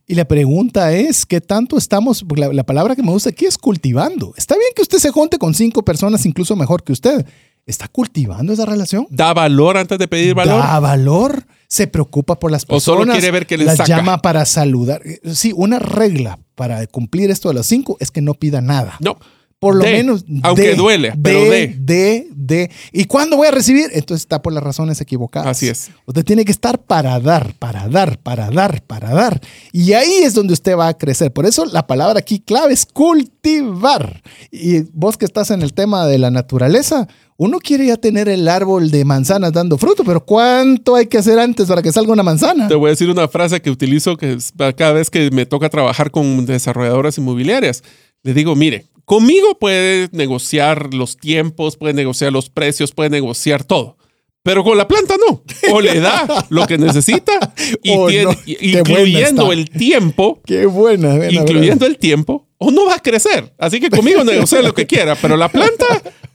Y 0.08 0.16
la 0.16 0.26
pregunta 0.26 0.92
es, 0.94 1.26
¿qué 1.26 1.40
tanto 1.42 1.78
estamos, 1.78 2.24
porque 2.24 2.42
la, 2.42 2.54
la 2.54 2.64
palabra 2.66 2.96
que 2.96 3.04
me 3.04 3.12
gusta 3.12 3.30
aquí 3.30 3.46
es 3.46 3.58
cultivando? 3.58 4.34
Está 4.38 4.56
bien 4.56 4.70
que 4.76 4.82
usted 4.82 4.98
se 5.00 5.12
junte 5.12 5.38
con 5.38 5.54
cinco 5.54 5.84
personas, 5.84 6.26
incluso 6.26 6.56
mejor 6.56 6.84
que 6.84 6.92
usted. 6.92 7.26
¿Está 7.66 7.88
cultivando 7.88 8.52
esa 8.54 8.66
relación? 8.66 9.06
¿Da 9.12 9.34
valor 9.34 9.78
antes 9.78 9.98
de 10.00 10.08
pedir 10.08 10.34
valor? 10.34 10.62
Da 10.62 10.80
valor, 10.80 11.46
se 11.68 11.86
preocupa 11.88 12.40
por 12.40 12.52
las 12.52 12.64
O 12.64 12.68
personas. 12.68 12.84
solo 13.04 13.12
quiere 13.12 13.32
ver 13.32 13.46
que 13.46 13.56
le 13.58 13.66
las 13.66 13.78
saca. 13.78 13.88
llama 13.88 14.18
para 14.22 14.46
saludar. 14.46 15.02
Sí, 15.34 15.54
una 15.56 15.78
regla 15.80 16.40
para 16.56 16.86
cumplir 16.88 17.30
esto 17.30 17.50
de 17.50 17.54
los 17.56 17.68
cinco 17.68 17.98
es 18.00 18.10
que 18.12 18.22
no 18.22 18.34
pida 18.34 18.62
nada. 18.62 18.98
No. 19.00 19.18
Por 19.62 19.76
lo 19.76 19.84
De, 19.84 19.92
menos. 19.92 20.26
aunque 20.42 20.70
de, 20.70 20.76
duele, 20.76 21.14
pero 21.22 21.42
de. 21.42 21.76
de, 21.78 22.28
de. 22.36 22.72
¿Y 22.92 23.06
cuándo 23.06 23.38
voy 23.38 23.48
a 23.48 23.52
recibir? 23.52 23.92
Entonces 23.94 24.24
está 24.24 24.42
por 24.42 24.54
las 24.54 24.64
razones 24.64 25.00
equivocadas. 25.02 25.50
Así 25.50 25.68
es. 25.68 25.92
Usted 26.08 26.26
tiene 26.26 26.46
que 26.46 26.52
estar 26.52 26.80
para 26.80 27.20
dar, 27.20 27.54
para 27.60 27.88
dar, 27.88 28.18
para 28.18 28.50
dar, 28.50 28.82
para 28.82 29.12
dar. 29.14 29.40
Y 29.72 29.94
ahí 29.94 30.14
es 30.24 30.34
donde 30.34 30.54
usted 30.54 30.76
va 30.76 30.88
a 30.88 30.98
crecer. 30.98 31.32
Por 31.32 31.46
eso 31.46 31.66
la 31.66 31.86
palabra 31.86 32.18
aquí 32.18 32.40
clave 32.40 32.74
es 32.74 32.88
cultivar. 32.88 34.24
Y 34.52 34.82
vos 34.94 35.16
que 35.16 35.26
estás 35.26 35.52
en 35.52 35.62
el 35.62 35.74
tema 35.76 36.08
de 36.08 36.18
la 36.18 36.32
naturaleza, 36.32 37.08
uno 37.38 37.60
quiere 37.60 37.86
ya 37.86 37.98
tener 37.98 38.30
el 38.30 38.48
árbol 38.48 38.90
de 38.90 39.06
manzanas 39.06 39.54
dando 39.54 39.78
fruto, 39.78 40.04
pero 40.04 40.26
¿cuánto 40.26 40.96
hay 40.96 41.06
que 41.06 41.20
hacer 41.20 41.38
antes 41.38 41.68
para 41.68 41.84
que 41.84 41.92
salga 41.92 42.12
una 42.14 42.24
manzana? 42.24 42.68
Te 42.68 42.74
voy 42.74 42.88
a 42.88 42.92
decir 42.94 43.12
una 43.12 43.28
frase 43.28 43.62
que 43.62 43.70
utilizo 43.70 44.18
que 44.18 44.40
cada 44.76 44.94
vez 44.94 45.12
que 45.12 45.30
me 45.30 45.46
toca 45.46 45.70
trabajar 45.70 46.10
con 46.10 46.48
desarrolladoras 46.48 47.20
inmobiliarias. 47.20 47.84
Le 48.24 48.34
digo, 48.34 48.56
mire, 48.56 48.86
conmigo 49.12 49.60
puede 49.60 50.08
negociar 50.14 50.94
los 50.94 51.18
tiempos, 51.18 51.76
puede 51.76 51.94
negociar 51.94 52.32
los 52.32 52.50
precios, 52.50 52.94
puede 52.94 53.10
negociar 53.10 53.66
todo. 53.66 53.98
Pero 54.42 54.64
con 54.64 54.78
la 54.78 54.88
planta 54.88 55.16
no. 55.18 55.44
O 55.74 55.82
le 55.82 56.00
da 56.00 56.46
lo 56.50 56.66
que 56.66 56.78
necesita, 56.78 57.54
y 57.84 57.92
Oh, 57.94 58.08
tiene- 58.08 58.24
no. 58.24 58.36
incluyendo 58.46 59.52
el 59.52 59.70
tiempo, 59.70 60.40
Qué 60.46 60.66
buena. 60.66 61.18
buena, 61.18 61.30
incluyendo 61.42 61.86
el 61.86 61.98
tiempo, 61.98 62.48
o 62.58 62.72
no 62.72 62.86
va 62.86 62.96
a 62.96 63.00
crecer. 63.00 63.54
Así 63.60 63.82
que 63.82 63.90
conmigo 63.90 64.24
negocia 64.24 64.62
lo 64.62 64.74
que 64.74 64.88
quiera, 64.88 65.16
pero 65.18 65.36
la 65.36 65.50
planta 65.50 65.86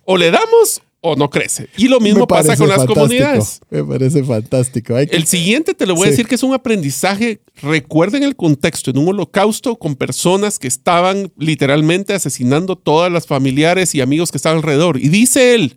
o 0.05 0.19
le 0.19 0.31
damos 0.31 0.83
o 1.13 1.17
no 1.17 1.31
crece. 1.31 1.69
Y 1.77 1.89
lo 1.89 2.01
mismo 2.01 2.27
pasa 2.27 2.57
con 2.57 2.69
las 2.69 2.85
comunidades. 2.85 3.61
Me 3.71 3.85
parece 3.85 4.23
fantástico. 4.25 4.95
Que- 4.97 5.17
El 5.17 5.27
siguiente 5.27 5.75
te 5.75 5.87
lo 5.87 5.95
voy 5.95 6.09
a 6.09 6.11
decir 6.11 6.27
que 6.27 6.35
es 6.37 6.43
un 6.43 6.55
aprendizaje. 6.55 7.41
Recuerden 7.63 8.23
el 8.23 8.37
contexto, 8.37 8.91
en 8.91 8.99
un 8.99 9.09
holocausto 9.09 9.77
con 9.77 9.95
personas 9.97 10.59
que 10.59 10.69
estaban 10.69 11.33
literalmente 11.39 12.13
asesinando 12.15 12.77
todas 12.77 13.11
las 13.11 13.27
familiares 13.27 13.95
y 13.95 14.01
amigos 14.01 14.31
que 14.31 14.39
estaban 14.39 14.59
alrededor. 14.59 14.99
Y 14.99 15.09
dice 15.09 15.55
él, 15.55 15.77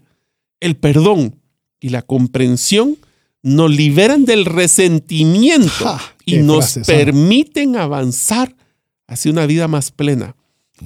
el 0.60 0.76
perdón 0.76 1.36
y 1.80 1.90
la 1.90 2.02
comprensión 2.02 2.98
nos 3.42 3.72
liberan 3.72 4.26
del 4.26 4.44
resentimiento 4.46 5.70
Ja, 5.86 6.02
y 6.26 6.38
nos 6.38 6.74
frase 6.74 6.82
permiten 6.92 7.76
avanzar 7.78 8.56
hacia 9.08 9.32
una 9.32 9.46
vida 9.46 9.68
más 9.68 9.92
plena. 9.92 10.36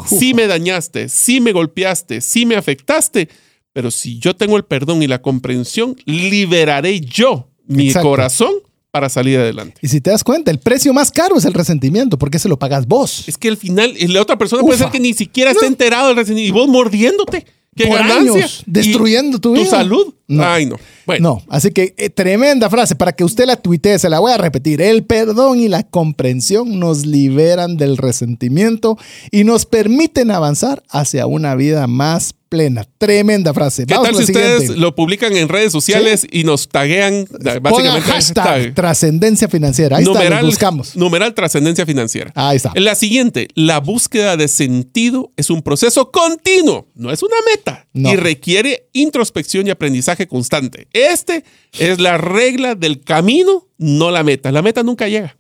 sí 0.08 0.34
me 0.34 0.48
dañaste, 0.48 1.10
sí 1.10 1.42
me 1.42 1.52
golpeaste, 1.52 2.22
sí 2.22 2.46
me 2.46 2.56
afectaste, 2.56 3.30
pero 3.74 3.92
si 3.92 4.20
yo 4.20 4.36
tengo 4.36 4.56
el 4.58 4.64
perdón 4.66 5.04
y 5.04 5.08
la 5.08 5.22
comprensión, 5.22 5.96
liberaré 6.06 7.02
yo 7.02 7.50
mi 7.68 7.88
Exacto. 7.88 8.10
corazón 8.10 8.52
para 8.92 9.10
salir 9.10 9.40
adelante. 9.40 9.76
Y 9.82 9.88
si 9.88 10.02
te 10.02 10.12
das 10.12 10.24
cuenta, 10.24 10.52
el 10.52 10.60
precio 10.60 10.94
más 10.94 11.10
caro 11.10 11.36
es 11.38 11.46
el 11.46 11.54
resentimiento, 11.56 12.18
porque 12.20 12.38
se 12.38 12.48
lo 12.48 12.60
pagas 12.60 12.86
vos. 12.88 13.24
Es 13.28 13.38
que 13.38 13.48
al 13.48 13.58
final, 13.58 13.94
la 14.00 14.22
otra 14.22 14.38
persona 14.38 14.62
puede 14.62 14.78
ser 14.78 14.90
que 14.92 15.00
ni 15.00 15.14
siquiera 15.14 15.50
esté 15.52 15.66
enterado 15.66 16.08
del 16.10 16.18
resentimiento 16.18 16.56
y 16.56 16.60
vos 16.62 16.70
mordiéndote. 16.70 17.46
¡Qué 17.76 17.88
Por 17.88 17.98
ganancia! 17.98 18.34
años, 18.34 18.62
destruyendo 18.68 19.38
¿Y 19.38 19.40
tu 19.40 19.54
vida. 19.54 19.66
salud? 19.66 20.14
No. 20.28 20.44
Ay, 20.44 20.68
no. 20.68 20.76
Bueno, 21.08 21.42
No, 21.42 21.44
así 21.50 21.72
que 21.72 21.96
eh, 21.98 22.12
tremenda 22.12 22.70
frase 22.70 22.96
para 22.96 23.14
que 23.14 23.24
usted 23.24 23.48
la 23.48 23.56
tuitee, 23.56 23.98
se 23.98 24.10
la 24.12 24.20
voy 24.20 24.32
a 24.32 24.38
repetir. 24.38 24.80
El 24.80 25.04
perdón 25.06 25.60
y 25.60 25.70
la 25.70 25.82
comprensión 25.82 26.80
nos 26.80 27.08
liberan 27.08 27.78
del 27.78 27.98
resentimiento 27.98 28.96
y 29.32 29.44
nos 29.44 29.66
permiten 29.66 30.30
avanzar 30.30 30.84
hacia 30.88 31.26
una 31.26 31.56
vida 31.56 31.88
más 31.88 32.36
plena. 32.54 32.86
Tremenda 33.00 33.52
frase. 33.52 33.88
¿qué 33.88 33.96
Vamos 33.96 34.10
tal 34.10 34.16
si 34.18 34.24
ustedes 34.32 34.60
siguiente. 34.60 34.80
lo 34.80 34.94
publican 34.94 35.36
en 35.36 35.50
redes 35.50 35.72
sociales 35.72 36.28
y 36.32 36.44
nos 36.44 36.70
taguean 36.70 37.26
da- 37.32 37.60
Pongan 37.60 37.64
básicamente 37.64 38.12
hashtag, 38.12 38.46
hashtag, 38.46 38.76
trascendencia 38.76 39.48
financiera. 39.48 39.98
Ahí 39.98 40.04
está, 40.04 40.30
lo 40.42 40.46
buscamos. 40.46 40.96
numeral 40.96 41.34
trascendencia 41.34 41.84
financiera. 41.88 42.32
Ahí 42.36 42.58
está. 42.58 42.72
La 42.76 42.94
siguiente, 42.94 43.48
la 43.56 43.80
búsqueda 43.80 44.38
de 44.38 44.48
sentido 44.48 45.32
es 45.36 45.50
un 45.50 45.64
proceso 45.64 46.12
continuo, 46.12 46.88
no 46.94 47.12
es 47.12 47.24
una 47.24 47.38
meta 47.50 47.88
No. 47.94 48.12
y 48.14 48.18
requiere 48.18 48.88
introspección 48.94 49.66
y 49.66 49.72
aprendizaje 49.72 50.28
constante. 50.28 50.88
Este 50.94 51.44
es 51.80 52.00
la 52.00 52.20
regla 52.20 52.76
del 52.76 53.02
camino, 53.02 53.68
no 53.80 54.12
la 54.12 54.24
meta. 54.24 54.52
La 54.52 54.62
meta 54.62 54.84
nunca 54.84 55.08
llega. 55.08 55.36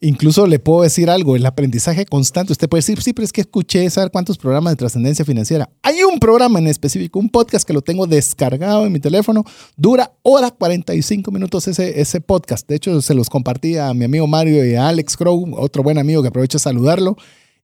Incluso 0.00 0.46
le 0.46 0.58
puedo 0.58 0.82
decir 0.82 1.10
algo, 1.10 1.34
el 1.34 1.44
aprendizaje 1.44 2.06
constante. 2.06 2.52
Usted 2.52 2.68
puede 2.68 2.80
decir, 2.80 3.02
sí, 3.02 3.12
pero 3.12 3.24
es 3.24 3.32
que 3.32 3.40
escuché, 3.40 3.88
¿saber 3.90 4.10
cuántos 4.10 4.38
programas 4.38 4.72
de 4.72 4.76
trascendencia 4.76 5.24
financiera? 5.24 5.68
Hay 5.82 6.02
un 6.02 6.20
programa 6.20 6.58
en 6.58 6.68
específico, 6.68 7.18
un 7.18 7.28
podcast 7.28 7.66
que 7.66 7.72
lo 7.72 7.82
tengo 7.82 8.06
descargado 8.06 8.86
en 8.86 8.92
mi 8.92 9.00
teléfono. 9.00 9.44
Dura 9.76 10.12
hora 10.22 10.50
45 10.50 11.30
minutos 11.32 11.66
ese, 11.66 12.00
ese 12.00 12.20
podcast. 12.20 12.68
De 12.68 12.76
hecho, 12.76 13.02
se 13.02 13.14
los 13.14 13.28
compartí 13.28 13.76
a 13.76 13.92
mi 13.94 14.04
amigo 14.04 14.26
Mario 14.26 14.64
y 14.64 14.74
a 14.74 14.88
Alex 14.88 15.16
Crow, 15.16 15.54
otro 15.56 15.82
buen 15.82 15.98
amigo 15.98 16.22
que 16.22 16.28
aprovecho 16.28 16.58
a 16.58 16.60
saludarlo. 16.60 17.16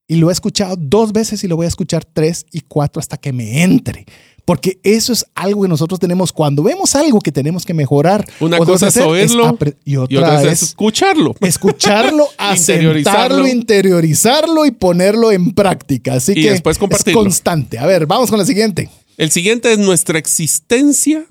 Y 0.06 0.16
lo 0.16 0.28
he 0.28 0.32
escuchado 0.32 0.76
dos 0.78 1.12
veces 1.12 1.44
y 1.44 1.48
lo 1.48 1.56
voy 1.56 1.64
a 1.64 1.68
escuchar 1.68 2.04
tres 2.04 2.44
y 2.52 2.60
cuatro 2.60 3.00
hasta 3.00 3.16
que 3.16 3.32
me 3.32 3.62
entre. 3.62 4.04
Porque 4.44 4.78
eso 4.82 5.12
es 5.12 5.24
algo 5.34 5.62
que 5.62 5.68
nosotros 5.68 5.98
tenemos 5.98 6.32
cuando 6.32 6.62
vemos 6.62 6.94
algo 6.94 7.18
que 7.20 7.32
tenemos 7.32 7.64
que 7.64 7.72
mejorar. 7.72 8.26
Una 8.40 8.58
cosa 8.58 8.88
es 8.88 8.96
oírlo 8.98 9.44
y 9.44 9.46
otra, 9.46 9.72
y 9.84 10.16
otra 10.18 10.42
es 10.42 10.52
es 10.52 10.62
escucharlo. 10.62 11.34
escucharlo, 11.40 12.26
Interiorizarlo. 12.54 13.10
asentarlo, 13.10 13.48
interiorizarlo 13.48 14.66
y 14.66 14.70
ponerlo 14.70 15.32
en 15.32 15.52
práctica. 15.52 16.14
Así 16.14 16.32
Y 16.32 16.42
que 16.42 16.50
después 16.50 16.78
es 16.78 17.14
constante. 17.14 17.78
A 17.78 17.86
ver, 17.86 18.06
vamos 18.06 18.28
con 18.28 18.38
la 18.38 18.44
siguiente. 18.44 18.90
El 19.16 19.30
siguiente 19.30 19.72
es 19.72 19.78
nuestra 19.78 20.18
existencia 20.18 21.26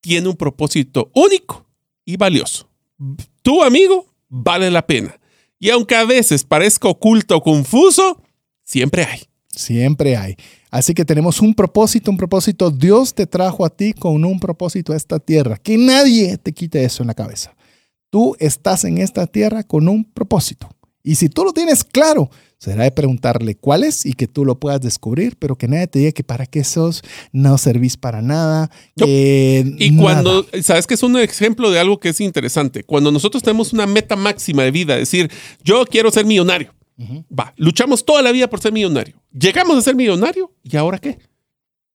tiene 0.00 0.28
un 0.28 0.36
propósito 0.36 1.10
único 1.14 1.66
y 2.04 2.16
valioso. 2.16 2.68
Tu 3.42 3.62
amigo 3.62 4.06
vale 4.28 4.70
la 4.70 4.86
pena. 4.86 5.18
Y 5.58 5.70
aunque 5.70 5.94
a 5.94 6.04
veces 6.04 6.44
parezca 6.44 6.88
oculto 6.88 7.36
o 7.36 7.42
confuso, 7.42 8.22
siempre 8.64 9.04
hay. 9.04 9.20
Siempre 9.54 10.16
hay. 10.16 10.36
Así 10.70 10.94
que 10.94 11.04
tenemos 11.04 11.40
un 11.40 11.54
propósito, 11.54 12.10
un 12.10 12.16
propósito. 12.16 12.70
Dios 12.70 13.14
te 13.14 13.26
trajo 13.26 13.64
a 13.64 13.70
ti 13.70 13.92
con 13.92 14.24
un 14.24 14.38
propósito 14.38 14.92
a 14.92 14.96
esta 14.96 15.18
tierra. 15.18 15.56
Que 15.56 15.76
nadie 15.76 16.38
te 16.38 16.52
quite 16.52 16.84
eso 16.84 17.02
en 17.02 17.08
la 17.08 17.14
cabeza. 17.14 17.54
Tú 18.10 18.36
estás 18.38 18.84
en 18.84 18.98
esta 18.98 19.26
tierra 19.26 19.64
con 19.64 19.88
un 19.88 20.04
propósito. 20.04 20.68
Y 21.02 21.14
si 21.14 21.28
tú 21.28 21.44
lo 21.44 21.52
tienes 21.52 21.82
claro, 21.82 22.30
será 22.58 22.84
de 22.84 22.90
preguntarle 22.90 23.54
cuál 23.54 23.84
es 23.84 24.04
y 24.04 24.12
que 24.12 24.28
tú 24.28 24.44
lo 24.44 24.60
puedas 24.60 24.80
descubrir, 24.80 25.36
pero 25.38 25.56
que 25.56 25.66
nadie 25.66 25.86
te 25.86 25.98
diga 26.00 26.12
que 26.12 26.22
para 26.22 26.44
qué 26.46 26.62
sos, 26.62 27.02
no 27.32 27.56
servís 27.56 27.96
para 27.96 28.20
nada. 28.20 28.70
No. 28.96 29.06
Y 29.06 29.90
nada. 29.92 30.02
cuando, 30.02 30.46
¿sabes 30.62 30.86
que 30.86 30.94
es 30.94 31.02
un 31.02 31.18
ejemplo 31.18 31.70
de 31.70 31.80
algo 31.80 31.98
que 31.98 32.10
es 32.10 32.20
interesante? 32.20 32.84
Cuando 32.84 33.10
nosotros 33.10 33.42
tenemos 33.42 33.72
una 33.72 33.86
meta 33.86 34.14
máxima 34.14 34.62
de 34.62 34.70
vida, 34.70 34.96
decir, 34.96 35.30
yo 35.64 35.84
quiero 35.86 36.10
ser 36.10 36.26
millonario. 36.26 36.74
Va, 37.30 37.54
luchamos 37.56 38.04
toda 38.04 38.22
la 38.22 38.32
vida 38.32 38.48
por 38.48 38.60
ser 38.60 38.72
millonario. 38.72 39.22
Llegamos 39.32 39.76
a 39.76 39.82
ser 39.82 39.94
millonario 39.94 40.52
y 40.62 40.76
ahora 40.76 40.98
qué? 40.98 41.18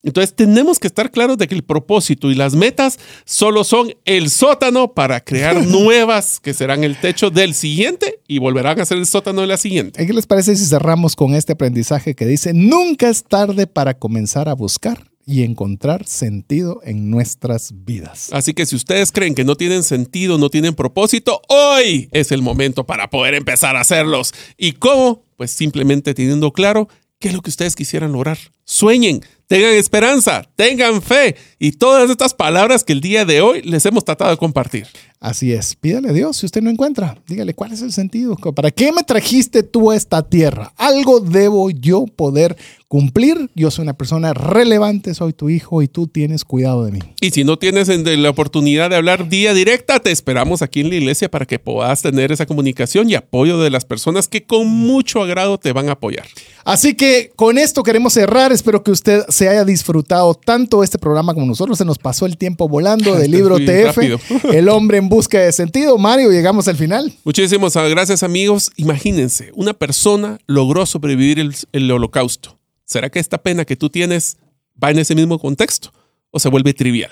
Entonces 0.02 0.36
tenemos 0.36 0.78
que 0.78 0.86
estar 0.86 1.10
claros 1.10 1.38
de 1.38 1.48
que 1.48 1.56
el 1.56 1.64
propósito 1.64 2.30
y 2.30 2.36
las 2.36 2.54
metas 2.54 3.00
solo 3.26 3.64
son 3.64 3.92
el 4.06 4.30
sótano 4.30 4.94
para 4.94 5.20
crear 5.20 5.66
nuevas 5.66 6.40
que 6.40 6.54
serán 6.54 6.84
el 6.84 7.00
techo 7.00 7.32
del 7.32 7.56
siguiente 7.56 8.20
y 8.28 8.38
volverán 8.38 8.80
a 8.80 8.86
ser 8.86 9.00
el 9.00 9.08
sótano 9.08 9.42
de 9.42 9.48
la 9.48 9.58
siguiente. 9.58 10.06
¿Qué 10.06 10.14
les 10.14 10.28
parece 10.28 10.56
si 10.56 10.66
cerramos 10.66 11.16
con 11.16 11.34
este 11.34 11.54
aprendizaje 11.54 12.14
que 12.14 12.28
dice, 12.28 12.54
nunca 12.54 13.10
es 13.10 13.24
tarde 13.24 13.66
para 13.66 13.98
comenzar 13.98 14.48
a 14.48 14.54
buscar 14.54 15.15
y 15.26 15.44
encontrar 15.44 16.06
sentido 16.06 16.82
en 16.84 17.10
nuestras 17.10 17.74
vidas? 17.86 18.30
Así 18.32 18.54
que 18.54 18.66
si 18.66 18.76
ustedes 18.76 19.12
creen 19.12 19.36
que 19.36 19.44
no 19.44 19.56
tienen 19.56 19.84
sentido, 19.84 20.38
no 20.38 20.50
tienen 20.50 20.76
propósito, 20.76 21.42
hoy 21.50 22.10
es 22.12 22.32
el 22.32 22.42
momento 22.42 22.86
para 22.86 23.10
poder 23.10 23.34
empezar 23.34 23.76
a 23.76 23.82
hacerlos. 23.82 24.34
¿Y 24.58 24.74
cómo? 24.74 25.24
Pues 25.38 25.52
simplemente 25.52 26.14
teniendo 26.14 26.52
claro 26.54 26.88
qué 27.20 27.30
es 27.30 27.34
lo 27.34 27.42
que 27.42 27.50
ustedes 27.50 27.76
quisieran 27.76 28.12
lograr. 28.12 28.38
Sueñen, 28.66 29.22
tengan 29.48 29.74
esperanza, 29.74 30.48
tengan 30.56 31.02
fe 31.02 31.36
y 31.60 31.74
todas 31.74 32.10
estas 32.10 32.34
palabras 32.34 32.84
que 32.84 32.94
el 32.94 33.02
día 33.02 33.26
de 33.26 33.42
hoy 33.42 33.62
les 33.62 33.86
hemos 33.86 34.04
tratado 34.04 34.32
de 34.32 34.38
compartir. 34.38 34.88
Así 35.20 35.54
es, 35.54 35.76
pídale 35.76 36.10
a 36.10 36.14
Dios 36.14 36.38
si 36.38 36.46
usted 36.46 36.62
no 36.62 36.70
encuentra. 36.70 37.18
Dígale, 37.28 37.54
¿cuál 37.54 37.72
es 37.72 37.82
el 37.82 37.92
sentido? 37.92 38.36
¿Para 38.36 38.72
qué 38.72 38.92
me 38.92 39.04
trajiste 39.04 39.64
tú 39.64 39.92
a 39.92 39.96
esta 39.96 40.28
tierra? 40.28 40.74
Algo 40.78 41.20
debo 41.20 41.70
yo 41.70 42.06
poder 42.06 42.58
cumplir. 42.88 43.50
Yo 43.56 43.72
soy 43.72 43.84
una 43.84 43.94
persona 43.94 44.34
relevante, 44.34 45.14
soy 45.14 45.34
tu 45.34 45.50
hijo 45.50 45.82
y 45.82 45.88
tú 45.88 46.08
tienes 46.08 46.46
cuidado 46.46 46.86
de 46.86 46.92
mí. 46.92 47.00
Y 47.22 47.32
si 47.32 47.44
no 47.44 47.58
tienes 47.58 47.88
la 47.88 48.30
oportunidad 48.30 48.90
de 48.90 48.96
hablar 48.96 49.30
día 49.30 49.54
directa, 49.54 50.00
te 50.00 50.12
esperamos 50.12 50.62
aquí 50.62 50.82
en 50.82 50.90
la 50.90 50.96
iglesia 50.96 51.30
para 51.30 51.46
que 51.46 51.60
puedas 51.60 52.02
tener 52.02 52.32
esa 52.32 52.46
comunicación 52.46 53.10
y 53.10 53.16
apoyo 53.16 53.60
de 53.60 53.70
las 53.70 53.86
personas 53.86 54.28
que 54.28 54.46
con 54.46 54.68
mucho 54.68 55.22
agrado 55.22 55.58
te 55.58 55.74
van 55.74 55.90
a 55.90 55.94
apoyar. 55.94 56.26
Así 56.64 56.96
que 56.96 57.32
con 57.36 57.58
esto 57.58 57.84
queremos 57.84 58.14
cerrar. 58.14 58.52
Espero 58.52 58.84
que 58.84 58.92
usted 58.92 59.24
se 59.30 59.50
haya 59.50 59.66
disfrutado 59.66 60.34
tanto 60.34 60.84
este 60.84 60.98
programa 60.98 61.34
como 61.34 61.46
nosotros. 61.46 61.78
Se 61.78 61.86
nos 61.86 62.00
pasó 62.00 62.26
el 62.26 62.38
tiempo 62.38 62.68
volando 62.68 63.16
del 63.18 63.32
libro 63.32 63.58
TF, 63.58 63.96
rápido. 63.96 64.20
El 64.52 64.70
hombre 64.70 64.98
en 64.98 65.10
busca 65.10 65.40
de 65.40 65.52
sentido. 65.52 65.98
Mario, 65.98 66.32
llegamos 66.32 66.68
al 66.68 66.76
final. 66.76 67.14
Muchísimas 67.24 67.76
gracias 67.76 68.24
amigos. 68.24 68.72
Imagínense, 68.78 69.52
una 69.56 69.74
persona 69.74 70.40
logró 70.48 70.86
sobrevivir 70.86 71.40
el, 71.40 71.56
el 71.72 71.92
holocausto. 71.92 72.58
¿Será 72.86 73.10
que 73.10 73.20
esta 73.20 73.42
pena 73.42 73.66
que 73.66 73.76
tú 73.76 73.90
tienes 73.90 74.38
va 74.82 74.92
en 74.92 75.00
ese 75.00 75.16
mismo 75.16 75.40
contexto 75.40 75.92
o 76.32 76.40
se 76.40 76.50
vuelve 76.50 76.74
trivial? 76.74 77.12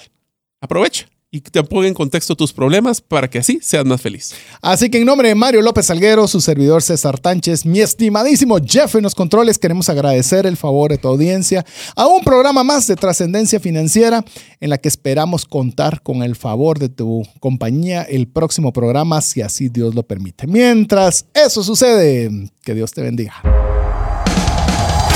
Aprovecha 0.61 1.07
y 1.33 1.41
te 1.41 1.63
ponga 1.63 1.87
en 1.87 1.95
contexto 1.95 2.35
tus 2.35 2.53
problemas 2.53 3.01
para 3.01 3.27
que 3.27 3.39
así 3.39 3.57
seas 3.59 3.83
más 3.85 3.99
feliz. 3.99 4.35
Así 4.61 4.91
que 4.91 4.99
en 4.99 5.05
nombre 5.05 5.29
de 5.29 5.33
Mario 5.33 5.63
López 5.63 5.87
Salguero, 5.87 6.27
su 6.27 6.39
servidor 6.39 6.83
César 6.83 7.17
Tánchez, 7.17 7.65
mi 7.65 7.81
estimadísimo 7.81 8.59
Jeff 8.63 8.93
en 8.93 9.01
los 9.01 9.15
controles, 9.15 9.57
queremos 9.57 9.89
agradecer 9.89 10.45
el 10.45 10.57
favor 10.57 10.91
de 10.91 10.99
tu 10.99 11.07
audiencia 11.07 11.65
a 11.95 12.05
un 12.05 12.23
programa 12.23 12.63
más 12.63 12.85
de 12.85 12.95
trascendencia 12.95 13.59
financiera 13.59 14.23
en 14.59 14.69
la 14.69 14.77
que 14.77 14.89
esperamos 14.89 15.45
contar 15.45 16.03
con 16.03 16.21
el 16.21 16.35
favor 16.35 16.77
de 16.77 16.89
tu 16.89 17.23
compañía 17.39 18.03
el 18.03 18.27
próximo 18.27 18.71
programa, 18.71 19.19
si 19.21 19.41
así 19.41 19.69
Dios 19.69 19.95
lo 19.95 20.03
permite. 20.03 20.45
Mientras 20.45 21.25
eso 21.33 21.63
sucede, 21.63 22.29
que 22.61 22.75
Dios 22.75 22.91
te 22.91 23.01
bendiga. 23.01 23.72